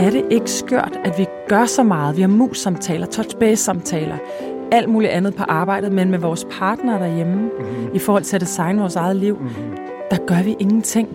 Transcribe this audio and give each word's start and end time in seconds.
Er 0.00 0.10
det 0.10 0.24
ikke 0.30 0.50
skørt, 0.50 0.96
at 1.04 1.18
vi 1.18 1.26
gør 1.48 1.66
så 1.66 1.82
meget? 1.82 2.16
Vi 2.16 2.20
har 2.20 2.28
mus-samtaler, 2.28 3.06
touch-base-samtaler, 3.06 4.18
alt 4.72 4.88
muligt 4.88 5.12
andet 5.12 5.34
på 5.34 5.42
arbejdet, 5.42 5.92
men 5.92 6.10
med 6.10 6.18
vores 6.18 6.46
partner 6.50 6.98
derhjemme, 6.98 7.34
mm-hmm. 7.34 7.94
i 7.94 7.98
forhold 7.98 8.24
til 8.24 8.36
at 8.36 8.40
designe 8.40 8.80
vores 8.80 8.96
eget 8.96 9.16
liv, 9.16 9.38
mm-hmm. 9.38 9.76
der 10.10 10.26
gør 10.26 10.42
vi 10.42 10.56
ingenting. 10.60 11.08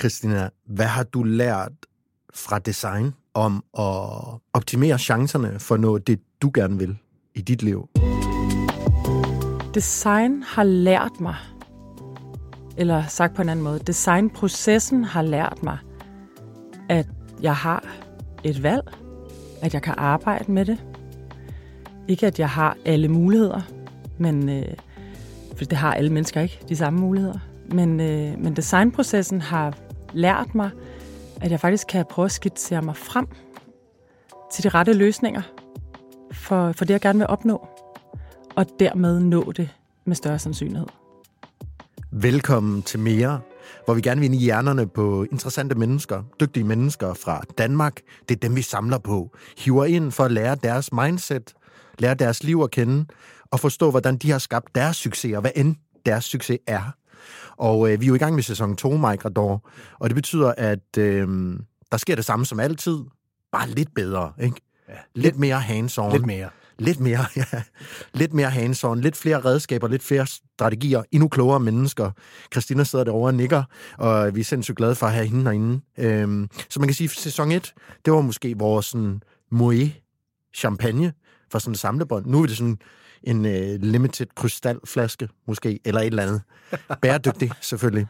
Christina, 0.00 0.48
hvad 0.66 0.86
har 0.86 1.02
du 1.02 1.22
lært 1.22 1.72
fra 2.34 2.58
design 2.58 3.14
om 3.34 3.64
at 3.78 4.40
optimere 4.52 4.98
chancerne 4.98 5.58
for 5.58 5.76
noget 5.76 6.06
det, 6.06 6.20
du 6.42 6.50
gerne 6.54 6.78
vil 6.78 6.96
i 7.34 7.40
dit 7.40 7.62
liv? 7.62 7.88
Design 9.74 10.42
har 10.42 10.62
lært 10.62 11.20
mig, 11.20 11.36
eller 12.80 13.06
sagt 13.06 13.34
på 13.34 13.42
en 13.42 13.48
anden 13.48 13.64
måde, 13.64 13.78
designprocessen 13.78 15.04
har 15.04 15.22
lært 15.22 15.62
mig, 15.62 15.78
at 16.88 17.06
jeg 17.42 17.56
har 17.56 17.84
et 18.44 18.62
valg, 18.62 18.92
at 19.62 19.74
jeg 19.74 19.82
kan 19.82 19.94
arbejde 19.96 20.52
med 20.52 20.64
det. 20.64 20.84
Ikke 22.08 22.26
at 22.26 22.38
jeg 22.38 22.48
har 22.48 22.76
alle 22.84 23.08
muligheder, 23.08 23.60
men 24.18 24.48
øh, 24.48 24.74
for 25.56 25.64
det 25.64 25.78
har 25.78 25.94
alle 25.94 26.12
mennesker 26.12 26.40
ikke, 26.40 26.60
de 26.68 26.76
samme 26.76 27.00
muligheder. 27.00 27.38
Men, 27.72 28.00
øh, 28.00 28.38
men 28.38 28.56
designprocessen 28.56 29.40
har 29.40 29.74
lært 30.12 30.54
mig, 30.54 30.70
at 31.40 31.50
jeg 31.50 31.60
faktisk 31.60 31.86
kan 31.86 32.04
prøve 32.10 32.26
at 32.26 32.32
skitsere 32.32 32.82
mig 32.82 32.96
frem 32.96 33.28
til 34.52 34.64
de 34.64 34.68
rette 34.68 34.92
løsninger 34.92 35.42
for, 36.32 36.72
for 36.72 36.84
det, 36.84 36.92
jeg 36.92 37.00
gerne 37.00 37.18
vil 37.18 37.28
opnå, 37.28 37.68
og 38.56 38.66
dermed 38.80 39.20
nå 39.20 39.52
det 39.52 39.68
med 40.04 40.16
større 40.16 40.38
sandsynlighed. 40.38 40.86
Velkommen 42.12 42.82
til 42.82 43.00
mere, 43.00 43.40
hvor 43.84 43.94
vi 43.94 44.00
gerne 44.00 44.20
vil 44.20 44.26
ind 44.26 44.34
i 44.34 44.44
hjernerne 44.44 44.88
på 44.88 45.26
interessante 45.32 45.74
mennesker, 45.74 46.22
dygtige 46.40 46.64
mennesker 46.64 47.14
fra 47.14 47.42
Danmark. 47.58 48.00
Det 48.28 48.34
er 48.34 48.38
dem, 48.40 48.56
vi 48.56 48.62
samler 48.62 48.98
på. 48.98 49.36
Hiver 49.58 49.84
ind 49.84 50.12
for 50.12 50.24
at 50.24 50.32
lære 50.32 50.54
deres 50.54 50.92
mindset, 50.92 51.54
lære 51.98 52.14
deres 52.14 52.42
liv 52.42 52.60
at 52.64 52.70
kende, 52.70 53.06
og 53.50 53.60
forstå, 53.60 53.90
hvordan 53.90 54.16
de 54.16 54.30
har 54.30 54.38
skabt 54.38 54.74
deres 54.74 54.96
succes, 54.96 55.34
og 55.34 55.40
hvad 55.40 55.50
end 55.56 55.76
deres 56.06 56.24
succes 56.24 56.58
er. 56.66 56.94
Og 57.56 57.92
øh, 57.92 58.00
vi 58.00 58.06
er 58.06 58.08
jo 58.08 58.14
i 58.14 58.18
gang 58.18 58.34
med 58.34 58.42
sæson 58.42 58.76
2, 58.76 58.90
Mike 58.90 59.24
Rador, 59.24 59.70
og 59.98 60.10
det 60.10 60.14
betyder, 60.14 60.54
at 60.56 60.98
øh, 60.98 61.28
der 61.92 61.96
sker 61.96 62.14
det 62.14 62.24
samme 62.24 62.46
som 62.46 62.60
altid, 62.60 62.98
bare 63.52 63.68
lidt 63.68 63.94
bedre, 63.94 64.32
ikke? 64.40 64.60
Ja, 64.88 64.94
lidt, 65.14 65.24
lidt 65.24 65.38
mere 65.38 65.60
hands-on. 65.60 66.12
Lidt 66.12 66.26
mere. 66.26 66.48
Lidt 66.80 67.00
mere, 67.00 67.24
ja. 67.36 67.44
Lidt 68.14 68.34
mere 68.34 68.50
hands-on, 68.50 69.00
lidt 69.00 69.16
flere 69.16 69.44
redskaber, 69.44 69.88
lidt 69.88 70.02
flere 70.02 70.26
strategier, 70.26 71.02
endnu 71.12 71.28
klogere 71.28 71.60
mennesker. 71.60 72.10
Christina 72.52 72.84
sidder 72.84 73.04
derovre 73.04 73.28
og 73.28 73.34
nikker, 73.34 73.62
og 73.98 74.34
vi 74.34 74.40
er 74.40 74.44
sindssygt 74.44 74.76
glade 74.76 74.94
for 74.94 75.06
at 75.06 75.12
have 75.12 75.26
hende 75.26 75.42
herinde. 75.42 75.80
Øhm, 75.98 76.48
så 76.68 76.80
man 76.80 76.88
kan 76.88 76.94
sige, 76.94 77.04
at 77.04 77.10
sæson 77.10 77.52
1, 77.52 77.74
det 78.04 78.12
var 78.12 78.20
måske 78.20 78.58
vores 78.58 78.86
sådan, 78.86 79.22
moe 79.50 79.92
champagne 80.54 81.12
for 81.50 81.58
sådan 81.58 81.72
en 81.72 81.76
samlebånd. 81.76 82.26
Nu 82.26 82.42
er 82.42 82.46
det 82.46 82.56
sådan 82.56 82.78
en 83.24 83.46
øh, 83.46 83.82
limited 83.82 84.26
krystalflaske, 84.36 85.28
måske, 85.46 85.80
eller 85.84 86.00
et 86.00 86.06
eller 86.06 86.22
andet. 86.22 86.42
Bæredygtig, 87.02 87.50
selvfølgelig. 87.60 88.06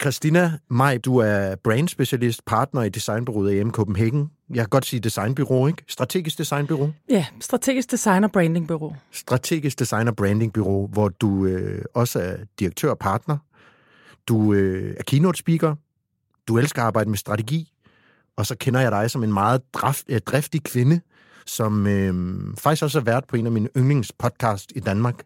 Christina 0.00 0.58
Maj, 0.68 0.98
du 0.98 1.16
er 1.16 1.54
brandspecialist, 1.54 2.44
partner 2.44 2.82
i 2.82 2.88
designbyrået 2.88 3.60
AM 3.60 3.70
Copenhagen. 3.70 4.30
Jeg 4.50 4.58
kan 4.58 4.68
godt 4.68 4.86
sige 4.86 5.00
designbyrå, 5.00 5.66
ikke? 5.66 5.84
Strategisk 5.88 6.38
designbyrå. 6.38 6.90
Ja, 7.08 7.26
strategisk 7.40 7.90
design 7.90 8.24
og 8.24 8.32
brandingbyrå. 8.32 8.94
Strategisk 9.10 9.78
design 9.78 10.08
og 10.08 10.16
brandingbyrå, 10.16 10.86
hvor 10.86 11.08
du 11.08 11.46
øh, 11.46 11.84
også 11.94 12.20
er 12.20 12.36
direktør 12.58 12.90
og 12.90 12.98
partner. 12.98 13.36
Du 14.28 14.52
øh, 14.52 14.94
er 14.98 15.02
keynote 15.02 15.38
speaker. 15.38 15.74
Du 16.48 16.58
elsker 16.58 16.82
at 16.82 16.86
arbejde 16.86 17.10
med 17.10 17.18
strategi. 17.18 17.72
Og 18.36 18.46
så 18.46 18.56
kender 18.56 18.80
jeg 18.80 18.92
dig 18.92 19.10
som 19.10 19.24
en 19.24 19.32
meget 19.32 19.74
draf, 19.74 20.02
øh, 20.08 20.20
driftig 20.20 20.62
kvinde, 20.62 21.00
som 21.46 21.86
øh, 21.86 22.40
faktisk 22.58 22.82
også 22.82 22.98
er 22.98 23.02
vært 23.02 23.24
på 23.28 23.36
en 23.36 23.46
af 23.46 23.52
mine 23.52 23.68
yndlingspodcast 23.76 24.72
i 24.76 24.80
Danmark. 24.80 25.22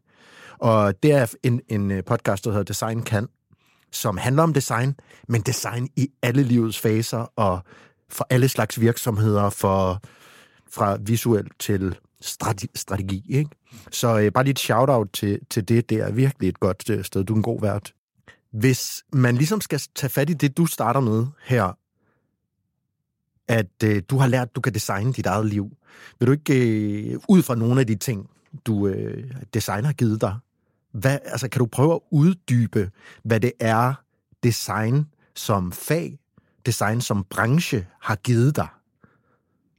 Og 0.58 1.02
det 1.02 1.12
er 1.12 1.34
en, 1.42 1.60
en 1.68 1.90
øh, 1.90 2.04
podcast, 2.04 2.44
der 2.44 2.50
hedder 2.50 2.64
Design 2.64 3.02
Kan, 3.02 3.28
som 3.92 4.16
handler 4.16 4.42
om 4.42 4.52
design, 4.52 4.94
men 5.28 5.40
design 5.40 5.88
i 5.96 6.08
alle 6.22 6.42
livets 6.42 6.78
faser 6.78 7.32
og 7.36 7.60
for 8.10 8.26
alle 8.30 8.48
slags 8.48 8.80
virksomheder, 8.80 9.50
for, 9.50 10.00
fra 10.70 10.98
visuelt 11.00 11.52
til 11.58 11.96
strategi. 12.20 12.70
strategi 12.74 13.24
ikke? 13.28 13.50
Så 13.90 14.18
øh, 14.18 14.32
bare 14.32 14.44
lige 14.44 14.50
et 14.50 14.58
shout-out 14.58 15.08
til, 15.12 15.40
til 15.50 15.68
det. 15.68 15.90
Det 15.90 15.98
er 15.98 16.12
virkelig 16.12 16.48
et 16.48 16.60
godt 16.60 16.90
øh, 16.90 17.04
sted. 17.04 17.24
Du 17.24 17.32
er 17.32 17.36
en 17.36 17.42
god 17.42 17.60
vært. 17.60 17.92
Hvis 18.52 19.04
man 19.12 19.36
ligesom 19.36 19.60
skal 19.60 19.80
tage 19.94 20.10
fat 20.10 20.30
i 20.30 20.32
det, 20.32 20.56
du 20.56 20.66
starter 20.66 21.00
med 21.00 21.26
her, 21.44 21.76
at 23.48 23.82
øh, 23.84 24.02
du 24.10 24.16
har 24.16 24.26
lært, 24.26 24.48
at 24.48 24.56
du 24.56 24.60
kan 24.60 24.74
designe 24.74 25.12
dit 25.12 25.26
eget 25.26 25.46
liv. 25.46 25.70
Vil 26.18 26.26
du 26.26 26.32
ikke, 26.32 27.10
øh, 27.12 27.18
ud 27.28 27.42
fra 27.42 27.54
nogle 27.54 27.80
af 27.80 27.86
de 27.86 27.94
ting, 27.94 28.30
du 28.66 28.86
øh, 28.86 29.30
designer 29.54 29.86
har 29.86 29.92
givet 29.92 30.20
dig, 30.20 30.36
hvad, 30.92 31.18
altså, 31.24 31.48
kan 31.48 31.58
du 31.58 31.66
prøve 31.66 31.94
at 31.94 32.00
uddybe, 32.10 32.90
hvad 33.22 33.40
det 33.40 33.52
er, 33.60 33.94
design 34.42 35.06
som 35.34 35.72
fag, 35.72 36.18
design 36.66 37.00
som 37.00 37.24
branche 37.30 37.86
har 38.00 38.16
givet 38.16 38.56
dig? 38.56 38.68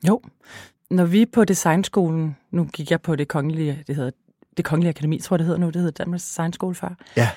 Jo. 0.07 0.21
Når 0.89 1.05
vi 1.05 1.25
på 1.25 1.45
designskolen, 1.45 2.35
nu 2.51 2.65
gik 2.65 2.91
jeg 2.91 3.01
på 3.01 3.15
det 3.15 3.27
kongelige, 3.27 3.83
det 3.87 3.95
hedder 3.95 4.11
det 4.57 4.65
kongelige 4.65 4.89
akademi, 4.89 5.19
tror 5.19 5.35
jeg 5.35 5.39
det 5.39 5.45
hedder 5.45 5.59
nu, 5.59 5.67
det 5.67 5.75
hedder 5.75 5.91
Danmarks 5.91 6.23
Designskole 6.23 6.75
før. 6.75 6.89
Ja. 7.17 7.29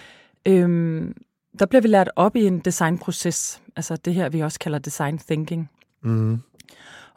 Øhm, 0.46 1.14
der 1.58 1.66
bliver 1.66 1.82
vi 1.82 1.88
lært 1.88 2.10
op 2.16 2.36
i 2.36 2.46
en 2.46 2.58
designproces, 2.58 3.62
altså 3.76 3.96
det 3.96 4.14
her, 4.14 4.28
vi 4.28 4.40
også 4.40 4.58
kalder 4.58 4.78
design 4.78 5.18
thinking. 5.18 5.70
Mm. 6.02 6.38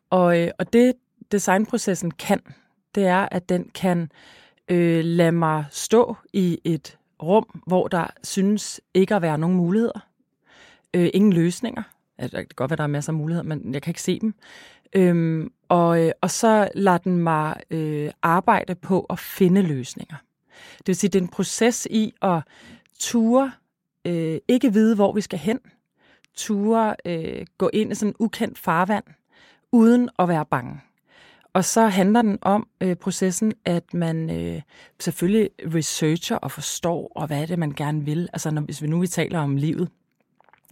Og, 0.10 0.42
øh, 0.42 0.52
og 0.60 0.74
det 0.74 0.94
designprocessen 1.32 2.12
kan, 2.12 2.40
det 2.96 3.06
er, 3.06 3.28
at 3.32 3.50
den 3.50 3.70
kan 3.76 4.12
øh, 4.68 5.04
lade 5.04 5.32
mig 5.32 5.66
stå 5.72 6.16
i 6.34 6.60
et 6.64 6.98
rum, 7.24 7.62
hvor 7.68 7.88
der 7.88 8.08
synes 8.24 8.82
ikke 8.94 9.16
at 9.16 9.22
være 9.22 9.38
nogen 9.38 9.58
muligheder. 9.58 10.08
Øh, 10.94 11.10
ingen 11.14 11.34
løsninger. 11.34 11.84
Altså, 12.18 12.38
det 12.38 12.48
kan 12.48 12.56
godt 12.56 12.72
være, 12.72 12.78
der 12.78 12.84
er 12.84 12.88
masser 12.88 13.14
af 13.14 13.18
muligheder, 13.18 13.44
men 13.44 13.74
jeg 13.74 13.82
kan 13.82 13.92
ikke 13.92 14.02
se 14.02 14.20
dem. 14.20 14.34
Øhm, 14.96 15.52
og, 15.70 16.06
øh, 16.06 16.12
og 16.22 16.32
så 16.32 16.70
lader 16.76 16.98
den 16.98 17.18
mig 17.18 17.56
øh, 17.70 18.12
arbejde 18.22 18.76
på 18.76 19.06
at 19.10 19.20
finde 19.20 19.62
løsninger. 19.62 20.16
Det 20.78 20.88
vil 20.88 20.96
sige, 20.96 21.10
det 21.10 21.20
er 21.20 21.24
en 21.24 21.30
proces 21.30 21.88
i 21.92 22.14
at 22.22 22.42
ture, 23.00 23.52
øh, 24.06 24.38
ikke 24.48 24.74
vide, 24.74 24.96
hvor 24.96 25.14
vi 25.14 25.22
skal 25.22 25.40
hen, 25.40 25.60
ture 26.36 26.96
øh, 27.06 27.46
gå 27.58 27.70
ind 27.74 27.92
i 27.92 27.96
sådan 27.96 28.10
en 28.10 28.16
ukendt 28.20 28.60
farvand, 28.60 29.04
uden 29.72 30.10
at 30.20 30.28
være 30.28 30.46
bange. 30.46 30.82
Og 31.54 31.66
så 31.66 31.88
handler 31.88 32.22
den 32.22 32.40
om 32.42 32.68
øh, 32.82 32.96
processen, 32.96 33.54
at 33.66 33.94
man 33.94 34.30
øh, 34.30 34.62
selvfølgelig 35.00 35.50
researcher 35.76 36.36
og 36.36 36.52
forstår, 36.52 37.12
og 37.16 37.28
hvad 37.28 37.42
er 37.42 37.46
det, 37.46 37.60
man 37.60 37.72
gerne 37.72 38.06
vil. 38.06 38.30
Altså 38.34 38.52
når, 38.52 38.62
hvis 38.62 38.82
vi 38.82 38.88
nu 38.88 39.00
vi 39.00 39.08
taler 39.08 39.40
om 39.40 39.56
livet, 39.56 39.90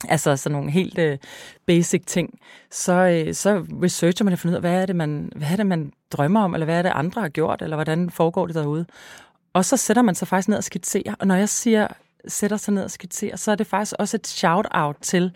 altså 0.09 0.37
sådan 0.37 0.55
nogle 0.55 0.71
helt 0.71 0.97
øh, 0.97 1.17
basic 1.65 2.03
ting, 2.05 2.39
så, 2.71 2.93
øh, 2.93 3.33
så 3.33 3.65
researcher 3.83 4.23
man 4.23 4.33
og 4.33 4.39
finder 4.39 4.53
ud 4.53 4.55
af, 4.55 4.61
hvad 4.61 4.81
er, 4.81 4.85
det, 4.85 4.95
man, 4.95 5.31
hvad 5.35 5.47
er 5.51 5.55
det, 5.55 5.65
man 5.65 5.93
drømmer 6.11 6.41
om, 6.41 6.53
eller 6.53 6.65
hvad 6.65 6.77
er 6.77 6.81
det, 6.81 6.91
andre 6.95 7.21
har 7.21 7.29
gjort, 7.29 7.61
eller 7.61 7.77
hvordan 7.77 8.09
foregår 8.09 8.45
det 8.45 8.55
derude. 8.55 8.85
Og 9.53 9.65
så 9.65 9.77
sætter 9.77 10.01
man 10.01 10.15
sig 10.15 10.27
faktisk 10.27 10.47
ned 10.47 10.57
og 10.57 10.63
skitserer. 10.63 11.15
Og 11.19 11.27
når 11.27 11.35
jeg 11.35 11.49
siger 11.49 11.87
sætter 12.27 12.57
sig 12.57 12.73
ned 12.73 12.83
og 12.83 12.91
skitserer, 12.91 13.35
så 13.35 13.51
er 13.51 13.56
det 13.56 13.68
faktisk 13.68 13.94
også 14.00 14.18
et 14.18 14.27
shout-out 14.27 14.95
til, 15.01 15.31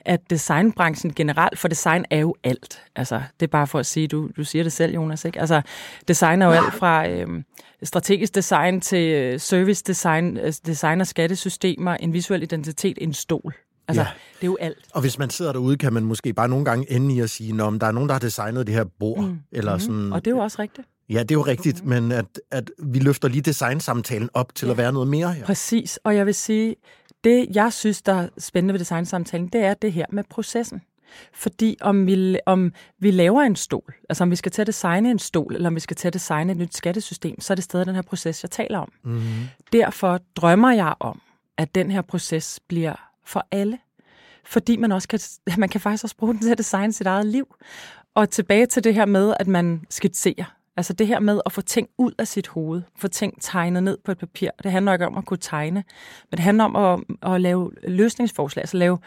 at 0.00 0.30
designbranchen 0.30 1.14
generelt, 1.14 1.58
for 1.58 1.68
design 1.68 2.04
er 2.10 2.18
jo 2.18 2.34
alt. 2.44 2.82
Altså, 2.96 3.22
det 3.40 3.46
er 3.46 3.50
bare 3.50 3.66
for 3.66 3.78
at 3.78 3.86
sige, 3.86 4.08
du, 4.08 4.30
du 4.36 4.44
siger 4.44 4.62
det 4.62 4.72
selv, 4.72 4.94
Jonas, 4.94 5.24
ikke? 5.24 5.40
Altså, 5.40 5.62
design 6.08 6.42
er 6.42 6.46
jo 6.46 6.52
alt 6.52 6.74
fra 6.74 7.08
øh, 7.08 7.42
strategisk 7.82 8.34
design 8.34 8.80
til 8.80 9.12
øh, 9.12 9.40
service 9.40 9.84
design, 9.86 10.36
øh, 10.36 10.52
design 10.66 11.00
af 11.00 11.06
skattesystemer, 11.06 11.94
en 11.94 12.12
visuel 12.12 12.42
identitet, 12.42 12.98
en 13.00 13.12
stol. 13.12 13.54
Altså, 13.88 14.02
ja. 14.02 14.08
det 14.34 14.42
er 14.42 14.46
jo 14.46 14.56
alt. 14.60 14.78
Og 14.94 15.00
hvis 15.00 15.18
man 15.18 15.30
sidder 15.30 15.52
derude, 15.52 15.76
kan 15.76 15.92
man 15.92 16.04
måske 16.04 16.32
bare 16.32 16.48
nogle 16.48 16.64
gange 16.64 16.92
ende 16.92 17.14
i 17.14 17.20
at 17.20 17.30
sige, 17.30 17.52
Nå, 17.52 17.70
der 17.70 17.86
er 17.86 17.92
nogen, 17.92 18.08
der 18.08 18.14
har 18.14 18.20
designet 18.20 18.66
det 18.66 18.74
her 18.74 18.84
bord. 18.98 19.24
Mm. 19.24 19.38
Eller 19.52 19.74
mm. 19.74 19.80
sådan, 19.80 20.12
og 20.12 20.24
det 20.24 20.30
er 20.30 20.34
jo 20.34 20.42
også 20.42 20.62
rigtigt. 20.62 20.88
Ja, 21.08 21.20
det 21.20 21.30
er 21.30 21.34
jo 21.34 21.42
rigtigt, 21.42 21.84
mm. 21.84 21.88
men 21.88 22.12
at, 22.12 22.40
at 22.50 22.70
vi 22.78 22.98
løfter 22.98 23.28
lige 23.28 23.42
designsamtalen 23.42 24.30
op 24.34 24.54
til 24.54 24.66
ja. 24.66 24.72
at 24.72 24.78
være 24.78 24.92
noget 24.92 25.08
mere 25.08 25.32
her. 25.32 25.44
Præcis, 25.44 25.98
og 26.04 26.16
jeg 26.16 26.26
vil 26.26 26.34
sige, 26.34 26.76
det 27.24 27.46
jeg 27.54 27.72
synes, 27.72 28.02
der 28.02 28.12
er 28.12 28.28
spændende 28.38 28.72
ved 28.72 28.78
designsamtalen, 28.78 29.48
det 29.48 29.60
er 29.60 29.74
det 29.74 29.92
her 29.92 30.06
med 30.12 30.24
processen. 30.30 30.82
Fordi 31.32 31.76
om 31.80 32.06
vi, 32.06 32.38
om 32.46 32.72
vi 32.98 33.10
laver 33.10 33.42
en 33.42 33.56
stol, 33.56 33.94
altså 34.08 34.24
om 34.24 34.30
vi 34.30 34.36
skal 34.36 34.52
til 34.52 34.60
at 34.60 34.66
designe 34.66 35.10
en 35.10 35.18
stol, 35.18 35.54
eller 35.54 35.68
om 35.68 35.74
vi 35.74 35.80
skal 35.80 35.96
til 35.96 36.08
at 36.08 36.14
designe 36.14 36.52
et 36.52 36.58
nyt 36.58 36.76
skattesystem, 36.76 37.40
så 37.40 37.52
er 37.52 37.54
det 37.54 37.64
stadig 37.64 37.86
den 37.86 37.94
her 37.94 38.02
proces, 38.02 38.42
jeg 38.42 38.50
taler 38.50 38.78
om. 38.78 38.92
Mm. 39.04 39.20
Derfor 39.72 40.20
drømmer 40.36 40.72
jeg 40.72 40.94
om, 41.00 41.20
at 41.56 41.74
den 41.74 41.90
her 41.90 42.02
proces 42.02 42.60
bliver 42.68 43.10
for 43.24 43.46
alle. 43.50 43.78
Fordi 44.44 44.76
man 44.76 44.92
også 44.92 45.08
kan, 45.08 45.20
man 45.58 45.68
kan 45.68 45.80
faktisk 45.80 46.04
også 46.04 46.16
bruge 46.16 46.32
den 46.32 46.42
til 46.42 46.50
at 46.50 46.58
designe 46.58 46.92
sit 46.92 47.06
eget 47.06 47.26
liv. 47.26 47.54
Og 48.14 48.30
tilbage 48.30 48.66
til 48.66 48.84
det 48.84 48.94
her 48.94 49.06
med, 49.06 49.34
at 49.40 49.46
man 49.46 49.82
skitserer. 49.90 50.55
Altså 50.76 50.92
det 50.92 51.06
her 51.06 51.20
med 51.20 51.40
at 51.46 51.52
få 51.52 51.60
ting 51.60 51.88
ud 51.98 52.12
af 52.18 52.28
sit 52.28 52.48
hoved, 52.48 52.82
få 52.96 53.08
ting 53.08 53.34
tegnet 53.40 53.82
ned 53.82 53.98
på 54.04 54.12
et 54.12 54.18
papir. 54.18 54.50
Det 54.62 54.72
handler 54.72 54.92
ikke 54.92 55.06
om 55.06 55.18
at 55.18 55.24
kunne 55.24 55.38
tegne, 55.38 55.84
men 56.30 56.36
det 56.36 56.40
handler 56.40 56.64
om 56.64 56.76
at, 56.76 57.32
at 57.32 57.40
lave 57.40 57.72
løsningsforslag, 57.82 58.62
altså 58.62 58.76
lave 58.76 58.98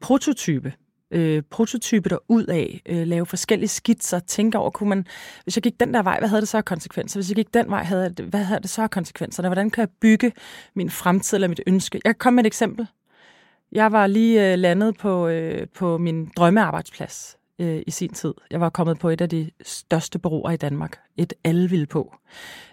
prototype. 0.00 0.72
Øh, 1.10 1.42
prototype 1.50 2.08
der 2.08 2.18
ud 2.28 2.44
af, 2.44 2.82
øh, 2.86 3.06
lave 3.06 3.26
forskellige 3.26 3.68
skitser, 3.68 4.18
tænke 4.18 4.58
over, 4.58 4.70
kunne 4.70 4.88
man, 4.88 5.06
hvis 5.44 5.56
jeg 5.56 5.62
gik 5.62 5.80
den 5.80 5.94
der 5.94 6.02
vej, 6.02 6.18
hvad 6.18 6.28
havde 6.28 6.40
det 6.40 6.48
så 6.48 6.56
af 6.56 6.64
konsekvenser? 6.64 7.20
Hvis 7.20 7.28
jeg 7.30 7.36
gik 7.36 7.54
den 7.54 7.70
vej, 7.70 7.82
havde 7.82 8.14
det, 8.14 8.24
hvad 8.24 8.44
havde 8.44 8.60
det 8.60 8.70
så 8.70 8.82
af 8.82 8.90
konsekvenser? 8.90 9.42
Hvordan 9.42 9.70
kan 9.70 9.80
jeg 9.80 9.88
bygge 10.00 10.32
min 10.74 10.90
fremtid 10.90 11.36
eller 11.36 11.48
mit 11.48 11.60
ønske? 11.66 12.00
Jeg 12.04 12.14
kan 12.14 12.18
komme 12.18 12.36
med 12.36 12.44
et 12.44 12.46
eksempel. 12.46 12.86
Jeg 13.72 13.92
var 13.92 14.06
lige 14.06 14.52
øh, 14.52 14.58
landet 14.58 14.96
på, 14.96 15.28
øh, 15.28 15.66
på 15.74 15.98
min 15.98 16.30
drømmearbejdsplads 16.36 17.37
øh, 17.58 17.82
i 17.86 17.90
sin 17.90 18.12
tid. 18.12 18.34
Jeg 18.50 18.60
var 18.60 18.68
kommet 18.70 18.98
på 18.98 19.08
et 19.08 19.20
af 19.20 19.28
de 19.28 19.50
største 19.62 20.18
bureauer 20.18 20.50
i 20.50 20.56
Danmark. 20.56 20.98
Et 21.16 21.32
alle 21.44 21.70
ville 21.70 21.86
på. 21.86 22.14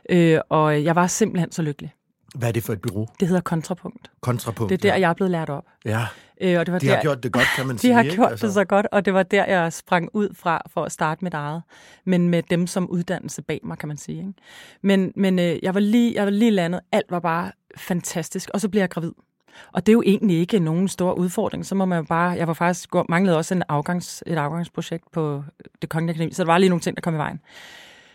Øh, 0.09 0.39
og 0.49 0.83
jeg 0.83 0.95
var 0.95 1.07
simpelthen 1.07 1.51
så 1.51 1.61
lykkelig. 1.61 1.93
Hvad 2.35 2.47
er 2.47 2.51
det 2.53 2.63
for 2.63 2.73
et 2.73 2.81
bureau? 2.81 3.07
Det 3.19 3.27
hedder 3.27 3.41
Kontrapunkt. 3.41 4.11
Kontrapunkt, 4.21 4.69
Det 4.69 4.77
er 4.77 4.81
der, 4.81 4.95
ja. 4.95 4.99
jeg 4.99 5.09
er 5.09 5.13
blevet 5.13 5.31
lært 5.31 5.49
op. 5.49 5.65
Ja, 5.85 6.05
øh, 6.41 6.59
og 6.59 6.65
det 6.65 6.73
var 6.73 6.79
de 6.79 6.87
der, 6.87 6.95
har 6.95 7.01
gjort 7.01 7.23
det 7.23 7.31
godt, 7.31 7.45
kan 7.55 7.67
man 7.67 7.75
de 7.75 7.79
sige. 7.79 7.93
har 7.93 8.03
ikke? 8.03 8.15
gjort 8.15 8.31
altså. 8.31 8.45
det 8.45 8.53
så 8.53 8.65
godt, 8.65 8.87
og 8.91 9.05
det 9.05 9.13
var 9.13 9.23
der, 9.23 9.45
jeg 9.45 9.73
sprang 9.73 10.09
ud 10.13 10.29
fra 10.35 10.61
for 10.73 10.83
at 10.83 10.91
starte 10.91 11.23
mit 11.23 11.33
eget. 11.33 11.61
Men 12.05 12.29
med 12.29 12.43
dem 12.49 12.67
som 12.67 12.89
uddannelse 12.89 13.41
bag 13.41 13.59
mig, 13.63 13.77
kan 13.77 13.87
man 13.87 13.97
sige. 13.97 14.17
Ikke? 14.17 14.33
Men, 14.81 15.13
men 15.15 15.39
øh, 15.39 15.57
jeg, 15.63 15.73
var 15.73 15.79
lige, 15.79 16.13
jeg 16.15 16.23
var 16.23 16.29
lige 16.31 16.51
landet. 16.51 16.81
Alt 16.91 17.11
var 17.11 17.19
bare 17.19 17.51
fantastisk. 17.77 18.49
Og 18.53 18.61
så 18.61 18.69
blev 18.69 18.81
jeg 18.81 18.89
gravid. 18.89 19.11
Og 19.71 19.85
det 19.85 19.91
er 19.91 19.93
jo 19.93 20.03
egentlig 20.05 20.37
ikke 20.37 20.59
nogen 20.59 20.87
stor 20.87 21.13
udfordring. 21.13 21.65
Så 21.65 21.75
må 21.75 21.85
man 21.85 21.97
jo 21.97 22.03
bare... 22.03 22.31
Jeg 22.31 22.47
var 22.47 22.53
faktisk 22.53 22.89
manglede 23.09 23.37
også 23.37 23.53
en 23.53 23.63
afgangs, 23.69 24.23
et 24.27 24.37
afgangsprojekt 24.37 25.11
på 25.11 25.43
det 25.81 25.89
kongelige 25.89 26.15
akademi, 26.15 26.33
så 26.33 26.43
der 26.43 26.47
var 26.47 26.57
lige 26.57 26.69
nogle 26.69 26.81
ting, 26.81 26.97
der 26.97 27.01
kom 27.01 27.15
i 27.15 27.17
vejen. 27.17 27.39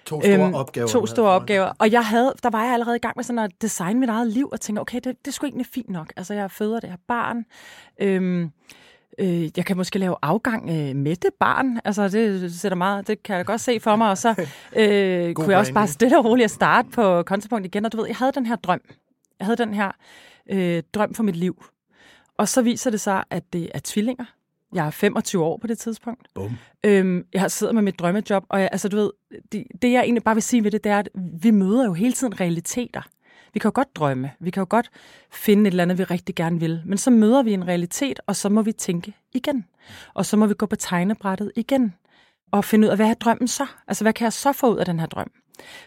To 0.04 0.20
store 0.20 0.44
øhm, 0.44 0.54
opgaver. 0.54 0.88
To 0.88 1.06
store 1.06 1.30
opgaver. 1.30 1.72
Og 1.78 1.92
jeg 1.92 2.04
havde, 2.04 2.34
der 2.42 2.50
var 2.50 2.64
jeg 2.64 2.72
allerede 2.72 2.96
i 2.96 2.98
gang 2.98 3.12
med 3.16 3.24
sådan 3.24 3.38
at 3.38 3.50
designe 3.62 4.00
mit 4.00 4.08
eget 4.08 4.26
liv, 4.26 4.48
og 4.52 4.60
tænke, 4.60 4.80
okay, 4.80 5.00
det, 5.04 5.24
det 5.24 5.34
sgu 5.34 5.46
egentlig 5.46 5.66
fint 5.74 5.90
nok. 5.90 6.12
Altså, 6.16 6.34
jeg 6.34 6.50
føder 6.50 6.80
det 6.80 6.90
her 6.90 6.96
barn. 7.08 7.44
Øhm, 8.00 8.50
øh, 9.18 9.42
jeg 9.56 9.64
kan 9.66 9.76
måske 9.76 9.98
lave 9.98 10.16
afgang 10.22 10.70
øh, 10.70 10.96
med 10.96 11.16
det 11.16 11.30
barn. 11.40 11.80
Altså, 11.84 12.08
det 12.08 12.52
sætter 12.52 12.76
meget, 12.76 13.06
det 13.08 13.22
kan 13.22 13.36
jeg 13.36 13.46
godt 13.46 13.60
se 13.60 13.80
for 13.80 13.96
mig. 13.96 14.10
Og 14.10 14.18
så 14.18 14.28
øh, 14.76 15.34
kunne 15.34 15.50
jeg 15.50 15.58
også 15.58 15.72
bare 15.72 15.88
stille 15.88 16.18
og 16.18 16.24
roligt 16.24 16.44
at 16.44 16.50
starte 16.50 16.88
på 16.88 17.22
kontapunkt 17.22 17.66
igen. 17.66 17.84
Og 17.84 17.92
du 17.92 17.96
ved, 17.96 18.06
jeg 18.06 18.16
havde 18.16 18.32
den 18.32 18.46
her 18.46 18.56
drøm. 18.56 18.80
Jeg 19.38 19.46
havde 19.46 19.56
den 19.56 19.74
her 19.74 19.90
øh, 20.50 20.82
drøm 20.94 21.14
for 21.14 21.22
mit 21.22 21.36
liv. 21.36 21.64
Og 22.38 22.48
så 22.48 22.62
viser 22.62 22.90
det 22.90 23.00
sig, 23.00 23.24
at 23.30 23.52
det 23.52 23.70
er 23.74 23.80
tvillinger. 23.84 24.24
Jeg 24.72 24.86
er 24.86 24.90
25 24.90 25.44
år 25.44 25.56
på 25.56 25.66
det 25.66 25.78
tidspunkt. 25.78 26.26
Bum. 26.34 26.56
Øhm, 26.84 27.26
jeg 27.32 27.40
har 27.40 27.48
siddet 27.48 27.74
med 27.74 27.82
mit 27.82 27.98
drømmejob, 27.98 28.44
og 28.48 28.60
jeg, 28.60 28.68
altså, 28.72 28.88
du 28.88 28.96
ved, 28.96 29.10
det, 29.52 29.64
det 29.82 29.92
jeg 29.92 30.02
egentlig 30.02 30.22
bare 30.22 30.34
vil 30.34 30.42
sige 30.42 30.64
ved 30.64 30.70
det, 30.70 30.84
det 30.84 30.92
er, 30.92 30.98
at 30.98 31.08
vi 31.14 31.50
møder 31.50 31.84
jo 31.84 31.92
hele 31.92 32.12
tiden 32.12 32.40
realiteter. 32.40 33.02
Vi 33.54 33.60
kan 33.60 33.68
jo 33.68 33.72
godt 33.74 33.96
drømme, 33.96 34.30
vi 34.40 34.50
kan 34.50 34.60
jo 34.60 34.66
godt 34.70 34.90
finde 35.32 35.62
et 35.62 35.66
eller 35.66 35.82
andet, 35.82 35.98
vi 35.98 36.04
rigtig 36.04 36.34
gerne 36.34 36.60
vil, 36.60 36.82
men 36.86 36.98
så 36.98 37.10
møder 37.10 37.42
vi 37.42 37.52
en 37.52 37.68
realitet, 37.68 38.20
og 38.26 38.36
så 38.36 38.48
må 38.48 38.62
vi 38.62 38.72
tænke 38.72 39.14
igen. 39.32 39.64
Og 40.14 40.26
så 40.26 40.36
må 40.36 40.46
vi 40.46 40.54
gå 40.54 40.66
på 40.66 40.76
tegnebrættet 40.76 41.52
igen, 41.56 41.94
og 42.50 42.64
finde 42.64 42.86
ud 42.86 42.90
af, 42.90 42.96
hvad 42.96 43.10
er 43.10 43.14
drømmen 43.14 43.48
så? 43.48 43.66
Altså, 43.88 44.04
hvad 44.04 44.12
kan 44.12 44.24
jeg 44.24 44.32
så 44.32 44.52
få 44.52 44.72
ud 44.72 44.78
af 44.78 44.84
den 44.84 45.00
her 45.00 45.06
drøm? 45.06 45.30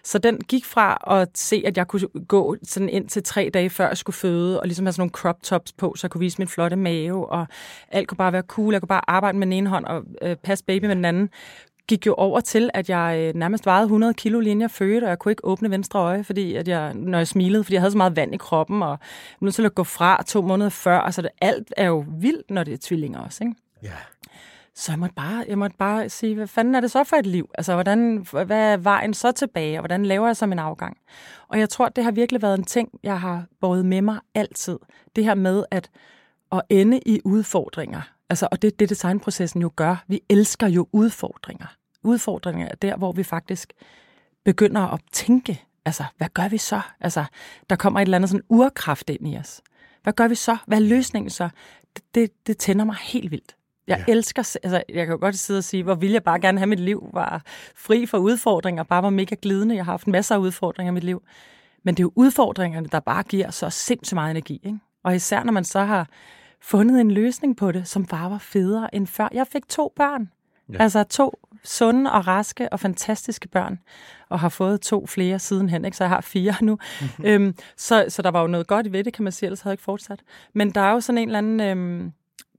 Så 0.04 0.18
den 0.18 0.40
gik 0.40 0.66
fra 0.66 0.98
at 1.22 1.30
se, 1.36 1.64
at 1.66 1.78
jeg 1.78 1.88
kunne 1.88 2.08
gå 2.28 2.56
sådan 2.64 2.90
ind 2.90 3.08
til 3.08 3.24
tre 3.24 3.50
dage 3.54 3.70
før 3.70 3.88
jeg 3.88 3.98
skulle 3.98 4.16
føde, 4.16 4.60
og 4.60 4.68
ligesom 4.68 4.86
have 4.86 4.94
sådan 4.94 5.02
nogle 5.02 5.12
crop 5.12 5.44
tops 5.44 5.74
på, 5.74 5.94
så 5.98 6.06
jeg 6.08 6.12
kunne 6.12 6.20
vise 6.20 6.38
min 6.40 6.48
flotte 6.48 6.76
mave, 6.76 7.30
og 7.30 7.48
alt 7.92 8.08
kunne 8.08 8.18
bare 8.18 8.34
være 8.34 8.44
cool. 8.48 8.74
Jeg 8.74 8.82
kunne 8.82 8.88
bare 8.88 9.10
arbejde 9.10 9.38
med 9.38 9.48
den 9.48 9.54
ene 9.54 9.70
hånd 9.70 9.86
og 9.86 10.04
øh, 10.22 10.36
passe 10.36 10.66
baby 10.66 10.86
med 10.86 10.96
den 10.96 11.06
anden 11.06 11.30
gik 11.88 12.06
jo 12.06 12.14
over 12.14 12.40
til, 12.40 12.70
at 12.74 12.90
jeg 12.90 13.18
øh, 13.20 13.40
nærmest 13.40 13.66
vejede 13.66 13.84
100 13.84 14.14
kilo 14.14 14.40
lige 14.40 14.60
jeg 14.60 14.72
fødte, 14.72 15.06
og 15.06 15.10
jeg 15.10 15.20
kunne 15.20 15.32
ikke 15.32 15.46
åbne 15.46 15.72
venstre 15.72 16.00
øje, 16.00 16.24
fordi 16.24 16.56
at 16.56 16.68
jeg, 16.68 16.94
når 16.94 17.18
jeg 17.18 17.28
smilede, 17.28 17.64
fordi 17.64 17.74
jeg 17.74 17.82
havde 17.82 17.92
så 17.92 17.98
meget 17.98 18.16
vand 18.16 18.34
i 18.34 18.38
kroppen, 18.38 18.84
og 18.84 18.90
jeg 18.90 18.98
nødt 19.42 19.56
til 19.56 19.66
at 19.66 19.76
gå 19.76 19.84
fra 19.84 20.24
to 20.28 20.42
måneder 20.42 20.70
før. 20.70 21.00
Altså, 21.00 21.22
det, 21.22 21.30
alt 21.42 21.74
er 21.78 21.88
jo 21.88 22.06
vildt, 22.08 22.52
når 22.52 22.64
det 22.64 22.74
er 22.74 22.78
tvillinger 22.82 23.20
også, 23.20 23.44
ikke? 23.44 23.56
Ja. 23.84 23.90
Så 24.76 24.92
jeg 24.92 25.00
måtte, 25.00 25.16
bare, 25.16 25.46
jeg 25.48 25.58
måtte 25.58 25.78
bare 25.78 26.10
sige, 26.10 26.36
hvad 26.36 26.48
fanden 26.48 26.76
er 26.76 26.80
det 26.80 26.92
så 26.92 27.04
for 27.04 27.16
et 27.16 27.26
liv? 27.26 27.50
Altså, 27.58 27.74
hvordan, 27.74 28.28
hvad 28.32 28.74
er 28.74 28.78
vejen 28.78 29.14
så 29.14 29.32
tilbage, 29.32 29.78
og 29.78 29.82
hvordan 29.82 30.06
laver 30.06 30.28
jeg 30.28 30.38
så 30.38 30.46
min 30.46 30.60
afgang? 30.60 30.98
Og 31.48 31.60
jeg 31.60 31.70
tror, 31.70 31.90
det 31.90 32.04
har 32.04 32.12
virkelig 32.12 32.42
været 32.42 32.58
en 32.58 32.64
ting, 32.64 32.90
jeg 33.04 33.20
har 33.20 33.46
båret 33.62 33.86
med 33.86 34.02
mig 34.02 34.20
altid. 34.36 34.80
Det 35.16 35.24
her 35.24 35.36
med 35.36 35.64
at, 35.72 35.90
at 36.52 36.62
ende 36.70 37.00
i 37.06 37.20
udfordringer. 37.26 38.02
Altså, 38.30 38.48
og 38.52 38.62
det 38.62 38.72
er 38.72 38.78
det, 38.78 38.90
designprocessen 38.90 39.62
jo 39.62 39.72
gør. 39.76 40.04
Vi 40.08 40.22
elsker 40.30 40.68
jo 40.68 40.88
udfordringer. 40.92 41.76
Udfordringer 42.04 42.68
er 42.68 42.76
der, 42.76 42.98
hvor 42.98 43.12
vi 43.12 43.24
faktisk 43.24 43.74
begynder 44.46 44.82
at 44.82 45.02
tænke, 45.12 45.64
altså, 45.86 46.04
hvad 46.18 46.28
gør 46.34 46.48
vi 46.48 46.58
så? 46.58 46.82
Altså, 47.00 47.26
der 47.70 47.76
kommer 47.76 48.00
et 48.00 48.06
eller 48.06 48.18
andet 48.18 48.30
sådan 48.30 48.46
urkraft 48.50 49.10
ind 49.10 49.28
i 49.28 49.38
os. 49.38 49.62
Hvad 50.04 50.14
gør 50.14 50.28
vi 50.28 50.36
så? 50.36 50.58
Hvad 50.68 50.78
er 50.78 50.82
løsningen 50.82 51.30
så? 51.30 51.50
Det, 51.96 52.16
det, 52.16 52.48
det 52.48 52.58
tænder 52.58 52.86
mig 52.86 52.96
helt 52.96 53.32
vildt. 53.32 53.56
Jeg 53.88 54.04
ja. 54.08 54.12
elsker, 54.12 54.58
altså 54.64 54.84
jeg 54.90 55.06
kan 55.06 55.14
jo 55.14 55.18
godt 55.22 55.36
sidde 55.36 55.58
og 55.58 55.64
sige, 55.64 55.84
hvor 55.84 55.96
vil 55.96 56.12
jeg 56.12 56.24
bare 56.24 56.40
gerne 56.40 56.58
have 56.58 56.68
mit 56.68 56.80
liv 56.80 57.10
var 57.14 57.42
fri 57.76 58.06
for 58.06 58.18
udfordringer, 58.18 58.84
bare 58.84 59.04
var 59.04 59.10
mega 59.10 59.36
glidende. 59.42 59.76
Jeg 59.76 59.86
har 59.86 59.92
haft 59.92 60.08
masser 60.08 60.36
af 60.36 60.40
udfordringer 60.40 60.92
i 60.92 60.94
mit 60.94 61.04
liv. 61.04 61.24
Men 61.84 61.96
det 61.96 62.00
er 62.00 62.04
jo 62.04 62.12
udfordringerne, 62.16 62.88
der 62.88 63.00
bare 63.00 63.24
giver 63.24 63.52
så 63.52 63.70
sindssygt 63.70 64.16
meget 64.16 64.32
energi. 64.32 64.62
Ikke? 64.64 64.80
Og 65.04 65.16
især 65.16 65.44
når 65.44 65.52
man 65.52 65.64
så 65.64 65.80
har 65.80 66.08
fundet 66.62 67.02
en 67.02 67.12
løsning 67.12 67.58
på 67.58 67.72
det, 67.72 67.88
som 67.88 68.06
bare 68.06 68.32
var 68.32 68.38
federe 68.38 68.96
end 68.96 69.08
før. 69.08 69.30
Jeg 69.34 69.48
fik 69.48 69.68
to 69.70 69.94
børn. 69.96 70.30
Ja. 70.74 70.78
Altså 70.80 71.04
to 71.04 71.40
sunde 71.64 72.12
og 72.12 72.28
raske 72.28 72.74
og 72.74 72.80
fantastiske 72.80 73.48
børn, 73.48 73.80
og 74.30 74.40
har 74.40 74.50
fået 74.50 74.82
to 74.82 75.08
flere 75.08 75.40
sidenhen, 75.40 75.86
ikke? 75.86 75.98
så 75.98 76.04
jeg 76.04 76.10
har 76.10 76.22
fire 76.22 76.54
nu. 76.62 76.78
Mm-hmm. 77.02 77.26
Øhm, 77.26 77.56
så, 77.78 78.06
så 78.10 78.22
der 78.22 78.32
var 78.32 78.42
jo 78.42 78.48
noget 78.48 78.68
godt 78.68 78.94
ved 78.94 79.04
det, 79.04 79.14
kan 79.14 79.24
man 79.24 79.32
sige, 79.32 79.48
ellers 79.48 79.62
havde 79.62 79.72
jeg 79.72 79.74
ikke 79.74 79.84
fortsat. 79.84 80.20
Men 80.54 80.72
der 80.72 80.82
er 80.82 80.92
jo 80.92 81.00
sådan 81.00 81.18
en 81.18 81.28
eller 81.28 81.38
anden 81.38 81.60
øhm, 81.60 82.12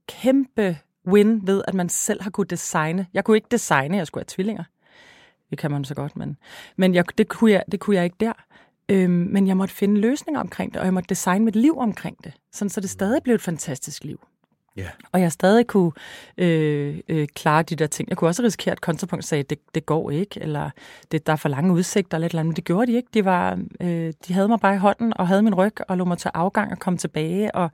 kæmpe 0.07 0.77
win 1.07 1.47
ved, 1.47 1.63
at 1.67 1.73
man 1.73 1.89
selv 1.89 2.21
har 2.21 2.29
kunne 2.29 2.47
designe. 2.47 3.07
Jeg 3.13 3.23
kunne 3.23 3.37
ikke 3.37 3.47
designe, 3.51 3.97
jeg 3.97 4.07
skulle 4.07 4.21
have 4.21 4.35
tvillinger. 4.35 4.63
Det 5.49 5.57
kan 5.57 5.71
man 5.71 5.85
så 5.85 5.95
godt, 5.95 6.15
men, 6.15 6.37
men 6.77 6.95
jeg, 6.95 7.17
det, 7.17 7.27
kunne 7.27 7.51
jeg, 7.51 7.63
det 7.71 7.79
kunne 7.79 7.95
jeg 7.95 8.03
ikke 8.03 8.17
der. 8.19 8.33
Øhm, 8.89 9.11
men 9.11 9.47
jeg 9.47 9.57
måtte 9.57 9.73
finde 9.73 10.01
løsninger 10.01 10.41
omkring 10.41 10.73
det, 10.73 10.79
og 10.79 10.85
jeg 10.85 10.93
måtte 10.93 11.07
designe 11.09 11.45
mit 11.45 11.55
liv 11.55 11.77
omkring 11.77 12.23
det, 12.23 12.33
sådan 12.53 12.69
så 12.69 12.81
det 12.81 12.89
stadig 12.89 13.23
blev 13.23 13.35
et 13.35 13.41
fantastisk 13.41 14.03
liv. 14.03 14.19
Yeah. 14.79 14.89
Og 15.11 15.21
jeg 15.21 15.31
stadig 15.31 15.67
kunne 15.67 15.91
øh, 16.37 16.97
øh, 17.09 17.27
klare 17.35 17.63
de 17.63 17.75
der 17.75 17.87
ting. 17.87 18.09
Jeg 18.09 18.17
kunne 18.17 18.29
også 18.29 18.43
risikere, 18.43 18.71
at 18.71 18.81
kontrapunkt 18.81 19.25
sagde, 19.25 19.43
det, 19.43 19.59
det 19.75 19.85
går 19.85 20.11
ikke, 20.11 20.41
eller 20.41 20.69
det, 21.11 21.27
der 21.27 21.33
er 21.33 21.37
for 21.37 21.49
lange 21.49 21.73
udsigter, 21.73 22.17
eller, 22.17 22.27
eller 22.27 22.39
andet. 22.39 22.49
men 22.49 22.55
det 22.55 22.65
gjorde 22.65 22.91
de 22.91 22.97
ikke. 22.97 23.09
De, 23.13 23.25
var, 23.25 23.59
øh, 23.81 24.13
de 24.27 24.33
havde 24.33 24.47
mig 24.47 24.59
bare 24.59 24.75
i 24.75 24.77
hånden, 24.77 25.13
og 25.15 25.27
havde 25.27 25.41
min 25.41 25.55
ryg, 25.55 25.73
og 25.87 25.97
lå 25.97 26.05
mig 26.05 26.17
til 26.17 26.31
afgang 26.33 26.71
og 26.71 26.79
komme 26.79 26.97
tilbage, 26.97 27.55
og 27.55 27.71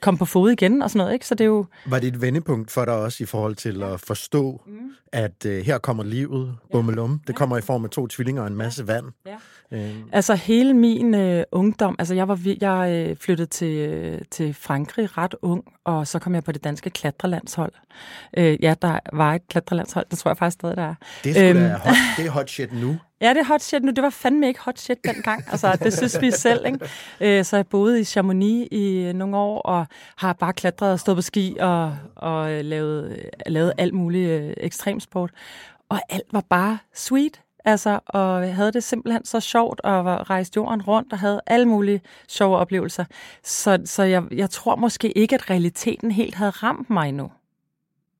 komme 0.00 0.18
på 0.18 0.24
fod 0.24 0.50
igen, 0.50 0.82
og 0.82 0.90
sådan 0.90 0.98
noget. 0.98 1.12
Ikke? 1.12 1.26
Så 1.26 1.34
det 1.34 1.44
er 1.44 1.48
jo... 1.48 1.66
Var 1.86 1.98
det 1.98 2.08
et 2.08 2.20
vendepunkt 2.20 2.70
for 2.70 2.84
dig 2.84 2.94
også, 2.94 3.22
i 3.22 3.26
forhold 3.26 3.54
til 3.54 3.82
at 3.82 4.00
forstå, 4.00 4.62
mm. 4.66 4.72
at 5.12 5.46
øh, 5.46 5.64
her 5.64 5.78
kommer 5.78 6.04
livet, 6.04 6.56
bummelum. 6.72 7.20
Det 7.26 7.34
kommer 7.34 7.58
i 7.58 7.60
form 7.60 7.84
af 7.84 7.90
to 7.90 8.06
tvillinger 8.06 8.42
og 8.42 8.48
en 8.48 8.56
masse 8.56 8.86
vand. 8.86 9.06
Ja. 9.26 9.36
Øhm. 9.72 10.04
Altså 10.12 10.34
hele 10.34 10.74
min 10.74 11.14
øh, 11.14 11.44
ungdom, 11.52 11.96
altså 11.98 12.14
jeg 12.14 12.28
var 12.28 12.38
jeg 12.60 13.06
øh, 13.08 13.16
flyttede 13.16 13.48
til, 13.48 13.78
øh, 13.78 14.20
til 14.30 14.54
Frankrig 14.54 15.18
ret 15.18 15.34
ung, 15.42 15.64
og 15.84 16.06
så 16.06 16.18
kom 16.18 16.34
jeg 16.34 16.39
med 16.40 16.44
på 16.44 16.52
det 16.52 16.64
danske 16.64 16.90
klatrelandshold. 16.90 17.72
Øh, 18.36 18.58
ja, 18.64 18.74
der 18.82 18.98
var 19.12 19.34
et 19.34 19.48
klatrelandshold, 19.48 20.06
det 20.10 20.18
tror 20.18 20.30
jeg 20.30 20.36
faktisk 20.38 20.54
stadig, 20.54 20.76
der 20.76 20.82
er. 20.82 20.94
Det 21.24 21.36
er, 21.38 21.50
Øhm. 21.50 21.70
hot, 21.70 21.94
det 22.16 22.26
er 22.26 22.30
hot 22.30 22.50
shit 22.50 22.72
nu. 22.72 22.96
Ja, 23.22 23.28
det 23.30 23.38
er 23.38 23.44
hot 23.44 23.62
shit 23.62 23.82
nu. 23.82 23.92
Det 23.92 24.02
var 24.02 24.10
fandme 24.10 24.48
ikke 24.48 24.60
hot 24.60 24.78
shit 24.78 24.98
dengang. 25.04 25.44
Altså, 25.50 25.76
det 25.82 25.92
synes 25.92 26.20
vi 26.20 26.30
selv, 26.30 26.66
ikke? 26.66 26.78
Øh, 27.20 27.44
Så 27.44 27.56
jeg 27.56 27.66
boede 27.66 28.00
i 28.00 28.04
Chamonix 28.04 28.68
i 28.72 29.12
nogle 29.14 29.36
år, 29.36 29.60
og 29.60 29.86
har 30.16 30.32
bare 30.32 30.52
klatret 30.52 30.92
og 30.92 31.00
stået 31.00 31.16
på 31.16 31.22
ski 31.22 31.56
og, 31.60 31.96
og 32.16 32.52
øh, 32.52 32.64
lavet, 32.64 33.18
lavet 33.46 33.72
alt 33.78 33.94
muligt 33.94 34.30
øh, 34.30 34.52
ekstremsport. 34.56 35.30
Og 35.88 36.00
alt 36.10 36.26
var 36.32 36.42
bare 36.50 36.78
sweet. 36.94 37.40
Altså, 37.64 38.00
og 38.06 38.54
havde 38.54 38.72
det 38.72 38.84
simpelthen 38.84 39.24
så 39.24 39.40
sjovt, 39.40 39.80
og 39.80 40.04
var 40.04 40.30
rejst 40.30 40.56
jorden 40.56 40.82
rundt 40.82 41.12
og 41.12 41.18
havde 41.18 41.40
alle 41.46 41.66
mulige 41.66 42.00
sjove 42.28 42.56
oplevelser. 42.56 43.04
Så, 43.44 43.78
så 43.84 44.02
jeg, 44.02 44.22
jeg 44.30 44.50
tror 44.50 44.76
måske 44.76 45.18
ikke, 45.18 45.34
at 45.34 45.50
realiteten 45.50 46.10
helt 46.10 46.34
havde 46.34 46.50
ramt 46.50 46.90
mig 46.90 47.08
endnu. 47.08 47.30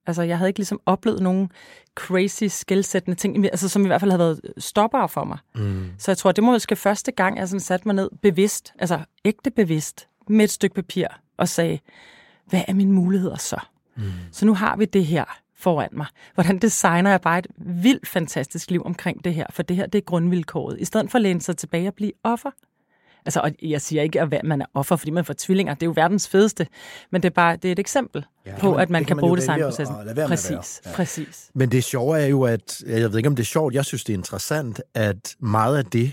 Altså, 0.07 0.21
jeg 0.21 0.37
havde 0.37 0.49
ikke 0.49 0.59
ligesom 0.59 0.81
oplevet 0.85 1.21
nogen 1.21 1.51
crazy, 1.95 2.43
skældsættende 2.43 3.17
ting, 3.17 3.45
altså, 3.45 3.69
som 3.69 3.83
i 3.83 3.87
hvert 3.87 4.01
fald 4.01 4.11
havde 4.11 4.19
været 4.19 4.41
stoppere 4.57 5.09
for 5.09 5.23
mig. 5.23 5.37
Mm. 5.55 5.91
Så 5.97 6.11
jeg 6.11 6.17
tror, 6.17 6.31
det 6.31 6.43
må 6.43 6.51
måske 6.51 6.75
første 6.75 7.11
gang, 7.11 7.37
jeg 7.37 7.47
sådan 7.47 7.59
satte 7.59 7.87
mig 7.87 7.95
ned 7.95 8.09
bevidst, 8.21 8.73
altså 8.79 8.99
ægte 9.25 9.51
bevidst, 9.51 10.07
med 10.27 10.45
et 10.45 10.51
stykke 10.51 10.75
papir 10.75 11.07
og 11.37 11.47
sagde, 11.47 11.79
hvad 12.45 12.61
er 12.67 12.73
mine 12.73 12.91
muligheder 12.91 13.37
så? 13.37 13.57
Mm. 13.95 14.03
Så 14.31 14.45
nu 14.45 14.53
har 14.53 14.75
vi 14.75 14.85
det 14.85 15.05
her 15.05 15.25
foran 15.61 15.89
mig. 15.91 16.05
Hvordan 16.33 16.57
designer 16.57 17.09
jeg 17.09 17.21
bare 17.21 17.39
et 17.39 17.47
vildt 17.57 18.07
fantastisk 18.07 18.71
liv 18.71 18.81
omkring 18.85 19.23
det 19.23 19.33
her? 19.33 19.45
For 19.49 19.63
det 19.63 19.75
her, 19.75 19.85
det 19.85 19.97
er 19.97 20.03
grundvilkåret. 20.05 20.79
I 20.79 20.85
stedet 20.85 21.11
for 21.11 21.17
at 21.17 21.21
læne 21.21 21.41
sig 21.41 21.57
tilbage 21.57 21.87
og 21.87 21.93
blive 21.93 22.11
offer. 22.23 22.49
Altså, 23.25 23.39
og 23.39 23.51
jeg 23.61 23.81
siger 23.81 24.01
ikke, 24.03 24.21
at 24.21 24.43
man 24.43 24.61
er 24.61 24.65
offer, 24.73 24.95
fordi 24.95 25.11
man 25.11 25.25
får 25.25 25.35
tvillinger. 25.37 25.73
Det 25.73 25.83
er 25.83 25.85
jo 25.85 25.93
verdens 25.95 26.27
fedeste. 26.27 26.67
Men 27.11 27.23
det 27.23 27.29
er 27.29 27.33
bare 27.33 27.55
det 27.55 27.65
er 27.67 27.71
et 27.71 27.79
eksempel 27.79 28.25
ja, 28.45 28.57
på, 28.59 28.75
at 28.75 28.89
man 28.89 29.01
det 29.01 29.07
kan 29.07 29.15
kan 29.17 29.19
bruge 29.21 29.37
designprocessen. 29.37 29.95
Præcis, 30.27 30.81
Ja. 30.85 30.91
præcis. 30.95 31.51
Men 31.53 31.71
det 31.71 31.83
sjove 31.83 32.19
er 32.19 32.25
jo, 32.25 32.43
at 32.43 32.83
jeg 32.87 33.11
ved 33.11 33.17
ikke, 33.17 33.29
om 33.29 33.35
det 33.35 33.43
er 33.43 33.47
sjovt, 33.47 33.73
jeg 33.73 33.85
synes, 33.85 34.03
det 34.03 34.13
er 34.13 34.17
interessant, 34.17 34.81
at 34.93 35.35
meget 35.39 35.77
af 35.77 35.85
det, 35.85 36.11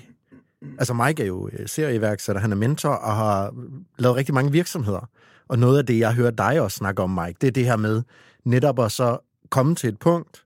altså 0.78 0.94
Mike 0.94 1.22
er 1.22 1.26
jo 1.26 1.48
øh, 1.52 1.68
serieværksætter, 1.68 2.40
han 2.42 2.52
er 2.52 2.56
mentor 2.56 2.90
og 2.90 3.16
har 3.16 3.54
lavet 3.98 4.16
rigtig 4.16 4.34
mange 4.34 4.52
virksomheder. 4.52 5.08
Og 5.48 5.58
noget 5.58 5.78
af 5.78 5.86
det, 5.86 5.98
jeg 5.98 6.12
hører 6.12 6.30
dig 6.30 6.60
også 6.60 6.76
snakke 6.76 7.02
om, 7.02 7.10
Mike, 7.10 7.36
det 7.40 7.46
er 7.46 7.50
det 7.50 7.64
her 7.64 7.76
med 7.76 8.02
netop 8.44 8.78
at 8.78 8.92
så 8.92 9.18
komme 9.50 9.74
til 9.74 9.88
et 9.88 9.98
punkt, 9.98 10.44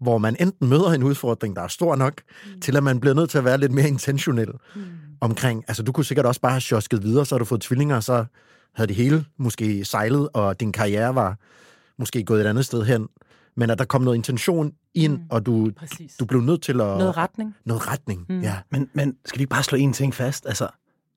hvor 0.00 0.18
man 0.18 0.36
enten 0.40 0.68
møder 0.68 0.90
en 0.90 1.02
udfordring, 1.02 1.56
der 1.56 1.62
er 1.62 1.68
stor 1.68 1.96
nok, 1.96 2.14
mm. 2.46 2.60
til 2.60 2.76
at 2.76 2.82
man 2.82 3.00
bliver 3.00 3.14
nødt 3.14 3.30
til 3.30 3.38
at 3.38 3.44
være 3.44 3.58
lidt 3.58 3.72
mere 3.72 3.88
intentionel 3.88 4.50
mm. 4.74 4.82
omkring, 5.20 5.64
altså 5.68 5.82
du 5.82 5.92
kunne 5.92 6.04
sikkert 6.04 6.26
også 6.26 6.40
bare 6.40 6.52
have 6.52 6.60
sjosket 6.60 7.02
videre, 7.02 7.26
så 7.26 7.34
har 7.34 7.38
du 7.38 7.44
fået 7.44 7.60
tvillinger, 7.60 7.96
og 7.96 8.02
så 8.02 8.24
havde 8.74 8.88
det 8.88 8.96
hele 8.96 9.24
måske 9.36 9.84
sejlet, 9.84 10.28
og 10.32 10.60
din 10.60 10.72
karriere 10.72 11.14
var 11.14 11.36
måske 11.98 12.24
gået 12.24 12.40
et 12.40 12.46
andet 12.46 12.66
sted 12.66 12.84
hen, 12.84 13.08
men 13.56 13.70
at 13.70 13.78
der 13.78 13.84
kom 13.84 14.02
noget 14.02 14.16
intention 14.16 14.72
ind, 14.94 15.16
mm. 15.18 15.24
og 15.30 15.46
du, 15.46 15.70
Præcis. 15.76 16.16
du 16.16 16.24
blev 16.24 16.40
nødt 16.40 16.62
til 16.62 16.72
at... 16.72 16.76
Noget 16.76 17.16
retning. 17.16 17.54
Noget 17.64 17.88
retning, 17.88 18.26
mm. 18.28 18.40
ja. 18.40 18.58
Men, 18.70 18.88
men 18.92 19.16
skal 19.24 19.38
vi 19.38 19.42
ikke 19.42 19.50
bare 19.50 19.62
slå 19.62 19.78
en 19.78 19.92
ting 19.92 20.14
fast? 20.14 20.46
Altså, 20.46 20.68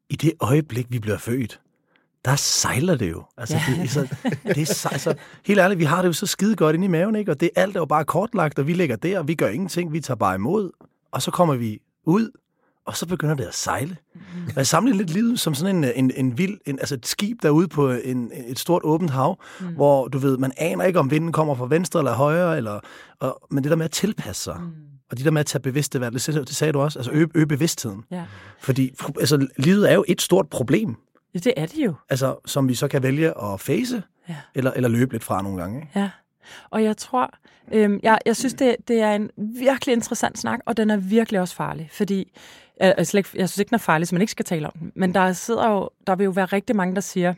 i 0.10 0.16
det 0.16 0.34
øjeblik, 0.40 0.86
vi 0.90 1.00
bliver 1.00 1.18
født, 1.18 1.60
der 2.26 2.36
sejler 2.36 2.96
det 2.96 3.12
jo. 3.12 3.24
Altså, 3.38 3.56
Ja. 3.78 3.82
det, 3.82 3.90
så, 3.92 4.08
det 4.46 4.58
er, 4.58 4.66
så- 4.66 4.90
altså, 4.92 5.14
helt 5.46 5.60
ærligt, 5.60 5.80
vi 5.80 5.84
har 5.86 6.02
det 6.02 6.08
jo 6.08 6.14
så 6.14 6.26
skide 6.26 6.56
godt 6.56 6.76
inde 6.76 6.86
i 6.86 6.90
maven, 6.90 7.16
ikke? 7.16 7.32
Og 7.32 7.40
det 7.40 7.50
alt 7.56 7.76
er 7.76 7.80
jo 7.80 7.86
bare 7.86 8.06
kortlagt, 8.06 8.60
og 8.60 8.68
vi 8.68 8.74
ligger 8.74 8.96
der, 8.96 9.20
og 9.20 9.28
vi 9.28 9.36
gør 9.36 9.48
ingenting, 9.48 9.94
vi 9.94 10.00
tager 10.02 10.16
bare 10.16 10.36
imod. 10.36 10.72
Og 11.12 11.22
så 11.22 11.32
kommer 11.32 11.56
vi 11.56 11.80
ud, 12.06 12.30
og 12.86 12.98
så 12.98 13.06
begynder 13.08 13.36
det 13.36 13.44
at 13.44 13.54
sejle. 13.56 13.98
Og 14.48 14.54
jeg 14.56 14.68
sammenligner 14.68 15.04
lidt 15.06 15.14
livet 15.16 15.40
som 15.40 15.54
sådan 15.56 15.76
en, 15.84 15.92
en, 15.96 16.12
en 16.16 16.38
vild, 16.38 16.58
en, 16.66 16.80
altså 16.80 16.96
et 16.96 17.06
skib 17.08 17.38
derude 17.44 17.68
på 17.68 17.92
en, 17.92 18.32
et 18.48 18.60
stort 18.60 18.82
åbent 18.84 19.12
hav, 19.12 19.40
mm. 19.60 19.66
hvor 19.68 20.08
du 20.08 20.18
ved, 20.18 20.38
man 20.38 20.52
aner 20.58 20.84
ikke, 20.86 21.00
om 21.00 21.12
vinden 21.12 21.32
kommer 21.32 21.56
fra 21.56 21.68
venstre 21.70 22.00
eller 22.00 22.14
højre, 22.14 22.58
eller, 22.58 22.80
og, 23.20 23.42
men 23.52 23.64
det 23.64 23.70
der 23.70 23.76
med 23.76 23.86
at 23.86 23.92
tilpasse 23.92 24.44
sig, 24.44 24.58
mm. 24.60 24.68
og 25.12 25.18
det 25.18 25.26
der 25.26 25.32
med 25.32 25.40
at 25.40 25.46
tage 25.46 25.62
bevidste 25.62 26.02
valg, 26.02 26.14
det, 26.16 26.26
det 26.48 26.56
sagde 26.56 26.74
du 26.74 26.80
også, 26.82 27.00
altså 27.00 27.12
øge, 27.12 27.28
øge 27.36 27.48
bevidstheden. 27.48 28.04
Ja. 28.12 28.24
Fordi 28.62 28.92
altså, 29.20 29.48
livet 29.58 29.92
er 29.92 29.96
jo 29.96 30.06
et 30.08 30.22
stort 30.22 30.48
problem, 30.50 30.96
ja, 31.34 31.40
det 31.40 31.54
er 31.58 31.66
det 31.66 31.86
jo. 31.86 31.94
altså, 32.10 32.36
som 32.46 32.68
vi 32.70 32.76
så 32.76 32.88
kan 32.88 33.04
vælge 33.04 33.28
at 33.44 33.60
face, 33.60 34.04
Ja. 34.30 34.36
eller, 34.56 34.72
eller 34.72 34.90
løbe 34.90 35.14
lidt 35.14 35.24
fra 35.24 35.42
nogle 35.42 35.62
gange. 35.62 35.80
Ikke? 35.82 36.00
Ja, 36.00 36.10
og 36.70 36.84
jeg 36.84 36.98
tror, 36.98 37.34
øhm, 37.72 38.00
jeg, 38.04 38.20
jeg 38.26 38.36
synes, 38.36 38.54
det, 38.54 38.76
det 38.88 39.00
er 39.02 39.16
en 39.16 39.30
virkelig 39.38 39.94
interessant 39.94 40.38
snak, 40.40 40.60
og 40.66 40.78
den 40.78 40.90
er 40.90 40.98
virkelig 40.98 41.40
også 41.42 41.56
farlig, 41.56 41.90
fordi 41.92 42.32
jeg, 42.80 42.94
jeg, 42.98 43.08
slet 43.08 43.34
jeg 43.36 43.50
synes 43.50 43.58
ikke, 43.60 43.70
den 43.70 43.76
er 43.76 43.80
farlig, 43.80 44.08
så 44.08 44.16
man 44.16 44.22
ikke 44.22 44.32
skal 44.32 44.46
tale 44.46 44.68
om 44.68 44.74
den. 44.80 44.92
Men 44.96 45.14
der 45.14 45.34
sidder 45.34 45.70
jo, 45.72 45.90
der 46.08 46.16
vil 46.16 46.24
jo 46.24 46.30
være 46.32 46.46
rigtig 46.46 46.76
mange, 46.76 46.96
der 46.96 47.02
siger, 47.02 47.34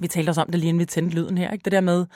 vi 0.00 0.08
talte 0.08 0.30
også 0.30 0.40
om 0.40 0.46
det 0.50 0.60
lige 0.60 0.68
inden 0.68 0.80
vi 0.80 0.84
tændte 0.84 1.16
lyden 1.16 1.38
her, 1.38 1.50
ikke? 1.52 1.62
det 1.64 1.72
der 1.72 1.80
med, 1.80 2.06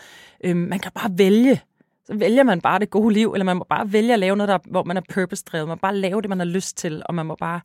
øhm, 0.45 0.59
man 0.61 0.79
kan 0.79 0.93
bare 0.95 1.11
vælge, 1.19 1.61
så 2.07 2.15
vælger 2.15 2.43
man 2.43 2.61
bare 2.61 2.79
det 2.79 2.91
gode 2.91 3.15
liv, 3.15 3.33
eller 3.33 3.45
man 3.45 3.57
må 3.57 3.67
bare 3.71 3.93
vælge 3.93 4.13
at 4.13 4.19
lave 4.19 4.37
noget, 4.37 4.49
der, 4.49 4.59
hvor 4.71 4.85
man 4.85 4.97
er 4.97 5.01
purpose-drevet. 5.13 5.69
Man 5.69 5.77
må 5.77 5.81
bare 5.81 5.97
lave 5.97 6.23
det, 6.23 6.29
man 6.29 6.39
har 6.39 6.47
lyst 6.47 6.77
til, 6.77 7.03
og 7.07 7.15
man 7.15 7.27
må 7.27 7.35
bare... 7.41 7.61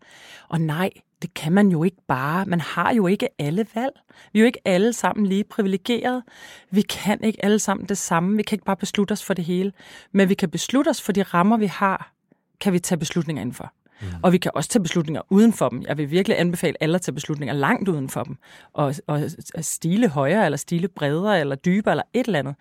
Og 0.50 0.62
nej, 0.62 0.90
det 1.24 1.34
kan 1.34 1.52
man 1.52 1.70
jo 1.70 1.84
ikke 1.84 1.98
bare. 2.08 2.46
Man 2.46 2.62
har 2.62 2.94
jo 2.94 3.08
ikke 3.08 3.28
alle 3.40 3.66
valg. 3.76 3.94
Vi 4.34 4.40
er 4.40 4.44
jo 4.44 4.46
ikke 4.46 4.60
alle 4.66 4.94
sammen 4.94 5.26
lige 5.26 5.44
privilegerede. 5.44 6.24
Vi 6.72 6.82
kan 6.82 7.24
ikke 7.24 7.46
alle 7.46 7.60
sammen 7.60 7.90
det 7.90 7.98
samme. 7.98 8.38
Vi 8.38 8.44
kan 8.44 8.56
ikke 8.56 8.66
bare 8.66 8.78
beslutte 8.78 9.12
os 9.12 9.24
for 9.24 9.34
det 9.34 9.46
hele. 9.46 9.72
Men 10.12 10.30
vi 10.30 10.34
kan 10.34 10.50
beslutte 10.50 10.90
os 10.90 11.02
for 11.02 11.12
de 11.12 11.24
rammer, 11.24 11.58
vi 11.58 11.66
har, 11.66 12.14
kan 12.62 12.74
vi 12.74 12.80
tage 12.80 13.00
beslutninger 13.00 13.42
indenfor. 13.42 13.74
Mm. 14.02 14.08
Og 14.24 14.32
vi 14.32 14.38
kan 14.38 14.52
også 14.56 14.70
tage 14.70 14.84
beslutninger 14.84 15.22
uden 15.30 15.54
for 15.54 15.70
dem. 15.70 15.84
Jeg 15.88 15.98
vil 15.98 16.12
virkelig 16.12 16.40
anbefale 16.40 16.84
alle 16.84 16.96
at 16.96 17.02
tage 17.02 17.16
beslutninger 17.16 17.54
langt 17.56 17.90
uden 17.90 18.10
for 18.10 18.24
dem. 18.24 18.38
Og, 18.74 18.96
og 19.08 19.22
stile 19.62 20.08
højere, 20.10 20.46
eller 20.46 20.58
stile 20.58 20.88
bredere, 20.88 21.40
eller 21.40 21.56
dybere, 21.56 21.94
eller 21.94 22.04
et 22.14 22.26
eller 22.26 22.40
andet. 22.40 22.56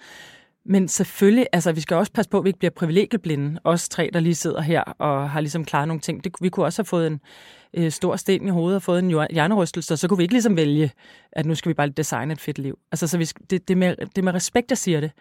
Men 0.64 0.88
selvfølgelig, 0.88 1.47
altså 1.52 1.73
vi 1.73 1.81
skal 1.81 1.97
også 1.97 2.12
passe 2.12 2.31
på, 2.31 2.38
at 2.38 2.45
vi 2.45 2.49
ikke 2.49 2.59
bliver 2.59 2.71
privilegieblinde. 2.71 3.61
Os 3.64 3.88
tre, 3.88 4.11
der 4.12 4.21
lige 4.21 4.35
sidder 4.35 4.61
her 4.61 4.83
og 4.83 5.31
har 5.31 5.40
ligesom 5.40 5.64
klaret 5.64 5.88
nogle 5.88 6.00
ting. 6.00 6.25
Det, 6.25 6.33
vi 6.40 6.49
kunne 6.49 6.66
også 6.66 6.83
have 6.83 6.87
fået 6.87 7.07
en 7.07 7.21
øh, 7.75 7.91
stor 7.91 8.17
sten 8.17 8.47
i 8.47 8.50
hovedet 8.50 8.76
og 8.76 8.83
fået 8.83 8.99
en 8.99 9.26
hjernerystelse, 9.31 9.97
så 9.97 10.09
kunne 10.09 10.17
vi 10.17 10.23
ikke 10.23 10.35
ligesom 10.35 10.57
vælge, 10.57 10.93
at 11.33 11.47
nu 11.47 11.55
skal 11.55 11.69
vi 11.69 11.75
bare 11.75 11.88
designe 11.88 12.33
et 12.33 12.41
fedt 12.41 12.59
liv. 12.59 12.79
Altså 12.93 13.07
så 13.07 13.19
vi, 13.19 13.25
det, 13.25 13.69
det, 13.69 13.79
med, 13.79 13.97
det 14.17 14.25
med 14.25 14.35
respekt, 14.35 14.71
jeg 14.71 14.79
siger 14.79 15.00
det. 15.00 15.12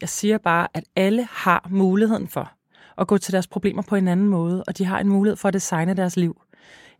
Jeg 0.00 0.08
siger 0.08 0.38
bare, 0.38 0.68
at 0.74 0.84
alle 0.96 1.28
har 1.30 1.66
muligheden 1.70 2.28
for 2.28 2.52
at 2.98 3.06
gå 3.06 3.18
til 3.18 3.32
deres 3.32 3.46
problemer 3.46 3.82
på 3.82 3.96
en 3.96 4.08
anden 4.08 4.28
måde, 4.28 4.64
og 4.66 4.78
de 4.78 4.84
har 4.84 5.00
en 5.00 5.08
mulighed 5.08 5.36
for 5.36 5.48
at 5.48 5.54
designe 5.54 5.94
deres 5.94 6.16
liv 6.16 6.40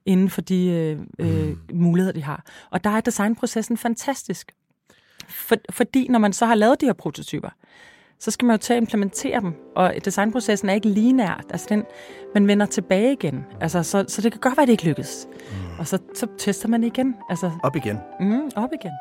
inden 0.07 0.31
for 0.31 0.41
de 0.41 0.67
øh, 0.67 0.99
øh, 1.19 1.57
muligheder, 1.73 2.13
de 2.13 2.23
har. 2.23 2.45
Og 2.71 2.85
der 2.85 2.91
er 2.91 3.01
designprocessen 3.01 3.77
fantastisk. 3.77 4.53
For, 5.29 5.57
fordi 5.71 6.09
når 6.09 6.19
man 6.19 6.33
så 6.33 6.47
har 6.47 6.55
lavet 6.55 6.81
de 6.81 6.87
her 6.87 6.93
prototyper, 6.93 7.49
så 8.21 8.31
skal 8.31 8.47
man 8.47 8.55
jo 8.57 8.59
til 8.59 8.73
at 8.73 8.77
implementere 8.81 9.41
dem. 9.41 9.55
Og 9.77 9.95
designprocessen 10.05 10.69
er 10.69 10.75
ikke 10.75 10.89
linært. 10.89 11.45
Altså 11.51 11.67
den, 11.69 11.83
man 12.35 12.49
vender 12.49 12.67
tilbage 12.67 13.13
igen. 13.13 13.45
Altså, 13.61 13.83
så, 13.83 14.05
så 14.09 14.23
det 14.23 14.33
kan 14.33 14.41
godt 14.41 14.57
være, 14.57 14.63
at 14.63 14.69
det 14.69 14.73
ikke 14.73 14.85
lykkes. 14.85 15.27
Mm. 15.51 15.79
Og 15.79 15.87
så, 15.87 15.99
så 16.15 16.27
tester 16.39 16.69
man 16.69 16.85
igen. 16.85 17.15
Altså, 17.31 17.51
Op 17.63 17.77
igen. 17.77 17.99
mm, 18.21 18.51
op 18.57 18.71
igen. 18.83 18.93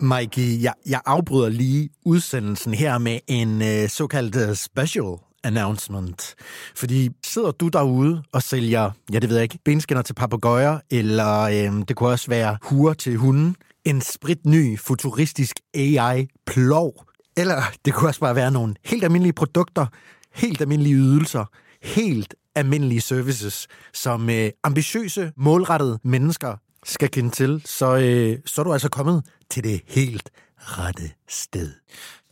Mikey, 0.00 0.62
jeg, 0.62 0.72
jeg 0.88 1.00
afbryder 1.06 1.48
lige 1.48 1.90
udsendelsen 2.04 2.74
her 2.74 2.98
med 2.98 3.18
en 3.26 3.62
øh, 3.62 3.88
såkaldt 3.88 4.36
øh, 4.48 4.54
special 4.54 5.14
announcement. 5.44 6.34
Fordi 6.76 7.10
sidder 7.26 7.50
du 7.50 7.68
derude 7.68 8.22
og 8.32 8.42
sælger, 8.42 8.90
ja 9.12 9.18
det 9.18 9.28
ved 9.28 9.36
jeg 9.36 9.42
ikke, 9.42 9.58
benskinner 9.64 10.02
til 10.02 10.14
papegøjer, 10.14 10.78
eller 10.90 11.40
øh, 11.42 11.84
det 11.88 11.96
kunne 11.96 12.08
også 12.08 12.28
være 12.28 12.56
huer 12.62 12.92
til 12.92 13.16
hunden, 13.16 13.56
en 13.88 14.00
spritny 14.00 14.78
futuristisk 14.78 15.60
AI-plov, 15.74 17.04
eller 17.36 17.62
det 17.84 17.94
kunne 17.94 18.08
også 18.08 18.20
bare 18.20 18.34
være 18.34 18.50
nogle 18.50 18.74
helt 18.84 19.04
almindelige 19.04 19.32
produkter, 19.32 19.86
helt 20.34 20.60
almindelige 20.60 20.94
ydelser, 20.94 21.44
helt 21.82 22.34
almindelige 22.54 23.00
services, 23.00 23.68
som 23.94 24.30
øh, 24.30 24.50
ambitiøse, 24.64 25.32
målrettede 25.36 25.98
mennesker 26.04 26.56
skal 26.84 27.10
kende 27.10 27.30
til, 27.30 27.62
så, 27.64 27.96
øh, 27.96 28.38
så 28.46 28.60
er 28.60 28.64
du 28.64 28.72
altså 28.72 28.88
kommet 28.88 29.24
til 29.50 29.64
det 29.64 29.80
helt 29.86 30.30
rette 30.56 31.10
sted. 31.28 31.72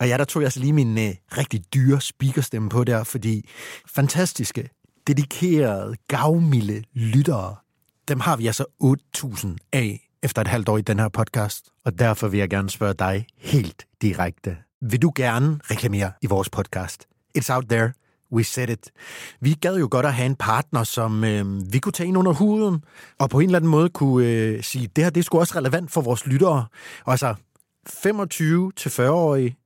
Og 0.01 0.09
ja, 0.09 0.17
der 0.17 0.25
tog 0.25 0.43
jeg 0.43 0.47
altså 0.47 0.61
lige 0.61 0.73
min 0.73 0.99
øh, 0.99 1.15
rigtig 1.39 1.65
dyre 1.75 2.01
speakerstemme 2.01 2.69
på 2.69 2.85
der, 2.85 3.05
fordi 3.05 3.49
fantastiske, 3.95 4.71
dedikerede, 5.07 5.97
gavmilde 6.09 6.83
lyttere, 6.95 7.57
dem 8.09 8.21
har 8.21 8.37
vi 8.37 8.47
altså 8.47 8.65
8.000 8.83 9.57
af 9.73 10.06
efter 10.23 10.43
et 10.43 10.49
halvt 10.49 10.69
år 10.69 10.79
i 10.79 10.83
den 10.83 10.99
her 10.99 11.09
podcast. 11.09 11.69
Og 11.85 11.99
derfor 11.99 12.29
vil 12.29 12.39
jeg 12.39 12.51
gerne 12.51 12.71
spørge 12.71 12.95
dig 12.95 13.27
helt 13.39 13.87
direkte. 14.03 14.57
Vil 14.81 15.03
du 15.03 15.13
gerne 15.15 15.61
reklamere 15.71 16.13
i 16.23 16.27
vores 16.27 16.51
podcast? 16.51 17.07
It's 17.39 17.55
out 17.55 17.65
there. 17.69 17.93
We 18.33 18.45
said 18.45 18.69
it. 18.69 18.91
Vi 19.41 19.53
gad 19.53 19.79
jo 19.79 19.89
godt 19.91 20.07
at 20.07 20.15
have 20.15 20.27
en 20.27 20.37
partner, 20.37 20.85
som 20.85 21.25
øh, 21.25 21.73
vi 21.73 21.79
kunne 21.79 21.93
tage 21.93 22.09
ind 22.09 22.19
under 22.19 22.33
huden, 22.33 22.85
og 23.19 23.31
på 23.31 23.41
en 23.41 23.47
eller 23.47 23.59
anden 23.59 23.71
måde 23.71 23.89
kunne 23.89 24.27
øh, 24.27 24.63
sige, 24.63 24.89
det 24.97 25.05
her 25.05 25.11
det 25.11 25.21
er 25.21 25.25
sgu 25.25 25.39
også 25.39 25.59
relevant 25.59 25.91
for 25.91 26.01
vores 26.01 26.27
lyttere. 26.27 26.67
Og 27.05 27.13
altså, 27.13 27.35
25-40-årige 27.89 29.57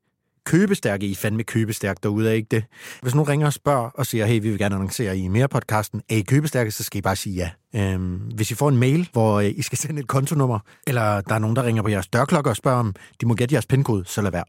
købestærke. 0.45 1.07
I 1.07 1.11
er 1.11 1.17
fandme 1.17 1.43
købestærk 1.43 2.03
derude, 2.03 2.29
er 2.29 2.33
ikke 2.33 2.49
det? 2.51 2.65
Hvis 3.03 3.15
nogen 3.15 3.29
ringer 3.29 3.47
og 3.47 3.53
spørger 3.53 3.91
og 3.95 4.07
siger, 4.07 4.27
hey, 4.27 4.43
vi 4.43 4.51
vil 4.51 4.59
gerne 4.59 4.75
annoncere 4.75 5.19
i 5.19 5.29
mere 5.29 5.49
podcasten, 5.49 6.03
er 6.09 6.17
I 6.17 6.21
købestærke, 6.21 6.71
så 6.71 6.85
skal 6.85 6.99
I 6.99 7.03
bare 7.03 7.17
sige 7.17 7.35
ja. 7.35 7.51
Øhm, 7.75 8.17
hvis 8.17 8.51
I 8.51 8.55
får 8.55 8.69
en 8.69 8.77
mail, 8.77 9.09
hvor 9.13 9.41
øh, 9.41 9.53
I 9.57 9.63
skal 9.63 9.79
sende 9.79 10.01
et 10.01 10.07
kontonummer, 10.07 10.59
eller 10.87 11.21
der 11.21 11.35
er 11.35 11.39
nogen, 11.39 11.57
der 11.57 11.63
ringer 11.63 11.83
på 11.83 11.89
jeres 11.89 12.09
dørklokke 12.09 12.51
og 12.51 12.57
spørger, 12.57 12.79
om 12.79 12.95
de 13.21 13.27
må 13.27 13.35
gætte 13.35 13.53
jeres 13.53 13.67
pindkode, 13.67 14.05
så 14.07 14.23
lad 14.23 14.31
være. 14.31 14.45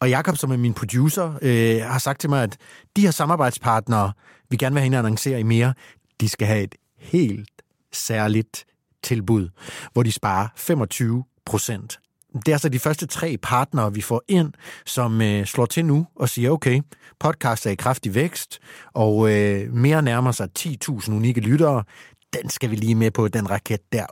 Og 0.00 0.08
Jakob, 0.10 0.36
som 0.36 0.50
er 0.50 0.56
min 0.56 0.74
producer, 0.74 1.38
øh, 1.42 1.80
har 1.82 1.98
sagt 1.98 2.20
til 2.20 2.30
mig, 2.30 2.42
at 2.42 2.56
de 2.96 3.00
her 3.00 3.10
samarbejdspartnere, 3.10 4.12
vi 4.50 4.56
gerne 4.56 4.74
vil 4.74 4.80
have 4.80 4.84
hende 4.84 4.98
annoncere 4.98 5.40
i 5.40 5.42
mere, 5.42 5.74
de 6.20 6.28
skal 6.28 6.46
have 6.46 6.62
et 6.62 6.74
helt 6.98 7.50
særligt 7.92 8.64
tilbud, 9.02 9.48
hvor 9.92 10.02
de 10.02 10.12
sparer 10.12 10.48
25 10.56 11.24
procent 11.46 11.98
det 12.46 12.54
er 12.54 12.58
så 12.58 12.68
de 12.68 12.78
første 12.78 13.06
tre 13.06 13.36
partnere, 13.42 13.94
vi 13.94 14.00
får 14.00 14.22
ind, 14.28 14.52
som 14.86 15.22
øh, 15.22 15.46
slår 15.46 15.66
til 15.66 15.84
nu 15.84 16.06
og 16.16 16.28
siger, 16.28 16.50
okay, 16.50 16.80
podcast 17.20 17.66
er 17.66 17.70
i 17.70 17.74
kraftig 17.74 18.14
vækst, 18.14 18.58
og 18.94 19.32
øh, 19.32 19.72
mere 19.72 20.02
nærmer 20.02 20.32
sig 20.32 20.48
10.000 20.58 21.12
unikke 21.12 21.40
lyttere. 21.40 21.84
Den 22.42 22.50
skal 22.50 22.70
vi 22.70 22.76
lige 22.76 22.94
med 22.94 23.10
på, 23.10 23.28
den 23.28 23.50
raket 23.50 23.92
der. 23.92 24.06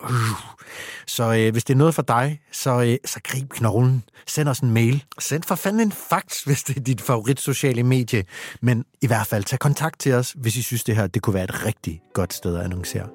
Så 1.07 1.35
øh, 1.35 1.53
hvis 1.53 1.65
det 1.65 1.75
er 1.75 1.79
noget 1.79 1.95
for 1.95 2.03
dig, 2.03 2.41
så, 2.53 2.83
øh, 2.83 2.97
så 3.05 3.21
grib 3.25 3.51
knoglen. 3.51 4.03
Send 4.27 4.49
os 4.49 4.61
en 4.61 4.71
mail. 4.71 5.05
Send 5.19 5.43
for 5.43 5.55
fanden 5.55 5.81
en 5.81 5.93
fax, 5.93 6.43
hvis 6.47 6.63
det 6.63 6.77
er 6.77 6.81
dit 6.81 7.01
favorit 7.01 7.41
sociale 7.41 7.83
medie. 7.83 8.25
Men 8.63 8.85
i 9.03 9.07
hvert 9.07 9.27
fald, 9.27 9.45
tag 9.45 9.59
kontakt 9.59 10.01
til 10.01 10.15
os, 10.15 10.35
hvis 10.39 10.57
I 10.57 10.63
synes, 10.63 10.85
det 10.85 10.97
her 10.97 11.07
det 11.07 11.23
kunne 11.23 11.35
være 11.35 11.45
et 11.45 11.67
rigtig 11.67 12.01
godt 12.15 12.35
sted 12.35 12.57
at 12.57 12.65
annoncere. 12.65 13.09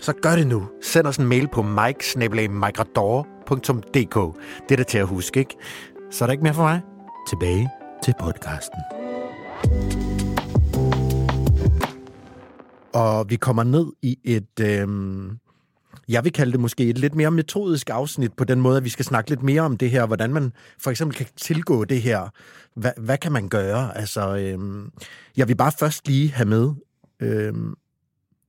Så 0.00 0.12
gør 0.22 0.36
det 0.36 0.46
nu. 0.46 0.68
Send 0.82 1.06
os 1.06 1.16
en 1.16 1.26
mail 1.26 1.48
på 1.48 1.62
mike 1.62 3.33
www.dk. 3.50 4.38
Det 4.68 4.72
er 4.72 4.76
der 4.76 4.84
til 4.84 4.98
at 4.98 5.06
huske, 5.06 5.40
ikke? 5.40 5.56
Så 6.10 6.24
er 6.24 6.26
der 6.26 6.32
ikke 6.32 6.44
mere 6.44 6.54
for 6.54 6.62
mig. 6.62 6.80
Tilbage 7.28 7.70
til 8.04 8.14
podcasten. 8.20 8.80
Og 12.94 13.30
vi 13.30 13.36
kommer 13.36 13.62
ned 13.62 13.92
i 14.02 14.18
et, 14.24 14.60
øh, 14.60 14.88
jeg 16.08 16.24
vil 16.24 16.32
kalde 16.32 16.52
det 16.52 16.60
måske 16.60 16.88
et 16.88 16.98
lidt 16.98 17.14
mere 17.14 17.30
metodisk 17.30 17.90
afsnit 17.90 18.32
på 18.32 18.44
den 18.44 18.60
måde, 18.60 18.76
at 18.76 18.84
vi 18.84 18.88
skal 18.88 19.04
snakke 19.04 19.30
lidt 19.30 19.42
mere 19.42 19.62
om 19.62 19.76
det 19.76 19.90
her, 19.90 20.06
hvordan 20.06 20.32
man 20.32 20.52
for 20.78 20.90
eksempel 20.90 21.16
kan 21.16 21.26
tilgå 21.36 21.84
det 21.84 22.02
her. 22.02 22.28
Hvad, 22.76 22.92
hvad 22.96 23.18
kan 23.18 23.32
man 23.32 23.48
gøre? 23.48 23.98
Altså, 23.98 24.36
øh, 24.36 24.58
jeg 25.36 25.48
vil 25.48 25.56
bare 25.56 25.72
først 25.78 26.08
lige 26.08 26.32
have 26.32 26.48
med, 26.48 26.70
øh, 27.20 27.54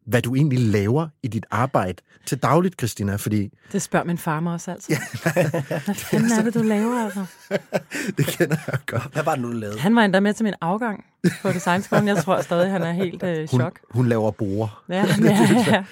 hvad 0.05 0.21
du 0.21 0.35
egentlig 0.35 0.59
laver 0.59 1.07
i 1.23 1.27
dit 1.27 1.45
arbejde 1.51 2.01
til 2.25 2.37
dagligt, 2.37 2.79
Christina, 2.79 3.15
fordi... 3.15 3.49
Det 3.71 3.81
spørger 3.81 4.05
min 4.05 4.17
far 4.17 4.39
mig 4.39 4.53
også 4.53 4.71
altid. 4.71 4.95
hvad 5.85 5.95
fanden 5.95 6.31
er 6.31 6.43
det, 6.43 6.53
du 6.53 6.61
laver, 6.61 7.03
altså? 7.03 7.25
det 8.17 8.25
kender 8.25 8.57
jeg 8.67 8.79
godt. 8.85 9.13
Hvad 9.13 9.23
var 9.23 9.31
det 9.31 9.41
nu, 9.41 9.47
du 9.47 9.57
lavede? 9.57 9.79
Han 9.79 9.95
var 9.95 10.01
endda 10.01 10.19
med 10.19 10.33
til 10.33 10.43
min 10.43 10.53
afgang 10.61 11.05
på 11.41 11.51
designskolen. 11.51 12.07
Jeg 12.07 12.17
tror 12.17 12.41
stadig, 12.41 12.71
han 12.71 12.81
er 12.81 12.91
helt 12.91 13.23
øh, 13.23 13.47
chok. 13.47 13.79
Hun, 13.89 13.99
hun 13.99 14.07
laver 14.07 14.31
borer. 14.31 14.83
Ja, 14.89 14.95
ja, 15.21 15.37
ja. 15.67 15.83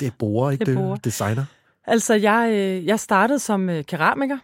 det 0.00 0.06
er 0.06 0.10
borer, 0.18 0.50
ikke 0.50 0.64
det? 0.64 0.74
Er 0.74 0.78
borer. 0.78 0.96
Designer. 0.96 1.44
Altså, 1.86 2.14
jeg, 2.14 2.50
øh, 2.52 2.86
jeg 2.86 3.00
startede 3.00 3.38
som 3.38 3.70
øh, 3.70 3.84
keramiker. 3.84 4.38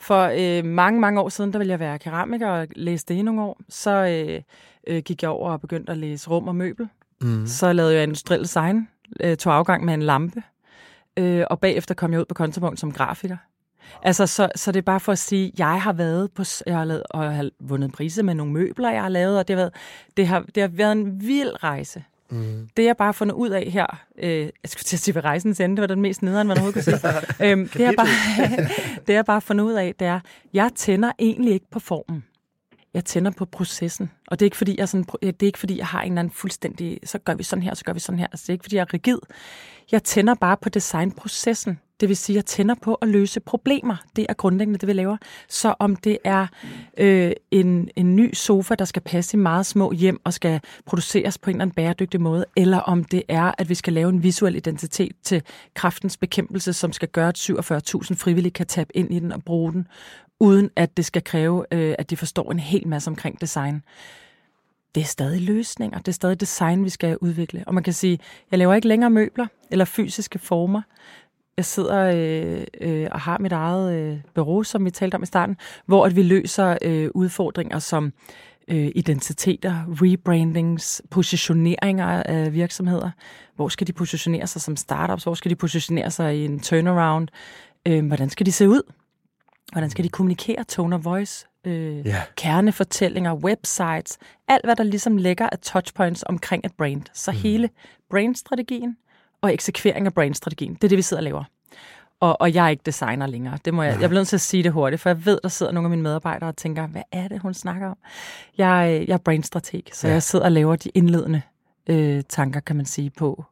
For 0.00 0.30
øh, 0.36 0.64
mange, 0.64 1.00
mange 1.00 1.20
år 1.20 1.28
siden, 1.28 1.52
der 1.52 1.58
ville 1.58 1.70
jeg 1.70 1.80
være 1.80 1.98
keramiker 1.98 2.48
og 2.48 2.66
læste 2.76 3.14
det 3.14 3.18
i 3.18 3.22
nogle 3.22 3.42
år. 3.42 3.60
Så 3.68 3.90
øh, 3.90 4.42
øh, 4.86 5.02
gik 5.02 5.22
jeg 5.22 5.30
over 5.30 5.50
og 5.50 5.60
begyndte 5.60 5.92
at 5.92 5.98
læse 5.98 6.30
rum 6.30 6.48
og 6.48 6.56
møbel 6.56 6.88
Mm. 7.24 7.46
Så 7.46 7.72
lavede 7.72 7.94
jeg 7.94 8.02
industriel 8.02 8.42
design, 8.42 8.88
øh, 9.20 9.36
tog 9.36 9.54
afgang 9.54 9.84
med 9.84 9.94
en 9.94 10.02
lampe, 10.02 10.42
øh, 11.16 11.44
og 11.50 11.60
bagefter 11.60 11.94
kom 11.94 12.12
jeg 12.12 12.20
ud 12.20 12.24
på 12.24 12.34
kontopunkt 12.34 12.80
som 12.80 12.92
grafiker. 12.92 13.36
Altså, 14.02 14.26
så, 14.26 14.48
så 14.56 14.72
det 14.72 14.78
er 14.78 14.82
bare 14.82 15.00
for 15.00 15.12
at 15.12 15.18
sige, 15.18 15.52
jeg 15.58 15.82
har 15.82 15.92
været 15.92 16.32
på, 16.32 16.44
jeg 16.66 16.76
har 16.76 16.84
lavet, 16.84 17.02
og 17.10 17.24
jeg 17.24 17.32
har 17.32 17.50
vundet 17.60 17.92
priser 17.92 18.22
med 18.22 18.34
nogle 18.34 18.52
møbler, 18.52 18.90
jeg 18.90 19.02
har 19.02 19.08
lavet, 19.08 19.38
og 19.38 19.48
det 19.48 19.56
har 19.56 19.62
været, 19.62 19.74
det 20.16 20.26
har, 20.26 20.44
det 20.54 20.60
har 20.60 20.68
været 20.68 20.92
en 20.92 21.20
vild 21.20 21.64
rejse. 21.64 22.04
Mm. 22.30 22.68
Det 22.76 22.84
jeg 22.84 22.96
bare 22.96 23.14
fundet 23.14 23.34
ud 23.34 23.50
af 23.50 23.70
her, 23.70 23.86
øh, 24.18 24.40
jeg 24.40 24.50
skulle 24.64 24.84
til 24.84 24.96
at 24.96 25.00
sige 25.00 25.14
ved 25.14 25.24
rejsens 25.24 25.60
ende, 25.60 25.76
det 25.76 25.80
var 25.80 25.86
den 25.86 26.00
mest 26.00 26.22
nederen, 26.22 26.48
man 26.48 26.58
overhovedet 26.58 26.84
kunne 26.84 26.98
sige. 26.98 27.50
øhm, 27.50 27.68
det, 27.68 27.80
jeg 27.80 27.94
bare, 27.96 28.06
det 29.06 29.14
jeg 29.14 29.24
bare 29.24 29.40
fundet 29.40 29.64
ud 29.64 29.72
af, 29.72 29.94
det 29.98 30.06
er, 30.06 30.20
jeg 30.52 30.70
tænder 30.76 31.12
egentlig 31.18 31.52
ikke 31.54 31.66
på 31.70 31.78
formen 31.78 32.24
jeg 32.94 33.04
tænder 33.04 33.30
på 33.30 33.44
processen. 33.44 34.10
Og 34.26 34.40
det 34.40 34.44
er 34.44 34.46
ikke 34.46 34.56
fordi, 34.56 34.74
jeg, 34.78 34.88
sådan, 34.88 35.06
øh, 35.22 35.32
det 35.32 35.42
er 35.42 35.46
ikke 35.46 35.58
fordi, 35.58 35.78
jeg 35.78 35.86
har 35.86 36.02
en 36.02 36.12
eller 36.12 36.20
anden 36.20 36.34
fuldstændig, 36.34 37.00
så 37.04 37.18
gør 37.18 37.34
vi 37.34 37.42
sådan 37.42 37.62
her, 37.62 37.74
så 37.74 37.84
gør 37.84 37.92
vi 37.92 38.00
sådan 38.00 38.18
her. 38.18 38.26
Altså, 38.26 38.42
det 38.42 38.48
er 38.48 38.52
ikke 38.52 38.64
fordi, 38.64 38.76
jeg 38.76 38.82
er 38.82 38.94
rigid. 38.94 39.18
Jeg 39.92 40.02
tænder 40.02 40.34
bare 40.34 40.56
på 40.56 40.68
designprocessen. 40.68 41.78
Det 42.00 42.08
vil 42.08 42.16
sige, 42.16 42.34
at 42.34 42.36
jeg 42.36 42.44
tænder 42.44 42.74
på 42.82 42.94
at 42.94 43.08
løse 43.08 43.40
problemer. 43.40 43.96
Det 44.16 44.26
er 44.28 44.34
grundlæggende 44.34 44.78
det, 44.78 44.86
vi 44.86 44.92
laver. 44.92 45.16
Så 45.48 45.74
om 45.78 45.96
det 45.96 46.18
er 46.24 46.46
øh, 46.98 47.32
en, 47.50 47.88
en 47.96 48.16
ny 48.16 48.34
sofa, 48.34 48.74
der 48.74 48.84
skal 48.84 49.02
passe 49.02 49.36
i 49.36 49.40
meget 49.40 49.66
små 49.66 49.92
hjem 49.92 50.20
og 50.24 50.32
skal 50.32 50.60
produceres 50.86 51.38
på 51.38 51.50
en 51.50 51.56
eller 51.56 51.62
anden 51.62 51.74
bæredygtig 51.74 52.20
måde, 52.20 52.44
eller 52.56 52.78
om 52.78 53.04
det 53.04 53.22
er, 53.28 53.52
at 53.58 53.68
vi 53.68 53.74
skal 53.74 53.92
lave 53.92 54.08
en 54.08 54.22
visuel 54.22 54.56
identitet 54.56 55.12
til 55.22 55.42
kraftens 55.74 56.16
bekæmpelse, 56.16 56.72
som 56.72 56.92
skal 56.92 57.08
gøre, 57.08 57.28
at 57.28 57.38
47.000 57.38 58.14
frivillige 58.14 58.52
kan 58.52 58.66
tabe 58.66 58.96
ind 58.96 59.14
i 59.14 59.18
den 59.18 59.32
og 59.32 59.44
bruge 59.44 59.72
den, 59.72 59.86
uden 60.40 60.70
at 60.76 60.96
det 60.96 61.04
skal 61.04 61.24
kræve, 61.24 61.64
øh, 61.72 61.94
at 61.98 62.10
de 62.10 62.16
forstår 62.16 62.52
en 62.52 62.58
hel 62.58 62.88
masse 62.88 63.10
omkring 63.10 63.40
design. 63.40 63.82
Det 64.94 65.00
er 65.00 65.04
stadig 65.04 65.42
løsninger, 65.42 65.98
det 65.98 66.08
er 66.08 66.12
stadig 66.12 66.40
design, 66.40 66.84
vi 66.84 66.88
skal 66.88 67.18
udvikle. 67.20 67.64
Og 67.66 67.74
man 67.74 67.82
kan 67.82 67.92
sige, 67.92 68.18
jeg 68.50 68.58
laver 68.58 68.74
ikke 68.74 68.88
længere 68.88 69.10
møbler 69.10 69.46
eller 69.70 69.84
fysiske 69.84 70.38
former. 70.38 70.82
Jeg 71.56 71.64
sidder 71.64 72.10
øh, 72.14 72.64
øh, 72.80 73.08
og 73.12 73.20
har 73.20 73.38
mit 73.38 73.52
eget 73.52 73.94
øh, 73.94 74.18
bureau, 74.34 74.62
som 74.62 74.84
vi 74.84 74.90
talte 74.90 75.14
om 75.14 75.22
i 75.22 75.26
starten, 75.26 75.56
hvor 75.86 76.06
at 76.06 76.16
vi 76.16 76.22
løser 76.22 76.78
øh, 76.82 77.10
udfordringer 77.14 77.78
som 77.78 78.12
øh, 78.68 78.90
identiteter, 78.94 79.84
rebrandings, 80.02 81.02
positioneringer 81.10 82.06
af 82.06 82.52
virksomheder. 82.52 83.10
Hvor 83.56 83.68
skal 83.68 83.86
de 83.86 83.92
positionere 83.92 84.46
sig 84.46 84.60
som 84.62 84.76
startups? 84.76 85.24
Hvor 85.24 85.34
skal 85.34 85.50
de 85.50 85.56
positionere 85.56 86.10
sig 86.10 86.36
i 86.36 86.44
en 86.44 86.60
turnaround? 86.60 87.28
Øh, 87.88 88.06
hvordan 88.06 88.30
skal 88.30 88.46
de 88.46 88.52
se 88.52 88.68
ud? 88.68 88.82
Hvordan 89.72 89.90
skal 89.90 90.04
de 90.04 90.08
kommunikere? 90.08 90.64
Tone 90.64 90.96
of 90.96 91.04
voice, 91.04 91.46
øh, 91.64 92.06
yeah. 92.06 92.14
kernefortællinger, 92.36 93.34
websites, 93.34 94.18
alt 94.48 94.64
hvad 94.64 94.76
der 94.76 94.84
ligesom 94.84 95.16
lægger 95.16 95.48
af 95.52 95.58
touchpoints 95.58 96.24
omkring 96.26 96.66
et 96.66 96.72
brand. 96.72 97.02
Så 97.12 97.30
mm. 97.30 97.38
hele 97.38 97.70
brandstrategien 98.10 98.96
og 99.40 99.52
eksekvering 99.52 100.06
af 100.06 100.14
brandstrategien, 100.14 100.74
det 100.74 100.84
er 100.84 100.88
det, 100.88 100.96
vi 100.96 101.02
sidder 101.02 101.20
og 101.20 101.24
laver. 101.24 101.44
Og, 102.20 102.40
og 102.40 102.54
jeg 102.54 102.64
er 102.64 102.68
ikke 102.68 102.82
designer 102.86 103.26
længere. 103.26 103.58
Det 103.64 103.74
må 103.74 103.82
jeg, 103.82 104.00
jeg 104.00 104.08
bliver 104.08 104.20
nødt 104.20 104.28
til 104.28 104.36
at 104.36 104.40
sige 104.40 104.62
det 104.62 104.72
hurtigt, 104.72 105.02
for 105.02 105.08
jeg 105.08 105.26
ved, 105.26 105.38
der 105.42 105.48
sidder 105.48 105.72
nogle 105.72 105.86
af 105.86 105.90
mine 105.90 106.02
medarbejdere 106.02 106.48
og 106.48 106.56
tænker, 106.56 106.86
hvad 106.86 107.02
er 107.12 107.28
det, 107.28 107.40
hun 107.40 107.54
snakker 107.54 107.88
om? 107.88 107.96
Jeg, 108.58 109.04
jeg 109.08 109.14
er 109.14 109.18
brandstrateg, 109.18 109.82
så 109.92 110.06
ja. 110.06 110.12
jeg 110.12 110.22
sidder 110.22 110.44
og 110.44 110.52
laver 110.52 110.76
de 110.76 110.88
indledende 110.94 111.42
øh, 111.86 112.22
tanker, 112.28 112.60
kan 112.60 112.76
man 112.76 112.86
sige, 112.86 113.10
på, 113.10 113.44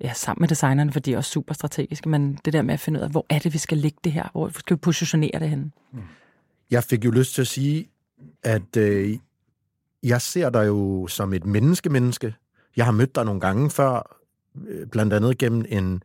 ja, 0.00 0.12
sammen 0.12 0.42
med 0.42 0.48
designerne, 0.48 0.92
for 0.92 1.00
de 1.00 1.12
er 1.12 1.16
også 1.16 1.30
super 1.30 1.54
strategiske, 1.54 2.08
men 2.08 2.38
det 2.44 2.52
der 2.52 2.62
med 2.62 2.74
at 2.74 2.80
finde 2.80 3.00
ud 3.00 3.04
af, 3.04 3.10
hvor 3.10 3.26
er 3.30 3.38
det, 3.38 3.52
vi 3.52 3.58
skal 3.58 3.78
lægge 3.78 3.98
det 4.04 4.12
her? 4.12 4.28
Hvor 4.32 4.48
skal 4.48 4.76
vi 4.76 4.78
positionere 4.78 5.40
det 5.40 5.50
henne? 5.50 5.70
Mm. 5.92 6.00
Jeg 6.70 6.84
fik 6.84 7.04
jo 7.04 7.10
lyst 7.10 7.34
til 7.34 7.40
at 7.40 7.46
sige, 7.46 7.88
at 8.42 8.76
øh, 8.76 9.18
jeg 10.02 10.22
ser 10.22 10.50
dig 10.50 10.66
jo 10.66 11.06
som 11.06 11.32
et 11.32 11.46
menneske-menneske. 11.46 12.34
Jeg 12.76 12.84
har 12.84 12.92
mødt 12.92 13.14
dig 13.14 13.24
nogle 13.24 13.40
gange 13.40 13.70
før, 13.70 14.16
øh, 14.68 14.86
blandt 14.86 15.12
andet 15.12 15.38
gennem 15.38 15.64
en, 15.68 16.02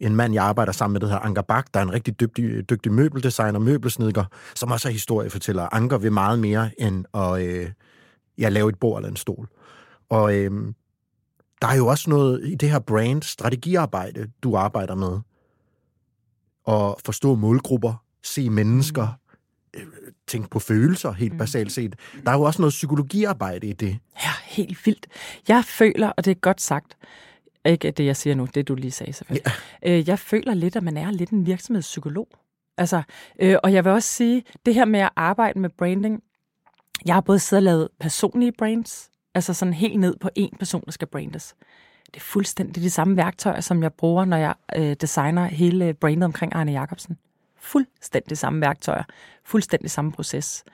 en 0.00 0.16
mand, 0.16 0.34
jeg 0.34 0.44
arbejder 0.44 0.72
sammen 0.72 0.92
med, 0.92 1.00
der 1.00 1.06
hedder 1.06 1.20
Anker 1.20 1.42
Bak, 1.42 1.66
der 1.74 1.80
er 1.80 1.84
en 1.84 1.92
rigtig 1.92 2.20
dygtig, 2.20 2.70
dygtig 2.70 2.92
møbeldesigner, 2.92 3.58
møbelsnedker, 3.58 4.24
som 4.54 4.70
også 4.70 4.88
er 4.88 4.92
historiefortæller. 4.92 5.74
Anker 5.74 5.98
vil 5.98 6.12
meget 6.12 6.38
mere 6.38 6.70
end 6.78 7.04
at 7.14 7.42
øh, 7.42 7.70
ja, 8.38 8.48
lave 8.48 8.68
et 8.68 8.78
bord 8.78 8.98
eller 8.98 9.10
en 9.10 9.16
stol. 9.16 9.48
Og 10.08 10.36
øh, 10.36 10.72
der 11.62 11.68
er 11.68 11.76
jo 11.76 11.86
også 11.86 12.10
noget 12.10 12.46
i 12.46 12.54
det 12.54 12.70
her 12.70 12.78
brand 12.78 13.22
strategiarbejde, 13.22 14.30
du 14.42 14.56
arbejder 14.56 14.94
med. 14.94 15.18
Og 16.64 17.00
forstå 17.04 17.34
målgrupper, 17.34 18.04
se 18.22 18.50
mennesker, 18.50 19.18
mm. 19.74 19.80
tænke 20.26 20.50
på 20.50 20.58
følelser, 20.58 21.12
helt 21.12 21.32
mm. 21.32 21.38
basalt 21.38 21.72
set. 21.72 21.96
Der 22.24 22.30
er 22.30 22.36
jo 22.36 22.42
også 22.42 22.62
noget 22.62 22.72
psykologiarbejde 22.72 23.66
i 23.66 23.72
det. 23.72 23.98
Ja, 24.24 24.30
helt 24.44 24.86
vildt. 24.86 25.06
Jeg 25.48 25.64
føler, 25.64 26.08
og 26.08 26.24
det 26.24 26.30
er 26.30 26.34
godt 26.34 26.60
sagt, 26.60 26.96
ikke 27.64 27.90
det, 27.90 28.04
jeg 28.04 28.16
siger 28.16 28.34
nu, 28.34 28.48
det 28.54 28.68
du 28.68 28.74
lige 28.74 28.90
sagde 28.90 29.12
selvfølgelig. 29.12 29.52
Ja. 29.82 29.98
Øh, 29.98 30.08
jeg 30.08 30.18
føler 30.18 30.54
lidt, 30.54 30.76
at 30.76 30.82
man 30.82 30.96
er 30.96 31.10
lidt 31.10 31.30
en 31.30 31.46
virksomhedspsykolog. 31.46 32.28
Altså, 32.76 33.02
øh, 33.38 33.56
og 33.62 33.72
jeg 33.72 33.84
vil 33.84 33.92
også 33.92 34.08
sige, 34.08 34.44
det 34.66 34.74
her 34.74 34.84
med 34.84 35.00
at 35.00 35.10
arbejde 35.16 35.58
med 35.58 35.70
branding, 35.70 36.22
jeg 37.06 37.14
har 37.14 37.20
både 37.20 37.38
siddet 37.38 37.60
og 37.60 37.64
lavet 37.64 37.88
personlige 38.00 38.52
brands, 38.58 39.10
Altså 39.38 39.54
sådan 39.54 39.74
helt 39.74 40.00
ned 40.00 40.16
på 40.20 40.30
en 40.34 40.56
person, 40.58 40.82
der 40.84 40.92
skal 40.92 41.08
brandes. 41.08 41.54
Det 42.06 42.16
er 42.16 42.20
fuldstændig 42.20 42.82
de 42.82 42.90
samme 42.90 43.16
værktøjer, 43.16 43.60
som 43.60 43.82
jeg 43.82 43.92
bruger, 43.92 44.24
når 44.24 44.36
jeg 44.36 44.54
øh, 44.76 44.96
designer 45.00 45.44
hele 45.44 45.84
øh, 45.84 45.94
brandet 45.94 46.24
omkring 46.24 46.54
Arne 46.54 46.72
Jacobsen. 46.72 47.18
Fuldstændig 47.56 48.38
samme 48.38 48.60
værktøjer. 48.60 49.02
Fuldstændig 49.44 49.90
samme 49.90 50.12
proces. 50.12 50.64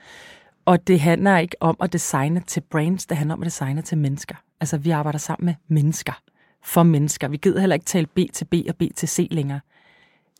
Og 0.65 0.87
det 0.87 0.99
handler 0.99 1.37
ikke 1.37 1.55
om 1.59 1.77
at 1.81 1.93
designe 1.93 2.39
til 2.47 2.61
brands, 2.61 3.05
det 3.05 3.17
handler 3.17 3.33
om 3.33 3.41
at 3.41 3.45
designe 3.45 3.81
til 3.81 3.97
mennesker. 3.97 4.35
Altså, 4.59 4.77
vi 4.77 4.89
arbejder 4.89 5.19
sammen 5.19 5.45
med 5.45 5.53
mennesker. 5.67 6.21
For 6.63 6.83
mennesker. 6.83 7.27
Vi 7.27 7.37
gider 7.37 7.59
heller 7.59 7.73
ikke 7.73 7.85
tale 7.85 8.07
B 8.07 8.19
til 8.33 8.45
B 8.45 8.53
og 8.69 8.75
B 8.75 8.81
til 8.95 9.09
C 9.09 9.27
længere. 9.31 9.59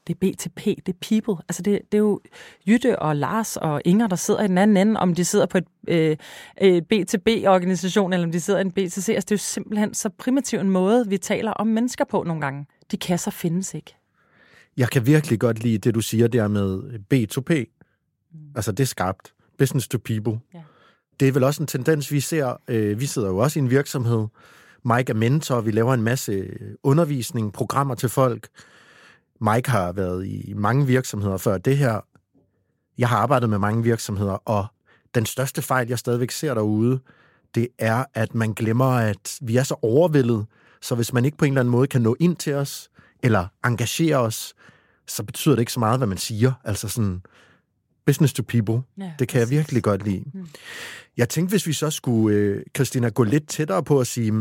Det 0.07 0.13
er 0.13 0.31
BTP, 0.31 0.65
det 0.65 0.89
er 0.89 1.19
people. 1.21 1.43
Altså 1.49 1.61
det, 1.61 1.79
det 1.91 1.97
er 1.97 2.01
jo 2.01 2.21
Jytte 2.67 2.99
og 2.99 3.15
Lars 3.15 3.57
og 3.57 3.81
Inger, 3.85 4.07
der 4.07 4.15
sidder 4.15 4.43
i 4.43 4.47
den 4.47 4.57
anden 4.57 4.77
ende, 4.77 4.99
om 4.99 5.15
de 5.15 5.25
sidder 5.25 5.45
på 5.45 5.57
et 5.57 5.65
øh, 5.87 6.17
øh, 6.61 6.81
BTB-organisation, 6.81 8.13
eller 8.13 8.27
om 8.27 8.31
de 8.31 8.39
sidder 8.39 8.59
i 8.59 8.61
en 8.61 8.71
BTC. 8.71 9.09
Altså 9.09 9.25
det 9.25 9.31
er 9.31 9.35
jo 9.35 9.37
simpelthen 9.37 9.93
så 9.93 10.09
primitiv 10.09 10.59
en 10.59 10.69
måde, 10.69 11.09
vi 11.09 11.17
taler 11.17 11.51
om 11.51 11.67
mennesker 11.67 12.05
på 12.05 12.23
nogle 12.23 12.41
gange. 12.41 12.65
De 12.91 12.97
kasser 12.97 13.31
findes 13.31 13.73
ikke. 13.73 13.95
Jeg 14.77 14.89
kan 14.89 15.05
virkelig 15.05 15.39
godt 15.39 15.63
lide 15.63 15.77
det, 15.77 15.95
du 15.95 16.01
siger 16.01 16.27
der 16.27 16.47
med 16.47 16.79
B2P. 17.13 17.75
Mm. 18.33 18.39
Altså 18.55 18.71
det 18.71 18.79
er 18.83 18.87
skarpt. 18.87 19.33
Business 19.57 19.87
to 19.87 19.97
people. 19.97 20.39
Ja. 20.53 20.61
Det 21.19 21.27
er 21.27 21.31
vel 21.31 21.43
også 21.43 21.63
en 21.63 21.67
tendens, 21.67 22.11
vi 22.11 22.19
ser. 22.19 22.61
Øh, 22.67 22.99
vi 22.99 23.05
sidder 23.05 23.27
jo 23.27 23.37
også 23.37 23.59
i 23.59 23.61
en 23.61 23.69
virksomhed. 23.69 24.27
Mike 24.85 25.09
er 25.09 25.13
mentor, 25.13 25.61
vi 25.61 25.71
laver 25.71 25.93
en 25.93 26.03
masse 26.03 26.49
undervisning, 26.83 27.53
programmer 27.53 27.95
til 27.95 28.09
folk. 28.09 28.47
Mike 29.41 29.69
har 29.69 29.91
været 29.91 30.25
i 30.25 30.53
mange 30.55 30.87
virksomheder 30.87 31.37
før 31.37 31.57
det 31.57 31.77
her. 31.77 31.99
Jeg 32.97 33.09
har 33.09 33.17
arbejdet 33.17 33.49
med 33.49 33.57
mange 33.57 33.83
virksomheder, 33.83 34.33
og 34.33 34.65
den 35.15 35.25
største 35.25 35.61
fejl, 35.61 35.87
jeg 35.87 35.99
stadigvæk 35.99 36.31
ser 36.31 36.53
derude, 36.53 36.99
det 37.55 37.67
er, 37.79 38.05
at 38.13 38.35
man 38.35 38.53
glemmer, 38.53 38.85
at 38.85 39.39
vi 39.41 39.57
er 39.57 39.63
så 39.63 39.75
overvældet, 39.81 40.45
så 40.81 40.95
hvis 40.95 41.13
man 41.13 41.25
ikke 41.25 41.37
på 41.37 41.45
en 41.45 41.51
eller 41.51 41.61
anden 41.61 41.71
måde 41.71 41.87
kan 41.87 42.01
nå 42.01 42.15
ind 42.19 42.35
til 42.35 42.53
os, 42.53 42.89
eller 43.23 43.47
engagere 43.65 44.17
os, 44.17 44.53
så 45.07 45.23
betyder 45.23 45.55
det 45.55 45.59
ikke 45.59 45.71
så 45.71 45.79
meget, 45.79 45.99
hvad 45.99 46.07
man 46.07 46.17
siger. 46.17 46.53
Altså 46.63 46.89
sådan, 46.89 47.21
business 48.05 48.33
to 48.33 48.43
people, 48.43 48.81
ja, 48.97 49.13
det 49.19 49.27
kan 49.27 49.39
jeg 49.39 49.49
virkelig 49.49 49.83
godt 49.83 50.03
lide. 50.03 50.23
Mm. 50.33 50.47
Jeg 51.17 51.29
tænkte, 51.29 51.53
hvis 51.53 51.67
vi 51.67 51.73
så 51.73 51.89
skulle, 51.89 52.37
øh, 52.37 52.63
Christina, 52.75 53.09
gå 53.09 53.23
lidt 53.23 53.47
tættere 53.47 53.83
på 53.83 53.99
at 53.99 54.07
sige, 54.07 54.31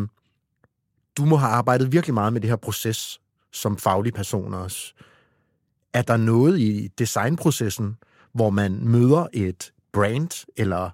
du 1.16 1.24
må 1.24 1.36
have 1.36 1.52
arbejdet 1.52 1.92
virkelig 1.92 2.14
meget 2.14 2.32
med 2.32 2.40
det 2.40 2.50
her 2.50 2.56
proces, 2.56 3.20
som 3.54 3.76
faglig 3.76 4.14
person 4.14 4.54
også. 4.54 4.94
Er 5.92 6.02
der 6.02 6.16
noget 6.16 6.60
i 6.60 6.88
designprocessen, 6.98 7.96
hvor 8.32 8.50
man 8.50 8.78
møder 8.82 9.26
et 9.32 9.72
brand, 9.92 10.46
eller 10.56 10.90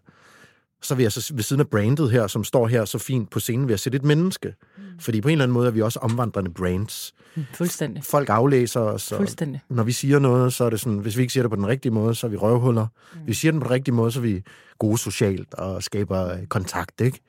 så 0.83 0.95
vil 0.95 1.03
jeg 1.03 1.13
så 1.13 1.35
ved 1.35 1.43
siden 1.43 1.61
af 1.61 1.69
brandet 1.69 2.11
her, 2.11 2.27
som 2.27 2.45
står 2.45 2.67
her 2.67 2.85
så 2.85 2.99
fint 2.99 3.31
på 3.31 3.41
scenen, 3.41 3.67
vil 3.67 3.73
jeg 3.73 3.81
sætte 3.81 3.97
et 3.97 4.05
menneske. 4.05 4.55
Mm. 4.77 4.83
Fordi 5.01 5.21
på 5.21 5.29
en 5.29 5.33
eller 5.33 5.43
anden 5.43 5.53
måde 5.53 5.67
er 5.67 5.71
vi 5.71 5.83
også 5.83 5.99
omvandrende 5.99 6.51
brands. 6.51 7.15
Mm, 7.35 7.45
fuldstændig. 7.55 8.05
Folk 8.05 8.29
aflæser 8.29 8.81
os. 8.81 9.13
Fuldstændig. 9.17 9.61
Når 9.69 9.83
vi 9.83 9.93
siger 9.93 10.19
noget, 10.19 10.53
så 10.53 10.65
er 10.65 10.71
det 10.71 10.81
sådan, 10.81 10.99
hvis 10.99 11.17
vi 11.17 11.23
ikke 11.23 11.33
siger 11.33 11.43
det 11.43 11.51
på 11.51 11.57
den 11.57 11.67
rigtige 11.67 11.93
måde, 11.93 12.15
så 12.15 12.27
er 12.27 12.31
vi 12.31 12.37
røvhuller. 12.37 12.87
Mm. 13.13 13.21
Hvis 13.21 13.29
vi 13.29 13.35
siger 13.35 13.53
den 13.53 13.61
på 13.61 13.65
den 13.65 13.71
rigtige 13.71 13.95
måde, 13.95 14.13
så 14.13 14.19
er 14.19 14.23
vi 14.23 14.43
gode 14.79 14.99
socialt 14.99 15.55
og 15.55 15.83
skaber 15.83 16.37
kontakt, 16.49 17.01
ikke? 17.01 17.21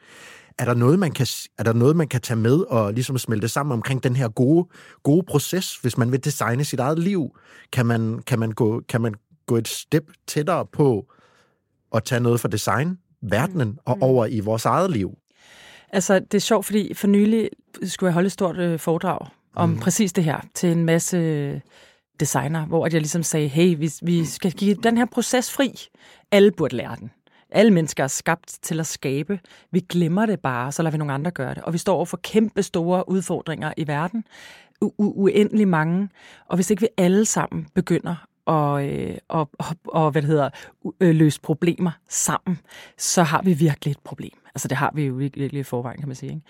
Er 0.62 0.66
der, 0.66 0.74
noget, 0.74 1.00
man 1.00 1.12
kan, 1.12 1.28
er 1.58 1.64
der 1.64 1.74
noget, 1.74 1.96
man 1.96 2.08
kan 2.08 2.22
tage 2.22 2.38
med 2.38 2.60
og 2.60 2.94
ligesom 2.94 3.18
smelte 3.18 3.48
sammen 3.48 3.74
omkring 3.74 4.04
den 4.04 4.16
her 4.16 4.30
gode, 4.30 4.68
gode 5.04 5.24
proces, 5.24 5.76
hvis 5.76 5.98
man 5.98 6.12
vil 6.12 6.24
designe 6.24 6.64
sit 6.64 6.80
eget 6.80 7.00
liv? 7.00 7.38
Kan 7.72 7.86
man, 7.86 8.22
kan 8.28 8.40
man, 8.40 8.52
gå, 8.52 8.82
kan 8.90 9.02
man 9.02 9.14
gå 9.46 9.58
et 9.58 9.68
step 9.68 10.04
tættere 10.28 10.66
på 10.66 11.06
at 11.96 12.04
tage 12.04 12.22
noget 12.22 12.40
fra 12.40 12.48
design, 12.50 12.98
verdenen 13.22 13.68
mm. 13.68 13.78
og 13.86 13.98
over 14.02 14.26
i 14.26 14.40
vores 14.40 14.66
eget 14.66 14.92
liv? 14.92 15.18
Altså, 15.90 16.20
det 16.20 16.34
er 16.34 16.40
sjovt, 16.40 16.66
fordi 16.66 16.94
for 16.94 17.08
nylig 17.08 17.50
skulle 17.84 18.08
jeg 18.08 18.14
holde 18.14 18.28
et 18.28 18.32
stort 18.32 18.58
øh, 18.58 18.80
foredrag 18.80 19.28
om 19.56 19.70
mm. 19.70 19.80
præcis 19.80 20.14
det 20.14 20.24
her 20.24 20.40
til 20.54 20.72
en 20.72 20.86
masse 20.86 21.62
designer, 22.20 22.66
hvor 22.66 22.86
jeg 22.86 23.02
ligesom 23.02 23.24
sagde, 23.24 23.48
hey, 23.48 23.78
vi, 23.78 23.92
vi 24.02 24.26
skal 24.26 24.52
give 24.52 24.76
den 24.76 24.98
her 24.98 25.06
proces 25.06 25.52
fri. 25.52 25.72
Alle 26.32 26.52
burde 26.52 26.76
lære 26.76 26.96
den. 27.00 27.12
Alle 27.52 27.72
mennesker 27.72 28.04
er 28.04 28.08
skabt 28.08 28.58
til 28.62 28.80
at 28.80 28.88
skabe. 28.88 29.40
Vi 29.72 29.80
glemmer 29.80 30.26
det 30.26 30.40
bare, 30.40 30.72
så 30.72 30.84
lader 30.84 30.92
vi 30.92 30.98
nogle 30.98 31.14
andre 31.14 31.32
gøre 31.32 31.54
det. 31.54 31.64
Og 31.64 31.74
vi 31.74 31.78
står 31.78 31.96
over 31.96 32.06
for 32.06 32.20
kæmpe 32.24 32.64
store 32.64 33.10
udfordringer 33.10 33.74
i 33.78 33.88
verden. 33.88 34.24
U- 34.86 34.94
uendelig 34.98 35.68
mange. 35.68 36.10
Og 36.48 36.56
hvis 36.56 36.70
ikke 36.70 36.82
vi 36.82 36.88
alle 36.98 37.26
sammen 37.26 37.68
begynder 37.74 38.16
og, 38.46 38.90
øh, 38.90 39.18
og, 39.28 39.50
og, 39.60 39.66
og 39.88 40.12
hvad 40.12 40.22
det 40.22 40.30
hedder, 40.30 40.50
øh, 41.02 41.16
løse 41.16 41.42
problemer 41.42 41.92
sammen, 42.10 42.60
så 42.98 43.24
har 43.24 43.42
vi 43.42 43.54
virkelig 43.54 43.92
et 43.92 44.00
problem. 44.04 44.38
Altså 44.56 44.68
det 44.68 44.78
har 44.78 44.92
vi 44.96 45.06
jo 45.06 45.14
virkelig 45.14 45.54
i 45.54 45.64
forvejen, 45.64 46.00
kan 46.00 46.08
man 46.08 46.16
sige. 46.16 46.30
Ikke? 46.30 46.42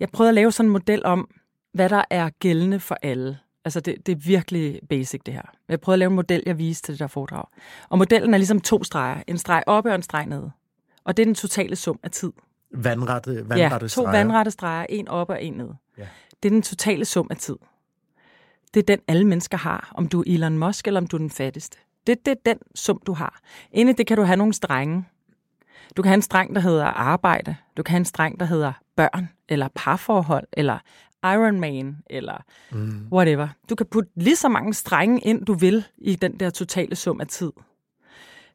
Jeg 0.00 0.08
prøvede 0.08 0.28
at 0.28 0.34
lave 0.34 0.52
sådan 0.52 0.68
en 0.68 0.72
model 0.72 1.04
om, 1.04 1.28
hvad 1.74 1.88
der 1.88 2.04
er 2.10 2.30
gældende 2.40 2.80
for 2.80 2.96
alle. 3.02 3.38
Altså 3.64 3.80
det, 3.80 4.06
det 4.06 4.12
er 4.12 4.16
virkelig 4.16 4.80
basic 4.88 5.20
det 5.26 5.34
her. 5.34 5.42
Jeg 5.68 5.80
prøvede 5.80 5.94
at 5.94 5.98
lave 5.98 6.08
en 6.08 6.14
model, 6.16 6.42
jeg 6.46 6.58
viste 6.58 6.86
til 6.86 6.92
det 6.94 7.00
der 7.00 7.06
foredrag. 7.06 7.44
Og 7.88 7.98
modellen 7.98 8.34
er 8.34 8.38
ligesom 8.38 8.60
to 8.60 8.84
streger. 8.84 9.22
En 9.26 9.38
streg 9.38 9.62
oppe 9.66 9.90
og 9.90 9.94
en 9.94 10.02
streg 10.02 10.26
nede. 10.26 10.50
Og 11.04 11.16
det 11.16 11.22
er 11.22 11.26
den 11.26 11.34
totale 11.34 11.76
sum 11.76 12.00
af 12.02 12.10
tid. 12.10 12.32
Vandrette, 12.74 13.34
vandrette 13.48 13.74
ja, 13.74 13.78
to 13.78 13.88
streger. 13.88 14.10
vandrette 14.10 14.50
streger. 14.50 14.86
En 14.88 15.08
oppe 15.08 15.32
og 15.32 15.42
en 15.42 15.52
nede. 15.52 15.76
Ja. 15.98 16.06
Det 16.42 16.48
er 16.48 16.50
den 16.50 16.62
totale 16.62 17.04
sum 17.04 17.26
af 17.30 17.36
tid. 17.36 17.56
Det 18.74 18.80
er 18.80 18.84
den, 18.96 18.98
alle 19.08 19.26
mennesker 19.26 19.58
har, 19.58 19.92
om 19.94 20.08
du 20.08 20.20
er 20.20 20.24
Elon 20.26 20.58
Musk 20.58 20.86
eller 20.86 21.00
om 21.00 21.06
du 21.06 21.16
er 21.16 21.18
den 21.18 21.30
fattigste. 21.30 21.78
Det, 22.06 22.26
det 22.26 22.32
er 22.32 22.40
den 22.46 22.58
sum, 22.74 23.02
du 23.06 23.12
har. 23.12 23.40
Inde 23.72 23.92
det 23.92 24.06
kan 24.06 24.16
du 24.16 24.22
have 24.22 24.36
nogle 24.36 24.52
strenge. 24.52 25.04
Du 25.96 26.02
kan 26.02 26.08
have 26.08 26.14
en 26.14 26.22
streng, 26.22 26.54
der 26.54 26.60
hedder 26.60 26.84
arbejde. 26.84 27.56
Du 27.76 27.82
kan 27.82 27.90
have 27.92 27.98
en 27.98 28.04
streng, 28.04 28.40
der 28.40 28.46
hedder 28.46 28.72
børn, 28.96 29.28
eller 29.48 29.68
parforhold, 29.74 30.46
eller 30.52 30.78
Iron 31.24 31.60
Man, 31.60 31.96
eller 32.10 32.44
mm. 32.72 33.08
whatever. 33.12 33.48
Du 33.70 33.74
kan 33.74 33.86
putte 33.86 34.10
lige 34.16 34.36
så 34.36 34.48
mange 34.48 34.74
strenge 34.74 35.20
ind, 35.20 35.46
du 35.46 35.54
vil, 35.54 35.84
i 35.98 36.14
den 36.14 36.40
der 36.40 36.50
totale 36.50 36.96
sum 36.96 37.20
af 37.20 37.26
tid. 37.26 37.52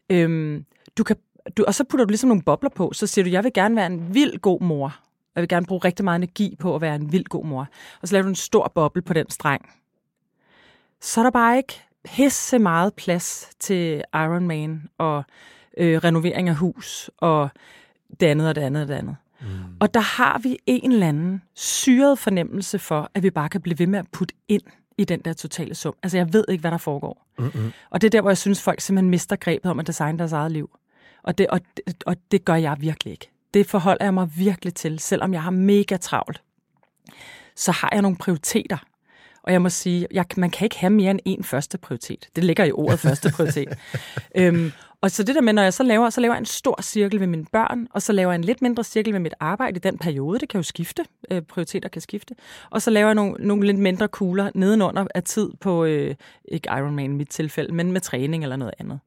Øhm, 0.09 0.65
du 0.97 1.03
kan, 1.03 1.15
du, 1.57 1.63
og 1.67 1.75
så 1.75 1.83
putter 1.83 2.05
du 2.05 2.09
ligesom 2.09 2.27
nogle 2.27 2.43
bobler 2.43 2.69
på, 2.69 2.91
så 2.93 3.07
siger 3.07 3.25
du, 3.25 3.31
jeg 3.31 3.43
vil 3.43 3.53
gerne 3.53 3.75
være 3.75 3.85
en 3.85 4.13
vild 4.13 4.39
god 4.39 4.61
mor. 4.61 4.99
Jeg 5.35 5.41
vil 5.41 5.49
gerne 5.49 5.65
bruge 5.65 5.81
rigtig 5.85 6.03
meget 6.03 6.19
energi 6.19 6.55
på 6.59 6.75
at 6.75 6.81
være 6.81 6.95
en 6.95 7.11
vild 7.11 7.25
god 7.25 7.45
mor. 7.45 7.67
Og 8.01 8.07
så 8.07 8.15
laver 8.15 8.23
du 8.23 8.29
en 8.29 8.35
stor 8.35 8.71
boble 8.75 9.01
på 9.01 9.13
den 9.13 9.29
streng. 9.29 9.69
Så 11.01 11.21
er 11.21 11.23
der 11.23 11.31
bare 11.31 11.57
ikke 11.57 11.81
pisse 12.03 12.59
meget 12.59 12.93
plads 12.93 13.49
til 13.59 14.03
Iron 14.13 14.47
Man 14.47 14.89
og 14.97 15.23
øh, 15.77 15.97
renovering 15.97 16.49
af 16.49 16.55
hus 16.55 17.11
og 17.17 17.49
det 18.19 18.27
andet 18.27 18.49
og 18.49 18.55
det 18.55 18.61
andet 18.61 18.81
og 18.81 18.87
det 18.87 18.93
andet. 18.93 19.15
Mm. 19.77 19.81
Og 19.81 19.93
der 19.93 19.99
har 19.99 20.39
vi 20.43 20.57
en 20.65 20.91
eller 20.91 21.07
anden 21.07 21.41
syret 21.55 22.19
fornemmelse 22.19 22.79
for, 22.79 23.11
at 23.13 23.23
vi 23.23 23.29
bare 23.29 23.49
kan 23.49 23.61
blive 23.61 23.79
ved 23.79 23.87
med 23.87 23.99
at 23.99 24.05
putte 24.11 24.35
ind 24.47 24.61
i 24.97 25.03
den 25.03 25.19
der 25.19 25.33
totale 25.33 25.75
sum. 25.75 25.93
Altså, 26.03 26.17
jeg 26.17 26.33
ved 26.33 26.45
ikke, 26.49 26.61
hvad 26.61 26.71
der 26.71 26.77
foregår. 26.77 27.27
Mm-hmm. 27.39 27.71
Og 27.89 28.01
det 28.01 28.07
er 28.07 28.09
der, 28.09 28.21
hvor 28.21 28.29
jeg 28.29 28.37
synes, 28.37 28.61
folk 28.61 28.81
simpelthen 28.81 29.09
mister 29.09 29.35
grebet 29.35 29.71
om 29.71 29.79
at 29.79 29.87
designe 29.87 30.19
deres 30.19 30.31
eget 30.31 30.51
liv. 30.51 30.69
Og 31.23 31.37
det, 31.37 31.47
og, 31.47 31.59
og 32.05 32.15
det 32.31 32.45
gør 32.45 32.55
jeg 32.55 32.77
virkelig 32.79 33.11
ikke. 33.11 33.29
Det 33.53 33.67
forholder 33.67 34.05
jeg 34.05 34.13
mig 34.13 34.29
virkelig 34.37 34.73
til, 34.73 34.99
selvom 34.99 35.33
jeg 35.33 35.43
har 35.43 35.51
mega 35.51 35.97
travlt. 35.97 36.41
Så 37.55 37.71
har 37.71 37.89
jeg 37.91 38.01
nogle 38.01 38.17
prioriteter. 38.17 38.77
Og 39.43 39.53
jeg 39.53 39.61
må 39.61 39.69
sige, 39.69 40.07
jeg, 40.11 40.25
man 40.37 40.49
kan 40.49 40.65
ikke 40.65 40.79
have 40.79 40.89
mere 40.89 41.11
end 41.11 41.19
én 41.39 41.43
første 41.43 41.77
prioritet. 41.77 42.27
Det 42.35 42.43
ligger 42.43 42.63
i 42.63 42.71
ordet 42.71 42.99
første 43.07 43.31
prioritet. 43.31 43.77
øhm, 44.35 44.71
og 45.01 45.11
så 45.11 45.23
det 45.23 45.35
der 45.35 45.41
med, 45.41 45.53
når 45.53 45.61
jeg 45.61 45.73
så 45.73 45.83
laver, 45.83 46.09
så 46.09 46.21
laver 46.21 46.33
jeg 46.33 46.39
en 46.39 46.45
stor 46.45 46.81
cirkel 46.81 47.19
ved 47.19 47.27
mine 47.27 47.45
børn, 47.51 47.87
og 47.91 48.01
så 48.01 48.13
laver 48.13 48.31
jeg 48.31 48.35
en 48.35 48.43
lidt 48.43 48.61
mindre 48.61 48.83
cirkel 48.83 49.13
ved 49.13 49.19
mit 49.19 49.33
arbejde 49.39 49.75
i 49.75 49.79
den 49.79 49.97
periode. 49.97 50.39
Det 50.39 50.49
kan 50.49 50.57
jo 50.57 50.63
skifte. 50.63 51.05
Øh, 51.31 51.41
prioriteter 51.41 51.89
kan 51.89 52.01
skifte. 52.01 52.35
Og 52.69 52.81
så 52.81 52.91
laver 52.91 53.07
jeg 53.07 53.15
nogle, 53.15 53.47
nogle 53.47 53.65
lidt 53.65 53.79
mindre 53.79 54.07
kugler 54.07 54.51
nedenunder 54.55 55.07
af 55.15 55.23
tid 55.23 55.49
på, 55.61 55.85
øh, 55.85 56.15
ikke 56.45 56.69
Ironman 56.71 57.11
i 57.11 57.15
mit 57.15 57.29
tilfælde, 57.29 57.73
men 57.73 57.91
med 57.91 58.01
træning 58.01 58.43
eller 58.43 58.55
noget 58.55 58.73
andet. 58.79 58.99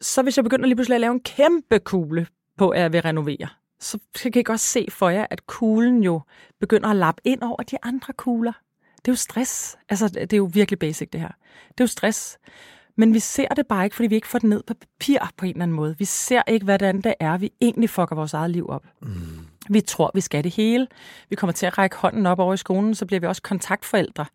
Så 0.00 0.22
hvis 0.22 0.36
jeg 0.36 0.44
begynder 0.44 0.66
lige 0.66 0.76
pludselig 0.76 0.94
at 0.94 1.00
lave 1.00 1.12
en 1.12 1.20
kæmpe 1.20 1.78
kugle 1.78 2.26
på, 2.58 2.70
at 2.70 2.80
jeg 2.80 2.92
vil 2.92 3.02
renovere, 3.02 3.48
så 3.80 3.98
kan 4.22 4.32
jeg 4.34 4.44
godt 4.44 4.60
se 4.60 4.86
for 4.90 5.08
jer, 5.08 5.26
at 5.30 5.46
kuglen 5.46 6.02
jo 6.02 6.20
begynder 6.60 6.88
at 6.88 6.96
lappe 6.96 7.22
ind 7.24 7.42
over 7.42 7.62
de 7.62 7.76
andre 7.82 8.12
kugler. 8.12 8.52
Det 8.96 9.08
er 9.08 9.12
jo 9.12 9.16
stress. 9.16 9.78
Altså, 9.88 10.08
det 10.08 10.32
er 10.32 10.36
jo 10.36 10.50
virkelig 10.52 10.78
basic, 10.78 11.10
det 11.10 11.20
her. 11.20 11.30
Det 11.68 11.80
er 11.80 11.84
jo 11.84 11.86
stress. 11.86 12.38
Men 12.96 13.14
vi 13.14 13.18
ser 13.18 13.48
det 13.48 13.66
bare 13.66 13.84
ikke, 13.84 13.96
fordi 13.96 14.08
vi 14.08 14.14
ikke 14.14 14.28
får 14.28 14.38
det 14.38 14.48
ned 14.48 14.62
på 14.66 14.74
papir 14.74 15.18
på 15.36 15.44
en 15.44 15.50
eller 15.50 15.62
anden 15.62 15.76
måde. 15.76 15.94
Vi 15.98 16.04
ser 16.04 16.42
ikke, 16.48 16.64
hvordan 16.64 17.00
det 17.00 17.14
er, 17.20 17.38
vi 17.38 17.52
egentlig 17.60 17.90
fucker 17.90 18.16
vores 18.16 18.34
eget 18.34 18.50
liv 18.50 18.66
op. 18.68 18.82
Mm. 19.02 19.46
Vi 19.68 19.80
tror, 19.80 20.10
vi 20.14 20.20
skal 20.20 20.44
det 20.44 20.52
hele. 20.52 20.86
Vi 21.30 21.36
kommer 21.36 21.52
til 21.52 21.66
at 21.66 21.78
række 21.78 21.96
hånden 21.96 22.26
op 22.26 22.38
over 22.38 22.54
i 22.54 22.56
skolen, 22.56 22.94
så 22.94 23.06
bliver 23.06 23.20
vi 23.20 23.26
også 23.26 23.42
kontaktforældre. 23.42 24.26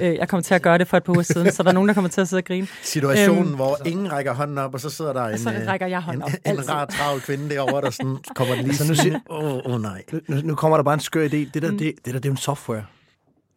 Øh, 0.00 0.14
jeg 0.14 0.28
kommer 0.28 0.42
til 0.42 0.54
at 0.54 0.62
gøre 0.62 0.78
det 0.78 0.88
for 0.88 0.96
et 0.96 1.04
par 1.04 1.12
uger 1.12 1.22
siden, 1.22 1.52
så 1.52 1.62
der 1.62 1.68
er 1.68 1.72
nogen, 1.72 1.88
der 1.88 1.94
kommer 1.94 2.10
til 2.10 2.20
at 2.20 2.28
sidde 2.28 2.40
og 2.40 2.44
grine. 2.44 2.66
Situationen, 2.82 3.44
øhm, 3.44 3.54
hvor 3.54 3.78
ingen 3.86 4.12
rækker 4.12 4.34
hånden 4.34 4.58
op, 4.58 4.74
og 4.74 4.80
så 4.80 4.90
sidder 4.90 5.12
der 5.12 5.24
en, 5.26 5.38
så 5.38 5.52
rækker 5.66 5.86
jeg 5.86 6.00
hånden 6.00 6.22
op, 6.22 6.30
en, 6.46 6.52
en 6.52 6.68
rar, 6.68 6.84
travl 6.84 7.20
kvinde 7.20 7.50
derovre, 7.50 7.80
der 7.80 7.90
sådan 7.90 8.16
kommer 8.36 8.54
lige 8.54 8.66
altså, 8.66 8.88
nu 8.88 8.94
siger, 8.94 9.20
åh 9.30 9.44
oh, 9.44 9.60
oh, 9.64 9.82
nej. 9.82 10.02
Nu, 10.28 10.36
nu, 10.44 10.54
kommer 10.54 10.78
der 10.78 10.84
bare 10.84 10.94
en 10.94 11.00
skør 11.00 11.28
idé. 11.28 11.36
Det 11.36 11.54
der, 11.54 11.70
mm. 11.70 11.78
det, 11.78 11.94
det 12.04 12.04
der, 12.04 12.12
det 12.12 12.24
er 12.24 12.28
jo 12.28 12.32
en 12.32 12.36
software. 12.36 12.84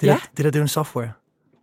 Det, 0.02 0.08
ja. 0.08 0.12
der, 0.12 0.20
det 0.38 0.38
der, 0.38 0.44
det 0.44 0.56
er 0.56 0.60
jo 0.60 0.64
en 0.64 0.68
software, 0.68 1.12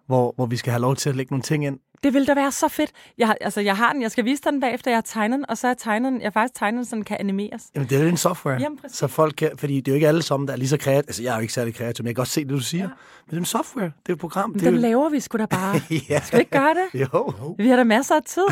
hvor, 0.06 0.32
hvor 0.36 0.46
vi 0.46 0.56
skal 0.56 0.70
have 0.70 0.80
lov 0.80 0.96
til 0.96 1.08
at 1.08 1.16
lægge 1.16 1.32
nogle 1.32 1.42
ting 1.42 1.66
ind, 1.66 1.78
det 2.04 2.14
ville 2.14 2.26
da 2.26 2.34
være 2.34 2.52
så 2.52 2.68
fedt. 2.68 2.90
Jeg, 3.18 3.26
har, 3.26 3.36
altså, 3.40 3.60
jeg 3.60 3.76
har 3.76 3.92
den, 3.92 4.02
jeg 4.02 4.10
skal 4.10 4.24
vise 4.24 4.42
den 4.42 4.60
bagefter, 4.60 4.90
jeg 4.90 4.96
har 4.96 5.02
tegnet 5.02 5.36
den, 5.36 5.50
og 5.50 5.58
så 5.58 5.66
jeg 5.66 5.78
tegnet 5.78 6.12
den, 6.12 6.20
jeg 6.20 6.26
har 6.26 6.30
faktisk 6.30 6.58
tegnet 6.58 6.76
den, 6.76 6.84
så 6.84 6.96
den 6.96 7.04
kan 7.04 7.16
animeres. 7.20 7.62
Jamen, 7.74 7.88
det 7.88 7.98
er 7.98 8.02
jo 8.02 8.08
en 8.08 8.16
software. 8.16 8.60
Jamen, 8.60 8.78
så 8.88 9.06
folk 9.06 9.34
kan, 9.36 9.50
fordi 9.56 9.76
det 9.76 9.88
er 9.88 9.92
jo 9.92 9.94
ikke 9.94 10.08
alle 10.08 10.22
sammen, 10.22 10.46
der 10.46 10.52
er 10.52 10.58
lige 10.58 10.68
så 10.68 10.76
kreative. 10.76 11.08
Altså, 11.08 11.22
jeg 11.22 11.30
er 11.30 11.36
jo 11.36 11.40
ikke 11.40 11.52
særlig 11.52 11.74
kreativ, 11.74 12.02
men 12.02 12.06
jeg 12.06 12.14
kan 12.14 12.20
godt 12.20 12.28
se 12.28 12.40
det, 12.40 12.50
du 12.50 12.60
siger. 12.60 12.82
Ja. 12.82 12.88
Men 12.88 13.30
det 13.30 13.36
er 13.36 13.40
en 13.40 13.44
software, 13.44 13.84
det 13.84 14.08
er 14.08 14.12
et 14.12 14.18
program. 14.18 14.50
Men 14.50 14.58
det 14.58 14.66
den 14.66 14.74
jo... 14.74 14.80
laver 14.80 15.08
vi 15.08 15.20
sgu 15.20 15.38
da 15.38 15.46
bare. 15.46 15.80
ja. 16.10 16.20
Skal 16.20 16.36
vi 16.36 16.40
ikke 16.40 16.50
gøre 16.50 16.74
det? 16.74 17.00
Jo. 17.00 17.54
Vi 17.58 17.68
har 17.68 17.76
da 17.76 17.84
masser 17.84 18.14
af 18.14 18.22
tid. 18.22 18.46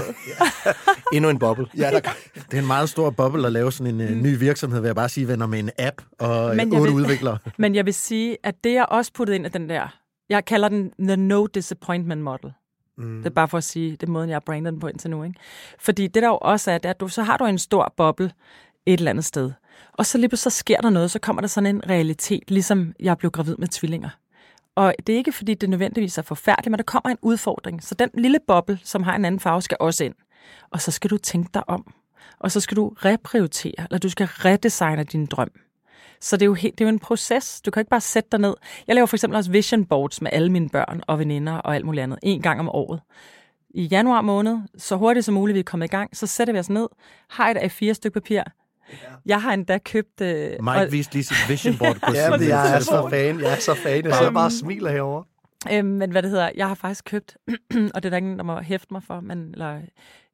Endnu 1.15 1.31
en 1.31 1.39
boble. 1.39 1.67
Ja, 1.77 1.91
der, 1.91 2.01
det 2.35 2.55
er 2.55 2.59
en 2.59 2.67
meget 2.67 2.89
stor 2.89 3.11
boble 3.11 3.47
at 3.47 3.53
lave 3.53 3.73
sådan 3.73 4.01
en 4.01 4.17
mm. 4.17 4.23
ny 4.23 4.39
virksomhed, 4.39 4.81
vil 4.81 4.89
jeg 4.89 4.97
bare 4.97 5.09
sige, 5.09 5.29
venner 5.29 5.47
med 5.47 5.59
en 5.59 5.71
app 5.79 6.03
og 6.19 6.57
men 6.57 6.73
otte 6.73 6.83
vil, 6.83 6.93
udviklere. 6.93 7.39
Men 7.59 7.75
jeg 7.75 7.87
vil 7.87 7.95
sige, 7.95 8.37
at 8.43 8.55
det 8.65 8.73
jeg 8.73 8.87
også 8.89 9.13
puttede 9.13 9.37
ind 9.37 9.47
i 9.47 9.49
den 9.49 9.69
der, 9.69 9.99
jeg 10.29 10.45
kalder 10.45 10.69
den 10.69 10.93
The 10.99 11.17
No 11.17 11.47
Disappointment 11.47 12.23
Model. 12.23 12.53
Mm. 12.99 13.17
Det 13.17 13.27
er 13.27 13.35
bare 13.35 13.49
for 13.49 13.59
at 13.59 13.65
sige, 13.65 13.91
det 13.91 14.03
er 14.03 14.11
måden, 14.11 14.29
jeg 14.29 14.35
har 14.35 14.41
brandet 14.41 14.73
den 14.73 14.81
på 14.81 14.89
indtil 14.89 15.11
nu. 15.11 15.25
Ikke? 15.25 15.41
Fordi 15.79 16.07
det 16.07 16.23
der 16.23 16.29
jo 16.29 16.39
også 16.43 16.71
er, 16.71 16.79
det 16.79 16.87
er, 16.87 16.91
at 16.91 17.01
du, 17.01 17.09
så 17.09 17.23
har 17.23 17.37
du 17.37 17.45
en 17.45 17.59
stor 17.59 17.95
boble 17.97 18.33
et 18.87 18.99
eller 18.99 19.11
andet 19.11 19.25
sted. 19.25 19.53
Og 19.93 20.07
så 20.07 20.19
lige 20.19 20.37
så 20.37 20.51
sker 20.51 20.81
der 20.81 20.91
noget, 20.91 21.11
så 21.11 21.19
kommer 21.19 21.41
der 21.43 21.49
sådan 21.49 21.75
en 21.75 21.89
realitet, 21.89 22.51
ligesom 22.51 22.95
jeg 23.01 23.19
blev 23.19 23.31
gravid 23.31 23.57
med 23.57 23.69
tvillinger. 23.69 24.11
Og 24.75 24.95
det 25.07 25.13
er 25.13 25.17
ikke, 25.17 25.33
fordi 25.33 25.55
det 25.55 25.71
nødvendigvis 25.71 26.19
er 26.19 26.23
forfærdeligt, 26.23 26.71
men 26.71 26.79
der 26.79 26.85
kommer 26.85 27.11
en 27.11 27.19
udfordring. 27.23 27.83
Så 27.83 27.95
den 27.95 28.11
lille 28.15 28.39
boble, 28.47 28.79
som 28.85 29.03
har 29.03 29.17
en 29.17 29.25
anden 29.25 29.41
farve, 29.41 29.63
skal 29.63 29.77
også 29.81 30.05
ind. 30.05 30.15
Og 30.71 30.81
så 30.81 30.91
skal 30.91 31.11
du 31.11 31.19
tænke 31.19 31.51
dig 31.55 31.69
om. 31.69 31.95
Og 32.39 32.53
så 32.53 32.61
skal 32.61 32.77
du 32.77 32.89
reprioritere, 32.89 33.87
eller 33.91 33.99
du 33.99 34.09
skal 34.09 34.27
redesigne 34.27 35.05
din 35.05 35.27
drøm. 35.27 35.51
Så 36.23 36.37
det 36.37 36.43
er, 36.43 36.47
jo 36.47 36.55
helt, 36.55 36.79
det 36.79 36.85
er 36.85 36.89
jo 36.89 36.95
en 36.95 36.99
proces. 36.99 37.61
Du 37.61 37.71
kan 37.71 37.81
ikke 37.81 37.91
bare 37.91 38.01
sætte 38.01 38.29
dig 38.33 38.41
ned. 38.41 38.55
Jeg 38.87 38.95
laver 38.95 39.07
for 39.07 39.17
eksempel 39.17 39.37
også 39.37 39.51
vision 39.51 39.85
boards 39.85 40.23
med 40.23 40.31
alle 40.33 40.53
mine 40.53 40.69
børn 40.69 41.03
og 41.07 41.19
veninder 41.19 41.53
og 41.53 41.75
alt 41.75 41.85
muligt 41.85 42.03
andet, 42.03 42.19
en 42.23 42.43
gang 42.43 42.61
om 42.61 42.69
året. 42.69 43.01
I 43.75 43.83
januar 43.83 44.21
måned, 44.21 44.59
så 44.79 44.97
hurtigt 44.97 45.25
som 45.25 45.35
muligt 45.35 45.55
vi 45.55 45.59
er 45.59 45.65
kommet 45.65 45.87
i 45.87 45.91
gang, 45.91 46.17
så 46.17 46.27
sætter 46.27 46.53
vi 46.53 46.59
os 46.59 46.71
ned, 46.71 46.89
har 47.31 47.51
et 47.51 47.57
af 47.57 47.71
fire 47.71 47.95
stykker 47.95 48.21
papir, 48.21 48.43
jeg 49.27 49.43
har 49.43 49.53
endda 49.53 49.79
købt... 49.79 50.21
Øh, 50.21 50.51
Mike 50.51 50.71
og... 50.71 50.93
viste 50.93 51.15
lige 51.15 51.25
sit 51.25 51.49
vision 51.49 51.79
board 51.79 51.95
på 52.07 52.13
ja, 52.15 52.39
sin 52.39 52.49
jeg 52.49 52.75
er 52.77 52.81
så 52.81 53.09
fan. 53.11 53.41
Jeg 53.41 53.53
er 53.53 53.61
så 53.61 53.75
fan. 53.75 54.05
Jeg 54.05 54.15
sidder 54.15 54.33
bare 54.33 54.51
smiler 54.51 54.91
herovre. 54.91 55.25
Øhm, 55.73 55.89
men 55.89 56.11
hvad 56.11 56.23
det 56.23 56.31
hedder, 56.31 56.51
jeg 56.57 56.69
har 56.69 56.75
faktisk 56.75 57.05
købt, 57.05 57.37
og 57.95 58.03
det 58.03 58.05
er 58.05 58.11
der 58.11 58.17
ingen, 58.17 58.39
der 58.39 58.45
må 58.45 58.61
hæfte 58.61 58.89
mig 58.91 59.03
for, 59.03 59.21
men 59.21 59.39
eller, 59.39 59.81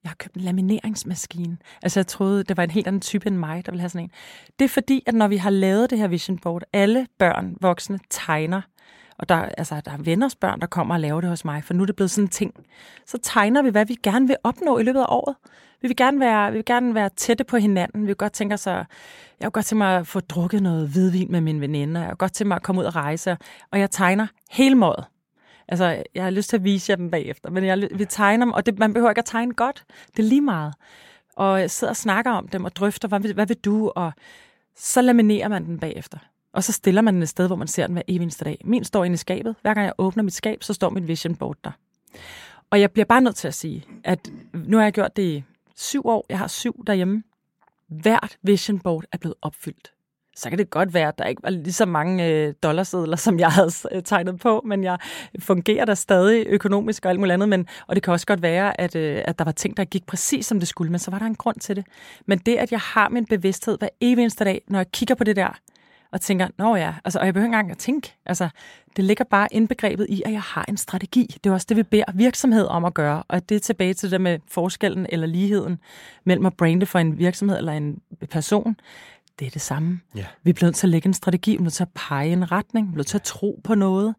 jeg 0.04 0.11
har 0.11 0.16
købt 0.16 0.34
en 0.34 0.40
lamineringsmaskine. 0.40 1.56
Altså 1.82 2.00
jeg 2.00 2.06
troede, 2.06 2.44
det 2.44 2.56
var 2.56 2.62
en 2.62 2.70
helt 2.70 2.87
anden 2.87 3.00
type 3.00 3.26
end 3.26 3.37
mig, 3.37 3.66
der 3.66 3.72
ville 3.72 3.80
have 3.80 3.88
sådan 3.88 4.04
en. 4.04 4.11
Det 4.58 4.64
er 4.64 4.68
fordi, 4.68 5.02
at 5.06 5.14
når 5.14 5.28
vi 5.28 5.37
har 5.37 5.50
lavet 5.50 5.90
det 5.90 5.98
her 5.98 6.08
vision 6.08 6.38
board, 6.38 6.62
alle 6.72 7.06
børn, 7.18 7.56
voksne, 7.61 7.98
tegner, 8.11 8.61
og 9.18 9.28
der, 9.28 9.37
altså, 9.37 9.80
der 9.84 9.90
er 9.90 9.96
venners 9.96 10.37
børn, 10.37 10.61
der 10.61 10.66
kommer 10.66 10.94
og 10.94 11.00
laver 11.00 11.20
det 11.20 11.30
hos 11.30 11.44
mig, 11.44 11.64
for 11.64 11.74
nu 11.74 11.82
er 11.82 11.87
det 11.87 11.96
blevet 11.96 12.11
sådan 12.11 12.24
en 12.24 12.28
ting. 12.28 12.54
Så 13.06 13.18
tegner 13.22 13.62
vi, 13.62 13.70
hvad 13.70 13.87
vi 13.87 13.96
gerne 14.02 14.26
vil 14.26 14.37
opnå 14.44 14.78
i 14.78 14.82
løbet 14.82 15.00
af 15.00 15.06
året. 15.08 15.37
Vi 15.82 15.88
vil 15.88 15.96
gerne 15.96 16.20
være, 16.20 16.50
vi 16.50 16.56
vil 16.58 16.64
gerne 16.64 16.94
være 16.94 17.11
tætte 17.16 17.44
på 17.44 17.56
hinanden. 17.56 18.02
Vi 18.02 18.06
vil 18.06 18.16
godt 18.16 18.32
tænke 18.32 18.54
os 18.54 18.66
at, 18.66 18.74
jeg 18.74 18.87
vil 19.46 19.50
godt 19.50 19.66
tænke 19.66 19.78
mig 19.78 19.96
at 19.96 20.06
få 20.06 20.20
drukket 20.20 20.62
noget 20.62 20.88
hvidvin 20.88 21.32
med 21.32 21.40
min 21.40 21.61
veninde. 21.61 22.00
Jeg 22.00 22.08
vil 22.08 22.16
godt 22.16 22.32
tænke 22.32 22.48
mig 22.48 22.56
at 22.56 22.62
komme 22.62 22.80
ud 22.80 22.87
og 22.87 22.96
rejse. 22.96 23.37
Og 23.72 23.80
jeg 23.80 23.90
tegner 23.90 24.26
hele 24.50 24.74
måden. 24.74 25.04
Altså, 25.68 26.02
jeg 26.14 26.24
har 26.24 26.31
lyst 26.31 26.50
til 26.50 26.57
at 26.57 26.64
vise 26.64 26.90
jer 26.90 26.96
dem 26.96 27.11
bagefter, 27.11 27.50
men 27.50 27.64
jeg 27.64 27.78
vil 27.81 28.07
tegne 28.07 28.40
dem, 28.40 28.52
og 28.52 28.66
det, 28.66 28.78
man 28.78 28.92
behøver 28.92 29.11
ikke 29.11 29.18
at 29.18 29.24
tegne 29.24 29.54
godt. 29.54 29.85
Det 30.16 30.18
er 30.18 30.28
lige 30.28 30.40
meget. 30.40 30.74
Og 31.37 31.61
jeg 31.61 31.70
sidder 31.70 31.90
og 31.90 31.96
snakker 31.96 32.31
om 32.31 32.48
dem 32.48 32.64
og 32.64 32.76
drøfter, 32.76 33.09
hvad, 33.09 33.35
hvad 33.35 33.46
vil 33.46 33.57
du? 33.57 33.92
Og 33.96 34.12
så 34.76 35.02
laminerer 35.02 35.48
man 35.48 35.64
den 35.64 35.78
bagefter. 35.78 36.18
Og 36.52 36.64
så 36.64 36.72
stiller 36.72 37.02
man 37.02 37.14
den 37.14 37.22
et 37.22 37.28
sted, 37.28 37.46
hvor 37.46 37.57
man 37.57 37.68
ser 37.68 37.87
den 37.87 37.92
hver 37.92 38.02
eneste 38.07 38.44
dag. 38.44 38.61
Min 38.64 38.85
står 38.85 39.04
inde 39.04 39.14
i 39.14 39.16
skabet. 39.16 39.57
Hver 39.62 39.74
gang 39.74 39.85
jeg 39.85 39.94
åbner 39.98 40.22
mit 40.22 40.35
skab, 40.35 40.62
så 40.62 40.74
står 40.74 40.90
mit 40.90 41.09
vision 41.09 41.37
board 41.37 41.57
der. 41.64 41.70
Og 42.70 42.81
jeg 42.81 42.90
bliver 42.90 43.04
bare 43.04 43.20
nødt 43.20 43.37
til 43.37 43.48
at 43.48 43.54
sige, 43.54 43.85
at 44.04 44.31
nu 44.52 44.76
har 44.76 44.85
jeg 44.85 44.92
gjort 44.92 45.16
det 45.16 45.22
i 45.22 45.44
syv 45.76 46.07
år. 46.07 46.26
Jeg 46.28 46.38
har 46.38 46.46
syv 46.46 46.85
derhjemme. 46.87 47.22
Hvert 47.88 48.37
vision 48.42 48.78
board 48.78 49.04
er 49.12 49.18
blevet 49.18 49.35
opfyldt. 49.42 49.92
Så 50.38 50.48
kan 50.48 50.59
det 50.59 50.70
godt 50.70 50.94
være, 50.94 51.09
at 51.09 51.18
der 51.18 51.24
ikke 51.24 51.42
var 51.42 51.51
lige 51.51 51.72
så 51.72 51.87
mange 51.87 52.27
øh, 52.27 52.55
dollarsedler, 52.62 53.16
som 53.16 53.38
jeg 53.38 53.51
havde 53.51 53.70
øh, 53.92 54.03
tegnet 54.03 54.40
på, 54.40 54.62
men 54.66 54.85
jeg 54.85 54.98
fungerer 55.38 55.85
der 55.85 55.94
stadig 55.94 56.46
økonomisk 56.46 57.05
og 57.05 57.11
alt 57.11 57.20
muligt 57.20 57.33
andet. 57.33 57.48
Men, 57.48 57.66
og 57.87 57.94
det 57.94 58.03
kan 58.03 58.12
også 58.12 58.27
godt 58.27 58.42
være, 58.42 58.81
at, 58.81 58.96
øh, 58.96 59.22
at 59.24 59.38
der 59.38 59.44
var 59.44 59.53
ting, 59.53 59.77
der 59.77 59.85
gik 59.85 60.07
præcis 60.07 60.46
som 60.46 60.59
det 60.59 60.68
skulle, 60.68 60.90
men 60.90 60.98
så 60.98 61.11
var 61.11 61.18
der 61.18 61.27
en 61.27 61.35
grund 61.35 61.57
til 61.57 61.77
det. 61.77 61.85
Men 62.27 62.38
det, 62.38 62.57
at 62.57 62.72
jeg 62.72 62.81
har 62.81 63.09
min 63.09 63.27
bevidsthed 63.27 63.79
hver 63.79 63.88
evig 64.01 64.22
eneste 64.22 64.44
dag, 64.44 64.62
når 64.68 64.79
jeg 64.79 64.92
kigger 64.92 65.14
på 65.14 65.24
det 65.24 65.37
der, 65.37 65.59
og 66.12 66.20
tænker, 66.20 66.48
nå 66.59 66.77
ja, 66.77 66.94
altså, 67.05 67.18
og 67.18 67.27
jeg 67.27 67.35
behøver 67.35 67.46
ikke 67.46 67.55
engang 67.55 67.70
at 67.70 67.79
tænke. 67.79 68.14
Altså, 68.27 68.48
det 68.96 69.05
ligger 69.05 69.24
bare 69.24 69.48
indbegrebet 69.51 70.07
i, 70.09 70.22
at 70.27 70.33
jeg 70.33 70.40
har 70.40 70.64
en 70.68 70.77
strategi. 70.77 71.37
Det 71.44 71.51
er 71.51 71.55
også 71.55 71.66
det, 71.68 71.77
vi 71.77 71.83
beder 71.83 72.05
virksomhed 72.14 72.66
om 72.66 72.85
at 72.85 72.94
gøre. 72.94 73.22
Og 73.29 73.48
det 73.48 73.55
er 73.55 73.61
tilbage 73.61 73.94
til 73.94 74.11
det 74.11 74.20
med 74.20 74.38
forskellen 74.48 75.07
eller 75.09 75.27
ligheden 75.27 75.79
mellem 76.24 76.46
at 76.46 76.55
brande 76.55 76.87
for 76.87 76.98
en 76.98 77.18
virksomhed 77.18 77.59
eller 77.59 77.72
en 77.72 78.01
person. 78.31 78.77
Det 79.38 79.46
er 79.46 79.51
det 79.51 79.62
samme. 79.62 80.01
Ja. 80.16 80.24
Vi 80.42 80.53
bliver 80.53 80.66
nødt 80.66 80.77
til 80.77 80.87
at 80.87 80.90
lægge 80.90 81.07
en 81.07 81.14
strategi, 81.14 81.51
vi 81.51 81.57
er 81.57 81.62
nødt 81.62 81.74
til 81.74 81.83
at 81.83 81.88
pege 81.94 82.33
en 82.33 82.53
retning, 82.53 82.88
vi 82.88 82.92
er 82.92 82.96
nødt 82.96 83.07
til 83.07 83.16
at 83.16 83.22
tro 83.22 83.61
på 83.64 83.74
noget. 83.74 84.14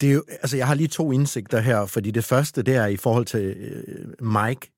Det 0.00 0.08
er 0.08 0.12
jo, 0.12 0.24
altså 0.28 0.56
jeg 0.56 0.66
har 0.66 0.74
lige 0.74 0.88
to 0.88 1.12
indsigter 1.12 1.60
her, 1.60 1.86
fordi 1.86 2.10
det 2.10 2.24
første, 2.24 2.62
det 2.62 2.76
er 2.76 2.86
i 2.86 2.96
forhold 2.96 3.26
til 3.26 3.40
øh, 3.40 4.26
Mike. 4.26 4.72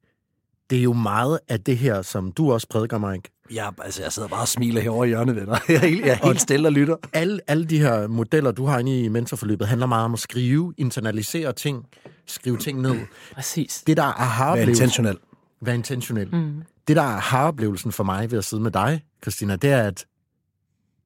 Det 0.71 0.79
er 0.79 0.83
jo 0.83 0.93
meget 0.93 1.39
af 1.49 1.61
det 1.61 1.79
her, 1.79 2.03
som 2.03 2.33
du 2.33 2.53
også 2.53 2.67
prædiker, 2.71 2.99
Mike, 2.99 3.31
Ja, 3.55 3.69
altså 3.83 4.03
jeg 4.03 4.13
sidder 4.13 4.29
bare 4.29 4.41
og 4.41 4.49
smiler 4.49 4.81
herovre 4.81 5.07
i 5.07 5.09
hjørnet, 5.09 5.37
venner. 5.37 5.59
Jeg 5.69 5.75
er 5.75 5.79
helt, 5.81 6.07
jeg 6.07 6.19
er 6.23 6.27
helt 6.27 6.41
stille 6.41 6.69
og 6.69 6.73
lytter. 6.73 6.97
Alle, 7.13 7.41
alle 7.47 7.65
de 7.65 7.79
her 7.79 8.07
modeller, 8.07 8.51
du 8.53 8.67
har 8.67 8.79
inde 8.79 9.01
i 9.01 9.09
mentorforløbet, 9.09 9.69
handler 9.69 9.87
meget 9.87 10.05
om 10.05 10.13
at 10.13 10.19
skrive, 10.19 10.75
internalisere 10.79 11.53
ting, 11.53 11.87
skrive 12.27 12.59
ting 12.59 12.81
ned. 12.81 12.97
Præcis. 13.35 13.83
Det, 13.87 13.97
der 13.97 14.03
er 14.03 14.21
aha 14.21 14.55
Vær 14.55 14.67
intentionel. 14.67 15.19
Vær 15.61 15.73
intentionel. 15.73 16.35
Mm. 16.35 16.63
Det, 16.89 16.97
der 16.97 17.03
er 17.03 17.17
aha-oplevelsen 17.17 17.93
for 17.93 18.05
mig 18.05 18.31
ved 18.31 18.39
at 18.39 18.45
sidde 18.45 18.63
med 18.63 18.71
dig, 18.71 19.05
Christina, 19.23 19.57
det 19.57 19.71
er, 19.71 19.83
at 19.83 20.07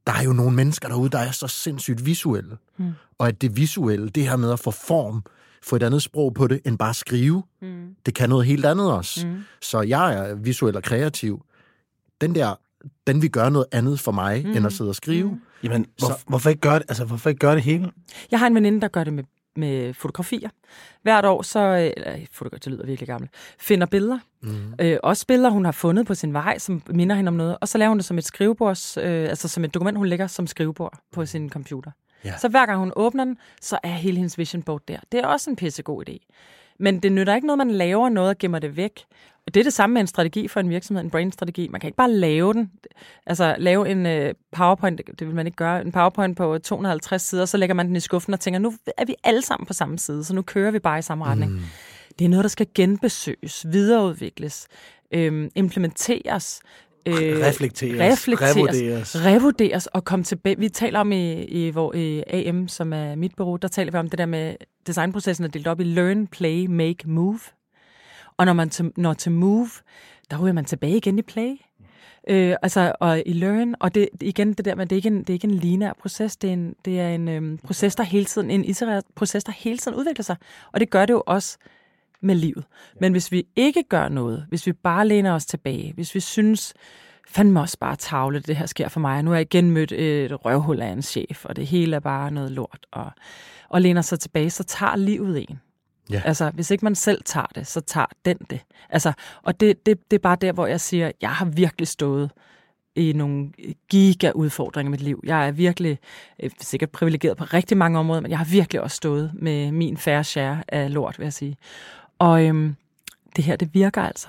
der 0.06 0.12
er 0.12 0.22
jo 0.22 0.32
nogle 0.32 0.56
mennesker 0.56 0.88
derude, 0.88 1.10
der 1.10 1.18
er 1.18 1.30
så 1.30 1.48
sindssygt 1.48 2.06
visuelle. 2.06 2.56
Mm. 2.76 2.92
Og 3.18 3.28
at 3.28 3.40
det 3.40 3.56
visuelle, 3.56 4.08
det 4.08 4.28
her 4.28 4.36
med 4.36 4.52
at 4.52 4.60
få 4.60 4.70
form, 4.70 5.24
få 5.62 5.76
et 5.76 5.82
andet 5.82 6.02
sprog 6.02 6.34
på 6.34 6.46
det, 6.46 6.60
end 6.64 6.78
bare 6.78 6.94
skrive, 6.94 7.42
mm. 7.62 7.94
det 8.06 8.14
kan 8.14 8.28
noget 8.28 8.46
helt 8.46 8.64
andet 8.64 8.92
også. 8.92 9.26
Mm. 9.26 9.38
Så 9.62 9.80
jeg 9.80 10.14
er 10.14 10.34
visuel 10.34 10.76
og 10.76 10.82
kreativ 10.82 11.42
den 12.20 12.34
der, 12.34 12.54
den 13.06 13.22
vil 13.22 13.30
gøre 13.30 13.50
noget 13.50 13.66
andet 13.72 14.00
for 14.00 14.12
mig, 14.12 14.42
mm. 14.42 14.48
end 14.48 14.56
at 14.56 14.62
mhm. 14.62 14.70
sidde 14.70 14.90
og 14.90 14.94
skrive. 14.94 15.30
Mm. 15.30 15.40
Jamen, 15.62 15.86
hvor, 15.98 16.08
så, 16.08 16.24
hvorfor, 16.28 16.50
ikke 16.50 16.60
gøre 16.60 16.78
det, 16.78 16.84
altså, 16.88 17.04
hvorfor 17.04 17.28
ikke 17.28 17.38
gøre 17.38 17.54
det 17.54 17.62
hele? 17.62 17.90
Jeg 18.30 18.38
har 18.38 18.46
en 18.46 18.54
veninde, 18.54 18.80
der 18.80 18.88
gør 18.88 19.04
det 19.04 19.12
med, 19.12 19.24
med 19.56 19.94
fotografier. 19.94 20.48
Hvert 21.02 21.24
år, 21.24 21.42
så, 21.42 21.92
eller 21.96 22.26
fotografi, 22.32 22.60
det 22.64 22.72
lyder 22.72 22.86
virkelig 22.86 23.06
gammelt, 23.06 23.32
finder 23.58 23.86
billeder. 23.86 24.18
Mm. 24.42 24.74
Øh, 24.80 24.98
også 25.02 25.26
billeder, 25.26 25.50
hun 25.50 25.64
har 25.64 25.72
fundet 25.72 26.06
på 26.06 26.14
sin 26.14 26.32
vej, 26.32 26.58
som 26.58 26.82
minder 26.86 27.16
hende 27.16 27.28
om 27.28 27.34
noget. 27.34 27.56
Og 27.60 27.68
så 27.68 27.78
laver 27.78 27.88
hun 27.88 27.98
det 27.98 28.04
som 28.04 28.18
et 28.18 28.24
skrivebords, 28.24 28.96
øh, 28.96 29.28
altså 29.28 29.48
som 29.48 29.64
et 29.64 29.74
dokument, 29.74 29.98
hun 29.98 30.06
lægger 30.06 30.26
som 30.26 30.46
skrivebord 30.46 30.98
på 31.12 31.26
sin 31.26 31.50
computer. 31.50 31.90
Ja. 32.24 32.38
Så 32.38 32.48
hver 32.48 32.66
gang 32.66 32.78
hun 32.78 32.92
åbner 32.96 33.24
den, 33.24 33.38
så 33.60 33.78
er 33.82 33.88
hele 33.88 34.16
hendes 34.16 34.38
vision 34.38 34.62
board 34.62 34.82
der. 34.88 34.98
Det 35.12 35.20
er 35.20 35.26
også 35.26 35.50
en 35.50 35.56
pissegod 35.56 36.08
idé. 36.08 36.18
Men 36.78 37.00
det 37.00 37.12
nytter 37.12 37.34
ikke 37.34 37.46
noget, 37.46 37.58
man 37.58 37.70
laver 37.70 38.08
noget 38.08 38.30
og 38.30 38.38
gemmer 38.38 38.58
det 38.58 38.76
væk. 38.76 39.00
Det 39.46 39.56
er 39.56 39.64
det 39.64 39.72
samme 39.72 39.94
med 39.94 40.00
en 40.00 40.06
strategi 40.06 40.48
for 40.48 40.60
en 40.60 40.70
virksomhed, 40.70 41.04
en 41.04 41.10
brain-strategi. 41.10 41.68
Man 41.68 41.80
kan 41.80 41.88
ikke 41.88 41.96
bare 41.96 42.12
lave 42.12 42.52
den. 42.52 42.70
Altså 43.26 43.56
lave 43.58 43.88
en 43.88 44.06
uh, 44.06 44.34
PowerPoint, 44.52 45.00
det 45.18 45.26
vil 45.26 45.34
man 45.34 45.46
ikke 45.46 45.56
gøre, 45.56 45.80
en 45.80 45.92
PowerPoint 45.92 46.36
på 46.36 46.58
250 46.58 47.22
sider, 47.22 47.44
så 47.44 47.56
lægger 47.56 47.74
man 47.74 47.86
den 47.86 47.96
i 47.96 48.00
skuffen 48.00 48.34
og 48.34 48.40
tænker, 48.40 48.60
nu 48.60 48.74
er 48.96 49.04
vi 49.04 49.14
alle 49.24 49.42
sammen 49.42 49.66
på 49.66 49.72
samme 49.72 49.98
side, 49.98 50.24
så 50.24 50.34
nu 50.34 50.42
kører 50.42 50.70
vi 50.70 50.78
bare 50.78 50.98
i 50.98 51.02
samme 51.02 51.24
retning. 51.24 51.52
Mm. 51.52 51.60
Det 52.18 52.24
er 52.24 52.28
noget, 52.28 52.44
der 52.44 52.48
skal 52.48 52.66
genbesøges, 52.74 53.66
videreudvikles, 53.68 54.68
øhm, 55.12 55.50
implementeres, 55.54 56.60
øh, 57.06 57.14
reflekteres, 57.14 58.12
reflekteres, 58.12 58.56
revurderes. 58.56 59.24
revurderes 59.24 59.86
og 59.86 60.04
komme 60.04 60.24
tilbage. 60.24 60.58
Vi 60.58 60.68
taler 60.68 61.00
om 61.00 61.12
i, 61.12 61.44
i, 61.44 61.68
hvor, 61.70 61.94
i 61.94 62.22
AM, 62.28 62.68
som 62.68 62.92
er 62.92 63.14
mit 63.14 63.32
bureau, 63.36 63.56
der 63.56 63.68
taler 63.68 63.92
vi 63.92 63.98
om 63.98 64.10
det 64.10 64.18
der 64.18 64.26
med 64.26 64.54
designprocessen 64.86 65.44
er 65.44 65.48
delt 65.48 65.66
op 65.66 65.80
i 65.80 65.84
learn, 65.84 66.26
play, 66.26 66.66
make, 66.66 67.08
move. 67.10 67.40
Og 68.36 68.46
når 68.46 68.52
man 68.52 68.70
til, 68.70 68.92
når 68.96 69.14
til 69.14 69.32
move, 69.32 69.68
der 70.30 70.38
ryger 70.42 70.52
man 70.52 70.64
tilbage 70.64 70.96
igen 70.96 71.18
i 71.18 71.22
play. 71.22 71.56
Øh, 72.28 72.56
altså, 72.62 72.92
og 73.00 73.22
i 73.26 73.32
learn, 73.32 73.74
og 73.80 73.94
det, 73.94 74.08
igen 74.20 74.52
det 74.52 74.64
der 74.64 74.74
med, 74.74 74.86
det 74.86 74.92
er 74.92 74.96
ikke 74.96 75.06
en, 75.06 75.18
det 75.18 75.30
er 75.30 75.34
ikke 75.34 75.48
en 75.48 75.54
lineær 75.54 75.92
proces, 76.00 76.36
det 76.36 76.48
er 76.48 76.52
en, 76.52 76.74
det 76.84 77.00
er 77.00 77.08
en 77.08 77.28
øhm, 77.28 77.58
proces, 77.58 77.96
der 77.96 78.02
hele 78.02 78.24
tiden, 78.24 78.50
en 78.50 78.64
itereret 78.64 79.04
proces, 79.14 79.44
der 79.44 79.52
hele 79.52 79.78
tiden 79.78 79.98
udvikler 79.98 80.22
sig. 80.22 80.36
Og 80.72 80.80
det 80.80 80.90
gør 80.90 81.06
det 81.06 81.12
jo 81.12 81.22
også 81.26 81.58
med 82.20 82.34
livet. 82.34 82.64
Men 83.00 83.12
hvis 83.12 83.32
vi 83.32 83.46
ikke 83.56 83.82
gør 83.82 84.08
noget, 84.08 84.46
hvis 84.48 84.66
vi 84.66 84.72
bare 84.72 85.08
læner 85.08 85.32
os 85.32 85.46
tilbage, 85.46 85.92
hvis 85.94 86.14
vi 86.14 86.20
synes, 86.20 86.74
fandme 87.28 87.60
også 87.60 87.78
bare 87.78 87.96
tavle, 87.96 88.40
det 88.40 88.56
her 88.56 88.66
sker 88.66 88.88
for 88.88 89.00
mig, 89.00 89.22
nu 89.22 89.30
har 89.30 89.36
jeg 89.36 89.54
igen 89.54 89.70
mødt 89.70 89.92
et 89.92 90.44
røvhul 90.44 90.80
af 90.80 90.88
en 90.88 91.02
chef, 91.02 91.44
og 91.44 91.56
det 91.56 91.66
hele 91.66 91.96
er 91.96 92.00
bare 92.00 92.30
noget 92.30 92.50
lort, 92.50 92.86
og, 92.92 93.10
og 93.68 93.82
læner 93.82 94.02
sig 94.02 94.20
tilbage, 94.20 94.50
så 94.50 94.64
tager 94.64 94.96
livet 94.96 95.44
en. 95.48 95.60
Ja. 96.10 96.22
Altså, 96.24 96.50
hvis 96.50 96.70
ikke 96.70 96.84
man 96.84 96.94
selv 96.94 97.22
tager 97.24 97.46
det, 97.54 97.66
så 97.66 97.80
tager 97.80 98.06
den 98.24 98.36
det. 98.50 98.60
Altså, 98.90 99.12
og 99.42 99.60
det, 99.60 99.86
det, 99.86 100.10
det 100.10 100.16
er 100.16 100.22
bare 100.22 100.36
der, 100.40 100.52
hvor 100.52 100.66
jeg 100.66 100.80
siger, 100.80 101.12
jeg 101.20 101.30
har 101.30 101.44
virkelig 101.44 101.88
stået 101.88 102.30
i 102.96 103.12
nogle 103.12 103.52
giga-udfordringer 103.88 104.90
i 104.90 104.90
mit 104.90 105.00
liv. 105.00 105.20
Jeg 105.24 105.48
er 105.48 105.52
virkelig 105.52 105.98
øh, 106.42 106.50
sikkert 106.60 106.90
privilegeret 106.90 107.36
på 107.36 107.44
rigtig 107.44 107.76
mange 107.76 107.98
områder, 107.98 108.20
men 108.20 108.30
jeg 108.30 108.38
har 108.38 108.44
virkelig 108.44 108.82
også 108.82 108.96
stået 108.96 109.30
med 109.34 109.72
min 109.72 109.96
færre 109.96 110.24
share 110.24 110.62
af 110.68 110.92
lort, 110.94 111.18
vil 111.18 111.24
jeg 111.24 111.32
sige. 111.32 111.56
Og 112.18 112.44
øhm, 112.44 112.76
det 113.36 113.44
her, 113.44 113.56
det 113.56 113.74
virker 113.74 114.02
altså. 114.02 114.28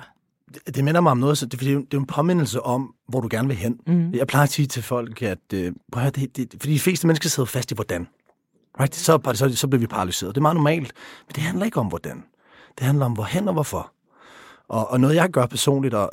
Det, 0.53 0.75
det 0.75 0.83
minder 0.83 1.01
mig 1.01 1.11
om 1.11 1.17
noget, 1.17 1.37
så 1.37 1.45
det, 1.45 1.59
det, 1.59 1.69
er 1.69 1.73
jo 1.93 1.99
en 1.99 2.05
påmindelse 2.05 2.61
om, 2.61 2.95
hvor 3.07 3.21
du 3.21 3.27
gerne 3.31 3.47
vil 3.47 3.57
hen. 3.57 3.79
Mm. 3.87 4.13
Jeg 4.13 4.27
plejer 4.27 4.43
at 4.43 4.49
sige 4.49 4.65
til 4.65 4.83
folk, 4.83 5.21
at 5.21 5.53
øh, 5.53 5.73
prøv 5.91 6.03
at 6.03 6.17
høre, 6.17 6.27
det, 6.27 6.37
det, 6.37 6.61
fordi 6.61 6.73
de 6.73 6.79
fleste 6.79 7.07
mennesker 7.07 7.29
sidder 7.29 7.47
fast 7.47 7.71
i 7.71 7.75
hvordan. 7.75 8.07
Right? 8.79 8.95
Så, 8.95 9.19
så, 9.33 9.55
så 9.55 9.67
bliver 9.67 9.79
vi 9.79 9.87
paralyseret. 9.87 10.35
Det 10.35 10.39
er 10.39 10.41
meget 10.41 10.55
normalt. 10.55 10.93
Men 11.27 11.35
det 11.35 11.43
handler 11.43 11.65
ikke 11.65 11.79
om 11.79 11.87
hvordan. 11.87 12.23
Det 12.77 12.85
handler 12.85 13.05
om 13.05 13.13
hvorhen 13.13 13.47
og 13.47 13.53
hvorfor. 13.53 13.91
Og, 14.67 14.91
og 14.91 14.99
noget, 14.99 15.15
jeg 15.15 15.29
gør 15.29 15.45
personligt, 15.45 15.93
og 15.93 16.11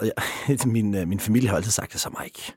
jeg, 0.49 0.59
min, 0.67 0.95
øh, 0.95 1.09
min 1.09 1.21
familie 1.21 1.49
har 1.49 1.57
altid 1.57 1.71
sagt 1.71 1.93
det 1.93 2.01
så 2.01 2.11
ikke. 2.25 2.53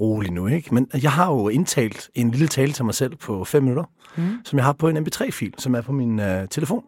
Rolig 0.00 0.32
nu, 0.32 0.46
ikke? 0.46 0.74
Men 0.74 0.90
jeg 1.02 1.12
har 1.12 1.32
jo 1.32 1.48
indtalt 1.48 2.10
en 2.14 2.30
lille 2.30 2.48
tale 2.48 2.72
til 2.72 2.84
mig 2.84 2.94
selv 2.94 3.16
på 3.16 3.44
fem 3.44 3.62
minutter, 3.62 3.84
mm. 4.16 4.38
som 4.44 4.56
jeg 4.56 4.64
har 4.64 4.72
på 4.72 4.88
en 4.88 4.96
mp3-fil, 4.96 5.54
som 5.58 5.74
er 5.74 5.80
på 5.80 5.92
min 5.92 6.18
uh, 6.20 6.48
telefon. 6.50 6.84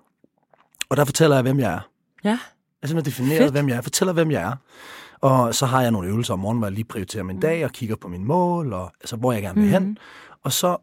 Og 0.88 0.96
der 0.96 1.04
fortæller 1.04 1.36
jeg, 1.36 1.42
hvem 1.42 1.58
jeg 1.58 1.72
er. 1.72 1.80
Ja. 2.24 2.38
Jeg 2.82 2.88
simpelthen 2.88 3.12
definerer, 3.12 3.40
Fedt. 3.40 3.52
hvem 3.52 3.68
jeg 3.68 3.76
er. 3.76 3.80
Fortæller, 3.80 4.12
hvem 4.12 4.30
jeg 4.30 4.42
er. 4.42 4.56
Og 5.20 5.54
så 5.54 5.66
har 5.66 5.82
jeg 5.82 5.90
nogle 5.90 6.08
øvelser 6.08 6.32
om 6.32 6.38
morgenen, 6.38 6.58
hvor 6.58 6.66
jeg 6.66 6.72
lige 6.72 6.84
prioriterer 6.84 7.24
min 7.24 7.40
dag 7.40 7.64
og 7.64 7.70
kigger 7.70 7.96
på 7.96 8.08
mine 8.08 8.24
mål, 8.24 8.72
og 8.72 8.92
altså, 9.00 9.16
hvor 9.16 9.32
jeg 9.32 9.42
gerne 9.42 9.60
vil 9.60 9.70
hen. 9.70 9.98
Og 10.42 10.52
så 10.52 10.76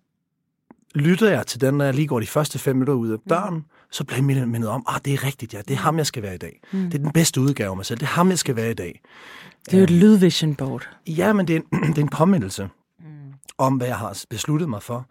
lytter 0.98 1.30
jeg 1.30 1.48
til 1.48 1.62
den, 1.62 1.74
når 1.74 1.86
jeg 1.86 1.94
lige 1.94 2.08
går 2.08 2.20
de 2.20 2.28
første 2.28 2.60
fem 2.60 2.76
minutter 2.76 2.94
ud 2.94 3.10
af 3.10 3.18
døren, 3.30 3.66
så 3.92 4.04
bliver 4.04 4.36
jeg 4.36 4.48
mindet- 4.48 4.70
om, 4.70 4.84
ah, 4.88 5.00
det 5.06 5.14
er 5.14 5.24
rigtigt, 5.24 5.54
ja, 5.54 5.62
det 5.68 5.72
er 5.74 5.78
ham, 5.78 5.98
jeg 5.98 6.06
skal 6.06 6.24
være 6.24 6.36
i 6.36 6.38
dag. 6.38 6.60
Det 6.72 6.94
er 6.94 6.98
den 7.00 7.12
bedste 7.12 7.42
udgave 7.42 7.70
af 7.70 7.76
mig 7.76 7.86
selv. 7.86 8.00
Det 8.00 8.06
er 8.06 8.10
ham, 8.10 8.30
jeg 8.30 8.40
skal 8.40 8.56
være 8.56 8.72
i 8.72 8.74
dag. 8.74 9.02
Det 9.66 9.74
er 9.74 9.78
jo 9.78 9.84
et 9.84 9.90
lydvision 9.90 10.56
board. 10.56 10.90
Ja, 11.08 11.34
men 11.34 11.48
det 11.48 11.56
er 11.56 11.60
en, 11.74 11.82
det 11.94 11.98
er 11.98 12.02
en 12.02 12.10
påmindelse 12.10 12.70
om, 13.58 13.74
hvad 13.74 13.88
jeg 13.88 13.98
har 13.98 14.24
besluttet 14.30 14.70
mig 14.70 14.84
for. 14.84 15.06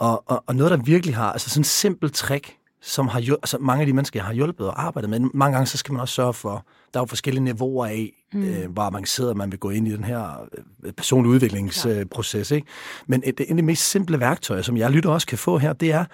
Og, 0.00 0.22
og, 0.26 0.44
og 0.46 0.56
noget, 0.56 0.70
der 0.70 0.76
virkelig 0.76 1.16
har, 1.16 1.32
altså 1.32 1.50
sådan 1.50 1.60
en 1.60 1.64
simpel 1.64 2.10
trick, 2.12 2.56
som 2.82 3.08
har 3.08 3.18
altså 3.20 3.58
mange 3.60 3.80
af 3.80 3.86
de 3.86 3.92
mennesker, 3.92 4.20
jeg 4.20 4.24
har 4.24 4.32
hjulpet 4.34 4.66
og 4.66 4.82
arbejdet 4.82 5.10
med, 5.10 5.20
mange 5.34 5.54
gange, 5.54 5.66
så 5.66 5.78
skal 5.78 5.92
man 5.92 6.00
også 6.00 6.14
sørge 6.14 6.34
for, 6.34 6.66
der 6.94 7.00
er 7.00 7.02
jo 7.02 7.06
forskellige 7.06 7.44
niveauer 7.44 7.86
af, 7.86 8.24
mm. 8.32 8.42
øh, 8.42 8.70
hvor 8.70 8.82
avanceret 8.82 9.36
man 9.36 9.50
vil 9.50 9.58
gå 9.58 9.70
ind 9.70 9.88
i 9.88 9.92
den 9.92 10.04
her 10.04 10.48
øh, 10.84 10.92
personlige 10.92 11.32
udviklingsproces. 11.32 12.50
Ikke? 12.50 12.66
Men 13.06 13.22
et, 13.26 13.40
en 13.40 13.50
af 13.50 13.56
de 13.56 13.62
mest 13.62 13.90
simple 13.90 14.20
værktøjer, 14.20 14.62
som 14.62 14.76
jeg 14.76 14.90
lytter 14.90 15.10
også 15.10 15.26
kan 15.26 15.38
få 15.38 15.58
her, 15.58 15.72
det 15.72 15.92
er 15.92 16.04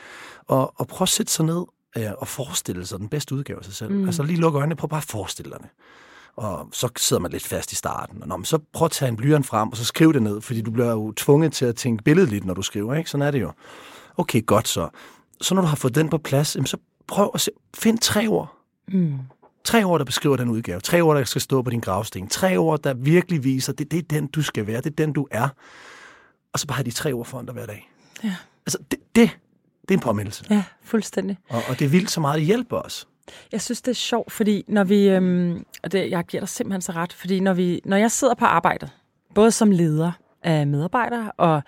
at, 0.52 0.68
at 0.80 0.86
prøve 0.86 1.04
at 1.04 1.08
sætte 1.08 1.32
sig 1.32 1.44
ned 1.44 1.64
øh, 1.96 2.10
og 2.18 2.28
forestille 2.28 2.86
sig 2.86 2.98
den 2.98 3.08
bedste 3.08 3.34
udgave 3.34 3.58
af 3.58 3.64
sig 3.64 3.74
selv. 3.74 3.92
Mm. 3.92 4.04
Altså 4.06 4.22
lige 4.22 4.40
lukke 4.40 4.58
øjnene 4.58 4.76
på, 4.76 4.86
bare 4.86 5.02
forestille 5.02 5.50
dig 5.50 5.60
det. 5.60 5.68
Og 6.36 6.68
så 6.72 6.88
sidder 6.96 7.22
man 7.22 7.30
lidt 7.30 7.46
fast 7.46 7.72
i 7.72 7.74
starten. 7.74 8.22
Og 8.22 8.28
når 8.28 8.36
man 8.36 8.44
så 8.44 8.58
prøv 8.72 8.86
at 8.86 8.90
tage 8.90 9.08
en 9.08 9.16
blyant 9.16 9.46
frem, 9.46 9.68
og 9.68 9.76
så 9.76 9.84
skriv 9.84 10.12
det 10.12 10.22
ned, 10.22 10.40
fordi 10.40 10.60
du 10.60 10.70
bliver 10.70 10.90
jo 10.90 11.12
tvunget 11.12 11.52
til 11.52 11.64
at 11.64 11.76
tænke 11.76 12.04
billedligt, 12.04 12.44
når 12.44 12.54
du 12.54 12.62
skriver. 12.62 12.94
Ikke? 12.94 13.10
Sådan 13.10 13.26
er 13.26 13.30
det 13.30 13.40
jo. 13.40 13.52
Okay, 14.16 14.46
godt 14.46 14.68
så. 14.68 14.88
Så 15.40 15.54
når 15.54 15.62
du 15.62 15.68
har 15.68 15.76
fået 15.76 15.94
den 15.94 16.08
på 16.08 16.18
plads, 16.18 16.56
jamen, 16.56 16.66
så 16.66 16.76
prøv 17.06 17.30
at 17.34 17.40
se, 17.40 17.50
find 17.74 17.98
tre 17.98 18.26
ord. 18.28 18.56
Mm. 18.88 19.18
Tre 19.66 19.84
ord, 19.84 19.98
der 19.98 20.04
beskriver 20.04 20.36
den 20.36 20.48
udgave. 20.48 20.80
Tre 20.80 21.00
ord, 21.00 21.16
der 21.16 21.24
skal 21.24 21.40
stå 21.40 21.62
på 21.62 21.70
din 21.70 21.80
gravsten. 21.80 22.28
Tre 22.28 22.56
ord, 22.56 22.82
der 22.82 22.94
virkelig 22.94 23.44
viser, 23.44 23.72
det, 23.72 23.90
det 23.90 23.98
er 23.98 24.02
den, 24.02 24.26
du 24.26 24.42
skal 24.42 24.66
være. 24.66 24.76
Det 24.76 24.86
er 24.86 24.94
den, 25.04 25.12
du 25.12 25.26
er. 25.30 25.48
Og 26.52 26.58
så 26.58 26.66
bare 26.66 26.76
have 26.76 26.84
de 26.84 26.90
tre 26.90 27.12
ord 27.12 27.26
foran 27.26 27.46
dig 27.46 27.54
hver 27.54 27.66
dag. 27.66 27.90
Ja. 28.24 28.34
Altså, 28.66 28.78
det, 28.90 28.98
det, 29.16 29.30
det 29.82 29.90
er 29.90 29.94
en 29.94 30.00
påmindelse. 30.00 30.44
Ja, 30.50 30.64
fuldstændig. 30.82 31.38
Og, 31.48 31.62
og 31.68 31.78
det 31.78 31.84
er 31.84 31.88
vildt 31.88 32.10
så 32.10 32.20
meget, 32.20 32.38
det 32.38 32.46
hjælper 32.46 32.76
os. 32.76 33.08
Jeg 33.52 33.62
synes, 33.62 33.82
det 33.82 33.90
er 33.90 33.94
sjovt, 33.94 34.32
fordi 34.32 34.64
når 34.68 34.84
vi... 34.84 35.08
Øhm, 35.08 35.64
og 35.82 35.92
det, 35.92 36.10
jeg 36.10 36.24
giver 36.24 36.40
dig 36.40 36.48
simpelthen 36.48 36.82
så 36.82 36.92
ret, 36.92 37.12
fordi 37.12 37.40
når, 37.40 37.52
vi, 37.54 37.80
når 37.84 37.96
jeg 37.96 38.10
sidder 38.10 38.34
på 38.34 38.44
arbejdet, 38.44 38.90
både 39.34 39.50
som 39.50 39.70
leder 39.70 40.12
af 40.42 40.66
medarbejdere 40.66 41.32
og 41.36 41.62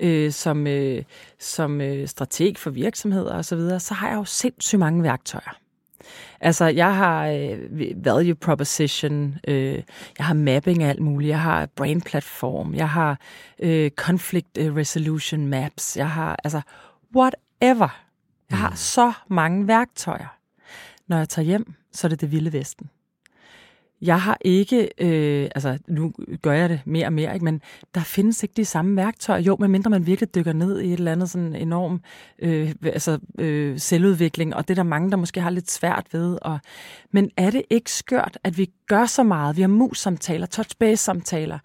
øh, 0.00 0.32
som, 0.32 0.66
øh, 0.66 1.02
som 1.38 1.80
øh, 1.80 2.08
strateg 2.08 2.54
for 2.58 2.70
virksomheder 2.70 3.34
osv., 3.34 3.42
så, 3.42 3.56
videre, 3.56 3.80
så 3.80 3.94
har 3.94 4.08
jeg 4.08 4.16
jo 4.16 4.24
sindssygt 4.24 4.78
mange 4.78 5.02
værktøjer. 5.02 5.58
Altså, 6.40 6.64
jeg 6.64 6.96
har 6.96 7.26
øh, 7.28 7.58
value 8.04 8.34
proposition, 8.34 9.34
øh, 9.48 9.82
jeg 10.18 10.26
har 10.26 10.34
mapping 10.34 10.82
af 10.82 10.88
alt 10.88 11.00
muligt, 11.00 11.28
jeg 11.28 11.40
har 11.40 11.66
brain 11.66 12.00
platform, 12.00 12.74
jeg 12.74 12.90
har 12.90 13.18
øh, 13.58 13.90
conflict 13.90 14.58
øh, 14.58 14.76
resolution 14.76 15.46
maps, 15.46 15.96
jeg 15.96 16.10
har, 16.10 16.36
altså, 16.44 16.60
whatever. 17.16 18.02
Jeg 18.50 18.58
har 18.58 18.74
så 18.74 19.12
mange 19.28 19.66
værktøjer. 19.66 20.36
Når 21.06 21.16
jeg 21.16 21.28
tager 21.28 21.46
hjem, 21.46 21.74
så 21.92 22.06
er 22.06 22.08
det 22.08 22.20
det 22.20 22.32
vilde 22.32 22.52
vesten. 22.52 22.90
Jeg 24.02 24.20
har 24.20 24.38
ikke, 24.40 24.88
øh, 24.98 25.50
altså 25.54 25.78
nu 25.88 26.12
gør 26.42 26.52
jeg 26.52 26.68
det 26.68 26.80
mere 26.84 27.06
og 27.06 27.12
mere, 27.12 27.34
ikke? 27.34 27.44
men 27.44 27.60
der 27.94 28.00
findes 28.00 28.42
ikke 28.42 28.52
de 28.56 28.64
samme 28.64 28.96
værktøjer. 28.96 29.40
Jo, 29.40 29.56
medmindre 29.60 29.90
man 29.90 30.06
virkelig 30.06 30.34
dykker 30.34 30.52
ned 30.52 30.80
i 30.80 30.86
et 30.86 30.98
eller 30.98 31.12
andet 31.12 31.30
sådan 31.30 31.54
enorm 31.54 32.00
øh, 32.38 32.74
altså, 32.82 33.18
øh, 33.38 33.78
selvudvikling, 33.78 34.54
og 34.54 34.68
det 34.68 34.74
er 34.74 34.82
der 34.82 34.88
mange, 34.88 35.10
der 35.10 35.16
måske 35.16 35.40
har 35.40 35.50
lidt 35.50 35.70
svært 35.70 36.06
ved. 36.12 36.38
Og, 36.42 36.58
men 37.10 37.30
er 37.36 37.50
det 37.50 37.62
ikke 37.70 37.92
skørt, 37.92 38.38
at 38.44 38.58
vi 38.58 38.70
gør 38.86 39.06
så 39.06 39.22
meget? 39.22 39.56
Vi 39.56 39.60
har 39.60 39.68
mus-samtaler, 39.68 40.46
touch-base-samtaler, 40.46 41.58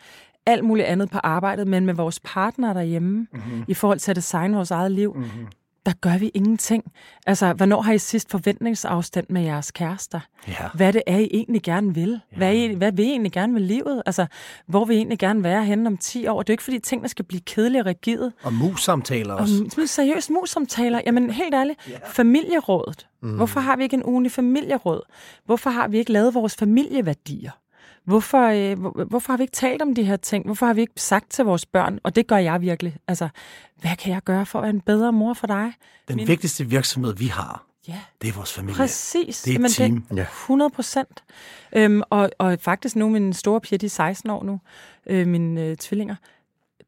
alt 0.45 0.63
muligt 0.63 0.87
andet 0.87 1.09
på 1.09 1.17
arbejdet, 1.23 1.67
men 1.67 1.85
med 1.85 1.93
vores 1.93 2.19
partner 2.23 2.73
derhjemme, 2.73 3.27
mm-hmm. 3.33 3.65
i 3.67 3.73
forhold 3.73 3.99
til 3.99 4.11
at 4.11 4.15
designe 4.15 4.55
vores 4.55 4.71
eget 4.71 4.91
liv, 4.91 5.13
mm-hmm. 5.13 5.47
Der 5.87 5.93
gør 6.01 6.17
vi 6.17 6.31
ingenting. 6.33 6.83
Altså, 7.27 7.53
hvornår 7.53 7.81
har 7.81 7.93
I 7.93 7.97
sidst 7.97 8.31
forventningsafstand 8.31 9.25
med 9.29 9.41
jeres 9.41 9.71
kærester? 9.71 10.19
Ja. 10.47 10.53
Hvad 10.73 10.93
det 10.93 11.03
er, 11.07 11.17
I 11.17 11.27
egentlig 11.31 11.61
gerne 11.63 11.93
vil? 11.93 12.19
Ja. 12.31 12.37
Hvad, 12.37 12.53
I, 12.53 12.73
hvad 12.73 12.91
vil 12.91 13.05
I 13.05 13.09
egentlig 13.09 13.31
gerne 13.31 13.53
med 13.53 13.61
livet? 13.61 14.03
Altså, 14.05 14.25
hvor 14.67 14.85
vil 14.85 14.93
I 14.95 14.97
egentlig 14.97 15.19
gerne 15.19 15.43
være 15.43 15.65
henne 15.65 15.87
om 15.87 15.97
10 15.97 16.27
år? 16.27 16.41
Det 16.43 16.49
er 16.49 16.53
jo 16.53 16.53
ikke, 16.53 16.63
fordi 16.63 16.79
tingene 16.79 17.09
skal 17.09 17.25
blive 17.25 17.41
kedelige 17.41 17.81
og 17.81 17.85
rigide. 17.85 18.31
Og 18.43 18.53
mus-samtaler 18.53 19.33
Og 19.33 19.39
også. 19.39 19.53
m- 19.77 19.85
seriøst 19.85 20.29
mus-samtaler. 20.29 21.01
Jamen, 21.05 21.29
helt 21.29 21.53
ærligt. 21.55 21.79
Yeah. 21.89 21.99
Familierådet. 22.07 23.07
Mm. 23.21 23.35
Hvorfor 23.35 23.59
har 23.59 23.75
vi 23.75 23.83
ikke 23.83 23.93
en 23.93 24.03
ugenlig 24.03 24.31
familieråd? 24.31 25.01
Hvorfor 25.45 25.69
har 25.69 25.87
vi 25.87 25.97
ikke 25.97 26.11
lavet 26.11 26.33
vores 26.33 26.55
familieværdier? 26.55 27.51
Hvorfor, 28.07 28.47
øh, 28.71 28.79
hvor, 28.79 29.03
hvorfor 29.09 29.33
har 29.33 29.37
vi 29.37 29.43
ikke 29.43 29.51
talt 29.55 29.81
om 29.81 29.95
de 29.95 30.03
her 30.03 30.15
ting? 30.17 30.45
Hvorfor 30.45 30.65
har 30.65 30.73
vi 30.73 30.81
ikke 30.81 30.93
sagt 31.01 31.29
til 31.31 31.45
vores 31.45 31.65
børn, 31.65 31.99
og 32.03 32.15
det 32.15 32.27
gør 32.27 32.37
jeg 32.37 32.61
virkelig, 32.61 32.97
altså, 33.07 33.29
hvad 33.81 33.95
kan 33.95 34.13
jeg 34.13 34.21
gøre 34.23 34.45
for 34.45 34.59
at 34.59 34.63
være 34.63 34.69
en 34.69 34.81
bedre 34.81 35.11
mor 35.13 35.33
for 35.33 35.47
dig? 35.47 35.73
Den 36.07 36.15
Min- 36.15 36.27
vigtigste 36.27 36.65
virksomhed, 36.69 37.15
vi 37.15 37.27
har, 37.27 37.63
Ja, 37.87 37.99
det 38.21 38.27
er 38.29 38.33
vores 38.33 38.53
familie. 38.53 38.75
præcis. 38.77 39.41
Det 39.41 39.51
er 39.51 39.55
et 39.55 39.79
Jamen, 39.79 40.01
team. 40.01 40.01
Det, 40.01 40.17
Ja. 40.17 40.21
100 40.21 40.69
procent. 40.69 41.23
Øhm, 41.75 42.01
og, 42.09 42.29
og 42.39 42.57
faktisk 42.61 42.95
nu, 42.95 43.09
mine 43.09 43.33
store 43.33 43.61
piger, 43.61 43.77
de 43.77 43.85
er 43.85 43.89
16 43.89 44.29
år 44.29 44.43
nu, 44.43 44.59
øh, 45.07 45.27
mine 45.27 45.61
øh, 45.61 45.77
tvillinger, 45.77 46.15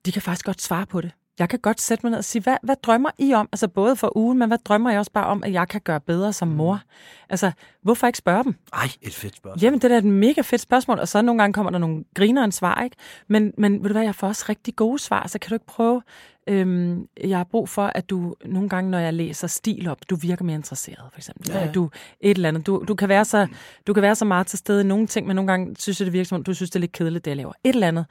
de 0.05 0.11
kan 0.11 0.21
faktisk 0.21 0.45
godt 0.45 0.61
svare 0.61 0.85
på 0.85 1.01
det. 1.01 1.11
Jeg 1.39 1.49
kan 1.49 1.59
godt 1.59 1.81
sætte 1.81 2.05
mig 2.05 2.09
ned 2.09 2.17
og 2.17 2.25
sige, 2.25 2.41
hvad, 2.41 2.57
hvad 2.63 2.75
drømmer 2.83 3.09
I 3.17 3.33
om? 3.33 3.49
Altså 3.51 3.67
både 3.67 3.95
for 3.95 4.17
ugen, 4.17 4.37
men 4.37 4.47
hvad 4.47 4.57
drømmer 4.65 4.89
jeg 4.89 4.99
også 4.99 5.11
bare 5.11 5.25
om, 5.25 5.43
at 5.43 5.51
jeg 5.51 5.67
kan 5.67 5.81
gøre 5.81 5.99
bedre 5.99 6.33
som 6.33 6.47
mor? 6.47 6.81
Altså, 7.29 7.51
hvorfor 7.81 8.07
ikke 8.07 8.17
spørge 8.17 8.43
dem? 8.43 8.55
Ej, 8.73 8.89
et 9.01 9.13
fedt 9.13 9.35
spørgsmål. 9.35 9.63
Jamen, 9.63 9.79
det 9.79 9.83
er 9.83 9.89
da 9.89 9.97
et 9.97 10.03
mega 10.03 10.41
fedt 10.41 10.61
spørgsmål, 10.61 10.99
og 10.99 11.07
så 11.07 11.21
nogle 11.21 11.41
gange 11.41 11.53
kommer 11.53 11.71
der 11.71 11.77
nogle 11.77 12.03
grinerens 12.13 12.55
svar, 12.55 12.83
ikke? 12.83 12.95
Men, 13.27 13.53
men 13.57 13.73
ved 13.83 13.89
du 13.89 13.93
hvad, 13.93 14.03
jeg 14.03 14.15
får 14.15 14.27
også 14.27 14.45
rigtig 14.49 14.75
gode 14.75 14.99
svar, 14.99 15.27
så 15.27 15.39
kan 15.39 15.49
du 15.49 15.55
ikke 15.55 15.65
prøve... 15.65 16.01
Øhm, 16.49 17.07
jeg 17.23 17.37
har 17.37 17.43
brug 17.43 17.69
for, 17.69 17.91
at 17.95 18.09
du 18.09 18.35
nogle 18.45 18.69
gange, 18.69 18.91
når 18.91 18.99
jeg 18.99 19.13
læser 19.13 19.47
stil 19.47 19.89
op, 19.89 19.97
du 20.09 20.15
virker 20.15 20.45
mere 20.45 20.55
interesseret, 20.55 21.05
for 21.11 21.17
eksempel. 21.17 21.51
Ja, 21.51 21.65
ja. 21.65 21.71
Du 21.71 21.89
et 22.21 22.35
eller 22.35 22.49
andet. 22.49 22.67
Du, 22.67 22.83
du, 22.87 22.95
kan 22.95 23.09
være 23.09 23.25
så, 23.25 23.47
du 23.87 23.93
kan 23.93 24.03
være 24.03 24.15
så 24.15 24.25
meget 24.25 24.47
til 24.47 24.59
stede 24.59 24.81
i 24.81 24.83
nogle 24.83 25.07
ting, 25.07 25.27
men 25.27 25.35
nogle 25.35 25.47
gange 25.47 25.75
synes 25.79 25.99
jeg, 25.99 26.05
det 26.05 26.13
virker 26.13 26.25
som 26.25 26.35
om, 26.35 26.43
du 26.43 26.53
synes, 26.53 26.69
det 26.69 26.75
er 26.75 26.79
lidt 26.79 26.91
kedeligt, 26.91 27.25
det 27.25 27.31
jeg 27.31 27.37
laver. 27.37 27.53
Et 27.63 27.73
eller 27.73 27.87
andet. 27.87 28.05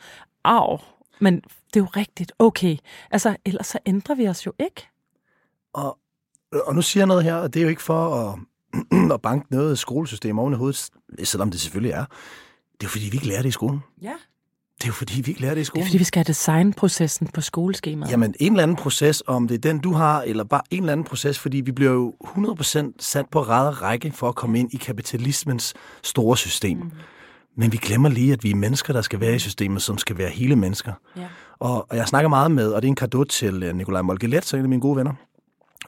Au, 0.44 0.78
men 1.20 1.34
det 1.34 1.76
er 1.76 1.80
jo 1.80 1.86
rigtigt. 1.96 2.32
Okay. 2.38 2.76
Altså, 3.10 3.36
ellers 3.44 3.66
så 3.66 3.78
ændrer 3.86 4.14
vi 4.14 4.28
os 4.28 4.46
jo 4.46 4.52
ikke. 4.58 4.88
Og, 5.72 5.98
og 6.66 6.74
nu 6.74 6.82
siger 6.82 7.00
jeg 7.00 7.06
noget 7.06 7.24
her, 7.24 7.34
og 7.34 7.54
det 7.54 7.60
er 7.60 7.64
jo 7.64 7.68
ikke 7.68 7.82
for 7.82 8.14
at, 8.14 8.38
at 9.14 9.22
banke 9.22 9.46
noget 9.50 9.78
skolesystem 9.78 10.38
oven 10.38 10.52
i 10.52 10.56
hovedet, 10.56 10.88
selvom 11.24 11.50
det 11.50 11.60
selvfølgelig 11.60 11.92
er. 11.92 12.04
Det 12.72 12.80
er 12.80 12.84
jo 12.84 12.88
fordi, 12.88 13.04
vi 13.04 13.16
ikke 13.16 13.28
lærer 13.28 13.42
det 13.42 13.48
i 13.48 13.52
skolen. 13.52 13.80
Ja. 14.02 14.12
Det 14.78 14.84
er 14.84 14.88
jo 14.88 14.92
fordi, 14.92 15.20
vi 15.20 15.30
ikke 15.30 15.40
lærer 15.40 15.54
det 15.54 15.58
i 15.58 15.60
Det 15.60 15.66
skolen. 15.66 15.82
er, 15.82 15.86
fordi 15.86 15.98
vi 15.98 16.04
skal 16.04 16.18
have 16.18 16.24
designprocessen 16.28 17.26
på 17.26 17.40
skoleskemaet. 17.40 18.10
Jamen, 18.10 18.34
en 18.40 18.52
eller 18.52 18.62
anden 18.62 18.76
proces, 18.76 19.22
om 19.26 19.48
det 19.48 19.54
er 19.54 19.58
den, 19.58 19.78
du 19.78 19.92
har, 19.92 20.22
eller 20.22 20.44
bare 20.44 20.62
en 20.70 20.78
eller 20.82 20.92
anden 20.92 21.04
proces, 21.04 21.38
fordi 21.38 21.60
vi 21.60 21.72
bliver 21.72 21.92
jo 21.92 22.14
100% 22.24 22.92
sat 22.98 23.26
på 23.30 23.42
række 23.42 24.12
for 24.12 24.28
at 24.28 24.34
komme 24.34 24.58
ind 24.58 24.74
i 24.74 24.76
kapitalismens 24.76 25.74
store 26.02 26.36
system. 26.36 26.78
Mm. 26.78 26.90
Men 27.58 27.72
vi 27.72 27.76
glemmer 27.76 28.08
lige, 28.08 28.32
at 28.32 28.44
vi 28.44 28.50
er 28.50 28.54
mennesker, 28.54 28.92
der 28.92 29.02
skal 29.02 29.20
være 29.20 29.34
i 29.34 29.38
systemet, 29.38 29.82
som 29.82 29.98
skal 29.98 30.18
være 30.18 30.30
hele 30.30 30.56
mennesker. 30.56 30.92
Ja. 31.16 31.26
Og, 31.58 31.86
og 31.90 31.96
jeg 31.96 32.08
snakker 32.08 32.28
meget 32.28 32.50
med, 32.50 32.68
og 32.68 32.82
det 32.82 32.88
er 32.88 32.90
en 32.90 32.96
kado 32.96 33.24
til 33.24 33.62
øh, 33.62 33.76
Nikolaj 33.76 34.02
Molgelet, 34.02 34.44
så 34.44 34.56
en 34.56 34.62
af 34.62 34.68
mine 34.68 34.82
gode 34.82 34.96
venner. 34.96 35.12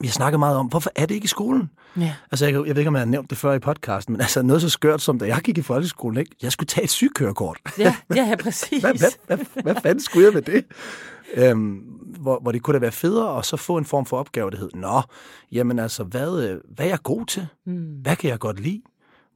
Vi 0.00 0.06
har 0.06 0.12
snakket 0.12 0.38
meget 0.38 0.56
om, 0.56 0.66
hvorfor 0.66 0.90
er 0.96 1.06
det 1.06 1.14
ikke 1.14 1.24
i 1.24 1.28
skolen? 1.28 1.70
ja. 1.96 2.14
Altså, 2.30 2.46
jeg, 2.46 2.54
jeg 2.54 2.62
ved 2.62 2.78
ikke, 2.78 2.88
om 2.88 2.94
jeg 2.94 3.00
har 3.00 3.06
nævnt 3.06 3.30
det 3.30 3.38
før 3.38 3.52
i 3.52 3.58
podcasten, 3.58 4.12
men 4.12 4.20
altså 4.20 4.42
noget 4.42 4.62
så 4.62 4.68
skørt 4.68 5.02
som, 5.02 5.18
da 5.18 5.26
jeg 5.26 5.40
gik 5.44 5.58
i 5.58 5.62
folkeskolen, 5.62 6.18
ikke? 6.18 6.36
jeg 6.42 6.52
skulle 6.52 6.66
tage 6.66 6.84
et 6.84 6.90
sygekørekort. 6.90 7.58
Ja, 7.78 7.96
ja, 8.14 8.24
ja, 8.28 8.36
præcis. 8.36 8.82
Hvad, 8.84 8.94
hvad, 8.94 9.10
hvad, 9.26 9.62
hvad 9.62 9.74
fanden 9.82 10.00
skulle 10.00 10.26
jeg 10.26 10.34
med 10.34 10.42
det? 10.42 10.64
Øhm, 11.34 11.80
hvor, 12.20 12.40
hvor 12.40 12.52
det 12.52 12.62
kunne 12.62 12.74
da 12.74 12.78
være 12.78 12.92
federe 12.92 13.38
at 13.38 13.46
så 13.46 13.56
få 13.56 13.76
en 13.76 13.84
form 13.84 14.06
for 14.06 14.18
opgave, 14.18 14.50
der 14.50 14.56
hed, 14.56 14.70
Nå, 14.74 15.02
jamen 15.52 15.78
altså, 15.78 16.04
hvad, 16.04 16.48
øh, 16.48 16.60
hvad 16.74 16.86
er 16.86 16.90
jeg 16.90 17.02
god 17.02 17.26
til? 17.26 17.46
Mm. 17.66 17.84
Hvad 18.02 18.16
kan 18.16 18.30
jeg 18.30 18.38
godt 18.38 18.60
lide? 18.60 18.82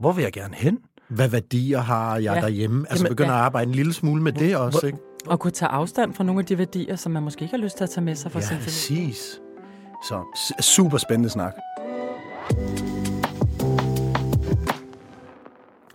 Hvor 0.01 0.13
vil 0.13 0.23
jeg 0.23 0.33
gerne 0.33 0.55
hen? 0.55 0.79
Hvad 1.15 1.29
værdier 1.29 1.81
har 1.81 2.17
jeg 2.17 2.35
Ja. 2.35 2.41
derhjemme? 2.41 2.87
Altså 2.91 3.05
Jamen, 3.05 3.13
begynder 3.17 3.33
ja. 3.33 3.39
at 3.39 3.45
arbejde 3.45 3.69
en 3.69 3.75
lille 3.75 3.93
smule 3.93 4.23
med 4.23 4.33
det 4.33 4.57
også, 4.57 4.87
ikke? 4.87 4.99
Og 5.27 5.41
kunne 5.41 5.51
tage 5.51 5.69
afstand 5.69 6.15
fra 6.15 6.25
nogle 6.25 6.41
af 6.41 6.47
de 6.47 6.59
værdier, 6.59 6.97
som 6.97 7.13
man 7.13 7.23
måske 7.23 7.43
ikke 7.43 7.57
har 7.57 7.63
lyst 7.63 7.77
til 7.77 7.85
at 7.85 7.91
tage 7.91 8.05
med 8.05 8.15
sig 8.15 8.33
fra 8.33 8.41
sin 8.41 8.51
Ja, 8.51 8.55
familie. 8.57 8.65
præcis. 8.65 9.41
Så 10.09 10.23
super 10.61 10.99
spændende 10.99 11.31
snak. 11.31 11.53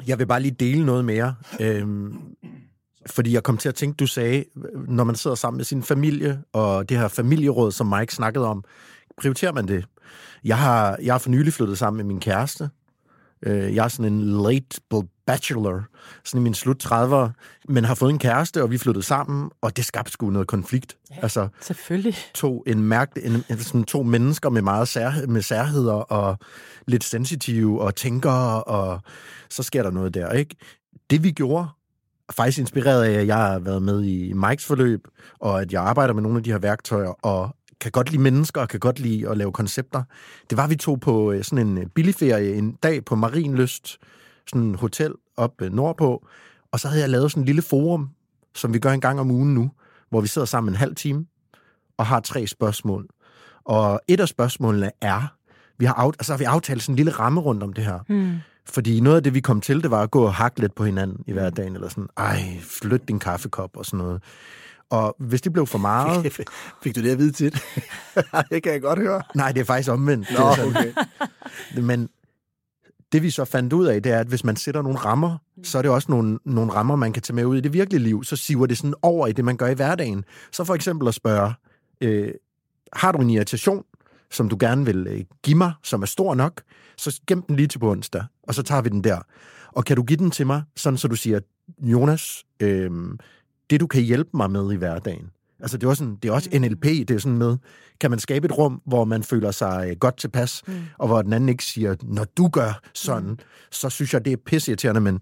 Jeg 0.07 0.19
vil 0.19 0.25
bare 0.27 0.41
lige 0.41 0.55
dele 0.59 0.85
noget 0.85 1.05
mere. 1.05 1.35
Øhm, 1.61 2.13
fordi 3.09 3.33
jeg 3.33 3.43
kom 3.43 3.57
til 3.57 3.69
at 3.69 3.75
tænke, 3.75 3.95
du 3.95 4.07
sagde, 4.07 4.43
når 4.87 5.03
man 5.03 5.15
sidder 5.15 5.35
sammen 5.35 5.57
med 5.57 5.65
sin 5.65 5.83
familie, 5.83 6.39
og 6.53 6.89
det 6.89 6.97
her 6.97 7.07
familieråd, 7.07 7.71
som 7.71 7.87
Mike 7.87 8.13
snakkede 8.15 8.45
om, 8.47 8.63
prioriterer 9.21 9.51
man 9.53 9.67
det? 9.67 9.85
Jeg 10.43 10.57
har, 10.57 10.97
jeg 11.03 11.13
har 11.13 11.19
for 11.19 11.29
nylig 11.29 11.53
flyttet 11.53 11.77
sammen 11.77 11.97
med 11.97 12.05
min 12.05 12.19
kæreste, 12.19 12.69
Øh, 13.45 13.75
jeg 13.75 13.83
er 13.83 13.87
sådan 13.87 14.13
en 14.13 14.43
late 14.43 14.81
bachelor, 15.27 15.83
sådan 16.23 16.41
i 16.41 16.43
min 16.43 16.53
slut 16.53 16.85
30'ere, 16.85 17.29
men 17.67 17.85
har 17.85 17.95
fået 17.95 18.09
en 18.09 18.19
kæreste, 18.19 18.63
og 18.63 18.71
vi 18.71 18.77
flyttede 18.77 19.05
sammen, 19.05 19.49
og 19.61 19.77
det 19.77 19.85
skabte 19.85 20.11
sgu 20.11 20.29
noget 20.29 20.47
konflikt. 20.47 20.97
Ja, 21.11 21.15
altså, 21.21 21.47
selvfølgelig. 21.61 22.15
To, 22.33 22.63
en 22.67 22.83
mærke, 22.83 23.25
en, 23.25 23.43
sådan 23.59 23.83
to 23.83 24.03
mennesker 24.03 24.49
med 24.49 24.61
meget 24.61 24.87
sær, 24.87 25.11
med 25.27 25.41
særheder, 25.41 25.93
og 25.93 26.37
lidt 26.87 27.03
sensitive, 27.03 27.81
og 27.81 27.95
tænker, 27.95 28.31
og 28.59 29.01
så 29.49 29.63
sker 29.63 29.83
der 29.83 29.91
noget 29.91 30.13
der, 30.13 30.31
ikke? 30.31 30.55
Det 31.09 31.23
vi 31.23 31.31
gjorde, 31.31 31.67
faktisk 32.31 32.59
inspireret 32.59 33.03
af, 33.03 33.11
at 33.11 33.27
jeg 33.27 33.37
har 33.37 33.59
været 33.59 33.81
med 33.81 34.03
i 34.03 34.33
Mikes 34.33 34.65
forløb, 34.65 35.07
og 35.39 35.61
at 35.61 35.73
jeg 35.73 35.83
arbejder 35.83 36.13
med 36.13 36.23
nogle 36.23 36.37
af 36.37 36.43
de 36.43 36.51
her 36.51 36.59
værktøjer, 36.59 37.25
og 37.25 37.55
kan 37.81 37.91
godt 37.91 38.11
lide 38.11 38.21
mennesker, 38.21 38.61
og 38.61 38.69
kan 38.69 38.79
godt 38.79 38.99
lide 38.99 39.29
at 39.29 39.37
lave 39.37 39.51
koncepter. 39.51 40.03
Det 40.49 40.57
var, 40.57 40.67
vi 40.67 40.75
tog 40.75 40.99
på 40.99 41.31
øh, 41.31 41.43
sådan 41.43 41.77
en 41.77 41.89
billigferie 41.89 42.55
en 42.55 42.71
dag 42.71 43.05
på 43.05 43.15
Marienlyst, 43.15 43.97
sådan 44.47 44.61
en 44.61 44.75
hotel 44.75 45.13
op 45.37 45.61
øh, 45.61 45.73
nordpå, 45.73 46.27
og 46.71 46.79
så 46.79 46.87
havde 46.87 47.01
jeg 47.01 47.09
lavet 47.09 47.31
sådan 47.31 47.41
en 47.41 47.45
lille 47.45 47.61
forum, 47.61 48.09
som 48.55 48.73
vi 48.73 48.79
gør 48.79 48.91
en 48.91 49.01
gang 49.01 49.19
om 49.19 49.31
ugen 49.31 49.53
nu, 49.53 49.71
hvor 50.09 50.21
vi 50.21 50.27
sidder 50.27 50.45
sammen 50.45 50.73
en 50.73 50.77
halv 50.77 50.95
time 50.95 51.25
og 51.97 52.05
har 52.05 52.19
tre 52.19 52.47
spørgsmål. 52.47 53.07
Og 53.63 54.01
et 54.07 54.19
af 54.19 54.27
spørgsmålene 54.27 54.91
er, 55.01 55.35
vi 55.77 55.85
har, 55.85 55.93
af, 55.93 56.07
altså, 56.07 56.37
vi 56.37 56.43
aftalt 56.43 56.83
sådan 56.83 56.93
en 56.93 56.95
lille 56.95 57.11
ramme 57.11 57.41
rundt 57.41 57.63
om 57.63 57.73
det 57.73 57.83
her. 57.83 57.99
Mm. 58.09 58.37
Fordi 58.65 58.99
noget 58.99 59.17
af 59.17 59.23
det, 59.23 59.33
vi 59.33 59.39
kom 59.39 59.61
til, 59.61 59.83
det 59.83 59.91
var 59.91 60.01
at 60.01 60.11
gå 60.11 60.23
og 60.23 60.33
hakke 60.33 60.59
lidt 60.59 60.75
på 60.75 60.85
hinanden 60.85 61.23
i 61.27 61.31
hverdagen, 61.31 61.75
eller 61.75 61.89
sådan, 61.89 62.07
ej, 62.17 62.57
flyt 62.61 63.07
din 63.07 63.19
kaffekop 63.19 63.77
og 63.77 63.85
sådan 63.85 63.97
noget. 63.97 64.21
Og 64.89 65.15
hvis 65.19 65.41
det 65.41 65.53
blev 65.53 65.67
for 65.67 65.77
meget... 65.77 66.33
Fik 66.83 66.95
du 66.95 67.01
det 67.01 67.11
at 67.11 67.17
vide 67.17 67.31
tit? 67.31 67.53
det 68.51 68.63
kan 68.63 68.71
jeg 68.71 68.81
godt 68.81 68.99
høre. 68.99 69.21
Nej, 69.35 69.51
det 69.51 69.61
er 69.61 69.65
faktisk 69.65 69.89
omvendt. 69.89 70.27
Nå, 70.37 70.45
okay. 70.45 70.93
Men 71.81 72.09
det 73.11 73.23
vi 73.23 73.29
så 73.29 73.45
fandt 73.45 73.73
ud 73.73 73.85
af, 73.85 74.03
det 74.03 74.11
er, 74.11 74.19
at 74.19 74.27
hvis 74.27 74.43
man 74.43 74.55
sætter 74.55 74.81
nogle 74.81 74.97
rammer, 74.97 75.37
så 75.63 75.77
er 75.77 75.81
det 75.81 75.91
også 75.91 76.11
nogle, 76.11 76.39
nogle 76.45 76.71
rammer, 76.71 76.95
man 76.95 77.13
kan 77.13 77.23
tage 77.23 77.35
med 77.35 77.45
ud 77.45 77.57
i 77.57 77.61
det 77.61 77.73
virkelige 77.73 78.03
liv. 78.03 78.23
Så 78.23 78.35
siver 78.35 78.65
det 78.65 78.77
sådan 78.77 78.93
over 79.01 79.27
i 79.27 79.31
det, 79.31 79.45
man 79.45 79.57
gør 79.57 79.67
i 79.67 79.73
hverdagen. 79.73 80.25
Så 80.51 80.63
for 80.63 80.75
eksempel 80.75 81.07
at 81.07 81.13
spørge, 81.13 81.53
øh, 82.01 82.31
har 82.93 83.11
du 83.11 83.17
en 83.17 83.29
irritation, 83.29 83.83
som 84.31 84.49
du 84.49 84.57
gerne 84.59 84.85
vil 84.85 85.07
øh, 85.07 85.21
give 85.43 85.57
mig, 85.57 85.73
som 85.83 86.01
er 86.01 86.05
stor 86.05 86.35
nok, 86.35 86.61
så 86.97 87.21
gem 87.27 87.41
den 87.41 87.55
lige 87.55 87.67
til 87.67 87.79
på 87.79 87.91
onsdag, 87.91 88.23
og 88.43 88.55
så 88.55 88.63
tager 88.63 88.81
vi 88.81 88.89
den 88.89 89.03
der. 89.03 89.19
Og 89.71 89.85
kan 89.85 89.95
du 89.95 90.03
give 90.03 90.17
den 90.17 90.31
til 90.31 90.47
mig, 90.47 90.63
sådan 90.75 90.97
så 90.97 91.07
du 91.07 91.15
siger, 91.15 91.39
Jonas, 91.81 92.45
øh, 92.59 92.91
det 93.69 93.79
du 93.79 93.87
kan 93.87 94.01
hjælpe 94.01 94.29
mig 94.33 94.51
med 94.51 94.71
i 94.71 94.75
hverdagen. 94.75 95.29
Altså 95.59 95.77
det 95.77 95.83
er 95.83 95.89
også, 95.89 96.03
sådan, 96.03 96.15
det 96.15 96.29
er 96.29 96.33
også 96.33 96.49
mm. 96.53 96.61
NLP, 96.61 96.83
det 96.83 97.11
er 97.11 97.17
sådan 97.17 97.37
med, 97.37 97.57
kan 97.99 98.09
man 98.09 98.19
skabe 98.19 98.45
et 98.45 98.57
rum, 98.57 98.81
hvor 98.85 99.05
man 99.05 99.23
føler 99.23 99.51
sig 99.51 99.87
øh, 99.89 99.95
godt 99.95 100.17
tilpas, 100.17 100.63
mm. 100.67 100.73
og 100.97 101.07
hvor 101.07 101.21
den 101.21 101.33
anden 101.33 101.49
ikke 101.49 101.63
siger, 101.63 101.95
når 102.03 102.23
du 102.37 102.47
gør 102.47 102.81
sådan, 102.93 103.29
mm. 103.29 103.37
så 103.71 103.89
synes 103.89 104.13
jeg, 104.13 104.25
det 104.25 104.33
er 104.33 104.37
pisseirriterende, 104.45 105.01
men 105.01 105.19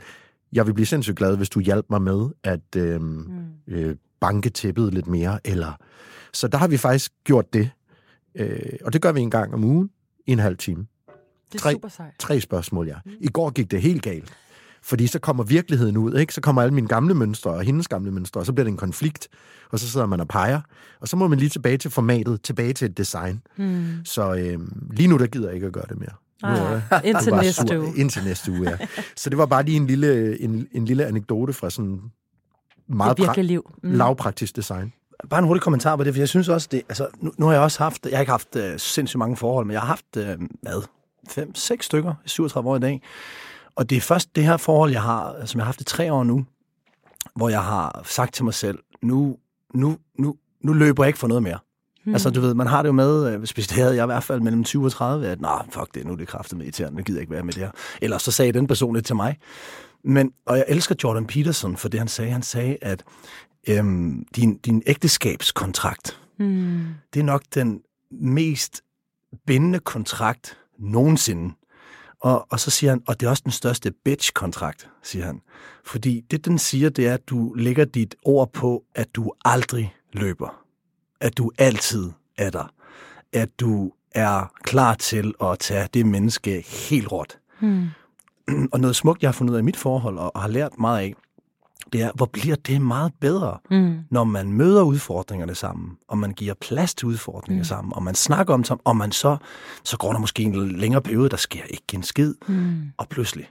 jeg 0.54 0.68
vil 0.68 0.74
blive 0.74 0.86
sindssygt 0.86 1.18
glad, 1.18 1.38
hvis 1.38 1.50
du 1.50 1.60
hjælper 1.60 2.00
mig 2.00 2.02
med 2.02 2.30
at 2.44 2.76
øh, 2.76 3.02
mm. 3.02 3.26
øh, 3.68 3.96
banke 4.20 4.50
tæppet 4.50 4.94
lidt 4.94 5.08
mere. 5.08 5.40
Eller... 5.46 5.74
Så 6.34 6.48
der 6.48 6.58
har 6.58 6.68
vi 6.68 6.78
faktisk 6.78 7.12
gjort 7.24 7.54
det. 7.54 7.70
Øh, 8.36 8.60
og 8.86 8.94
det 8.94 9.02
gør 9.02 9.12
vi 9.12 9.22
en 9.22 9.32
gang 9.32 9.54
om 9.54 9.64
ugen 9.64 9.90
i 10.28 10.32
en 10.32 10.40
halv 10.40 10.58
time. 10.58 10.86
Det 11.52 11.56
er 11.56 11.60
tre, 11.60 11.72
super 11.72 11.90
sejt. 11.90 12.14
Tre 12.20 12.42
spørgsmål, 12.42 12.88
ja. 12.88 12.96
Mm. 13.06 13.12
I 13.20 13.28
går 13.28 13.50
gik 13.50 13.72
det 13.72 13.82
helt 13.82 14.04
galt. 14.04 14.34
Fordi 14.88 15.08
så 15.08 15.20
kommer 15.20 15.44
virkeligheden 15.44 15.98
ud, 15.98 16.16
ikke? 16.16 16.34
Så 16.34 16.42
kommer 16.42 16.62
alle 16.62 16.74
mine 16.74 16.88
gamle 16.88 17.14
mønstre 17.14 17.52
og 17.52 17.62
hendes 17.62 17.88
gamle 17.88 18.12
mønstre, 18.12 18.42
og 18.42 18.46
så 18.46 18.54
bliver 18.54 18.64
det 18.64 18.72
en 18.72 18.78
konflikt, 18.78 19.28
og 19.72 19.80
så 19.80 19.90
sidder 19.90 20.06
man 20.06 20.20
og 20.20 20.28
peger. 20.28 20.62
Og 21.00 21.08
så 21.08 21.16
må 21.16 21.28
man 21.28 21.40
lige 21.40 21.50
tilbage 21.50 21.78
til 21.78 21.92
formatet, 21.92 22.42
tilbage 22.42 22.74
til 22.74 22.86
et 22.86 22.98
design. 22.98 23.42
Mm. 23.58 23.86
Så 24.06 24.34
øh, 24.34 24.60
lige 24.92 25.08
nu, 25.08 25.18
der 25.18 25.28
gider 25.28 25.48
jeg 25.48 25.56
ikke 25.56 25.68
at 25.68 25.74
gøre 25.74 25.86
det 25.90 26.00
mere. 26.00 26.10
Ah, 26.44 27.02
indtil 27.04 27.34
næste 27.34 27.80
uge. 27.82 27.94
Indtil 27.98 28.24
næste 28.24 28.52
uge, 28.52 28.70
ja. 28.70 28.78
Så 29.16 29.30
det 29.30 29.38
var 29.38 29.46
bare 29.46 29.64
lige 29.64 29.78
en 29.78 29.88
lille, 29.88 30.42
en, 30.42 30.68
en 30.72 30.86
lille 30.86 31.06
anekdote 31.06 31.54
fra 31.54 31.70
sådan 31.70 32.02
meget 32.88 33.18
det 33.18 33.46
liv. 33.46 33.72
Mm. 33.84 33.92
lavpraktisk 33.92 34.56
design. 34.56 34.94
Bare 35.30 35.40
en 35.40 35.46
hurtig 35.46 35.62
kommentar 35.62 35.96
på 35.96 36.04
det, 36.04 36.14
for 36.14 36.22
jeg 36.22 36.30
synes 36.30 36.50
også, 36.50 36.68
det, 36.72 36.82
altså, 36.90 37.08
nu, 37.20 37.32
nu 37.38 37.46
har 37.46 37.54
jeg 37.54 37.62
også 37.62 37.84
haft, 37.84 38.06
jeg 38.06 38.18
har 38.18 38.20
ikke 38.20 38.32
haft 38.32 38.56
uh, 38.56 38.62
sindssygt 38.78 39.20
mange 39.20 39.38
forhold, 39.38 39.66
men 39.66 39.74
jeg 39.74 39.82
har 39.82 39.88
haft, 39.88 40.06
uh, 40.18 40.24
hvad, 40.62 40.88
fem, 41.30 41.56
seks 41.56 41.86
stykker, 41.86 42.14
37 42.26 42.70
år 42.70 42.76
i 42.76 42.80
dag, 42.80 43.02
og 43.78 43.90
det 43.90 43.96
er 43.96 44.02
først 44.02 44.36
det 44.36 44.44
her 44.44 44.58
forhold, 44.58 44.92
jeg 44.92 45.02
har, 45.02 45.46
som 45.46 45.60
jeg 45.60 45.64
har 45.64 45.68
haft 45.68 45.82
i 45.82 45.84
tre 45.84 46.14
år 46.14 46.24
nu, 46.24 46.46
hvor 47.36 47.50
jeg 47.50 47.64
har 47.64 48.02
sagt 48.06 48.34
til 48.34 48.46
mig 48.46 48.54
selv, 48.54 48.80
nu, 49.02 49.38
nu, 49.74 49.98
nu, 50.20 50.36
nu 50.62 50.74
løber 50.74 51.04
jeg 51.04 51.10
ikke 51.10 51.20
for 51.20 51.28
noget 51.28 51.44
mere. 51.44 51.60
Hmm. 52.04 52.14
Altså, 52.14 52.30
du 52.30 52.42
ved, 52.42 52.54
man 52.54 52.68
har 52.68 52.82
det 52.82 52.88
jo 52.88 52.94
med, 52.94 53.34
øh, 53.34 53.40
hvis 53.40 53.54
det 53.54 53.72
havde 53.72 53.96
jeg 53.96 54.04
i 54.04 54.06
hvert 54.06 54.24
fald 54.24 54.42
mellem 54.42 54.64
20 54.64 54.86
og 54.86 54.92
30, 54.92 55.28
at 55.28 55.42
nej, 55.42 55.66
fuck 55.70 55.96
det, 55.96 56.06
nu 56.06 56.14
er 56.14 56.18
det 56.18 56.28
kraftet 56.28 56.58
med 56.58 56.66
irriterende, 56.66 56.98
jeg 56.98 57.06
gider 57.06 57.20
ikke 57.20 57.32
være 57.32 57.44
med 57.44 57.54
det 57.54 57.64
her. 57.64 57.72
Eller 58.02 58.18
så 58.18 58.32
sagde 58.32 58.52
den 58.52 58.68
person 58.68 58.96
det 58.96 59.06
til 59.06 59.16
mig. 59.16 59.38
Men, 60.04 60.32
og 60.46 60.58
jeg 60.58 60.66
elsker 60.68 60.96
Jordan 61.04 61.28
Peterson 61.28 61.78
for 61.78 61.90
det, 61.90 62.00
han 62.00 62.08
sagde. 62.08 62.32
Han 62.32 62.42
sagde, 62.42 62.78
at 62.82 63.04
øhm, 63.68 64.26
din, 64.36 64.58
din 64.58 64.84
ægteskabskontrakt, 64.86 66.22
hmm. 66.38 66.86
det 67.14 67.20
er 67.20 67.24
nok 67.24 67.44
den 67.56 67.82
mest 68.12 68.82
bindende 69.48 69.80
kontrakt 69.80 70.58
nogensinde. 70.80 71.54
Og, 72.22 72.48
og 72.50 72.60
så 72.60 72.72
siger 72.72 72.92
han, 72.92 73.02
og 73.08 73.20
det 73.20 73.26
er 73.26 73.30
også 73.30 73.44
den 73.44 73.52
største 73.52 73.92
bitch-kontrakt, 73.92 74.90
siger 75.04 75.26
han. 75.26 75.42
Fordi 75.86 76.26
det, 76.32 76.46
den 76.46 76.60
siger, 76.60 76.90
det 76.90 77.08
er, 77.08 77.14
at 77.14 77.30
du 77.30 77.54
lægger 77.54 77.86
dit 77.86 78.16
ord 78.24 78.54
på, 78.54 78.84
at 78.96 79.16
du 79.16 79.34
aldrig 79.46 79.96
løber. 80.14 80.64
At 81.20 81.38
du 81.38 81.52
altid 81.58 82.12
er 82.38 82.50
der. 82.50 82.74
At 83.34 83.60
du 83.60 83.92
er 84.12 84.52
klar 84.64 84.94
til 84.94 85.34
at 85.42 85.60
tage 85.60 85.88
det 85.94 86.06
menneske 86.06 86.66
helt 86.90 87.12
råt. 87.12 87.40
Hmm. 87.60 87.88
Og 88.74 88.80
noget 88.80 88.96
smukt, 88.96 89.22
jeg 89.22 89.28
har 89.28 89.34
fundet 89.34 89.52
ud 89.52 89.58
af 89.58 89.62
i 89.62 89.66
mit 89.66 89.78
forhold, 89.78 90.18
og 90.18 90.42
har 90.42 90.48
lært 90.48 90.80
meget 90.80 91.00
af, 91.00 91.16
det 91.94 92.02
er, 92.02 92.12
hvor 92.16 92.26
bliver 92.26 92.56
det 92.56 92.82
meget 92.82 93.12
bedre, 93.22 93.58
mm. 93.72 94.00
når 94.12 94.24
man 94.24 94.54
møder 94.54 94.84
udfordringerne 94.84 95.56
sammen, 95.56 95.98
og 96.08 96.18
man 96.18 96.32
giver 96.34 96.54
plads 96.62 96.96
til 96.96 97.08
udfordringer 97.08 97.62
mm. 97.62 97.66
sammen, 97.66 97.94
og 97.94 98.04
man 98.04 98.16
snakker 98.16 98.54
om 98.54 98.64
dem, 98.64 98.78
og 98.84 98.98
man 98.98 99.12
så, 99.12 99.38
så 99.84 99.98
går 99.98 100.12
der 100.12 100.20
måske 100.20 100.44
en 100.44 100.72
længere 100.72 101.02
periode, 101.02 101.30
der 101.30 101.38
sker 101.38 101.64
ikke 101.70 101.84
en 101.94 102.04
skid, 102.04 102.34
mm. 102.48 102.82
og 102.98 103.08
pludselig, 103.10 103.50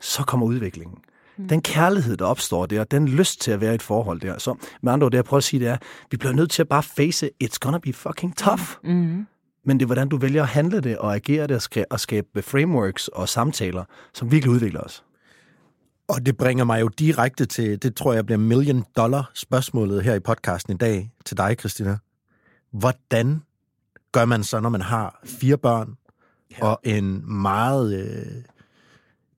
så 0.00 0.22
kommer 0.22 0.46
udviklingen. 0.46 0.98
Mm. 1.36 1.48
Den 1.48 1.62
kærlighed, 1.62 2.16
der 2.16 2.24
opstår 2.24 2.66
der, 2.66 2.84
den 2.84 3.08
lyst 3.08 3.40
til 3.40 3.50
at 3.50 3.60
være 3.60 3.72
i 3.72 3.74
et 3.74 3.82
forhold 3.82 4.20
der. 4.20 4.38
Så 4.38 4.54
med 4.82 4.92
andre 4.92 5.04
ord, 5.04 5.12
det 5.12 5.16
jeg 5.16 5.24
prøver 5.24 5.38
at 5.38 5.44
sige, 5.44 5.60
det 5.60 5.68
er, 5.68 5.76
vi 6.10 6.16
bliver 6.16 6.32
nødt 6.32 6.50
til 6.50 6.62
at 6.62 6.68
bare 6.68 6.82
face 6.82 7.30
it's 7.44 7.56
gonna 7.60 7.78
be 7.78 7.92
fucking 7.92 8.36
tough. 8.36 8.62
Mm. 8.84 9.26
Men 9.64 9.78
det 9.78 9.84
er, 9.84 9.86
hvordan 9.86 10.08
du 10.08 10.16
vælger 10.16 10.42
at 10.42 10.48
handle 10.48 10.80
det, 10.80 10.98
og 10.98 11.14
agere 11.14 11.46
det, 11.46 11.86
og 11.90 12.00
skabe 12.00 12.42
frameworks 12.42 13.08
og 13.08 13.28
samtaler, 13.28 13.84
som 14.14 14.30
virkelig 14.30 14.50
udvikler 14.50 14.80
os. 14.80 15.04
Og 16.08 16.26
det 16.26 16.36
bringer 16.36 16.64
mig 16.64 16.80
jo 16.80 16.88
direkte 16.88 17.46
til, 17.46 17.82
det 17.82 17.96
tror 17.96 18.12
jeg 18.12 18.26
bliver 18.26 18.38
million 18.38 18.84
dollar 18.96 19.30
spørgsmålet 19.34 20.02
her 20.02 20.14
i 20.14 20.20
podcasten 20.20 20.74
i 20.74 20.76
dag 20.76 21.10
til 21.24 21.36
dig, 21.36 21.56
Christina. 21.58 21.98
Hvordan 22.70 23.42
gør 24.12 24.24
man 24.24 24.44
så, 24.44 24.60
når 24.60 24.68
man 24.68 24.80
har 24.80 25.20
fire 25.24 25.58
børn 25.58 25.96
ja. 26.50 26.64
og 26.66 26.80
en 26.84 27.32
meget 27.32 27.94
øh, 27.94 28.42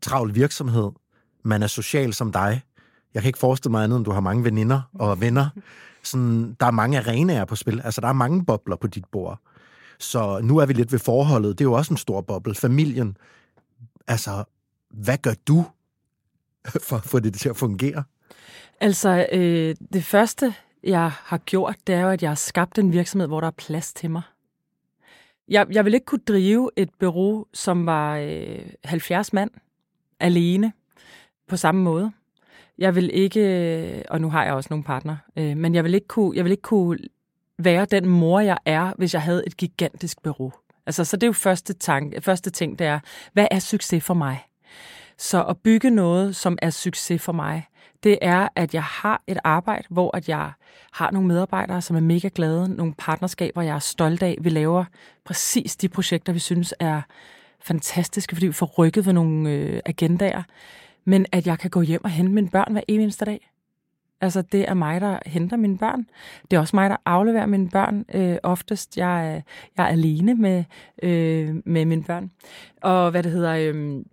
travl 0.03 0.35
virksomhed? 0.35 0.91
Man 1.43 1.63
er 1.63 1.67
social 1.67 2.13
som 2.13 2.33
dig. 2.33 2.63
Jeg 3.15 3.23
kan 3.23 3.29
ikke 3.29 3.39
forestille 3.39 3.71
mig 3.71 3.85
andet, 3.85 3.97
end 3.97 4.05
du 4.05 4.11
har 4.11 4.21
mange 4.21 4.45
veninder 4.45 4.83
og 4.95 5.21
venner. 5.21 5.49
Sådan, 6.03 6.57
der 6.61 6.67
er 6.67 6.71
mange 6.71 6.99
arenaer 6.99 7.45
på 7.45 7.57
spil. 7.57 7.81
Altså, 7.85 8.01
der 8.01 8.09
er 8.09 8.13
mange 8.13 8.45
bobler 8.45 8.77
på 8.77 8.87
dit 8.87 9.05
bord. 9.13 9.41
Så 9.99 10.41
nu 10.43 10.59
er 10.59 10.67
vi 10.67 10.73
lidt 10.73 10.93
ved 10.93 10.99
forholdet. 10.99 11.59
Det 11.59 11.65
er 11.65 11.69
jo 11.69 11.73
også 11.73 11.95
en 11.95 11.99
stor 11.99 12.21
boble. 12.21 12.55
Familien. 12.55 13.17
Altså, 14.07 14.45
hvad 14.91 15.19
gør 15.19 15.35
du 15.49 15.65
for 16.89 16.97
at 16.97 17.03
få 17.03 17.19
det 17.21 17.35
til 17.35 17.49
at 17.49 17.57
fungere? 17.57 18.05
Altså, 18.81 19.27
øh, 19.33 19.75
det 19.93 20.05
første, 20.05 20.55
jeg 20.83 21.11
har 21.11 21.39
gjort, 21.39 21.77
det 21.87 21.95
er 21.95 22.01
jo, 22.01 22.09
at 22.09 22.23
jeg 22.23 22.31
har 22.31 22.35
skabt 22.35 22.79
en 22.79 22.93
virksomhed, 22.93 23.29
hvor 23.29 23.41
der 23.41 23.47
er 23.47 23.51
plads 23.51 23.93
til 23.93 24.11
mig. 24.11 24.23
Jeg, 25.49 25.67
jeg 25.71 25.85
vil 25.85 25.95
ikke 25.95 26.07
kunne 26.07 26.25
drive 26.29 26.71
et 26.77 26.91
bureau, 26.99 27.47
som 27.53 27.87
var 27.87 28.17
øh, 28.17 28.59
70 28.85 29.33
mand 29.33 29.51
alene 30.21 30.73
på 31.49 31.57
samme 31.57 31.83
måde. 31.83 32.13
Jeg 32.79 32.95
vil 32.95 33.11
ikke, 33.13 33.41
øh, 33.41 34.03
og 34.09 34.21
nu 34.21 34.31
har 34.31 34.45
jeg 34.45 34.55
også 34.55 34.69
nogle 34.71 34.85
partner, 34.85 35.17
øh, 35.37 35.57
men 35.57 35.75
jeg 35.75 35.85
vil, 35.85 35.95
ikke 35.95 36.07
kunne, 36.07 36.37
jeg 36.37 36.45
vil 36.45 36.51
ikke 36.51 36.63
kunne 36.63 36.99
være 37.59 37.85
den 37.85 38.07
mor, 38.07 38.41
jeg 38.41 38.59
er, 38.65 38.93
hvis 38.99 39.15
jeg 39.15 39.23
havde 39.23 39.47
et 39.47 39.57
gigantisk 39.57 40.23
bureau. 40.23 40.53
Altså, 40.87 41.05
så 41.05 41.17
det 41.17 41.23
er 41.23 41.29
jo 41.29 41.33
første, 41.33 41.73
tanke, 41.73 42.21
første 42.21 42.51
ting, 42.51 42.79
det 42.79 42.87
er, 42.87 43.01
hvad 43.33 43.47
er 43.51 43.59
succes 43.59 44.05
for 44.05 44.15
mig? 44.15 44.45
Så 45.19 45.45
at 45.45 45.59
bygge 45.59 45.91
noget, 45.91 46.37
som 46.37 46.59
er 46.63 46.71
succes 46.71 47.23
for 47.23 47.33
mig, 47.33 47.67
det 48.03 48.19
er, 48.23 48.49
at 48.57 48.75
jeg 48.75 48.83
har 48.83 49.23
et 49.27 49.39
arbejde, 49.45 49.85
hvor 49.91 50.17
at 50.17 50.29
jeg 50.29 50.53
har 50.93 51.11
nogle 51.11 51.29
medarbejdere, 51.29 51.83
som 51.83 51.97
er 51.97 52.01
mega 52.01 52.29
glade, 52.35 52.69
nogle 52.77 52.95
partnerskaber, 52.99 53.63
jeg 53.63 53.75
er 53.75 53.79
stolt 53.79 54.23
af. 54.23 54.39
Vi 54.41 54.51
laver 54.51 54.85
præcis 55.25 55.77
de 55.77 55.89
projekter, 55.89 56.33
vi 56.33 56.39
synes 56.39 56.75
er 56.81 57.03
fantastiske, 57.61 58.37
fordi 58.37 58.47
vi 58.47 58.53
får 58.53 58.67
rykket 58.67 59.07
ved 59.07 59.13
nogle 59.13 59.51
øh, 59.51 59.81
agendaer. 59.87 60.43
Men 61.05 61.27
at 61.33 61.47
jeg 61.47 61.59
kan 61.59 61.71
gå 61.71 61.81
hjem 61.81 62.05
og 62.05 62.11
hente 62.11 62.33
mine 62.33 62.49
børn 62.49 62.73
hver 62.73 62.83
eneste 62.89 63.25
dag. 63.25 63.51
Altså, 64.21 64.43
det 64.43 64.69
er 64.69 64.75
mig, 64.75 65.01
der 65.01 65.19
henter 65.27 65.57
mine 65.57 65.79
børn. 65.79 66.07
Det 66.51 66.57
er 66.57 66.61
også 66.61 66.77
mig, 66.77 66.91
der 66.91 66.97
afleverer 67.07 67.47
mine 67.47 67.69
børn 67.69 68.05
øh, 68.15 68.37
oftest. 68.43 68.97
Jeg 68.97 69.35
er, 69.35 69.41
jeg 69.77 69.85
er 69.85 69.89
alene 69.89 70.35
med, 70.35 70.65
øh, 71.03 71.55
med 71.65 71.85
mine 71.85 72.05
børn. 72.05 72.31
Og 72.83 73.11
hvad 73.11 73.23
det 73.23 73.33
hedder... 73.33 73.55
Øh, 73.55 74.05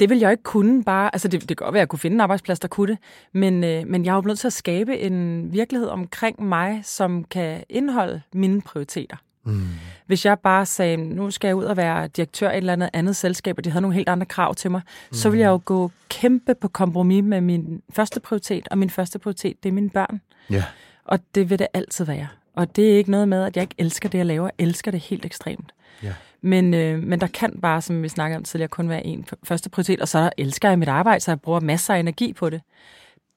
det 0.00 0.10
vil 0.10 0.18
jeg 0.18 0.30
ikke 0.30 0.42
kunne 0.42 0.84
bare, 0.84 1.14
altså 1.14 1.28
det, 1.28 1.40
det 1.40 1.56
kan 1.56 1.64
godt 1.64 1.72
være, 1.72 1.80
at 1.80 1.82
jeg 1.82 1.88
kunne 1.88 1.98
finde 1.98 2.14
en 2.14 2.20
arbejdsplads, 2.20 2.60
der 2.60 2.68
kunne 2.68 2.92
det, 2.92 2.98
men, 3.32 3.64
øh, 3.64 3.86
men 3.86 4.04
jeg 4.04 4.10
er 4.10 4.14
jo 4.14 4.20
nødt 4.20 4.38
til 4.38 4.46
at 4.46 4.52
skabe 4.52 4.98
en 4.98 5.48
virkelighed 5.52 5.88
omkring 5.88 6.42
mig, 6.42 6.80
som 6.84 7.24
kan 7.24 7.64
indeholde 7.68 8.20
mine 8.32 8.62
prioriteter. 8.62 9.16
Mm. 9.44 9.62
Hvis 10.06 10.24
jeg 10.26 10.38
bare 10.38 10.66
sagde, 10.66 10.96
nu 10.96 11.30
skal 11.30 11.48
jeg 11.48 11.56
ud 11.56 11.64
og 11.64 11.76
være 11.76 12.08
direktør 12.08 12.50
i 12.50 12.52
et 12.52 12.56
eller 12.56 12.72
andet 12.72 12.90
andet 12.92 13.16
selskab, 13.16 13.58
og 13.58 13.64
de 13.64 13.70
havde 13.70 13.82
nogle 13.82 13.94
helt 13.94 14.08
andre 14.08 14.26
krav 14.26 14.54
til 14.54 14.70
mig, 14.70 14.82
mm. 15.10 15.14
så 15.14 15.30
ville 15.30 15.40
jeg 15.40 15.48
jo 15.48 15.60
gå 15.64 15.90
kæmpe 16.08 16.54
på 16.54 16.68
kompromis 16.68 17.24
med 17.24 17.40
min 17.40 17.82
første 17.92 18.20
prioritet, 18.20 18.68
og 18.70 18.78
min 18.78 18.90
første 18.90 19.18
prioritet, 19.18 19.62
det 19.62 19.68
er 19.68 19.72
mine 19.72 19.90
børn. 19.90 20.20
Ja. 20.50 20.64
Og 21.04 21.18
det 21.34 21.50
vil 21.50 21.58
det 21.58 21.66
altid 21.74 22.04
være. 22.04 22.28
Og 22.54 22.76
det 22.76 22.92
er 22.92 22.96
ikke 22.96 23.10
noget 23.10 23.28
med, 23.28 23.44
at 23.44 23.56
jeg 23.56 23.62
ikke 23.62 23.74
elsker 23.78 24.08
det, 24.08 24.18
jeg 24.18 24.26
laver. 24.26 24.50
Jeg 24.58 24.66
elsker 24.66 24.90
det 24.90 25.00
helt 25.00 25.24
ekstremt. 25.24 25.72
Ja. 26.02 26.12
Men, 26.40 26.74
øh, 26.74 27.02
men 27.02 27.20
der 27.20 27.26
kan 27.26 27.58
bare, 27.62 27.82
som 27.82 28.02
vi 28.02 28.08
snakkede 28.08 28.36
om 28.36 28.44
tidligere, 28.44 28.68
kun 28.68 28.88
være 28.88 29.06
en 29.06 29.26
første 29.44 29.70
prioritet, 29.70 30.00
og 30.00 30.08
så 30.08 30.30
elsker 30.38 30.68
jeg 30.68 30.78
mit 30.78 30.88
arbejde, 30.88 31.20
så 31.20 31.30
jeg 31.30 31.40
bruger 31.40 31.60
masser 31.60 31.94
af 31.94 31.98
energi 31.98 32.32
på 32.32 32.50
det. 32.50 32.60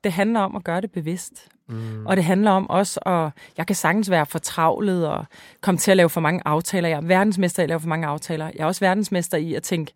Det 0.03 0.11
handler 0.11 0.39
om 0.39 0.55
at 0.55 0.63
gøre 0.63 0.82
det 0.82 0.91
bevidst. 0.91 1.47
Mm. 1.70 2.05
Og 2.05 2.15
det 2.18 2.24
handler 2.24 2.51
om 2.51 2.70
også, 2.70 2.99
at 2.99 3.32
jeg 3.57 3.68
kan 3.68 3.76
sagtens 3.76 4.09
være 4.09 4.26
fortravlet 4.26 5.07
og 5.07 5.26
komme 5.61 5.78
til 5.78 5.91
at 5.91 5.97
lave 5.97 6.09
for 6.09 6.22
mange 6.22 6.41
aftaler. 6.45 6.89
Jeg 6.89 6.97
er 6.97 7.01
verdensmester 7.01 7.63
i 7.63 7.65
at 7.65 7.70
lave 7.70 7.80
for 7.80 7.88
mange 7.88 8.07
aftaler. 8.07 8.45
Jeg 8.45 8.63
er 8.63 8.65
også 8.65 8.86
verdensmester 8.86 9.38
i 9.38 9.53
at 9.53 9.63
tænke, 9.63 9.93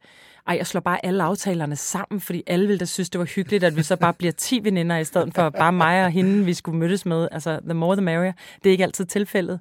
ej, 0.48 0.56
jeg 0.58 0.68
slår 0.68 0.82
bare 0.82 1.06
alle 1.06 1.24
aftalerne 1.24 1.76
sammen, 1.76 2.22
fordi 2.22 2.44
alle 2.48 2.68
ville 2.68 2.80
da 2.80 2.86
synes, 2.86 3.10
det 3.10 3.20
var 3.20 3.26
hyggeligt, 3.26 3.64
at 3.64 3.78
vi 3.78 3.84
så 3.84 3.96
bare 3.96 4.14
bliver 4.14 4.32
10 4.32 4.60
veninder, 4.64 4.98
i 4.98 5.04
stedet 5.04 5.34
for 5.36 5.50
bare 5.50 5.74
mig 5.74 6.06
og 6.06 6.12
hende, 6.12 6.46
vi 6.46 6.54
skulle 6.54 6.78
mødes 6.78 7.06
med. 7.06 7.28
Altså, 7.32 7.60
the 7.64 7.74
more 7.74 7.96
the 7.96 8.06
merrier. 8.06 8.34
Det 8.64 8.70
er 8.70 8.72
ikke 8.72 8.84
altid 8.84 9.06
tilfældet. 9.06 9.60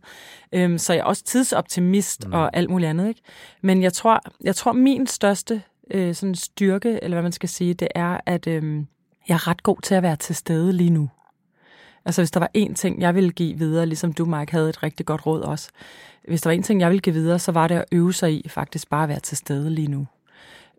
Øhm, 0.52 0.78
så 0.78 0.92
jeg 0.92 1.00
er 1.00 1.04
også 1.04 1.24
tidsoptimist 1.24 2.26
mm. 2.26 2.32
og 2.32 2.56
alt 2.56 2.70
muligt 2.70 2.88
andet. 2.88 3.08
Ikke? 3.08 3.20
Men 3.62 3.82
jeg 3.82 3.92
tror, 3.92 4.20
jeg 4.44 4.56
tror 4.56 4.72
min 4.72 5.06
største 5.06 5.62
øh, 5.90 6.14
sådan 6.14 6.34
styrke, 6.34 6.98
eller 7.02 7.14
hvad 7.14 7.22
man 7.22 7.32
skal 7.32 7.48
sige, 7.48 7.74
det 7.74 7.88
er, 7.94 8.20
at 8.26 8.46
øh, 8.46 8.84
jeg 9.28 9.34
er 9.34 9.48
ret 9.48 9.62
god 9.62 9.76
til 9.82 9.94
at 9.94 10.02
være 10.02 10.16
til 10.16 10.34
stede 10.34 10.72
lige 10.72 10.90
nu. 10.90 11.08
Altså 12.04 12.20
hvis 12.20 12.30
der 12.30 12.40
var 12.40 12.50
én 12.58 12.74
ting, 12.74 13.00
jeg 13.00 13.14
ville 13.14 13.30
give 13.30 13.58
videre, 13.58 13.86
ligesom 13.86 14.12
du, 14.12 14.24
Mike, 14.24 14.52
havde 14.52 14.68
et 14.68 14.82
rigtig 14.82 15.06
godt 15.06 15.26
råd 15.26 15.40
også. 15.40 15.70
Hvis 16.28 16.42
der 16.42 16.50
var 16.50 16.56
én 16.56 16.62
ting, 16.62 16.80
jeg 16.80 16.90
ville 16.90 17.00
give 17.00 17.14
videre, 17.14 17.38
så 17.38 17.52
var 17.52 17.68
det 17.68 17.74
at 17.74 17.84
øve 17.92 18.12
sig 18.12 18.32
i 18.32 18.48
faktisk 18.48 18.90
bare 18.90 19.02
at 19.02 19.08
være 19.08 19.20
til 19.20 19.36
stede 19.36 19.70
lige 19.70 19.88
nu 19.88 20.06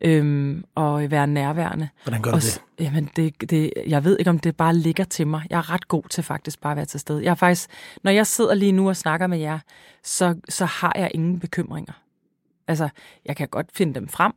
øhm, 0.02 0.64
og 0.76 1.12
være 1.12 1.28
nærværende. 1.28 1.90
Hvordan 2.04 2.22
gør 2.22 2.32
du 2.32 2.36
og, 2.36 2.42
det? 2.42 2.62
Jamen, 2.80 3.10
det, 3.16 3.50
det, 3.50 3.74
jeg 3.88 4.04
ved 4.04 4.20
ikke, 4.20 4.30
om 4.30 4.40
det 4.40 4.56
bare 4.56 4.76
ligger 4.76 5.04
til 5.04 5.28
mig. 5.28 5.42
Jeg 5.50 5.58
er 5.58 5.74
ret 5.74 5.88
god 5.88 6.04
til 6.10 6.24
faktisk 6.24 6.62
bare 6.62 6.72
at 6.72 6.78
være 6.78 6.86
til 6.86 7.00
stede. 7.00 7.24
Jeg 7.24 7.32
er 7.32 7.36
faktisk, 7.36 7.70
når 8.04 8.12
jeg 8.12 8.28
sidder 8.28 8.54
lige 8.54 8.72
nu 8.72 8.90
og 8.90 8.96
snakker 8.96 9.28
med 9.28 9.38
jer, 9.40 9.60
så, 10.04 10.36
så 10.50 10.66
har 10.66 10.94
jeg 10.96 11.12
ingen 11.14 11.40
bekymringer. 11.40 11.94
Altså, 12.72 12.90
jeg 13.26 13.36
kan 13.36 13.48
godt 13.48 13.68
finde 13.74 13.94
dem 13.94 14.08
frem, 14.08 14.32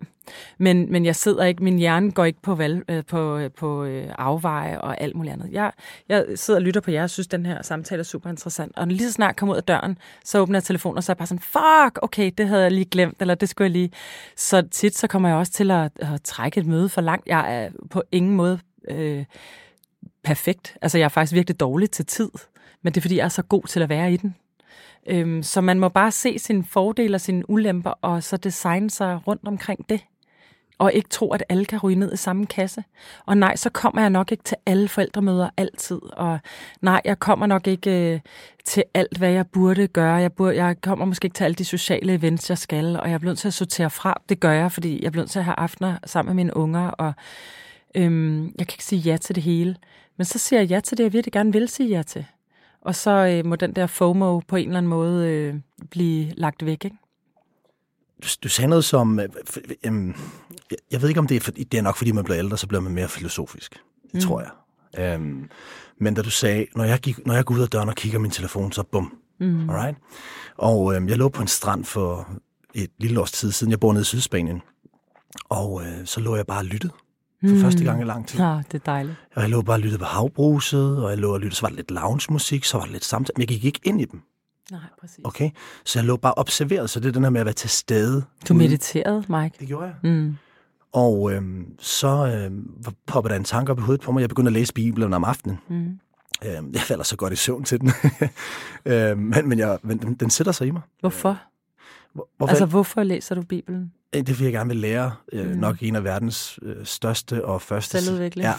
men, 0.58 0.92
men 0.92 1.04
jeg 1.04 1.16
sidder 1.16 1.44
ikke, 1.44 1.64
min 1.64 1.78
hjerne 1.78 2.12
går 2.12 2.24
ikke 2.24 2.42
på, 2.42 2.54
valg, 2.54 2.84
øh, 2.88 3.04
på, 3.04 3.36
øh, 3.36 3.50
på 3.50 3.84
øh, 3.84 4.08
afveje 4.18 4.80
og 4.80 5.00
alt 5.00 5.16
muligt 5.16 5.32
andet. 5.32 5.52
Jeg, 5.52 5.72
jeg 6.08 6.26
sidder 6.34 6.60
og 6.60 6.62
lytter 6.62 6.80
på 6.80 6.90
jer 6.90 7.02
og 7.02 7.10
synes, 7.10 7.26
den 7.26 7.46
her 7.46 7.62
samtale 7.62 8.00
er 8.00 8.04
super 8.04 8.30
interessant. 8.30 8.72
Og 8.76 8.86
lige 8.86 9.06
så 9.08 9.12
snart 9.12 9.36
kommer 9.36 9.54
ud 9.54 9.56
af 9.56 9.64
døren, 9.64 9.98
så 10.24 10.38
åbner 10.38 10.56
jeg 10.56 10.64
telefonen, 10.64 10.96
og 10.96 11.04
så 11.04 11.12
er 11.12 11.14
jeg 11.14 11.18
bare 11.18 11.26
sådan, 11.26 11.38
fuck, 11.40 11.98
okay, 12.02 12.30
det 12.38 12.48
havde 12.48 12.62
jeg 12.62 12.72
lige 12.72 12.84
glemt, 12.84 13.16
eller 13.20 13.34
det 13.34 13.48
skulle 13.48 13.66
jeg 13.66 13.72
lige. 13.72 13.90
Så 14.36 14.62
tit, 14.70 14.98
så 14.98 15.06
kommer 15.06 15.28
jeg 15.28 15.38
også 15.38 15.52
til 15.52 15.70
at, 15.70 15.92
at 15.96 16.22
trække 16.24 16.60
et 16.60 16.66
møde 16.66 16.88
for 16.88 17.00
langt. 17.00 17.26
Jeg 17.26 17.64
er 17.64 17.70
på 17.90 18.02
ingen 18.12 18.36
måde 18.36 18.58
øh, 18.88 19.24
perfekt. 20.24 20.76
Altså, 20.82 20.98
jeg 20.98 21.04
er 21.04 21.08
faktisk 21.08 21.34
virkelig 21.34 21.60
dårlig 21.60 21.90
til 21.90 22.06
tid, 22.06 22.30
men 22.82 22.92
det 22.92 22.96
er, 22.96 23.02
fordi 23.02 23.16
jeg 23.16 23.24
er 23.24 23.28
så 23.28 23.42
god 23.42 23.62
til 23.62 23.82
at 23.82 23.88
være 23.88 24.12
i 24.12 24.16
den. 24.16 24.34
Øhm, 25.06 25.42
så 25.42 25.60
man 25.60 25.80
må 25.80 25.88
bare 25.88 26.10
se 26.10 26.38
sine 26.38 26.64
fordele 26.64 27.14
og 27.14 27.20
sine 27.20 27.50
ulemper, 27.50 27.90
og 28.02 28.22
så 28.22 28.36
designe 28.36 28.90
sig 28.90 29.20
rundt 29.26 29.48
omkring 29.48 29.88
det. 29.88 30.00
Og 30.78 30.92
ikke 30.92 31.08
tro, 31.08 31.32
at 31.32 31.44
alle 31.48 31.64
kan 31.64 31.78
ryge 31.78 31.96
ned 31.96 32.12
i 32.12 32.16
samme 32.16 32.46
kasse. 32.46 32.84
Og 33.26 33.38
nej, 33.38 33.56
så 33.56 33.70
kommer 33.70 34.00
jeg 34.00 34.10
nok 34.10 34.32
ikke 34.32 34.44
til 34.44 34.56
alle 34.66 34.88
forældremøder 34.88 35.50
altid. 35.56 36.00
Og 36.02 36.38
nej, 36.80 37.00
jeg 37.04 37.18
kommer 37.18 37.46
nok 37.46 37.66
ikke 37.66 38.14
øh, 38.14 38.20
til 38.64 38.84
alt, 38.94 39.18
hvad 39.18 39.30
jeg 39.30 39.46
burde 39.46 39.86
gøre. 39.86 40.14
Jeg, 40.14 40.32
burde, 40.32 40.56
jeg 40.56 40.80
kommer 40.80 41.04
måske 41.04 41.26
ikke 41.26 41.34
til 41.34 41.44
alle 41.44 41.54
de 41.54 41.64
sociale 41.64 42.14
events, 42.14 42.50
jeg 42.50 42.58
skal. 42.58 42.96
Og 42.96 43.10
jeg 43.10 43.20
bliver 43.20 43.30
nødt 43.30 43.38
til 43.38 43.48
at 43.48 43.54
sortere 43.54 43.90
fra. 43.90 44.20
Det 44.28 44.40
gør 44.40 44.52
jeg, 44.52 44.72
fordi 44.72 45.04
jeg 45.04 45.12
bliver 45.12 45.22
nødt 45.22 45.30
til 45.30 45.38
at 45.38 45.44
have 45.44 45.58
aftener 45.58 45.98
sammen 46.06 46.36
med 46.36 46.44
mine 46.44 46.56
unger. 46.56 46.88
Og 46.88 47.12
øhm, 47.94 48.44
jeg 48.44 48.66
kan 48.66 48.74
ikke 48.74 48.84
sige 48.84 49.00
ja 49.00 49.16
til 49.16 49.34
det 49.34 49.42
hele. 49.42 49.76
Men 50.16 50.24
så 50.24 50.38
siger 50.38 50.60
jeg 50.60 50.68
ja 50.68 50.80
til 50.80 50.98
det, 50.98 51.04
jeg 51.04 51.12
virkelig 51.12 51.32
gerne 51.32 51.52
vil 51.52 51.68
sige 51.68 51.88
ja 51.88 52.02
til. 52.02 52.26
Og 52.84 52.94
så 52.94 53.10
øh, 53.10 53.46
må 53.46 53.56
den 53.56 53.72
der 53.72 53.86
FOMO 53.86 54.40
på 54.40 54.56
en 54.56 54.66
eller 54.66 54.78
anden 54.78 54.90
måde 54.90 55.28
øh, 55.28 55.54
blive 55.90 56.32
lagt 56.36 56.66
væk, 56.66 56.84
ikke? 56.84 56.96
Du, 58.22 58.28
du 58.42 58.48
sagde 58.48 58.68
noget 58.68 58.84
som... 58.84 59.20
Øh, 59.20 59.28
øh, 59.84 60.14
jeg, 60.90 61.02
ved 61.02 61.08
ikke, 61.08 61.20
om 61.20 61.26
det 61.26 61.36
er, 61.36 61.40
for, 61.40 61.50
det 61.50 61.74
er 61.74 61.82
nok, 61.82 61.96
fordi 61.96 62.12
man 62.12 62.24
bliver 62.24 62.38
ældre, 62.38 62.58
så 62.58 62.66
bliver 62.66 62.80
man 62.80 62.92
mere 62.92 63.08
filosofisk. 63.08 63.72
Det 64.02 64.14
mm. 64.14 64.20
tror 64.20 64.40
jeg. 64.40 65.16
Um, 65.16 65.50
men 65.98 66.14
da 66.14 66.22
du 66.22 66.30
sagde, 66.30 66.66
når 66.76 66.84
jeg, 66.84 66.98
gik, 66.98 67.26
når 67.26 67.34
jeg 67.34 67.44
går 67.44 67.54
ud 67.54 67.60
af 67.60 67.68
døren 67.68 67.88
og 67.88 67.94
kigger 67.94 68.18
min 68.18 68.30
telefon, 68.30 68.72
så 68.72 68.82
bum. 68.82 69.18
Mm. 69.40 69.70
Alright? 69.70 69.98
Og 70.56 70.94
øh, 70.94 71.08
jeg 71.08 71.18
lå 71.18 71.28
på 71.28 71.42
en 71.42 71.48
strand 71.48 71.84
for 71.84 72.28
et 72.74 72.90
lille 72.98 73.20
års 73.20 73.32
tid 73.32 73.52
siden. 73.52 73.70
Jeg 73.70 73.80
bor 73.80 73.92
nede 73.92 74.02
i 74.02 74.04
Sydspanien. 74.04 74.62
Og 75.48 75.82
øh, 75.82 76.06
så 76.06 76.20
lå 76.20 76.36
jeg 76.36 76.46
bare 76.46 76.58
og 76.58 76.64
lyttede 76.64 76.92
for 77.48 77.54
mm. 77.54 77.60
første 77.60 77.84
gang 77.84 78.00
i 78.00 78.04
lang 78.04 78.28
tid. 78.28 78.40
Ja, 78.40 78.62
det 78.72 78.74
er 78.74 78.84
dejligt. 78.86 79.16
Og 79.34 79.42
jeg 79.42 79.50
lå 79.50 79.62
bare 79.62 79.76
og 79.76 79.80
lyttede 79.80 79.98
på 79.98 80.04
havbruset, 80.04 81.02
og 81.04 81.10
jeg 81.10 81.18
lå 81.18 81.32
og 81.32 81.40
lyttede, 81.40 81.56
så 81.56 81.62
var 81.62 81.68
der 81.68 81.76
lidt 81.76 81.90
lounge-musik, 81.90 82.64
så 82.64 82.78
var 82.78 82.84
der 82.84 82.92
lidt 82.92 83.04
samtale, 83.04 83.32
men 83.36 83.40
jeg 83.40 83.48
gik 83.48 83.64
ikke 83.64 83.80
ind 83.84 84.00
i 84.00 84.04
dem. 84.04 84.22
Nej, 84.70 84.80
præcis. 85.00 85.20
Okay? 85.24 85.50
Så 85.84 85.98
jeg 85.98 86.06
lå 86.06 86.16
bare 86.16 86.34
observeret, 86.36 86.90
så 86.90 87.00
det 87.00 87.08
er 87.08 87.12
den 87.12 87.22
her 87.22 87.30
med 87.30 87.40
at 87.40 87.46
være 87.46 87.54
til 87.54 87.70
stede. 87.70 88.24
Du 88.48 88.54
mediterede, 88.54 89.24
Mike. 89.28 89.56
Det 89.60 89.68
gjorde 89.68 89.86
jeg. 89.86 89.94
Mm. 90.10 90.36
Og 90.92 91.32
øhm, 91.32 91.66
så 91.78 92.26
øhm, 92.26 92.84
poppede 93.06 93.32
der 93.32 93.38
en 93.38 93.44
tanke 93.44 93.72
op 93.72 93.78
i 93.78 93.82
hovedet 93.82 94.04
på 94.04 94.12
mig. 94.12 94.20
Jeg 94.20 94.28
begyndte 94.28 94.48
at 94.48 94.52
læse 94.52 94.72
Bibelen 94.72 95.12
om 95.12 95.24
aftenen. 95.24 95.58
Mm. 95.68 95.98
Øhm, 96.44 96.72
jeg 96.72 96.80
falder 96.80 97.04
så 97.04 97.16
godt 97.16 97.32
i 97.32 97.36
søvn 97.36 97.64
til 97.64 97.80
den. 97.80 97.92
øhm, 98.92 99.18
men 99.18 99.48
men, 99.48 99.58
jeg, 99.58 99.78
men 99.82 99.98
den, 99.98 100.14
den 100.14 100.30
sætter 100.30 100.52
sig 100.52 100.66
i 100.66 100.70
mig. 100.70 100.82
Hvorfor? 101.00 101.38
Hvor, 102.12 102.28
hvorfor? 102.36 102.50
Altså, 102.50 102.66
hvorfor 102.66 103.02
læser 103.02 103.34
du 103.34 103.42
Bibelen? 103.42 103.92
Det 104.14 104.38
vil 104.38 104.44
jeg 104.44 104.52
gerne 104.52 104.68
vil 104.68 104.76
lære. 104.76 105.12
Øh, 105.32 105.50
mm. 105.50 105.56
Nok 105.56 105.76
en 105.80 105.96
af 105.96 106.04
verdens 106.04 106.58
øh, 106.62 106.76
største 106.84 107.44
og 107.44 107.62
første... 107.62 108.02
Selvudvikling. 108.02 108.44
Ja. 108.46 108.54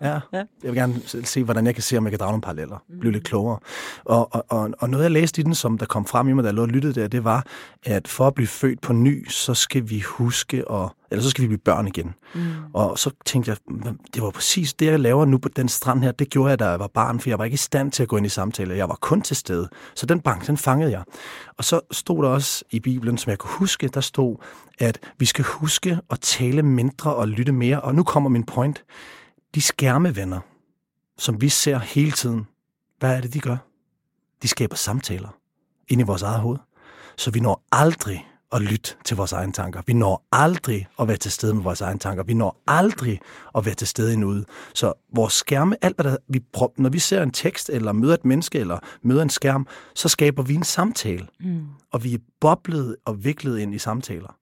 ja. 0.08 0.20
ja. 0.32 0.38
Jeg 0.38 0.46
vil 0.62 0.74
gerne 0.74 0.94
se, 1.24 1.44
hvordan 1.44 1.66
jeg 1.66 1.74
kan 1.74 1.82
se, 1.82 1.98
om 1.98 2.04
jeg 2.04 2.10
kan 2.10 2.18
drage 2.18 2.32
nogle 2.32 2.42
paralleller. 2.42 2.82
Mm. 2.88 3.00
Blive 3.00 3.12
lidt 3.12 3.24
klogere. 3.24 3.58
Og, 4.04 4.34
og, 4.34 4.44
og, 4.48 4.70
og 4.78 4.90
noget, 4.90 5.04
jeg 5.04 5.10
læste 5.10 5.40
i 5.40 5.44
den, 5.44 5.54
som 5.54 5.78
der 5.78 5.86
kom 5.86 6.06
frem 6.06 6.28
i 6.28 6.32
mig, 6.32 6.44
da 6.44 6.48
jeg 6.48 6.54
lå 6.54 6.62
og 6.62 6.68
lyttede 6.68 7.00
der, 7.00 7.08
det 7.08 7.24
var, 7.24 7.46
at 7.84 8.08
for 8.08 8.26
at 8.26 8.34
blive 8.34 8.48
født 8.48 8.80
på 8.80 8.92
ny, 8.92 9.28
så 9.28 9.54
skal 9.54 9.90
vi 9.90 10.00
huske 10.00 10.72
at 10.72 10.88
eller 11.10 11.22
så 11.22 11.30
skal 11.30 11.42
vi 11.42 11.46
blive 11.46 11.58
børn 11.58 11.86
igen. 11.86 12.14
Mm. 12.34 12.40
Og 12.72 12.98
så 12.98 13.10
tænkte 13.24 13.50
jeg, 13.50 13.56
det 14.14 14.22
var 14.22 14.30
præcis 14.30 14.74
det, 14.74 14.86
jeg 14.86 15.00
laver 15.00 15.24
nu 15.24 15.38
på 15.38 15.48
den 15.48 15.68
strand 15.68 16.02
her, 16.02 16.12
det 16.12 16.30
gjorde 16.30 16.50
jeg, 16.50 16.58
da 16.58 16.68
jeg 16.68 16.80
var 16.80 16.86
barn, 16.86 17.20
for 17.20 17.30
jeg 17.30 17.38
var 17.38 17.44
ikke 17.44 17.54
i 17.54 17.56
stand 17.56 17.92
til 17.92 18.02
at 18.02 18.08
gå 18.08 18.16
ind 18.16 18.26
i 18.26 18.28
samtaler. 18.28 18.74
Jeg 18.74 18.88
var 18.88 18.98
kun 19.00 19.22
til 19.22 19.36
stede. 19.36 19.68
Så 19.94 20.06
den 20.06 20.20
bank, 20.20 20.46
den 20.46 20.56
fangede 20.56 20.90
jeg. 20.90 21.02
Og 21.56 21.64
så 21.64 21.80
stod 21.90 22.22
der 22.22 22.30
også 22.30 22.64
i 22.70 22.80
Bibelen, 22.80 23.18
som 23.18 23.30
jeg 23.30 23.38
kunne 23.38 23.52
huske, 23.52 23.88
der 23.88 24.00
stod, 24.00 24.36
at 24.78 24.87
vi 25.18 25.26
skal 25.26 25.44
huske 25.44 25.98
at 26.10 26.20
tale 26.20 26.62
mindre 26.62 27.14
og 27.14 27.28
lytte 27.28 27.52
mere. 27.52 27.80
Og 27.80 27.94
nu 27.94 28.02
kommer 28.02 28.30
min 28.30 28.44
point. 28.44 28.84
De 29.54 29.60
skærmevenner, 29.60 30.40
som 31.18 31.40
vi 31.40 31.48
ser 31.48 31.78
hele 31.78 32.12
tiden, 32.12 32.46
hvad 32.98 33.16
er 33.16 33.20
det, 33.20 33.34
de 33.34 33.40
gør? 33.40 33.56
De 34.42 34.48
skaber 34.48 34.76
samtaler 34.76 35.28
ind 35.88 36.00
i 36.00 36.04
vores 36.04 36.22
eget 36.22 36.40
hoved. 36.40 36.58
Så 37.16 37.30
vi 37.30 37.40
når 37.40 37.62
aldrig 37.72 38.28
at 38.52 38.62
lytte 38.62 38.94
til 39.04 39.16
vores 39.16 39.32
egne 39.32 39.52
tanker. 39.52 39.82
Vi 39.86 39.92
når 39.92 40.26
aldrig 40.32 40.86
at 41.00 41.08
være 41.08 41.16
til 41.16 41.32
stede 41.32 41.54
med 41.54 41.62
vores 41.62 41.80
egne 41.80 41.98
tanker. 41.98 42.22
Vi 42.22 42.34
når 42.34 42.62
aldrig 42.66 43.20
at 43.54 43.66
være 43.66 43.74
til 43.74 43.86
stede 43.86 44.12
endnu. 44.12 44.44
Så 44.74 44.92
vores 45.14 45.32
skærme, 45.32 45.84
alt 45.84 45.96
hvad 45.96 46.10
der, 46.10 46.16
vi 46.28 46.40
prøver, 46.52 46.72
når 46.76 46.90
vi 46.90 46.98
ser 46.98 47.22
en 47.22 47.30
tekst, 47.30 47.70
eller 47.70 47.92
møder 47.92 48.14
et 48.14 48.24
menneske, 48.24 48.58
eller 48.58 48.78
møder 49.02 49.22
en 49.22 49.30
skærm, 49.30 49.66
så 49.94 50.08
skaber 50.08 50.42
vi 50.42 50.54
en 50.54 50.62
samtale. 50.62 51.26
Mm. 51.40 51.66
Og 51.92 52.04
vi 52.04 52.14
er 52.14 52.18
boblet 52.40 52.96
og 53.04 53.24
viklet 53.24 53.58
ind 53.58 53.74
i 53.74 53.78
samtaler. 53.78 54.36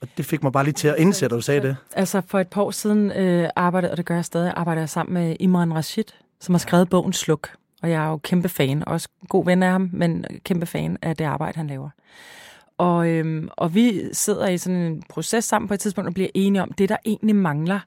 Og 0.00 0.08
det 0.16 0.26
fik 0.26 0.42
mig 0.42 0.52
bare 0.52 0.64
lige 0.64 0.74
til 0.74 0.88
at 0.88 0.94
indse, 0.98 1.24
at 1.24 1.30
du 1.30 1.40
sagde 1.40 1.60
det. 1.60 1.76
Altså 1.92 2.22
for 2.26 2.40
et 2.40 2.48
par 2.48 2.62
år 2.62 2.70
siden 2.70 3.12
øh, 3.12 3.48
arbejdede, 3.56 3.90
og 3.90 3.96
det 3.96 4.06
gør 4.06 4.14
jeg 4.14 4.24
stadig, 4.24 4.52
arbejder 4.56 4.82
jeg 4.82 4.88
sammen 4.88 5.14
med 5.14 5.36
Imran 5.40 5.74
Rashid, 5.74 6.04
som 6.40 6.54
har 6.54 6.58
skrevet 6.58 6.90
bogen 6.90 7.12
Sluk. 7.12 7.50
Og 7.82 7.90
jeg 7.90 8.04
er 8.04 8.08
jo 8.08 8.16
kæmpe 8.16 8.48
fan, 8.48 8.88
også 8.88 9.08
god 9.28 9.44
ven 9.44 9.62
af 9.62 9.70
ham, 9.70 9.90
men 9.92 10.24
kæmpe 10.44 10.66
fan 10.66 10.98
af 11.02 11.16
det 11.16 11.24
arbejde, 11.24 11.56
han 11.56 11.66
laver. 11.66 11.90
Og, 12.78 13.08
øhm, 13.08 13.48
og 13.56 13.74
vi 13.74 14.02
sidder 14.12 14.48
i 14.48 14.58
sådan 14.58 14.78
en 14.78 15.02
proces 15.08 15.44
sammen 15.44 15.68
på 15.68 15.74
et 15.74 15.80
tidspunkt 15.80 16.08
og 16.08 16.14
bliver 16.14 16.28
enige 16.34 16.62
om, 16.62 16.72
det 16.72 16.88
der 16.88 16.96
egentlig 17.04 17.36
mangler 17.36 17.80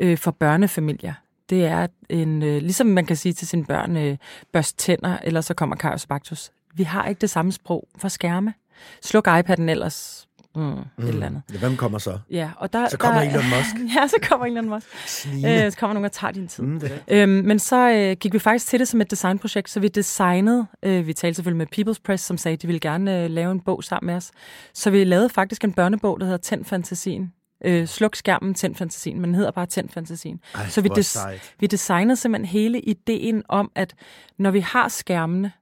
øh, 0.00 0.18
for 0.18 0.30
børnefamilier, 0.30 1.14
det 1.50 1.64
er 1.64 1.86
en, 2.08 2.42
øh, 2.42 2.62
ligesom 2.62 2.86
man 2.86 3.06
kan 3.06 3.16
sige 3.16 3.32
til 3.32 3.48
sine 3.48 3.64
børn, 3.64 3.96
øh, 3.96 4.16
børst 4.52 4.78
tænder, 4.78 5.18
eller 5.22 5.40
så 5.40 5.54
kommer 5.54 5.76
Kairos 5.76 6.06
Bactus. 6.06 6.50
Vi 6.74 6.82
har 6.82 7.06
ikke 7.06 7.20
det 7.20 7.30
samme 7.30 7.52
sprog 7.52 7.88
for 7.98 8.08
skærme. 8.08 8.54
Sluk 9.02 9.28
iPad'en 9.28 9.62
ellers, 9.70 10.23
Mm, 10.56 10.62
mm. 10.62 10.68
Et 11.04 11.08
eller 11.08 11.26
andet. 11.26 11.42
Ja, 11.52 11.58
hvem 11.58 11.76
kommer 11.76 11.98
så? 11.98 12.18
Ja, 12.30 12.50
og 12.56 12.72
der, 12.72 12.88
så 12.88 12.96
kommer 12.98 13.20
der, 13.20 13.30
Elon 13.30 13.44
Musk. 13.44 13.74
ja, 13.96 14.06
så 14.06 14.16
kommer 14.28 14.46
Elon 14.46 14.68
Musk. 14.68 14.86
Øh, 15.46 15.72
så 15.72 15.76
kommer 15.78 15.94
nogen 15.94 16.04
og 16.04 16.12
tager 16.12 16.30
din 16.30 16.48
tid. 16.48 16.64
Mm, 16.64 16.80
øhm, 17.08 17.30
men 17.30 17.58
så 17.58 17.90
øh, 17.90 18.16
gik 18.20 18.32
vi 18.32 18.38
faktisk 18.38 18.66
til 18.66 18.78
det 18.78 18.88
som 18.88 19.00
et 19.00 19.10
designprojekt, 19.10 19.70
så 19.70 19.80
vi 19.80 19.88
designede, 19.88 20.66
øh, 20.82 21.06
vi 21.06 21.12
talte 21.12 21.34
selvfølgelig 21.34 21.68
med 21.76 21.78
People's 21.94 22.00
Press, 22.04 22.24
som 22.24 22.38
sagde, 22.38 22.52
at 22.54 22.62
de 22.62 22.66
ville 22.66 22.80
gerne 22.80 23.24
øh, 23.24 23.30
lave 23.30 23.52
en 23.52 23.60
bog 23.60 23.84
sammen 23.84 24.06
med 24.06 24.14
os. 24.14 24.30
Så 24.74 24.90
vi 24.90 25.04
lavede 25.04 25.28
faktisk 25.28 25.64
en 25.64 25.72
børnebog, 25.72 26.20
der 26.20 26.26
hedder 26.26 26.38
Tænd 26.38 26.64
Fantasien. 26.64 27.32
Øh, 27.64 27.86
sluk 27.86 28.16
skærmen, 28.16 28.54
tænd 28.54 28.74
fantasien. 28.74 29.20
Men 29.20 29.28
den 29.28 29.34
hedder 29.34 29.50
bare 29.50 29.66
tænd 29.66 29.88
fantasien. 29.88 30.40
Ej, 30.54 30.68
så 30.68 30.80
vi, 30.80 30.88
des- 30.88 31.02
sejt. 31.02 31.54
vi 31.60 31.66
designede 31.66 32.16
simpelthen 32.16 32.46
hele 32.46 32.80
ideen 32.80 33.42
om, 33.48 33.70
at 33.74 33.94
når 34.38 34.50
vi 34.50 34.60
har 34.60 34.88
skærmene, 34.88 35.52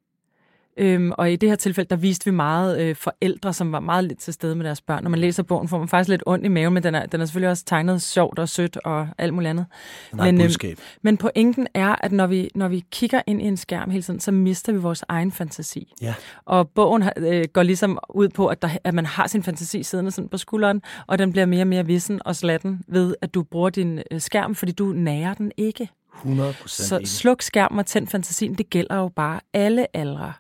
Øhm, 0.77 1.13
og 1.19 1.33
i 1.33 1.37
det 1.37 1.49
her 1.49 1.57
tilfælde, 1.57 1.89
der 1.89 1.97
viste 1.97 2.25
vi 2.25 2.31
meget 2.31 2.81
øh, 2.81 2.97
forældre, 2.97 3.53
som 3.53 3.73
var 3.73 3.81
meget 3.81 4.05
lidt 4.05 4.19
til 4.19 4.33
stede 4.33 4.55
med 4.55 4.65
deres 4.65 4.81
børn. 4.81 5.03
Når 5.03 5.11
man 5.11 5.21
læser 5.21 5.43
bogen, 5.43 5.69
får 5.69 5.79
man 5.79 5.89
faktisk 5.89 6.09
lidt 6.09 6.23
ondt 6.27 6.45
i 6.45 6.49
maven, 6.49 6.75
men 6.75 6.83
den 6.83 6.95
er, 6.95 7.07
den 7.07 7.21
er 7.21 7.25
selvfølgelig 7.25 7.51
også 7.51 7.65
tegnet 7.65 8.03
sjovt 8.03 8.39
og 8.39 8.49
sødt 8.49 8.77
og 8.77 9.09
alt 9.19 9.35
muligt 9.35 9.51
andet. 9.51 9.67
Har 10.13 10.27
et 10.27 10.65
øhm, 10.65 10.77
men 11.03 11.17
pointen 11.17 11.67
er, 11.75 11.97
at 12.05 12.13
når 12.13 12.27
vi, 12.27 12.51
når 12.55 12.69
vi 12.69 12.85
kigger 12.91 13.23
ind 13.27 13.43
i 13.43 13.45
en 13.45 13.57
skærm 13.57 13.91
hele 13.91 14.03
tiden, 14.03 14.21
så 14.21 14.33
mister 14.33 14.73
vi 14.73 14.79
vores 14.79 15.05
egen 15.09 15.33
fantasi. 15.33 15.93
Ja. 16.03 16.15
Og 16.45 16.69
bogen 16.69 17.05
øh, 17.17 17.45
går 17.53 17.63
ligesom 17.63 17.99
ud 18.15 18.29
på, 18.29 18.47
at, 18.47 18.63
der, 18.63 18.69
at 18.85 18.95
man 18.95 19.07
har 19.07 19.27
sin 19.27 19.43
fantasi 19.43 19.83
siddende 19.83 20.11
sådan 20.11 20.29
på 20.29 20.39
skulderen, 20.39 20.83
og 21.07 21.19
den 21.19 21.33
bliver 21.33 21.47
mere 21.47 21.63
og 21.63 21.67
mere 21.67 21.87
vissen 21.87 22.21
og 22.25 22.37
slatten 22.37 22.83
ved, 22.89 23.15
at 23.23 23.35
du 23.35 23.43
bruger 23.43 23.71
din 23.71 24.01
øh, 24.11 24.21
skærm, 24.21 24.55
fordi 24.55 24.73
du 24.73 24.85
nærer 24.85 25.35
den 25.35 25.53
ikke. 25.57 25.89
100 26.19 26.53
Så 26.53 26.59
procent 26.63 27.09
sluk 27.09 27.43
skærm 27.43 27.79
og 27.79 27.87
tænd 27.87 28.07
fantasien, 28.07 28.55
det 28.55 28.71
gælder 28.71 28.97
jo 28.97 29.09
bare 29.09 29.41
alle 29.53 29.97
aldre, 29.97 30.33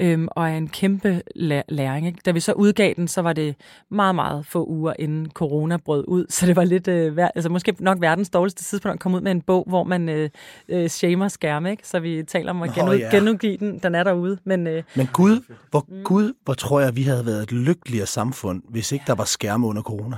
øhm, 0.00 0.28
og 0.30 0.50
er 0.50 0.56
en 0.56 0.68
kæmpe 0.68 1.22
læring. 1.68 2.06
Ikke? 2.06 2.18
Da 2.26 2.30
vi 2.30 2.40
så 2.40 2.52
udgav 2.52 2.94
den, 2.96 3.08
så 3.08 3.22
var 3.22 3.32
det 3.32 3.54
meget, 3.90 4.14
meget 4.14 4.46
få 4.46 4.66
uger 4.66 4.92
inden 4.98 5.30
corona 5.30 5.76
brød 5.76 6.04
ud, 6.08 6.26
så 6.28 6.46
det 6.46 6.56
var 6.56 6.64
lidt, 6.64 6.88
øh, 6.88 7.16
vær- 7.16 7.30
altså 7.34 7.48
måske 7.48 7.74
nok 7.78 8.00
verdens 8.00 8.30
dårligste 8.30 8.62
tidspunkt 8.64 8.94
at 8.94 9.00
komme 9.00 9.16
ud 9.18 9.22
med 9.22 9.30
en 9.32 9.40
bog, 9.40 9.64
hvor 9.68 9.84
man 9.84 10.08
øh, 10.08 10.30
øh, 10.68 10.88
shamer 10.88 11.28
skærme, 11.28 11.70
ikke? 11.70 11.88
så 11.88 12.00
vi 12.00 12.22
taler 12.22 12.50
om 12.50 12.62
at 12.62 12.76
Nå, 12.76 12.82
genu- 12.82 12.92
ja. 12.98 13.08
genudgive 13.16 13.56
den, 13.56 13.78
den 13.78 13.94
er 13.94 14.02
derude, 14.04 14.38
men 14.44 14.66
øh, 14.66 14.82
Men 14.94 15.06
Gud, 15.12 15.40
hvor 15.70 16.02
Gud, 16.04 16.32
hvor 16.44 16.54
tror 16.54 16.80
jeg, 16.80 16.96
vi 16.96 17.02
havde 17.02 17.26
været 17.26 17.42
et 17.42 17.52
lykkeligere 17.52 18.06
samfund, 18.06 18.62
hvis 18.68 18.92
ikke 18.92 19.04
der 19.06 19.14
var 19.14 19.24
skærme 19.24 19.66
under 19.66 19.82
corona. 19.82 20.16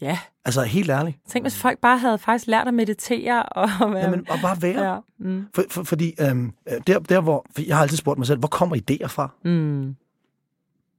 Ja, 0.00 0.18
Altså 0.44 0.62
helt 0.62 0.90
ærligt. 0.90 1.16
tænk 1.28 1.44
hvis 1.44 1.58
folk 1.58 1.78
bare 1.78 1.98
havde 1.98 2.18
faktisk 2.18 2.46
lært 2.46 2.68
at 2.68 2.74
meditere 2.74 3.42
og 3.82 3.92
være... 3.92 4.04
Jamen, 4.04 4.26
og 4.30 4.38
bare 4.42 4.62
være. 4.62 4.92
ja, 4.92 4.98
mm, 5.18 5.46
For, 5.54 5.64
for, 5.70 5.82
fordi 5.82 6.14
øhm, 6.20 6.52
øh, 6.72 6.80
der, 6.86 6.98
der, 6.98 7.20
hvor... 7.20 7.46
For 7.54 7.62
jeg 7.66 7.76
har 7.76 7.82
altid 7.82 7.96
spurgt 7.96 8.18
mig 8.18 8.26
selv, 8.26 8.38
hvor 8.38 8.48
kommer 8.48 8.76
idéer 8.76 9.06
fra? 9.06 9.28
mm, 9.44 9.96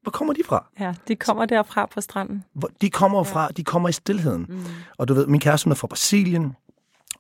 Hvor 0.02 0.10
kommer 0.12 0.34
de 0.34 0.42
fra? 0.46 0.66
ja, 0.80 0.94
de 1.08 1.16
kommer 1.16 1.46
derfra 1.46 1.86
på 1.86 2.02
stranden. 2.02 2.44
Hvor, 2.54 2.70
de 2.82 2.90
kommer 2.90 3.24
fra, 3.24 3.48
de 3.48 3.64
kommer 3.64 3.90
i 3.90 3.92
stillheden. 3.92 4.46
Mm. 4.50 4.66
Og 4.98 5.08
du 5.08 5.14
ved, 5.14 5.28
min 5.28 5.40
kæreste 5.40 5.70
er 5.70 5.74
fra 5.74 5.88
Brasilien, 5.88 6.56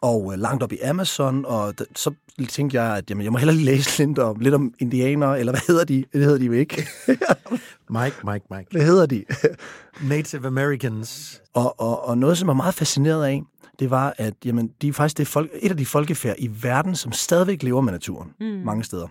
og 0.01 0.33
øh, 0.33 0.39
langt 0.39 0.63
op 0.63 0.71
i 0.71 0.77
Amazon, 0.77 1.45
og 1.45 1.73
d- 1.81 1.85
så 1.95 2.13
tænkte 2.49 2.81
jeg, 2.81 2.97
at 2.97 3.09
jamen, 3.09 3.23
jeg 3.23 3.31
må 3.31 3.37
hellere 3.37 3.55
lige 3.55 3.65
læse 3.65 4.05
lidt 4.05 4.19
om, 4.19 4.39
lidt 4.39 4.53
om 4.53 4.73
indianere, 4.79 5.39
eller 5.39 5.51
hvad 5.53 5.61
hedder 5.67 5.85
de? 5.85 6.05
Det 6.13 6.23
hedder 6.23 6.37
de 6.37 6.45
jo 6.45 6.51
ikke. 6.51 6.87
Mike, 7.89 8.15
Mike, 8.25 8.45
Mike. 8.51 8.67
hvad 8.71 8.81
hedder 8.81 9.05
de? 9.05 9.23
Native 10.09 10.47
Americans. 10.47 11.41
Og, 11.53 11.79
og, 11.79 12.07
og 12.07 12.17
noget, 12.17 12.37
som 12.37 12.47
jeg 12.47 12.53
er 12.53 12.57
meget 12.57 12.73
fascineret 12.73 13.25
af, 13.25 13.41
det 13.79 13.89
var, 13.89 14.13
at 14.17 14.33
jamen, 14.45 14.71
de 14.81 14.87
er 14.87 14.93
faktisk 14.93 15.17
det 15.17 15.27
folk, 15.27 15.51
et 15.61 15.71
af 15.71 15.77
de 15.77 15.85
folkefærd 15.85 16.35
i 16.39 16.49
verden, 16.61 16.95
som 16.95 17.11
stadigvæk 17.11 17.63
lever 17.63 17.81
med 17.81 17.91
naturen 17.91 18.29
mm. 18.39 18.45
mange 18.45 18.83
steder. 18.83 19.07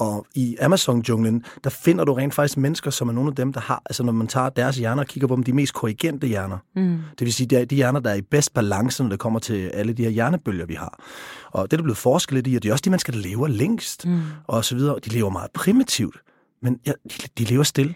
Og 0.00 0.26
i 0.34 0.56
Amazon-junglen, 0.60 1.44
der 1.64 1.70
finder 1.70 2.04
du 2.04 2.12
rent 2.14 2.34
faktisk 2.34 2.56
mennesker, 2.56 2.90
som 2.90 3.08
er 3.08 3.12
nogle 3.12 3.30
af 3.30 3.36
dem, 3.36 3.52
der 3.52 3.60
har, 3.60 3.82
altså 3.86 4.02
når 4.02 4.12
man 4.12 4.26
tager 4.26 4.48
deres 4.48 4.76
hjerner 4.76 5.02
og 5.02 5.08
kigger 5.08 5.28
på 5.28 5.36
dem, 5.36 5.44
de 5.44 5.52
mest 5.52 5.74
korrigente 5.74 6.26
hjerner. 6.26 6.58
Mm. 6.76 6.98
Det 7.18 7.24
vil 7.24 7.32
sige, 7.32 7.60
er 7.60 7.64
de 7.64 7.74
hjerner, 7.74 8.00
der 8.00 8.10
er 8.10 8.14
i 8.14 8.22
bedst 8.22 8.54
balance, 8.54 9.02
når 9.02 9.10
det 9.10 9.18
kommer 9.18 9.38
til 9.38 9.68
alle 9.68 9.92
de 9.92 10.02
her 10.02 10.10
hjernebølger, 10.10 10.66
vi 10.66 10.74
har. 10.74 11.02
Og 11.50 11.70
det 11.70 11.72
er 11.72 11.76
der 11.76 11.82
blevet 11.82 11.98
forsket 11.98 12.34
lidt 12.34 12.46
i, 12.46 12.54
og 12.56 12.62
det 12.62 12.68
er 12.68 12.72
også 12.72 12.82
de 12.82 12.90
mennesker, 12.90 13.12
der 13.12 13.18
lever 13.18 13.48
længst, 13.48 14.06
mm. 14.06 14.20
og 14.46 14.64
så 14.64 14.74
videre. 14.74 14.98
De 15.04 15.10
lever 15.10 15.30
meget 15.30 15.50
primitivt, 15.54 16.16
men 16.62 16.78
ja, 16.86 16.92
de, 17.04 17.28
de 17.38 17.44
lever 17.44 17.62
stille. 17.62 17.94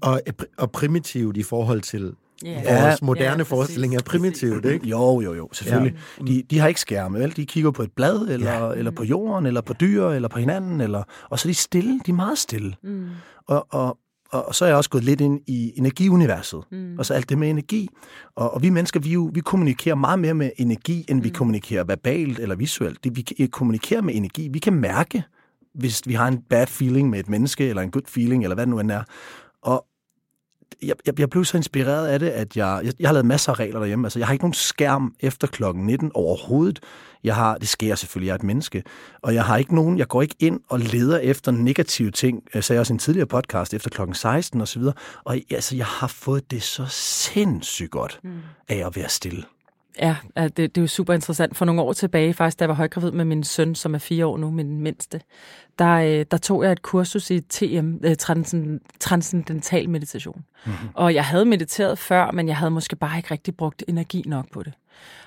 Og, 0.00 0.20
og 0.58 0.70
primitivt 0.70 1.36
i 1.36 1.42
forhold 1.42 1.80
til 1.80 2.14
Ja. 2.44 2.82
vores 2.84 3.02
moderne 3.02 3.36
Ja, 3.36 3.42
forestilling 3.42 3.94
er 3.96 4.02
primitivt, 4.02 4.64
ikke? 4.64 4.86
Jo, 4.88 5.20
jo, 5.20 5.34
jo, 5.34 5.48
selvfølgelig. 5.52 5.98
Ja. 6.20 6.24
De, 6.24 6.42
de 6.50 6.58
har 6.58 6.68
ikke 6.68 6.80
skærme, 6.80 7.18
vel? 7.18 7.36
De 7.36 7.46
kigger 7.46 7.70
på 7.70 7.82
et 7.82 7.92
blad, 7.96 8.28
eller, 8.28 8.52
ja. 8.52 8.72
eller 8.72 8.90
på 8.90 9.04
jorden, 9.04 9.46
eller 9.46 9.60
på 9.60 9.72
dyr, 9.72 10.04
eller 10.06 10.28
på 10.28 10.38
hinanden, 10.38 10.80
eller, 10.80 11.02
og 11.30 11.38
så 11.38 11.48
er 11.48 11.50
de 11.50 11.54
stille. 11.54 12.00
De 12.06 12.10
er 12.10 12.14
meget 12.14 12.38
stille. 12.38 12.74
Mm. 12.82 13.06
Og, 13.46 13.66
og, 13.70 13.98
og 14.30 14.54
så 14.54 14.64
er 14.64 14.68
jeg 14.68 14.76
også 14.76 14.90
gået 14.90 15.04
lidt 15.04 15.20
ind 15.20 15.40
i 15.46 15.72
energiuniverset, 15.76 16.60
mm. 16.72 16.98
og 16.98 17.06
så 17.06 17.14
alt 17.14 17.28
det 17.28 17.38
med 17.38 17.50
energi. 17.50 17.88
Og, 18.36 18.54
og 18.54 18.62
vi 18.62 18.70
mennesker, 18.70 19.00
vi, 19.00 19.12
jo, 19.12 19.30
vi 19.34 19.40
kommunikerer 19.40 19.94
meget 19.94 20.18
mere 20.18 20.34
med 20.34 20.50
energi, 20.56 21.04
end 21.08 21.22
vi 21.22 21.28
kommunikerer 21.28 21.84
verbalt 21.84 22.38
eller 22.38 22.56
visuelt. 22.56 23.04
Det, 23.04 23.16
vi 23.16 23.22
kan- 23.22 23.48
kommunikerer 23.48 24.02
med 24.02 24.14
energi. 24.14 24.48
Vi 24.52 24.58
kan 24.58 24.72
mærke, 24.72 25.22
hvis 25.74 26.02
vi 26.06 26.14
har 26.14 26.28
en 26.28 26.38
bad 26.50 26.66
feeling 26.66 27.10
med 27.10 27.20
et 27.20 27.28
menneske, 27.28 27.68
eller 27.68 27.82
en 27.82 27.90
good 27.90 28.06
feeling, 28.08 28.42
eller 28.42 28.54
hvad 28.54 28.66
det 28.66 28.70
nu 28.70 28.78
end 28.80 28.90
er. 28.90 29.02
Jeg, 30.82 30.94
jeg, 31.06 31.20
jeg 31.20 31.30
blev 31.30 31.44
så 31.44 31.56
inspireret 31.56 32.06
af 32.06 32.18
det, 32.18 32.28
at 32.28 32.56
jeg, 32.56 32.80
jeg, 32.84 32.92
jeg 33.00 33.08
har 33.08 33.12
lavet 33.12 33.26
masser 33.26 33.52
af 33.52 33.58
regler 33.58 33.78
derhjemme. 33.78 34.06
Altså, 34.06 34.18
jeg 34.18 34.26
har 34.26 34.32
ikke 34.32 34.44
nogen 34.44 34.54
skærm 34.54 35.14
efter 35.20 35.46
klokken 35.46 35.86
19 35.86 36.10
overhovedet. 36.14 36.80
Jeg 37.24 37.34
har, 37.34 37.58
det 37.58 37.68
sker 37.68 37.94
selvfølgelig, 37.94 38.26
jeg 38.26 38.32
er 38.32 38.38
et 38.38 38.42
menneske. 38.42 38.82
Og 39.22 39.34
jeg 39.34 39.44
har 39.44 39.56
ikke 39.56 39.74
nogen, 39.74 39.98
jeg 39.98 40.08
går 40.08 40.22
ikke 40.22 40.34
ind 40.38 40.60
og 40.68 40.78
leder 40.78 41.18
efter 41.18 41.52
negative 41.52 42.10
ting. 42.10 42.42
Jeg 42.54 42.64
sagde 42.64 42.80
også 42.80 42.92
i 42.92 42.94
en 42.94 42.98
tidligere 42.98 43.26
podcast 43.26 43.74
efter 43.74 43.90
klokken 43.90 44.14
16 44.14 44.60
og 44.60 44.68
så 44.68 44.78
videre. 44.78 44.94
Og 45.24 45.38
altså, 45.50 45.76
jeg 45.76 45.86
har 45.86 46.06
fået 46.06 46.50
det 46.50 46.62
så 46.62 46.86
sindssygt 46.88 47.90
godt 47.90 48.20
af 48.68 48.86
at 48.86 48.96
være 48.96 49.08
stille. 49.08 49.44
Ja, 49.98 50.16
det, 50.36 50.56
det 50.56 50.78
er 50.78 50.80
jo 50.80 50.86
super 50.86 51.14
interessant. 51.14 51.56
For 51.56 51.64
nogle 51.64 51.82
år 51.82 51.92
tilbage, 51.92 52.34
faktisk, 52.34 52.58
da 52.58 52.62
jeg 52.62 52.68
var 52.68 52.74
højgravid 52.74 53.10
med 53.10 53.24
min 53.24 53.44
søn, 53.44 53.74
som 53.74 53.94
er 53.94 53.98
fire 53.98 54.26
år 54.26 54.36
nu, 54.36 54.50
min 54.50 54.80
mindste, 54.80 55.20
der, 55.78 55.94
øh, 55.94 56.26
der 56.30 56.36
tog 56.36 56.64
jeg 56.64 56.72
et 56.72 56.82
kursus 56.82 57.30
i 57.30 57.40
TM, 57.40 57.94
øh, 58.04 58.16
transcend- 58.22 58.78
transcendental 59.00 59.90
meditation. 59.90 60.44
Mm-hmm. 60.66 60.88
Og 60.94 61.14
jeg 61.14 61.24
havde 61.24 61.44
mediteret 61.44 61.98
før, 61.98 62.30
men 62.30 62.48
jeg 62.48 62.56
havde 62.56 62.70
måske 62.70 62.96
bare 62.96 63.16
ikke 63.16 63.30
rigtig 63.30 63.56
brugt 63.56 63.84
energi 63.88 64.22
nok 64.26 64.52
på 64.52 64.62
det. 64.62 64.72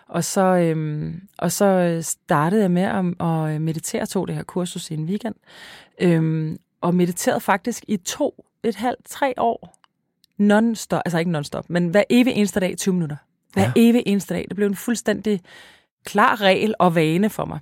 Og 0.08 0.24
så, 0.24 0.42
øhm, 0.42 1.22
og 1.38 1.52
så 1.52 1.66
øh, 1.66 2.04
startede 2.04 2.62
jeg 2.62 2.72
med 2.72 2.82
at, 2.82 3.28
at 3.28 3.62
meditere, 3.62 4.06
tog 4.06 4.28
det 4.28 4.36
her 4.36 4.44
kursus 4.44 4.92
i 4.92 4.94
en 4.94 5.06
weekend, 5.06 5.36
øhm, 6.02 6.58
og 6.82 6.96
mediterede 6.96 7.40
faktisk 7.40 7.84
i 7.88 7.98
to, 7.98 8.46
et 8.64 8.76
halvt, 8.76 9.06
tre 9.06 9.34
år, 9.38 9.78
non-stop, 10.38 11.02
altså 11.06 11.20
ikke 11.20 11.32
non-stop, 11.32 11.70
men 11.70 11.88
hver 11.88 12.04
evig 12.10 12.34
eneste 12.34 12.60
dag 12.60 12.78
20 12.78 12.94
minutter. 12.94 13.16
Hver 13.54 13.64
ja. 13.64 13.72
evig 13.76 14.04
eneste 14.06 14.34
dag. 14.34 14.46
Det 14.50 14.56
blev 14.56 14.68
en 14.68 14.76
fuldstændig 14.76 15.42
klar 16.06 16.42
regel 16.42 16.76
og 16.80 16.96
vane 16.96 17.30
for 17.30 17.46
mig. 17.46 17.60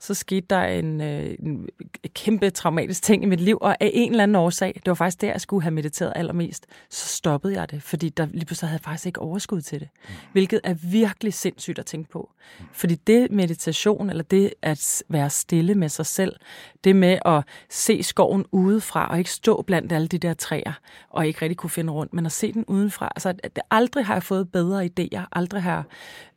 Så 0.00 0.14
skete 0.14 0.46
der 0.50 0.62
en, 0.62 1.00
øh, 1.00 1.36
en 1.38 1.68
kæmpe 2.14 2.50
traumatisk 2.50 3.02
ting 3.02 3.22
i 3.22 3.26
mit 3.26 3.40
liv, 3.40 3.58
og 3.60 3.76
af 3.80 3.90
en 3.94 4.10
eller 4.10 4.22
anden 4.22 4.36
årsag, 4.36 4.74
det 4.74 4.86
var 4.86 4.94
faktisk 4.94 5.20
der, 5.20 5.30
jeg 5.30 5.40
skulle 5.40 5.62
have 5.62 5.70
mediteret 5.70 6.12
allermest, 6.16 6.66
så 6.90 7.06
stoppede 7.06 7.54
jeg 7.54 7.70
det, 7.70 7.82
fordi 7.82 8.08
der 8.08 8.26
lige 8.26 8.44
pludselig 8.44 8.68
havde 8.68 8.80
jeg 8.80 8.84
faktisk 8.84 9.06
ikke 9.06 9.20
overskud 9.20 9.60
til 9.60 9.80
det. 9.80 9.88
Hvilket 10.32 10.60
er 10.64 10.74
virkelig 10.74 11.34
sindssygt 11.34 11.78
at 11.78 11.86
tænke 11.86 12.10
på. 12.10 12.30
Fordi 12.72 12.94
det 12.94 13.30
meditation, 13.30 14.10
eller 14.10 14.22
det 14.22 14.54
at 14.62 15.02
være 15.08 15.30
stille 15.30 15.74
med 15.74 15.88
sig 15.88 16.06
selv, 16.06 16.36
det 16.84 16.96
med 16.96 17.18
at 17.24 17.44
se 17.70 18.02
skoven 18.02 18.44
udefra, 18.52 19.10
og 19.10 19.18
ikke 19.18 19.30
stå 19.30 19.62
blandt 19.62 19.92
alle 19.92 20.08
de 20.08 20.18
der 20.18 20.34
træer, 20.34 20.72
og 21.10 21.26
ikke 21.26 21.42
rigtig 21.42 21.56
kunne 21.56 21.70
finde 21.70 21.92
rundt, 21.92 22.14
men 22.14 22.26
at 22.26 22.32
se 22.32 22.52
den 22.52 22.64
udenfra. 22.64 23.12
Altså, 23.16 23.28
at 23.28 23.56
det, 23.56 23.62
aldrig 23.70 24.06
har 24.06 24.14
jeg 24.14 24.22
fået 24.22 24.52
bedre 24.52 24.84
idéer, 24.84 25.22
aldrig 25.32 25.62
har 25.62 25.74
jeg 25.74 25.82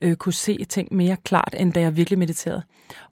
øh, 0.02 0.16
kunne 0.16 0.34
se 0.34 0.66
ting 0.66 0.94
mere 0.94 1.18
klart, 1.24 1.56
end 1.60 1.74
da 1.74 1.80
jeg 1.80 1.98
virkelig 1.98 2.20
mediterede. 2.20 2.64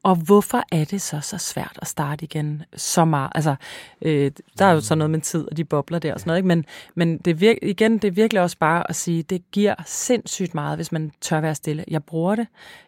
Og 0.03 0.10
og 0.11 0.17
hvorfor 0.17 0.63
er 0.71 0.85
det 0.85 1.01
så 1.01 1.19
så 1.21 1.37
svært 1.37 1.79
at 1.81 1.87
starte 1.87 2.23
igen 2.23 2.63
så 2.75 3.05
meget? 3.05 3.31
Altså, 3.35 3.55
øh, 4.01 4.31
der 4.57 4.65
er 4.65 4.71
jo 4.71 4.81
sådan 4.81 4.97
noget 4.97 5.09
med 5.11 5.21
tid, 5.21 5.47
og 5.51 5.57
de 5.57 5.63
bobler 5.63 5.99
der 5.99 6.13
og 6.13 6.19
sådan 6.19 6.29
noget, 6.29 6.37
ikke? 6.39 6.47
Men, 6.47 6.65
men 6.95 7.17
det 7.17 7.35
vir- 7.43 7.67
igen, 7.69 7.97
det 7.97 8.07
er 8.07 8.11
virkelig 8.11 8.41
også 8.41 8.57
bare 8.57 8.89
at 8.89 8.95
sige, 8.95 9.23
det 9.23 9.51
giver 9.51 9.75
sindssygt 9.85 10.53
meget, 10.53 10.77
hvis 10.77 10.91
man 10.91 11.11
tør 11.21 11.41
være 11.41 11.55
stille. 11.55 11.85
Jeg 11.87 12.03
bruger 12.03 12.35
det, 12.35 12.47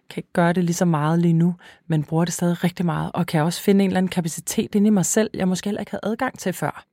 kan 0.10 0.20
ikke 0.20 0.34
gøre 0.34 0.54
det 0.54 0.64
lige 0.64 0.74
så 0.76 0.86
meget 0.86 1.20
lige 1.20 1.34
nu, 1.34 1.56
men 1.88 2.04
bruger 2.04 2.26
det 2.26 2.34
stadig 2.34 2.64
rigtig 2.64 2.86
meget, 2.86 3.12
og 3.14 3.26
kan 3.26 3.42
også 3.42 3.62
finde 3.62 3.84
en 3.84 3.90
eller 3.90 3.98
anden 3.98 4.10
kapacitet 4.10 4.76
inde 4.76 4.88
i 4.88 4.90
mig 4.90 5.06
selv, 5.06 5.30
jeg 5.34 5.48
måske 5.48 5.68
heller 5.68 5.80
ikke 5.82 5.92
havde 5.92 6.12
adgang 6.12 6.40
til 6.40 6.54
før. 6.54 6.86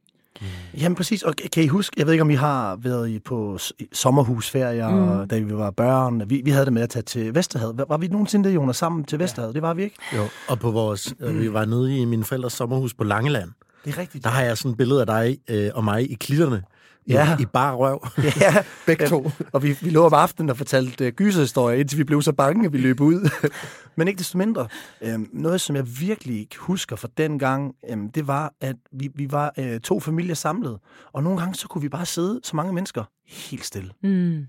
Jamen 0.80 0.96
præcis, 0.96 1.22
og 1.22 1.34
kan 1.52 1.62
I 1.62 1.66
huske, 1.66 1.94
jeg 1.98 2.06
ved 2.06 2.12
ikke, 2.12 2.22
om 2.22 2.30
I 2.30 2.34
har 2.34 2.76
været 2.76 3.22
på 3.22 3.58
sommerhusferier, 3.92 4.90
mm. 4.90 5.28
da 5.28 5.38
vi 5.38 5.54
var 5.54 5.70
børn. 5.70 6.30
Vi, 6.30 6.42
vi 6.44 6.50
havde 6.50 6.64
det 6.64 6.72
med 6.72 6.82
at 6.82 6.88
tage 6.90 7.02
til 7.02 7.34
Vesterhavet. 7.34 7.84
Var 7.88 7.96
vi 7.96 8.08
nogensinde 8.08 8.48
det, 8.48 8.54
Jonas, 8.54 8.76
sammen 8.76 9.04
til 9.04 9.18
Vesterhavet? 9.18 9.54
Det 9.54 9.62
var 9.62 9.74
vi 9.74 9.82
ikke. 9.82 9.96
Jo, 10.16 10.24
og 10.48 10.58
på 10.58 10.70
vores, 10.70 11.14
øh, 11.20 11.40
vi 11.40 11.52
var 11.52 11.64
nede 11.64 11.98
i 11.98 12.04
min 12.04 12.24
forældres 12.24 12.52
sommerhus 12.52 12.94
på 12.94 13.04
Langeland. 13.04 13.50
Det 13.84 13.94
er 13.94 13.98
rigtigt. 13.98 14.24
Der 14.24 14.30
har 14.30 14.42
jeg 14.42 14.58
sådan 14.58 14.70
et 14.70 14.76
billede 14.76 15.00
af 15.00 15.06
dig 15.06 15.38
øh, 15.48 15.70
og 15.74 15.84
mig 15.84 16.10
i 16.10 16.14
klitterne. 16.14 16.62
I, 17.06 17.12
Ja. 17.12 17.36
I 17.40 17.44
bare 17.44 17.74
røv. 17.74 18.06
Ja, 18.40 18.64
Begge 18.86 19.08
to. 19.08 19.30
og 19.52 19.62
vi, 19.62 19.76
vi 19.80 19.90
lå 19.90 20.06
om 20.06 20.14
aftenen 20.14 20.50
og 20.50 20.56
fortalte 20.56 21.06
uh, 21.06 21.12
gyserhistorier, 21.12 21.78
indtil 21.80 21.98
vi 21.98 22.04
blev 22.04 22.22
så 22.22 22.32
bange, 22.32 22.66
at 22.66 22.72
vi 22.72 22.78
løb 22.78 23.00
ud. 23.00 23.50
Men 23.96 24.08
ikke 24.08 24.18
desto 24.18 24.38
mindre. 24.38 24.68
Øhm, 25.02 25.28
noget, 25.32 25.60
som 25.60 25.76
jeg 25.76 26.00
virkelig 26.00 26.40
ikke 26.40 26.56
husker 26.58 26.96
fra 26.96 27.08
den 27.16 27.38
gang, 27.38 27.74
øhm, 27.90 28.10
det 28.10 28.26
var, 28.26 28.52
at 28.60 28.76
vi, 28.92 29.08
vi 29.14 29.32
var 29.32 29.52
øh, 29.58 29.80
to 29.80 30.00
familier 30.00 30.34
samlet. 30.34 30.78
Og 31.12 31.22
nogle 31.22 31.38
gange, 31.38 31.54
så 31.54 31.68
kunne 31.68 31.82
vi 31.82 31.88
bare 31.88 32.06
sidde, 32.06 32.40
så 32.42 32.56
mange 32.56 32.72
mennesker, 32.72 33.04
helt 33.28 33.64
stille. 33.64 33.90
Mm. 34.02 34.46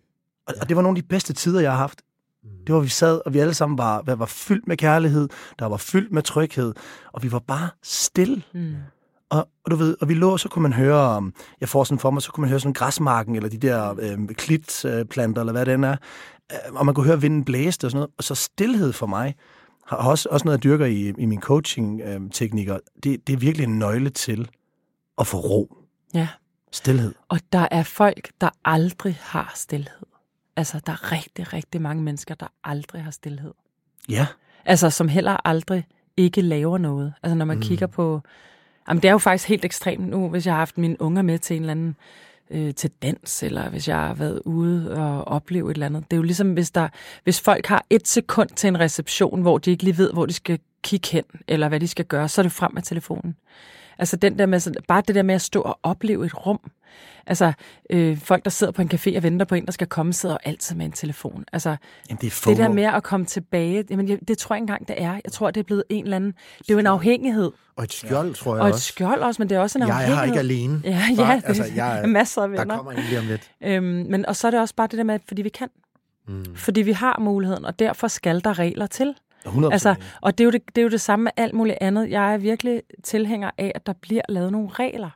Og, 0.48 0.54
og 0.62 0.70
det 0.70 0.76
var 0.76 0.82
nogle 0.82 0.98
af 0.98 1.04
de 1.04 1.08
bedste 1.08 1.34
tider, 1.34 1.60
jeg 1.62 1.72
har 1.72 1.78
haft. 1.78 2.02
Det 2.68 2.76
var, 2.76 2.82
vi 2.82 2.90
sad, 2.90 3.22
og 3.26 3.34
vi 3.34 3.40
alle 3.40 3.54
sammen 3.54 3.78
var, 3.78 4.02
var, 4.06 4.16
var 4.16 4.26
fyldt 4.26 4.68
med 4.68 4.78
kærlighed, 4.78 5.30
der 5.60 5.66
var 5.66 5.78
fyldt 5.78 6.12
med 6.12 6.24
tryghed, 6.24 6.74
og 7.12 7.24
vi 7.24 7.32
var 7.32 7.40
bare 7.40 7.70
stille. 7.84 8.44
Mm. 8.54 8.76
Og, 9.32 9.48
og 9.66 9.72
du 9.72 9.76
ved, 9.76 9.98
og 10.02 10.10
vi 10.10 10.14
lå, 10.14 10.38
så 10.38 10.50
kunne 10.50 10.64
man 10.64 10.74
høre, 10.74 11.18
um, 11.18 11.34
jeg 11.62 11.70
får 11.70 11.84
sådan 11.84 12.00
for 12.00 12.12
mig, 12.12 12.22
så 12.22 12.32
kunne 12.32 12.42
man 12.42 12.50
høre 12.50 12.60
sådan 12.60 12.74
græsmarken, 12.74 13.36
eller 13.36 13.50
de 13.50 13.58
der 13.58 13.96
øh, 14.00 14.28
klitplanter, 14.28 15.42
eller 15.42 15.52
hvad 15.52 15.66
det 15.66 15.74
end 15.74 15.86
er. 15.86 15.96
øh, 16.52 16.74
og 16.74 16.86
man 16.86 16.96
kunne 16.96 17.06
høre 17.06 17.22
vinden 17.22 17.46
blæste 17.46 17.86
og 17.86 17.92
sådan 17.92 18.00
noget. 18.00 18.12
Og 18.18 18.24
så 18.24 18.36
stillhed 18.36 18.94
for 18.94 19.08
mig, 19.08 19.36
har 19.88 19.98
også, 19.98 20.30
også 20.32 20.46
noget, 20.46 20.58
jeg 20.58 20.64
dyrker 20.64 20.86
i, 20.86 21.14
i 21.18 21.26
mine 21.26 21.42
coaching-teknikker, 21.42 22.78
det, 23.04 23.28
det 23.28 23.34
er 23.34 23.38
virkelig 23.38 23.64
en 23.64 23.80
nøgle 23.80 24.10
til 24.10 24.50
at 25.18 25.28
få 25.28 25.38
ro. 25.38 25.76
Ja. 26.14 26.28
Stilhed. 26.72 27.14
Og 27.30 27.40
der 27.54 27.68
er 27.72 27.84
folk, 27.84 28.32
der 28.42 28.50
aldrig 28.66 29.18
har 29.22 29.52
stillhed. 29.56 30.08
Altså, 30.56 30.82
der 30.86 30.92
er 30.92 31.12
rigtig, 31.12 31.54
rigtig 31.54 31.82
mange 31.82 32.04
mennesker, 32.04 32.36
der 32.36 32.48
aldrig 32.64 33.04
har 33.04 33.12
stillhed. 33.12 33.54
Ja. 34.10 34.28
Altså, 34.66 34.90
som 34.90 35.08
heller 35.08 35.48
aldrig 35.48 35.88
ikke 36.18 36.42
laver 36.42 36.78
noget. 36.78 37.14
Altså, 37.24 37.36
når 37.36 37.46
man 37.46 37.58
mm. 37.58 37.64
kigger 37.64 37.88
på... 37.88 38.22
Jamen, 38.88 39.02
det 39.02 39.08
er 39.08 39.12
jo 39.12 39.18
faktisk 39.18 39.50
helt 39.50 39.66
ekstremt 39.66 40.08
nu, 40.08 40.30
hvis 40.30 40.46
jeg 40.46 40.54
har 40.54 40.60
haft 40.60 40.78
mine 40.78 41.02
unger 41.02 41.22
med 41.22 41.40
til 41.40 41.56
en 41.56 41.62
eller 41.62 41.72
anden 41.72 41.96
øh, 42.50 42.74
til 42.74 42.92
dans, 43.02 43.44
eller 43.44 43.70
hvis 43.70 43.88
jeg 43.88 43.98
har 43.98 44.14
været 44.14 44.42
ude 44.46 44.98
og 44.98 45.28
opleve 45.28 45.72
et 45.72 45.76
eller 45.76 45.86
andet. 45.86 46.04
Det 46.04 46.14
er 46.14 46.18
jo 46.18 46.24
ligesom, 46.24 46.54
hvis, 46.54 46.72
der, 46.72 46.88
hvis 47.24 47.42
folk 47.42 47.66
har 47.66 47.86
et 47.90 48.08
sekund 48.08 48.50
til 48.50 48.68
en 48.68 48.80
reception, 48.80 49.42
hvor 49.42 49.58
de 49.58 49.72
ikke 49.72 49.84
lige 49.84 49.98
ved, 49.98 50.14
hvor 50.14 50.26
de 50.26 50.34
skal 50.34 50.60
kigge 50.84 51.08
hen, 51.12 51.24
eller 51.48 51.70
hvad 51.70 51.80
de 51.80 51.88
skal 51.88 52.06
gøre, 52.06 52.30
så 52.30 52.42
er 52.42 52.44
det 52.44 52.52
frem 52.52 52.74
med 52.74 52.82
telefonen. 52.82 53.36
Altså 53.98 54.16
den 54.16 54.40
der 54.40 54.46
med, 54.46 54.74
bare 54.88 55.04
det 55.08 55.16
der 55.16 55.24
med 55.24 55.36
at 55.36 55.42
stå 55.42 55.62
og 55.62 55.80
opleve 55.84 56.26
et 56.26 56.46
rum. 56.48 56.60
Altså 57.28 57.54
øh, 57.90 58.18
folk, 58.18 58.44
der 58.44 58.50
sidder 58.50 58.74
på 58.74 58.82
en 58.82 58.92
café 58.94 59.18
og 59.18 59.24
venter 59.24 59.46
på 59.46 59.56
en, 59.56 59.66
der 59.66 59.72
skal 59.72 59.88
komme, 59.88 60.14
sidder 60.14 60.38
altid 60.44 60.76
med 60.76 60.86
en 60.86 60.92
telefon. 60.92 61.46
Altså 61.54 61.70
Jamen, 62.10 62.18
det, 62.22 62.28
er 62.46 62.50
det 62.50 62.58
der 62.58 62.70
med 62.70 62.84
at 62.84 63.04
komme 63.04 63.26
tilbage, 63.26 63.84
jamen, 63.90 64.10
jeg- 64.10 64.20
det 64.28 64.38
tror 64.38 64.56
jeg 64.56 64.62
engang, 64.62 64.88
det 64.88 64.96
er. 65.02 65.12
Jeg 65.26 65.32
tror, 65.32 65.52
det 65.52 65.60
er 65.60 65.64
blevet 65.64 65.84
en 65.90 66.04
eller 66.04 66.16
anden... 66.16 66.32
Det 66.60 66.70
er 66.70 66.74
jo 66.74 66.80
en 66.80 66.88
afhængighed. 66.88 67.52
Og 67.76 67.84
et 67.84 67.94
skjold, 67.94 68.34
tror 68.36 68.56
jeg 68.56 68.62
Og 68.62 68.68
et 68.68 68.74
også. 68.74 68.86
skjold 68.86 69.22
også, 69.22 69.42
men 69.42 69.50
det 69.50 69.56
er 69.56 69.60
også 69.60 69.80
en 69.80 69.88
Jeg 69.88 69.96
afhængighed. 69.96 70.16
er 70.18 70.26
her 70.26 70.26
ikke 70.26 70.40
alene. 70.40 70.82
Ja, 70.84 71.02
Bare- 71.18 71.28
ja, 71.30 71.36
det 71.36 71.44
altså, 71.46 71.64
jeg 71.64 71.76
jeg, 71.76 72.00
er- 72.04 72.08
masser 72.08 72.42
af 72.42 72.50
Der 72.50 72.58
venner. 72.60 72.76
kommer 72.76 72.92
en 72.92 73.00
lige 73.10 73.20
om 73.20 73.26
lidt. 73.28 73.52
Øhm, 73.64 73.84
men, 74.10 74.26
og 74.26 74.36
så 74.36 74.48
er 74.48 74.52
det 74.52 74.60
også 74.60 74.76
bare 74.76 74.88
det 74.88 74.98
der 74.98 75.04
med, 75.04 75.20
fordi 75.28 75.42
vi 75.42 75.50
kan. 75.50 75.68
Mm. 76.28 76.46
Fordi 76.56 76.82
vi 76.82 76.92
har 76.92 77.20
muligheden, 77.20 77.66
og 77.66 77.80
derfor 77.80 78.08
skal 78.08 78.44
der 78.44 78.60
regler 78.60 78.88
til. 78.88 79.16
100%. 79.46 79.72
Altså, 79.72 79.96
og 80.22 80.38
det 80.38 80.44
er, 80.44 80.46
jo 80.46 80.52
det, 80.52 80.62
det 80.76 80.78
er 80.78 80.84
jo 80.84 80.90
det 80.90 81.02
samme 81.02 81.24
med 81.24 81.32
alt 81.38 81.54
muligt 81.54 81.78
andet. 81.82 82.10
Jeg 82.10 82.34
er 82.34 82.38
virkelig 82.38 82.82
tilhænger 83.04 83.52
af, 83.58 83.72
at 83.76 83.86
der 83.86 83.94
bliver 84.02 84.22
lavet 84.30 84.52
nogle 84.52 84.70
regler. 84.70 85.10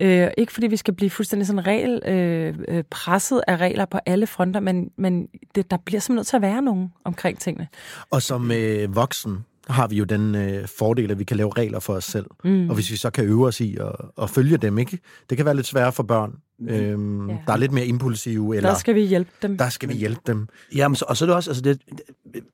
Øh, 0.00 0.28
ikke 0.38 0.52
fordi 0.52 0.66
vi 0.66 0.76
skal 0.76 0.94
blive 0.94 1.10
fuldstændig 1.10 1.46
sådan 1.46 1.66
regel, 1.66 2.02
øh, 2.06 2.58
øh, 2.68 2.84
presset 2.90 3.42
af 3.46 3.56
regler 3.56 3.84
på 3.84 3.98
alle 4.06 4.26
fronter, 4.26 4.60
men, 4.60 4.90
men 4.96 5.28
det, 5.54 5.70
der 5.70 5.76
bliver 5.76 6.00
simpelthen 6.00 6.16
nødt 6.16 6.26
til 6.26 6.36
at 6.36 6.42
være 6.42 6.62
nogen 6.62 6.92
omkring 7.04 7.38
tingene. 7.38 7.68
Og 8.10 8.22
som 8.22 8.50
øh, 8.52 8.96
voksen 8.96 9.44
har 9.70 9.86
vi 9.86 9.96
jo 9.96 10.04
den 10.04 10.34
øh, 10.34 10.68
fordel, 10.68 11.10
at 11.10 11.18
vi 11.18 11.24
kan 11.24 11.36
lave 11.36 11.52
regler 11.56 11.80
for 11.80 11.94
os 11.94 12.04
selv. 12.04 12.26
Mm. 12.44 12.68
Og 12.68 12.74
hvis 12.74 12.90
vi 12.90 12.96
så 12.96 13.10
kan 13.10 13.24
øve 13.24 13.46
os 13.46 13.60
i 13.60 13.76
at, 13.76 13.92
at 14.22 14.30
følge 14.30 14.56
dem, 14.56 14.78
ikke? 14.78 14.98
Det 15.30 15.36
kan 15.36 15.46
være 15.46 15.56
lidt 15.56 15.66
sværere 15.66 15.92
for 15.92 16.02
børn, 16.02 16.32
øhm, 16.68 17.28
Ja. 17.28 17.32
ja. 17.34 17.38
der 17.46 17.52
er 17.52 17.56
lidt 17.56 17.72
mere 17.72 17.86
impulsive, 17.86 18.56
eller 18.56 18.70
Der 18.70 18.78
skal 18.78 18.94
vi 18.94 19.00
hjælpe 19.00 19.30
dem. 19.42 19.58
der 19.58 19.68
skal 19.68 19.88
vi 19.88 19.94
hjælpe 19.94 20.20
dem. 20.26 20.48
Jamen, 20.74 20.96
så, 20.96 21.04
og 21.08 21.16
så 21.16 21.24
er 21.24 21.26
det 21.26 21.36
også, 21.36 21.50
altså 21.50 21.62
det, 21.62 21.80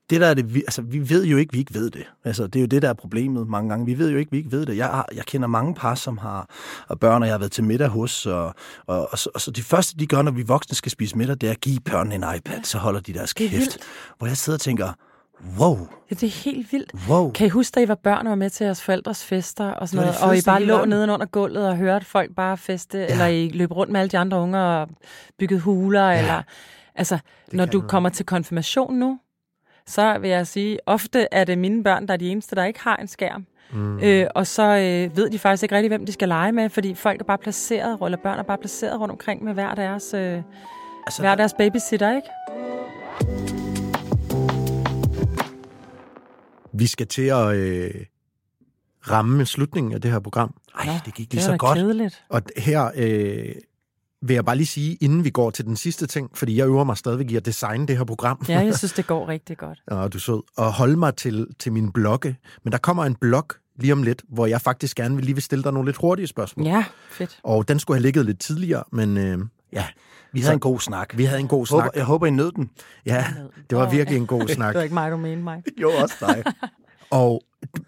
det 0.09 0.21
der 0.21 0.27
er 0.27 0.33
det, 0.33 0.53
vi, 0.53 0.59
altså 0.59 0.81
vi 0.81 1.09
ved 1.09 1.25
jo 1.25 1.37
ikke, 1.37 1.53
vi 1.53 1.59
ikke 1.59 1.73
ved 1.73 1.89
det. 1.89 2.03
Altså 2.23 2.47
det 2.47 2.55
er 2.55 2.61
jo 2.61 2.67
det, 2.67 2.81
der 2.81 2.89
er 2.89 2.93
problemet 2.93 3.47
mange 3.47 3.69
gange. 3.69 3.85
Vi 3.85 3.97
ved 3.97 4.11
jo 4.11 4.17
ikke, 4.17 4.31
vi 4.31 4.37
ikke 4.37 4.51
ved 4.51 4.65
det. 4.65 4.77
Jeg, 4.77 4.85
har, 4.85 5.09
jeg 5.15 5.25
kender 5.25 5.47
mange 5.47 5.75
par, 5.75 5.95
som 5.95 6.17
har 6.17 6.49
og 6.87 6.99
børn, 6.99 7.21
og 7.21 7.27
jeg 7.27 7.33
har 7.33 7.39
været 7.39 7.51
til 7.51 7.63
middag 7.63 7.87
hos, 7.87 8.25
og, 8.25 8.53
og, 8.87 9.07
og, 9.11 9.19
så, 9.19 9.29
og 9.35 9.41
så 9.41 9.51
de 9.51 9.63
første, 9.63 9.97
de 9.99 10.07
gør, 10.07 10.21
når 10.21 10.31
vi 10.31 10.41
voksne 10.43 10.75
skal 10.75 10.91
spise 10.91 11.17
middag, 11.17 11.35
det 11.41 11.47
er 11.47 11.51
at 11.51 11.61
give 11.61 11.79
børnene 11.79 12.15
en 12.15 12.23
iPad, 12.37 12.63
så 12.63 12.77
holder 12.77 12.99
de 12.99 13.13
deres 13.13 13.31
er 13.31 13.35
kæft. 13.35 13.77
Hvor 14.17 14.27
jeg 14.27 14.37
sidder 14.37 14.57
og 14.57 14.61
tænker, 14.61 14.87
wow, 15.59 15.77
Ja, 16.11 16.15
det 16.15 16.23
er 16.23 16.43
helt 16.51 16.71
vildt. 16.71 16.93
wow. 17.09 17.31
Kan 17.31 17.47
I 17.47 17.49
huske, 17.49 17.75
da 17.75 17.79
I 17.79 17.87
var 17.87 17.95
børn 17.95 18.27
og 18.27 18.29
var 18.29 18.35
med 18.35 18.49
til 18.49 18.63
jeres 18.63 18.81
forældres 18.81 19.25
fester 19.25 19.71
og 19.71 19.89
sådan 19.89 19.97
Det 19.97 20.05
noget, 20.05 20.21
det 20.21 20.29
og 20.29 20.37
I 20.37 20.41
bare 20.45 20.63
lå 20.63 20.85
nede 20.85 21.13
under 21.13 21.25
gulvet 21.25 21.67
og 21.69 21.77
hørte 21.77 22.05
folk 22.05 22.35
bare 22.35 22.57
feste, 22.57 22.97
ja. 22.97 23.05
eller 23.05 23.25
I 23.25 23.49
løb 23.49 23.71
rundt 23.71 23.91
med 23.91 23.99
alle 23.99 24.09
de 24.09 24.17
andre 24.17 24.37
unger 24.39 24.59
og 24.59 24.89
byggede 25.39 25.59
huler, 25.59 26.09
ja. 26.09 26.17
eller... 26.19 26.41
Altså, 26.95 27.17
når 27.51 27.65
kan 27.65 27.71
du 27.71 27.77
noget. 27.77 27.91
kommer 27.91 28.09
til 28.09 28.25
konfirmation 28.25 28.95
nu, 28.95 29.19
så 29.87 30.17
vil 30.19 30.29
jeg 30.29 30.47
sige, 30.47 30.79
ofte 30.85 31.27
er 31.31 31.43
det 31.43 31.57
mine 31.57 31.83
børn, 31.83 32.07
der 32.07 32.13
er 32.13 32.17
de 32.17 32.29
eneste, 32.29 32.55
der 32.55 32.63
ikke 32.65 32.79
har 32.79 32.95
en 32.95 33.07
skærm. 33.07 33.45
Mm. 33.73 33.99
Øh, 33.99 34.27
og 34.35 34.47
så 34.47 34.63
øh, 34.63 35.17
ved 35.17 35.29
de 35.29 35.39
faktisk 35.39 35.63
ikke 35.63 35.75
rigtig, 35.75 35.89
hvem 35.89 36.05
de 36.05 36.11
skal 36.11 36.27
lege 36.27 36.51
med, 36.51 36.69
fordi 36.69 36.93
folk 36.93 37.19
er 37.21 37.25
bare 37.25 37.37
placeret, 37.37 37.97
eller 38.05 38.17
børn 38.23 38.39
er 38.39 38.43
bare 38.43 38.57
placeret 38.57 38.99
rundt 38.99 39.11
omkring 39.11 39.43
med 39.43 39.53
hver 39.53 39.75
deres, 39.75 40.13
øh, 40.13 40.41
Altså, 41.05 41.21
hver 41.21 41.35
deres 41.35 41.53
babysitter, 41.53 42.15
ikke? 42.15 43.66
Vi 46.77 46.87
skal 46.87 47.07
til 47.07 47.21
at 47.21 47.55
øh, 47.55 47.91
ramme 49.09 49.45
slutningen 49.45 49.93
af 49.93 50.01
det 50.01 50.11
her 50.11 50.19
program. 50.19 50.53
ej, 50.79 50.99
det 51.05 51.13
gik 51.13 51.33
lige 51.33 51.43
så 51.43 51.57
godt. 51.57 51.77
kedeligt. 51.77 52.23
Og 52.29 52.41
her 52.57 52.91
øh, 52.95 53.55
vil 54.21 54.33
jeg 54.33 54.45
bare 54.45 54.55
lige 54.55 54.67
sige, 54.67 54.95
inden 55.01 55.23
vi 55.23 55.29
går 55.29 55.49
til 55.49 55.65
den 55.65 55.75
sidste 55.75 56.07
ting, 56.07 56.29
fordi 56.33 56.57
jeg 56.57 56.67
øver 56.67 56.83
mig 56.83 56.97
stadigvæk 56.97 57.31
i 57.31 57.35
at 57.35 57.45
designe 57.45 57.87
det 57.87 57.97
her 57.97 58.03
program. 58.03 58.45
Ja, 58.49 58.59
jeg 58.59 58.77
synes, 58.79 58.93
det 58.93 59.07
går 59.07 59.27
rigtig 59.27 59.57
godt. 59.57 59.81
og 59.87 60.13
du 60.13 60.17
er 60.17 60.19
sød. 60.19 60.41
Og 60.57 60.73
holde 60.73 60.95
mig 60.95 61.15
til, 61.15 61.47
til 61.59 61.73
min 61.73 61.91
blogge. 61.91 62.37
Men 62.63 62.71
der 62.71 62.77
kommer 62.77 63.05
en 63.05 63.15
blog 63.15 63.45
lige 63.79 63.93
om 63.93 64.03
lidt, 64.03 64.23
hvor 64.29 64.45
jeg 64.45 64.61
faktisk 64.61 64.97
gerne 64.97 65.15
vil 65.15 65.25
lige 65.25 65.35
vil 65.35 65.43
stille 65.43 65.63
dig 65.63 65.73
nogle 65.73 65.87
lidt 65.87 65.97
hurtige 65.97 66.27
spørgsmål. 66.27 66.65
Ja, 66.65 66.85
fedt. 67.11 67.39
Og 67.43 67.67
den 67.67 67.79
skulle 67.79 67.97
have 67.97 68.01
ligget 68.03 68.25
lidt 68.25 68.39
tidligere, 68.39 68.83
men 68.91 69.17
øh, 69.17 69.37
ja, 69.73 69.85
Vi 70.31 70.39
havde 70.41 70.53
en 70.53 70.59
god 70.59 70.79
snak. 70.79 71.17
vi 71.17 71.25
havde 71.25 71.39
en 71.39 71.47
god 71.47 71.67
Jeg 71.69 71.75
håber, 71.75 71.83
snak. 71.83 71.95
jeg 71.95 72.03
håber, 72.05 72.25
I 72.27 72.29
nød 72.31 72.51
den. 72.51 72.69
Ja, 73.05 73.25
det 73.69 73.77
var 73.77 73.89
virkelig 73.89 74.17
en 74.17 74.27
god 74.27 74.41
Det 74.47 74.49
snak. 74.55 74.75
var 74.75 74.81
ikke 74.81 74.93
mig, 74.93 75.11
du 75.11 75.17
mente 75.17 75.43
mig. 75.43 75.63
Jo, 75.81 75.91
også 75.91 76.15
dig. 76.19 76.43
Og, 77.11 77.41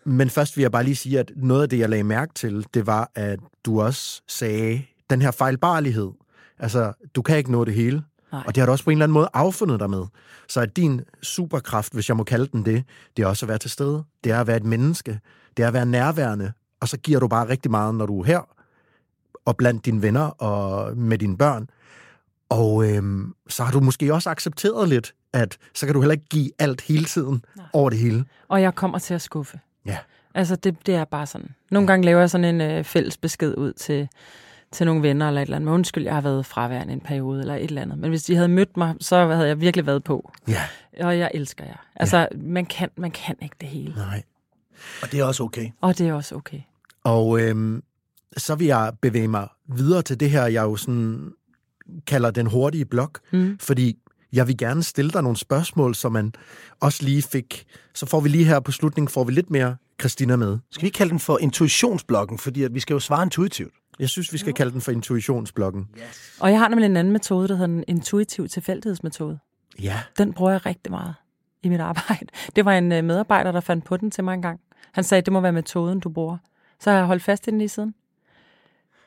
men 0.05 0.29
først 0.29 0.57
vil 0.57 0.61
jeg 0.61 0.71
bare 0.71 0.83
lige 0.83 0.95
sige, 0.95 1.19
at 1.19 1.31
noget 1.35 1.63
af 1.63 1.69
det, 1.69 1.79
jeg 1.79 1.89
lagde 1.89 2.03
mærke 2.03 2.33
til, 2.33 2.65
det 2.73 2.87
var, 2.87 3.11
at 3.15 3.39
du 3.65 3.81
også 3.81 4.21
sagde, 4.27 4.81
den 5.09 5.21
her 5.21 5.31
fejlbarlighed. 5.31 6.11
Altså, 6.59 6.93
du 7.15 7.21
kan 7.21 7.37
ikke 7.37 7.51
nå 7.51 7.65
det 7.65 7.73
hele. 7.73 8.03
Nej. 8.31 8.43
Og 8.47 8.55
det 8.55 8.61
har 8.61 8.65
du 8.65 8.71
også 8.71 8.83
på 8.83 8.89
en 8.89 8.97
eller 8.97 9.03
anden 9.05 9.13
måde 9.13 9.29
affundet 9.33 9.79
dig 9.79 9.89
med. 9.89 10.05
Så 10.47 10.61
at 10.61 10.75
din 10.75 11.01
superkraft, 11.21 11.93
hvis 11.93 12.09
jeg 12.09 12.17
må 12.17 12.23
kalde 12.23 12.47
den 12.51 12.65
det, 12.65 12.83
det 13.17 13.23
er 13.23 13.27
også 13.27 13.45
at 13.45 13.47
være 13.49 13.57
til 13.57 13.69
stede. 13.69 14.03
Det 14.23 14.31
er 14.31 14.39
at 14.41 14.47
være 14.47 14.57
et 14.57 14.63
menneske. 14.63 15.19
Det 15.57 15.63
er 15.63 15.67
at 15.67 15.73
være 15.73 15.85
nærværende. 15.85 16.51
Og 16.81 16.87
så 16.87 16.97
giver 16.97 17.19
du 17.19 17.27
bare 17.27 17.49
rigtig 17.49 17.71
meget, 17.71 17.95
når 17.95 18.05
du 18.05 18.19
er 18.21 18.25
her, 18.25 18.39
og 19.49 19.57
blandt 19.57 19.85
dine 19.85 20.01
venner 20.01 20.21
og 20.21 20.97
med 20.97 21.17
dine 21.17 21.37
børn. 21.37 21.69
Og 22.49 22.89
øhm, 22.89 23.33
så 23.47 23.63
har 23.63 23.71
du 23.71 23.79
måske 23.79 24.13
også 24.13 24.29
accepteret 24.29 24.89
lidt, 24.89 25.13
at 25.33 25.57
så 25.73 25.85
kan 25.85 25.95
du 25.95 26.01
heller 26.01 26.13
ikke 26.13 26.29
give 26.29 26.51
alt 26.59 26.81
hele 26.81 27.05
tiden 27.05 27.45
Nej. 27.55 27.65
over 27.73 27.89
det 27.89 27.99
hele. 27.99 28.25
Og 28.47 28.61
jeg 28.61 28.75
kommer 28.75 28.99
til 28.99 29.13
at 29.13 29.21
skuffe. 29.21 29.59
Ja. 29.85 29.97
Altså, 30.35 30.55
det, 30.55 30.85
det 30.85 30.95
er 30.95 31.05
bare 31.05 31.25
sådan. 31.25 31.49
Nogle 31.71 31.87
gange 31.87 32.05
laver 32.05 32.19
jeg 32.19 32.29
sådan 32.29 32.55
en 32.55 32.61
øh, 32.61 32.83
fælles 32.83 33.17
besked 33.17 33.57
ud 33.57 33.73
til, 33.73 34.07
til 34.71 34.85
nogle 34.85 35.01
venner 35.01 35.27
eller 35.27 35.41
et 35.41 35.45
eller 35.45 35.55
andet. 35.55 35.65
Men 35.65 35.73
undskyld, 35.73 36.03
jeg 36.03 36.13
har 36.13 36.21
været 36.21 36.45
fraværende 36.45 36.93
en 36.93 37.01
periode 37.01 37.39
eller 37.41 37.55
et 37.55 37.63
eller 37.63 37.81
andet. 37.81 37.97
Men 37.97 38.09
hvis 38.09 38.23
de 38.23 38.35
havde 38.35 38.47
mødt 38.47 38.77
mig, 38.77 38.95
så 38.99 39.27
havde 39.27 39.47
jeg 39.47 39.61
virkelig 39.61 39.85
været 39.85 40.03
på. 40.03 40.31
Ja. 40.47 40.61
Og 40.99 41.17
jeg 41.19 41.31
elsker 41.33 41.65
jer. 41.65 41.85
Altså, 41.95 42.27
man, 42.35 42.65
kan, 42.65 42.89
man 42.95 43.11
kan 43.11 43.35
ikke 43.41 43.55
det 43.61 43.69
hele. 43.69 43.93
Nej. 43.95 44.23
Og 45.01 45.11
det 45.11 45.19
er 45.19 45.23
også 45.23 45.43
okay. 45.43 45.69
Og 45.81 45.97
det 45.97 46.07
er 46.07 46.13
også 46.13 46.35
okay. 46.35 46.59
Og 47.03 47.41
øhm, 47.41 47.83
så 48.37 48.55
vil 48.55 48.67
jeg 48.67 48.93
bevæge 49.01 49.27
mig 49.27 49.47
videre 49.75 50.01
til 50.01 50.19
det 50.19 50.29
her, 50.29 50.45
jeg 50.45 50.63
jo 50.63 50.75
sådan 50.75 51.31
kalder 52.07 52.31
den 52.31 52.47
hurtige 52.47 52.85
blok, 52.85 53.19
Mm. 53.33 53.57
fordi 53.61 53.97
jeg 54.33 54.47
vil 54.47 54.57
gerne 54.57 54.83
stille 54.83 55.11
dig 55.11 55.21
nogle 55.23 55.37
spørgsmål, 55.37 55.95
så 55.95 56.09
man 56.09 56.33
også 56.79 57.03
lige 57.03 57.21
fik, 57.21 57.65
så 57.95 58.05
får 58.05 58.19
vi 58.19 58.29
lige 58.29 58.45
her 58.45 58.59
på 58.59 58.71
slutningen, 58.71 59.09
får 59.09 59.23
vi 59.23 59.31
lidt 59.31 59.49
mere 59.49 59.75
Christina 59.99 60.35
med. 60.35 60.57
Skal 60.71 60.85
vi 60.85 60.89
kalde 60.89 61.09
den 61.09 61.19
for 61.19 61.37
intuitionsblokken, 61.37 62.37
fordi 62.37 62.63
at 62.63 62.73
vi 62.73 62.79
skal 62.79 62.93
jo 62.93 62.99
svare 62.99 63.23
intuitivt. 63.23 63.73
Jeg 63.99 64.09
synes, 64.09 64.33
vi 64.33 64.37
skal 64.37 64.53
kalde 64.53 64.71
den 64.71 64.81
for 64.81 64.91
intuitionsblokken. 64.91 65.87
Og 66.39 66.51
jeg 66.51 66.59
har 66.59 66.67
nemlig 66.67 66.85
en 66.85 66.97
anden 66.97 67.13
metode, 67.13 67.47
der 67.47 67.53
hedder 67.55 67.73
en 67.77 67.83
intuitiv 67.87 68.47
tilfældighedsmetode. 68.47 69.39
Ja. 69.81 69.99
Den 70.17 70.33
bruger 70.33 70.51
jeg 70.51 70.65
rigtig 70.65 70.91
meget 70.91 71.13
i 71.63 71.69
mit 71.69 71.79
arbejde. 71.79 72.25
Det 72.55 72.65
var 72.65 72.73
en 72.73 72.91
øh, 72.91 73.03
medarbejder, 73.03 73.51
der 73.51 73.59
fandt 73.59 73.85
på 73.85 73.97
den 73.97 74.11
til 74.11 74.23
mig 74.23 74.33
en 74.33 74.41
gang. 74.41 74.59
Han 74.91 75.03
sagde, 75.03 75.21
det 75.21 75.33
må 75.33 75.41
være 75.41 75.51
metoden, 75.51 75.99
du 75.99 76.09
bruger. 76.09 76.37
Så 76.79 76.89
har 76.89 76.97
jeg 76.97 77.05
holdt 77.05 77.23
fast 77.23 77.47
i 77.47 77.49
den 77.51 77.57
lige 77.57 77.69
siden. 77.69 77.93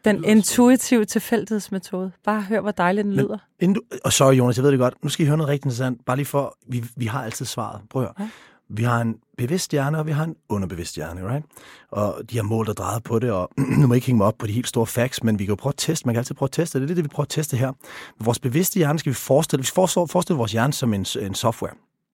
Den 0.04 0.24
intuitive 0.24 1.04
tilfældighedsmetode. 1.04 2.12
Bare 2.24 2.42
hør, 2.42 2.60
hvor 2.60 2.70
dejligt 2.70 3.04
den 3.04 3.12
lyder. 3.12 3.38
Inden 3.60 3.74
du, 3.74 3.80
og 4.04 4.12
sorry 4.12 4.34
Jonas, 4.34 4.56
jeg 4.56 4.64
ved 4.64 4.70
det 4.70 4.78
godt. 4.78 4.94
Nu 5.02 5.08
skal 5.08 5.24
I 5.24 5.26
høre 5.26 5.36
noget 5.36 5.48
rigtig 5.48 5.66
interessant. 5.66 6.04
Bare 6.06 6.16
lige 6.16 6.26
for, 6.26 6.56
vi, 6.66 6.84
vi 6.96 7.06
har 7.06 7.24
altid 7.24 7.46
svaret. 7.46 7.80
Prøv 7.90 8.02
at 8.02 8.08
høre. 8.08 8.14
Ja. 8.18 8.28
Vi 8.74 8.82
har 8.82 9.00
en 9.00 9.16
bevidst 9.38 9.70
hjerne, 9.70 9.98
og 9.98 10.06
vi 10.06 10.12
har 10.12 10.24
en 10.24 10.36
underbevidst 10.48 10.96
hjerne, 10.96 11.28
right? 11.32 11.44
Og 11.90 12.20
de 12.30 12.36
har 12.36 12.42
målt 12.42 12.68
og 12.68 12.76
drejet 12.76 13.02
på 13.02 13.18
det, 13.18 13.30
og 13.30 13.50
nu 13.78 13.86
må 13.86 13.94
jeg 13.94 13.96
ikke 13.96 14.06
hænge 14.06 14.16
mig 14.16 14.26
op 14.26 14.38
på 14.38 14.46
de 14.46 14.52
helt 14.52 14.68
store 14.68 14.86
facts, 14.86 15.24
men 15.24 15.38
vi 15.38 15.44
kan 15.44 15.52
jo 15.52 15.56
prøve 15.56 15.70
at 15.70 15.78
teste. 15.78 16.06
Man 16.06 16.14
kan 16.14 16.18
altid 16.18 16.34
prøve 16.34 16.46
at 16.46 16.52
teste 16.52 16.80
det. 16.80 16.90
Er 16.90 16.94
det, 16.94 17.04
vi 17.04 17.08
prøver 17.08 17.24
at 17.24 17.28
teste 17.28 17.56
her. 17.56 17.72
Vores 18.20 18.38
bevidste 18.38 18.78
hjerne 18.78 18.98
skal 18.98 19.10
vi 19.10 19.14
forestille, 19.14 19.62
vi 19.62 19.70
forestiller, 19.74 20.06
forestiller 20.06 20.36
vores 20.36 20.52
hjerne 20.52 20.72
som 20.72 20.94
en, 20.94 21.06
en 21.20 21.34
software. 21.34 21.72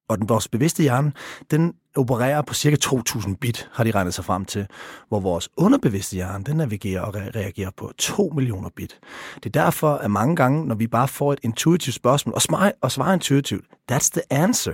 Og 0.09 0.19
den, 0.19 0.29
vores 0.29 0.49
bevidste 0.49 0.83
hjerne, 0.83 1.13
den 1.51 1.73
opererer 1.97 2.43
på 2.43 2.55
cirka 2.55 2.77
2.000 2.85 3.35
bit, 3.41 3.69
har 3.73 3.85
de 3.85 3.91
regnet 3.91 4.15
sig 4.15 4.25
frem 4.25 4.45
til. 4.45 4.67
Hvor 5.09 5.21
vores 5.21 5.49
underbevidste 5.57 6.15
hjerne, 6.15 6.45
den 6.45 6.57
navigerer 6.57 7.01
og 7.03 7.17
re- 7.17 7.31
reagerer 7.39 7.71
på 7.77 7.93
2 7.99 8.33
millioner 8.35 8.69
bit. 8.77 8.99
Det 9.35 9.47
er 9.57 9.63
derfor, 9.65 9.95
at 9.95 10.11
mange 10.11 10.37
gange, 10.37 10.67
når 10.67 10.75
vi 10.75 10.87
bare 10.87 11.09
får 11.09 11.33
et 11.33 11.39
intuitivt 11.43 11.95
spørgsmål, 11.95 12.35
og 12.35 12.43
svarer, 12.43 12.73
og 12.81 12.93
svarer 12.93 13.13
intuitivt, 13.13 13.65
that's 13.93 14.11
the 14.13 14.33
answer. 14.33 14.73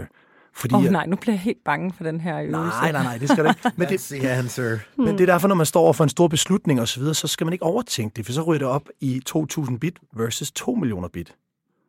Fordi, 0.56 0.74
Åh 0.74 0.80
oh, 0.80 0.86
nej, 0.90 1.06
nu 1.06 1.16
bliver 1.16 1.34
jeg 1.34 1.40
helt 1.40 1.64
bange 1.64 1.92
for 1.96 2.04
den 2.04 2.20
her 2.20 2.40
øvelse. 2.40 2.58
nej, 2.58 2.92
nej, 2.92 3.02
nej, 3.02 3.18
det 3.18 3.28
skal 3.28 3.44
det 3.44 3.50
ikke. 3.50 3.70
Men 3.76 3.88
det, 3.88 4.00
That's 4.00 4.14
the 4.18 4.30
answer. 4.30 4.78
men 4.96 5.08
det 5.08 5.20
er 5.20 5.26
derfor, 5.26 5.48
når 5.48 5.54
man 5.54 5.66
står 5.66 5.80
over 5.80 5.92
for 5.92 6.04
en 6.04 6.10
stor 6.10 6.28
beslutning 6.28 6.80
og 6.80 6.88
så 6.88 7.00
videre, 7.00 7.14
så 7.14 7.26
skal 7.28 7.44
man 7.46 7.52
ikke 7.52 7.64
overtænke 7.64 8.16
det, 8.16 8.26
for 8.26 8.32
så 8.32 8.42
ryger 8.42 8.58
det 8.58 8.68
op 8.68 8.88
i 9.00 9.20
2.000 9.30 9.78
bit 9.78 9.96
versus 10.16 10.52
2 10.52 10.74
millioner 10.74 11.08
bit. 11.08 11.34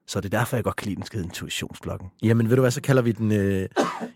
Så 0.07 0.21
det 0.21 0.33
er 0.33 0.37
derfor, 0.39 0.57
jeg 0.57 0.63
godt 0.63 0.75
kan 0.75 0.87
lide, 0.87 0.95
den 0.95 1.05
skal 1.05 1.17
hedde 1.17 1.27
intuitionsblokken. 1.27 2.07
Jamen, 2.23 2.49
ved 2.49 2.55
du 2.55 2.61
hvad, 2.61 2.71
så 2.71 2.81
kalder 2.81 3.01
vi 3.01 3.11
den 3.11 3.31
øh, 3.31 3.67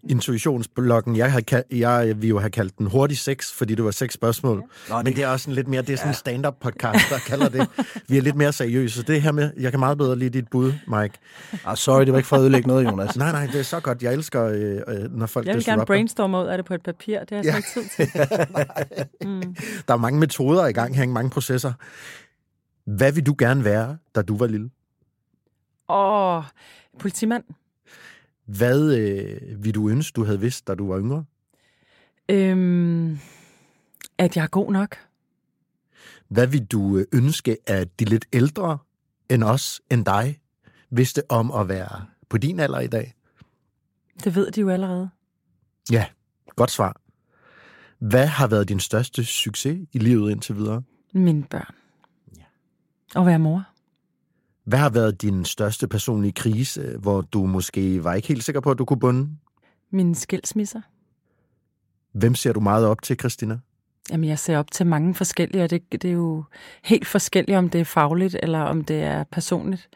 intuitionsblokken. 0.10 1.16
Jeg, 1.16 1.32
har, 1.32 1.42
kal- 1.42 1.64
jeg 1.78 2.22
vil 2.22 2.30
jo 2.30 2.40
have 2.40 2.50
kaldt 2.50 2.78
den 2.78 2.88
hurtig 2.88 3.18
sex, 3.18 3.52
fordi 3.52 3.76
det 3.76 3.84
var 3.86 3.92
seks 3.92 4.14
spørgsmål. 4.14 4.64
Nå, 4.90 4.98
Men 4.98 5.06
det- 5.06 5.16
det 5.16 5.24
er 5.24 5.28
også 5.28 5.44
sådan 5.44 5.56
lidt 5.56 5.68
mere, 5.68 5.82
det 5.82 5.90
er 5.94 5.98
sådan 5.98 6.10
en 6.12 6.16
stand-up 6.16 6.56
podcast, 6.62 7.10
der 7.10 7.18
kalder 7.28 7.50
det. 7.50 7.68
Vi 8.08 8.18
er 8.18 8.22
lidt 8.22 8.36
mere 8.36 8.54
seriøse. 8.54 9.04
Det 9.04 9.22
her 9.22 9.32
med, 9.32 9.52
jeg 9.60 9.72
kan 9.72 9.80
meget 9.80 9.98
bedre 9.98 10.16
lide 10.16 10.30
dit 10.30 10.48
bud, 10.52 10.74
Mike. 10.88 11.14
Ah, 11.66 11.78
sorry, 11.78 12.02
det 12.06 12.12
var 12.12 12.18
ikke 12.18 12.28
for 12.28 12.36
at 12.36 12.40
ødelægge 12.42 12.68
noget, 12.68 12.86
Jonas. 12.86 13.16
Nej, 13.18 13.32
nej, 13.32 13.46
det 13.46 13.60
er 13.60 13.64
så 13.64 13.80
godt. 13.80 14.04
Jeg 14.04 14.14
elsker, 14.14 14.44
øh, 14.46 14.82
øh, 14.88 15.12
når 15.18 15.26
folk 15.26 15.48
Jeg 15.48 15.56
vil 15.56 15.66
gerne 15.66 15.86
brainstorme 15.86 16.38
ud 16.38 16.48
af 16.48 16.58
det 16.58 16.66
på 16.66 16.74
et 16.74 16.82
papir. 16.84 17.20
Det 17.20 17.30
har 17.30 17.36
jeg 17.38 17.46
ja. 17.46 17.56
ikke 17.58 17.70
tid 17.74 17.84
til. 17.96 18.10
Mm. 19.30 19.56
Der 19.88 19.94
er 19.94 19.98
mange 19.98 20.20
metoder 20.20 20.68
i 20.68 20.72
gang 20.72 20.96
her, 20.96 21.08
mange 21.08 21.30
processer. 21.30 21.74
Hvad 22.86 23.12
vil 23.12 23.26
du 23.26 23.36
gerne 23.38 23.64
være, 23.64 23.98
da 24.16 24.22
du 24.22 24.38
var 24.38 24.48
lille? 24.48 24.70
Åh, 25.90 26.44
politimand. 27.00 27.44
Hvad 28.46 28.98
øh, 28.98 29.64
vil 29.64 29.76
du 29.76 29.90
ønske, 29.90 30.16
du 30.16 30.24
havde 30.24 30.40
vidst, 30.40 30.68
da 30.68 30.76
du 30.76 30.88
var 30.88 31.00
yngre? 31.00 31.26
Øhm, 32.30 33.20
at 34.18 34.36
jeg 34.36 34.44
er 34.44 34.48
god 34.48 34.72
nok. 34.72 34.98
Hvad 36.28 36.48
vil 36.48 36.66
du 36.66 36.98
øh, 36.98 37.06
ønske, 37.14 37.58
at 37.68 38.00
de 38.00 38.06
lidt 38.06 38.26
ældre 38.34 38.78
end 39.30 39.44
os, 39.44 39.82
end 39.92 40.06
dig, 40.06 40.40
vidste 40.90 41.32
om 41.32 41.52
at 41.52 41.68
være 41.68 42.06
på 42.30 42.38
din 42.38 42.60
alder 42.60 42.80
i 42.80 42.88
dag? 42.88 43.14
Det 44.24 44.36
ved 44.36 44.52
de 44.52 44.62
jo 44.62 44.70
allerede. 44.70 45.10
Ja, 45.92 46.06
godt 46.56 46.72
svar. 46.72 47.02
Hvad 48.00 48.28
har 48.28 48.48
været 48.48 48.70
din 48.70 48.80
største 48.80 49.26
succes 49.26 49.88
i 49.94 50.00
livet 50.00 50.32
indtil 50.32 50.56
videre? 50.56 50.84
Mine 51.14 51.44
børn. 51.44 51.76
Ja. 52.38 52.44
Og 53.16 53.26
være 53.26 53.40
mor. 53.40 53.66
Hvad 54.70 54.80
har 54.80 54.90
været 54.90 55.22
din 55.22 55.46
største 55.46 55.88
personlige 55.88 56.32
krise, 56.32 56.98
hvor 56.98 57.22
du 57.22 57.46
måske 57.46 58.04
var 58.04 58.14
ikke 58.14 58.28
helt 58.28 58.44
sikker 58.44 58.62
på, 58.62 58.72
at 58.72 58.78
du 58.78 58.86
kunne 58.86 59.00
bunde? 59.00 59.30
Mine 59.92 60.16
skilsmisser. 60.16 60.82
Hvem 62.12 62.36
ser 62.36 62.54
du 62.54 62.60
meget 62.60 62.86
op 62.86 63.02
til, 63.02 63.20
Christina? 63.20 63.60
Jamen, 64.12 64.30
jeg 64.30 64.40
ser 64.40 64.58
op 64.58 64.72
til 64.72 64.86
mange 64.86 65.16
forskellige, 65.16 65.64
og 65.64 65.70
det, 65.70 65.92
det 65.92 66.06
er 66.06 66.12
jo 66.12 66.44
helt 66.84 67.08
forskelligt, 67.08 67.58
om 67.58 67.70
det 67.70 67.82
er 67.82 67.86
fagligt 67.86 68.38
eller 68.44 68.60
om 68.60 68.84
det 68.84 69.04
er 69.04 69.24
personligt. 69.24 69.90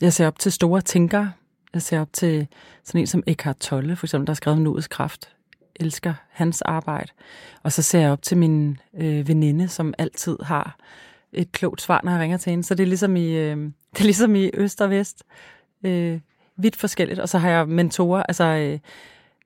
Jeg 0.00 0.12
ser 0.12 0.26
op 0.26 0.38
til 0.38 0.52
store 0.52 0.80
tænkere. 0.80 1.32
Jeg 1.74 1.82
ser 1.82 2.00
op 2.00 2.12
til 2.12 2.46
sådan 2.84 3.00
en 3.00 3.06
som 3.06 3.22
Eckhart 3.26 3.56
Tolle, 3.56 3.96
for 3.96 4.06
eksempel, 4.06 4.26
der 4.26 4.30
har 4.30 4.36
skrevet 4.36 4.60
Nuets 4.60 4.88
Kraft. 4.88 5.28
Jeg 5.60 5.86
elsker 5.86 6.14
hans 6.30 6.62
arbejde. 6.62 7.12
Og 7.62 7.72
så 7.72 7.82
ser 7.82 8.00
jeg 8.00 8.10
op 8.10 8.22
til 8.22 8.36
min 8.36 8.78
øh, 8.94 9.28
veninde, 9.28 9.68
som 9.68 9.94
altid 9.98 10.36
har 10.42 10.76
et 11.32 11.52
klogt 11.52 11.82
svar, 11.82 12.00
når 12.04 12.12
jeg 12.12 12.20
ringer 12.20 12.36
til 12.36 12.50
hende. 12.50 12.64
Så 12.64 12.74
det 12.74 12.82
er 12.82 12.86
ligesom 12.86 13.16
i, 13.16 13.30
øh, 13.30 13.56
det 13.94 14.00
er 14.00 14.04
ligesom 14.04 14.34
i 14.34 14.50
øst 14.54 14.80
og 14.80 14.90
vest. 14.90 15.24
Øh, 15.86 16.20
vidt 16.56 16.76
forskelligt. 16.76 17.20
Og 17.20 17.28
så 17.28 17.38
har 17.38 17.50
jeg 17.50 17.68
mentorer. 17.68 18.22
Altså, 18.22 18.44
øh, 18.44 18.78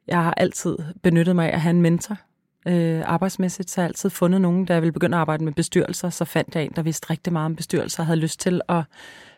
jeg 0.06 0.24
har 0.24 0.34
altid 0.36 0.76
benyttet 1.02 1.36
mig 1.36 1.50
af 1.50 1.54
at 1.54 1.60
have 1.60 1.70
en 1.70 1.82
mentor 1.82 2.16
øh, 2.66 3.02
arbejdsmæssigt, 3.04 3.70
så 3.70 3.80
har 3.80 3.84
jeg 3.84 3.88
altid 3.88 4.10
fundet 4.10 4.40
nogen, 4.40 4.64
der 4.64 4.80
ville 4.80 4.92
begynde 4.92 5.16
at 5.16 5.20
arbejde 5.20 5.44
med 5.44 5.52
bestyrelser, 5.52 6.10
så 6.10 6.24
fandt 6.24 6.54
jeg 6.54 6.64
en, 6.64 6.72
der 6.76 6.82
vidste 6.82 7.10
rigtig 7.10 7.32
meget 7.32 7.46
om 7.46 7.56
bestyrelser, 7.56 8.02
og 8.02 8.06
havde 8.06 8.20
lyst 8.20 8.40
til 8.40 8.60
at 8.68 8.82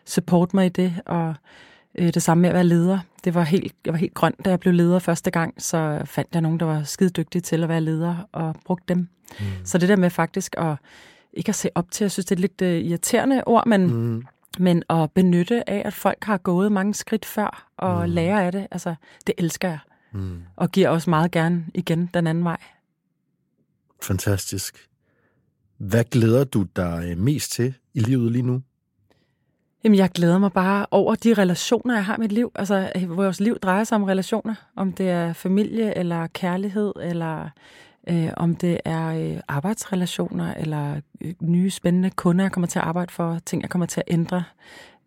supporte 0.05 0.55
mig 0.55 0.65
i 0.65 0.69
det, 0.69 0.93
og 1.05 1.35
øh, 1.97 2.13
det 2.13 2.23
samme 2.23 2.41
med 2.41 2.49
at 2.49 2.53
være 2.53 2.63
leder. 2.63 2.99
Det 3.23 3.33
var 3.33 3.43
helt, 3.43 3.75
jeg 3.85 3.93
var 3.93 3.99
helt 3.99 4.13
grøn, 4.13 4.33
da 4.45 4.49
jeg 4.49 4.59
blev 4.59 4.73
leder 4.73 4.99
første 4.99 5.31
gang, 5.31 5.53
så 5.57 6.01
fandt 6.05 6.29
jeg 6.33 6.41
nogen, 6.41 6.59
der 6.59 6.65
var 6.65 6.83
skide 6.83 7.09
dygtige 7.09 7.41
til 7.41 7.63
at 7.63 7.69
være 7.69 7.81
leder, 7.81 8.15
og 8.31 8.55
brugte 8.65 8.93
dem. 8.93 8.97
Mm. 9.39 9.45
Så 9.63 9.77
det 9.77 9.89
der 9.89 9.95
med 9.95 10.09
faktisk 10.09 10.55
at 10.57 10.75
ikke 11.37 11.49
at 11.49 11.55
se 11.55 11.69
op 11.75 11.91
til, 11.91 12.03
jeg 12.03 12.11
synes, 12.11 12.25
det 12.25 12.31
er 12.31 12.35
et 12.35 12.39
lidt 12.39 12.61
øh, 12.61 12.81
irriterende 12.81 13.43
ord, 13.45 13.67
men, 13.67 13.87
mm. 13.87 14.23
men 14.59 14.83
at 14.89 15.11
benytte 15.11 15.69
af, 15.69 15.81
at 15.85 15.93
folk 15.93 16.23
har 16.23 16.37
gået 16.37 16.71
mange 16.71 16.93
skridt 16.93 17.25
før, 17.25 17.67
og 17.77 18.07
mm. 18.07 18.13
lære 18.13 18.45
af 18.45 18.51
det, 18.51 18.67
altså, 18.71 18.95
det 19.27 19.35
elsker 19.37 19.67
jeg. 19.67 19.79
Mm. 20.11 20.41
Og 20.55 20.71
giver 20.71 20.89
også 20.89 21.09
meget 21.09 21.31
gerne 21.31 21.65
igen 21.73 22.09
den 22.13 22.27
anden 22.27 22.43
vej. 22.43 22.57
Fantastisk. 24.01 24.87
Hvad 25.77 26.03
glæder 26.03 26.43
du 26.43 26.65
dig 26.75 27.03
øh, 27.09 27.17
mest 27.17 27.51
til 27.51 27.73
i 27.93 27.99
livet 27.99 28.31
lige 28.31 28.41
nu? 28.41 28.61
Jamen, 29.83 29.97
jeg 29.97 30.09
glæder 30.09 30.37
mig 30.37 30.51
bare 30.51 30.85
over 30.91 31.15
de 31.15 31.33
relationer, 31.33 31.93
jeg 31.93 32.05
har 32.05 32.15
i 32.15 32.19
mit 32.19 32.31
liv. 32.31 32.51
Altså, 32.55 32.91
vores 33.07 33.39
liv 33.39 33.59
drejer 33.59 33.83
sig 33.83 33.95
om 33.95 34.03
relationer. 34.03 34.55
Om 34.75 34.93
det 34.93 35.09
er 35.09 35.33
familie, 35.33 35.97
eller 35.97 36.27
kærlighed, 36.27 36.93
eller 37.01 37.49
øh, 38.09 38.29
om 38.37 38.55
det 38.55 38.79
er 38.85 39.07
øh, 39.07 39.39
arbejdsrelationer, 39.47 40.53
eller 40.53 41.01
øh, 41.21 41.33
nye 41.41 41.69
spændende 41.69 42.09
kunder, 42.09 42.45
jeg 42.45 42.51
kommer 42.51 42.67
til 42.67 42.79
at 42.79 42.85
arbejde 42.85 43.13
for, 43.13 43.39
ting, 43.45 43.61
jeg 43.61 43.69
kommer 43.69 43.85
til 43.85 44.03
at 44.07 44.13
ændre, 44.13 44.43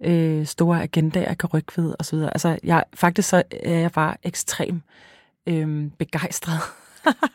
øh, 0.04 0.46
store 0.46 0.82
agendaer, 0.82 1.28
jeg 1.28 1.38
kan 1.38 1.48
rykke 1.54 1.72
ved, 1.76 1.94
osv. 1.98 2.18
Altså, 2.18 2.58
jeg, 2.64 2.84
faktisk 2.94 3.28
så 3.28 3.42
er 3.62 3.78
jeg 3.78 3.92
bare 3.92 4.14
ekstrem 4.22 4.82
øh, 5.46 5.90
begejstret 5.98 6.60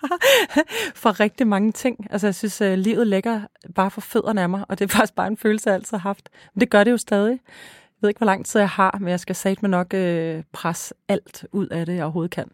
for 1.01 1.19
rigtig 1.19 1.47
mange 1.47 1.71
ting. 1.71 2.07
Altså, 2.11 2.27
jeg 2.27 2.35
synes, 2.35 2.61
øh, 2.61 2.77
livet 2.77 3.07
ligger 3.07 3.41
bare 3.75 3.91
for 3.91 4.01
fødderne 4.01 4.41
af 4.41 4.49
mig, 4.49 4.65
og 4.69 4.79
det 4.79 4.85
er 4.85 4.89
faktisk 4.89 5.15
bare 5.15 5.27
en 5.27 5.37
følelse, 5.37 5.69
jeg 5.69 5.75
altid 5.75 5.97
har 5.97 6.09
haft. 6.09 6.29
Men 6.53 6.61
det 6.61 6.69
gør 6.69 6.83
det 6.83 6.91
jo 6.91 6.97
stadig. 6.97 7.31
Jeg 7.31 8.01
ved 8.01 8.09
ikke, 8.09 8.19
hvor 8.19 8.25
lang 8.25 8.45
tid 8.45 8.59
jeg 8.59 8.69
har, 8.69 8.97
men 8.99 9.09
jeg 9.09 9.19
skal 9.19 9.35
satme 9.35 9.69
nok 9.69 9.93
øh, 9.93 10.43
presse 10.51 10.95
alt 11.07 11.45
ud 11.51 11.67
af 11.67 11.85
det, 11.85 11.95
jeg 11.95 12.03
overhovedet 12.03 12.31
kan. 12.31 12.51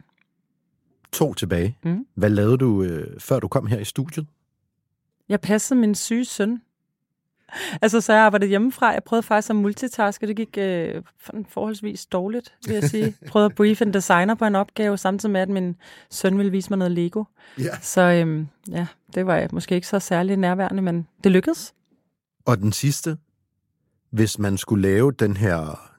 To 1.14 1.34
tilbage. 1.34 1.78
Mm. 1.84 2.06
Hvad 2.16 2.30
lavede 2.30 2.58
du, 2.58 2.84
øh, 2.84 3.20
før 3.20 3.40
du 3.40 3.48
kom 3.48 3.68
her 3.68 3.80
i 3.80 3.86
studiet? 3.86 4.28
Jeg 5.30 5.42
passede 5.42 5.80
min 5.80 5.96
syge 5.96 6.26
søn. 6.26 6.62
Altså, 7.82 8.02
så 8.02 8.14
jeg 8.14 8.22
arbejdede 8.22 8.50
hjemmefra. 8.50 8.88
Jeg 8.88 9.04
prøvede 9.04 9.24
faktisk 9.24 9.50
at 9.50 9.56
multitaske. 9.56 10.28
Det 10.28 10.36
gik 10.36 10.58
øh, 10.58 11.02
forholdsvis 11.50 12.06
dårligt, 12.06 12.54
vil 12.66 12.74
jeg 12.74 12.84
sige. 12.84 13.04
Jeg 13.22 13.30
prøvede 13.32 13.46
at 13.46 13.56
brief 13.56 13.82
en 13.82 13.94
designer 13.94 14.36
på 14.36 14.46
en 14.46 14.56
opgave, 14.56 14.98
samtidig 14.98 15.34
med, 15.34 15.42
at 15.42 15.50
min 15.50 15.76
søn 16.10 16.38
ville 16.38 16.52
vise 16.52 16.70
mig 16.70 16.78
noget 16.78 16.92
Lego. 16.92 17.24
Ja. 17.60 17.80
Så 17.82 18.02
øhm, 18.02 18.48
ja, 18.70 18.88
det 19.16 19.26
var 19.26 19.48
måske 19.52 19.76
ikke 19.76 19.88
så 19.88 20.00
særlig 20.00 20.38
nærværende, 20.38 20.82
men 20.82 21.08
det 21.24 21.32
lykkedes. 21.32 21.74
Og 22.46 22.58
den 22.58 22.72
sidste, 22.72 23.18
hvis 24.10 24.40
man 24.40 24.58
skulle 24.58 24.82
lave 24.82 25.12
den 25.12 25.38
her 25.38 25.90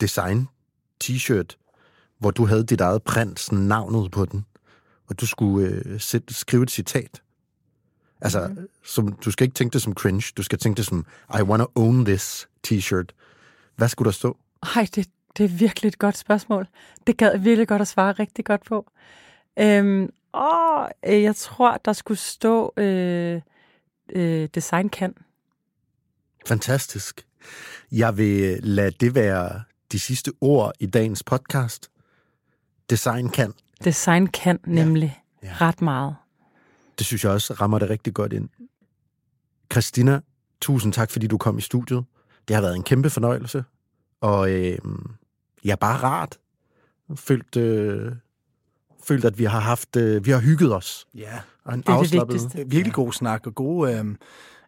design 0.00 0.48
t-shirt, 1.04 1.56
hvor 2.24 2.30
du 2.30 2.46
havde 2.46 2.64
dit 2.64 2.80
eget 2.80 3.02
print, 3.02 3.40
sådan 3.40 3.58
navnet 3.58 4.10
på 4.10 4.24
den, 4.24 4.44
og 5.06 5.20
du 5.20 5.26
skulle 5.26 5.68
øh, 5.68 6.00
sætte, 6.00 6.34
skrive 6.34 6.62
et 6.62 6.70
citat. 6.70 7.22
Altså, 8.20 8.46
mm. 8.48 8.68
som, 8.84 9.12
du 9.12 9.30
skal 9.30 9.44
ikke 9.44 9.54
tænke 9.54 9.72
det 9.72 9.82
som 9.82 9.94
cringe, 9.94 10.32
du 10.36 10.42
skal 10.42 10.58
tænke 10.58 10.76
det 10.76 10.86
som, 10.86 11.06
I 11.38 11.42
wanna 11.42 11.64
own 11.74 12.04
this 12.04 12.48
t-shirt. 12.66 13.06
Hvad 13.76 13.88
skulle 13.88 14.06
der 14.06 14.12
stå? 14.12 14.36
Ej, 14.76 14.88
det, 14.94 15.08
det 15.36 15.44
er 15.44 15.48
virkelig 15.48 15.88
et 15.88 15.98
godt 15.98 16.16
spørgsmål. 16.16 16.66
Det 17.06 17.16
gad 17.16 17.38
virkelig 17.38 17.68
godt 17.68 17.82
at 17.82 17.88
svare 17.88 18.12
rigtig 18.12 18.44
godt 18.44 18.64
på. 18.64 18.90
Øhm, 19.58 20.08
åh, 20.34 20.86
øh, 21.06 21.22
jeg 21.22 21.36
tror, 21.36 21.80
der 21.84 21.92
skulle 21.92 22.18
stå 22.18 22.72
øh, 22.76 23.40
øh, 24.12 24.48
design 24.54 24.88
kan. 24.88 25.14
Fantastisk. 26.46 27.26
Jeg 27.92 28.16
vil 28.16 28.58
lade 28.62 28.90
det 28.90 29.14
være 29.14 29.62
de 29.92 29.98
sidste 29.98 30.32
ord 30.40 30.72
i 30.80 30.86
dagens 30.86 31.22
podcast. 31.22 31.90
Design 32.90 33.28
kan. 33.28 33.52
Design 33.84 34.26
kan 34.26 34.58
nemlig 34.66 35.20
Ja. 35.42 35.48
ja. 35.48 35.54
ret 35.60 35.82
meget. 35.82 36.14
Det 36.98 37.06
synes 37.06 37.24
jeg 37.24 37.32
også 37.32 37.54
rammer 37.54 37.78
det 37.78 37.90
rigtig 37.90 38.14
godt 38.14 38.32
ind. 38.32 38.48
Christina, 39.72 40.20
tusind 40.60 40.92
tak, 40.92 41.10
fordi 41.10 41.26
du 41.26 41.38
kom 41.38 41.58
i 41.58 41.60
studiet. 41.60 42.04
Det 42.48 42.54
har 42.56 42.60
været 42.60 42.76
en 42.76 42.82
kæmpe 42.82 43.10
fornøjelse. 43.10 43.64
Og 44.20 44.50
øh, 44.50 44.78
ja, 45.64 45.74
bare 45.76 45.96
rart. 46.02 46.38
Følt, 47.16 47.56
øh, 47.56 48.12
følt, 49.04 49.24
at 49.24 49.38
vi 49.38 49.44
har 49.44 49.60
haft, 49.60 49.96
øh, 49.96 50.26
vi 50.26 50.30
har 50.30 50.38
hygget 50.40 50.74
os. 50.74 51.06
Ja, 51.14 51.40
Og 51.64 51.74
en 51.74 51.80
det 51.80 51.88
afslappet- 51.88 52.32
vigtigste. 52.32 52.64
virkelig 52.70 52.92
god 52.92 53.12
snak 53.12 53.46
og 53.46 53.54
gode... 53.54 53.92
Øhm, 53.98 54.18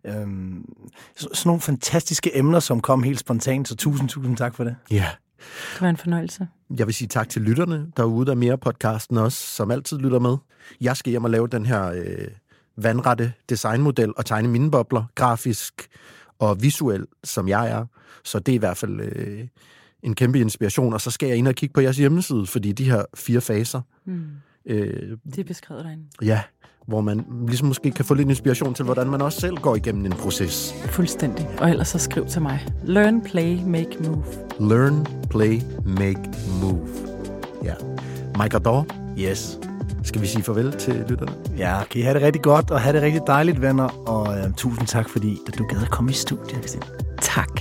øhm, 0.04 0.74
så, 1.16 1.28
sådan 1.32 1.48
nogle 1.48 1.60
fantastiske 1.60 2.36
emner, 2.38 2.60
som 2.60 2.80
kom 2.80 3.02
helt 3.02 3.18
spontant, 3.20 3.68
så 3.68 3.76
tusind, 3.76 4.08
tusind 4.08 4.36
tak 4.36 4.54
for 4.54 4.64
det. 4.64 4.76
Ja. 4.90 5.10
Det 5.74 5.80
var 5.82 5.88
en 5.88 5.96
fornøjelse. 5.96 6.48
Jeg 6.78 6.86
vil 6.86 6.94
sige 6.94 7.08
tak 7.08 7.28
til 7.28 7.42
lytterne 7.42 7.86
derude, 7.96 8.26
der 8.26 8.32
er 8.32 8.36
mere 8.36 8.58
podcasten 8.58 9.16
også, 9.16 9.38
som 9.46 9.70
altid 9.70 9.98
lytter 9.98 10.18
med. 10.18 10.36
Jeg 10.80 10.96
skal 10.96 11.10
hjem 11.10 11.24
og 11.24 11.30
lave 11.30 11.48
den 11.48 11.66
her 11.66 11.86
øh, 11.86 12.28
vandrette 12.76 13.32
designmodel 13.48 14.12
og 14.16 14.26
tegne 14.26 14.48
mine 14.48 14.70
bobler, 14.70 15.04
grafisk 15.14 15.88
og 16.38 16.62
visuel, 16.62 17.06
som 17.24 17.48
jeg 17.48 17.70
er. 17.70 17.86
Så 18.24 18.38
det 18.38 18.52
er 18.52 18.56
i 18.56 18.58
hvert 18.58 18.76
fald 18.76 19.00
øh, 19.00 19.46
en 20.02 20.14
kæmpe 20.14 20.40
inspiration. 20.40 20.92
Og 20.92 21.00
så 21.00 21.10
skal 21.10 21.28
jeg 21.28 21.36
ind 21.38 21.48
og 21.48 21.54
kigge 21.54 21.72
på 21.72 21.80
jeres 21.80 21.96
hjemmeside, 21.96 22.46
fordi 22.46 22.72
de 22.72 22.84
her 22.90 23.04
fire 23.14 23.40
faser, 23.40 23.80
Mm. 24.04 24.26
Øh, 24.66 25.16
Det 25.24 25.38
er 25.38 25.44
beskrevet 25.44 25.84
derinde. 25.84 26.02
ja, 26.22 26.40
hvor 26.86 27.00
man 27.00 27.24
ligesom 27.48 27.68
måske 27.68 27.90
kan 27.90 28.04
få 28.04 28.14
lidt 28.14 28.28
inspiration 28.28 28.74
til, 28.74 28.84
hvordan 28.84 29.06
man 29.06 29.22
også 29.22 29.40
selv 29.40 29.56
går 29.56 29.76
igennem 29.76 30.06
en 30.06 30.12
proces. 30.12 30.74
Fuldstændig. 30.86 31.48
Og 31.58 31.70
ellers 31.70 31.88
så 31.88 31.98
skriv 31.98 32.26
til 32.26 32.42
mig. 32.42 32.66
Learn, 32.84 33.20
play, 33.20 33.58
make, 33.66 33.90
move. 34.04 34.24
Learn, 34.60 35.06
play, 35.30 35.60
make, 35.86 36.20
move. 36.62 36.88
Ja. 37.64 37.74
Mike 38.42 38.56
Ador, 38.56 38.86
Yes. 39.18 39.58
skal 40.02 40.20
vi 40.22 40.26
sige 40.26 40.42
farvel 40.42 40.72
til 40.72 41.04
lytterne? 41.08 41.32
Ja, 41.58 41.80
kan 41.90 42.00
I 42.00 42.04
have 42.04 42.14
det 42.14 42.22
rigtig 42.22 42.42
godt, 42.42 42.70
og 42.70 42.80
have 42.80 42.92
det 42.96 43.02
rigtig 43.02 43.20
dejligt, 43.26 43.62
venner. 43.62 44.08
Og 44.08 44.38
øh, 44.38 44.52
tusind 44.56 44.86
tak, 44.86 45.08
fordi 45.08 45.38
at 45.48 45.58
du 45.58 45.66
gad 45.66 45.82
at 45.82 45.90
komme 45.90 46.10
i 46.10 46.14
studiet, 46.14 46.50
Christine. 46.50 46.82
Tak. 47.20 47.60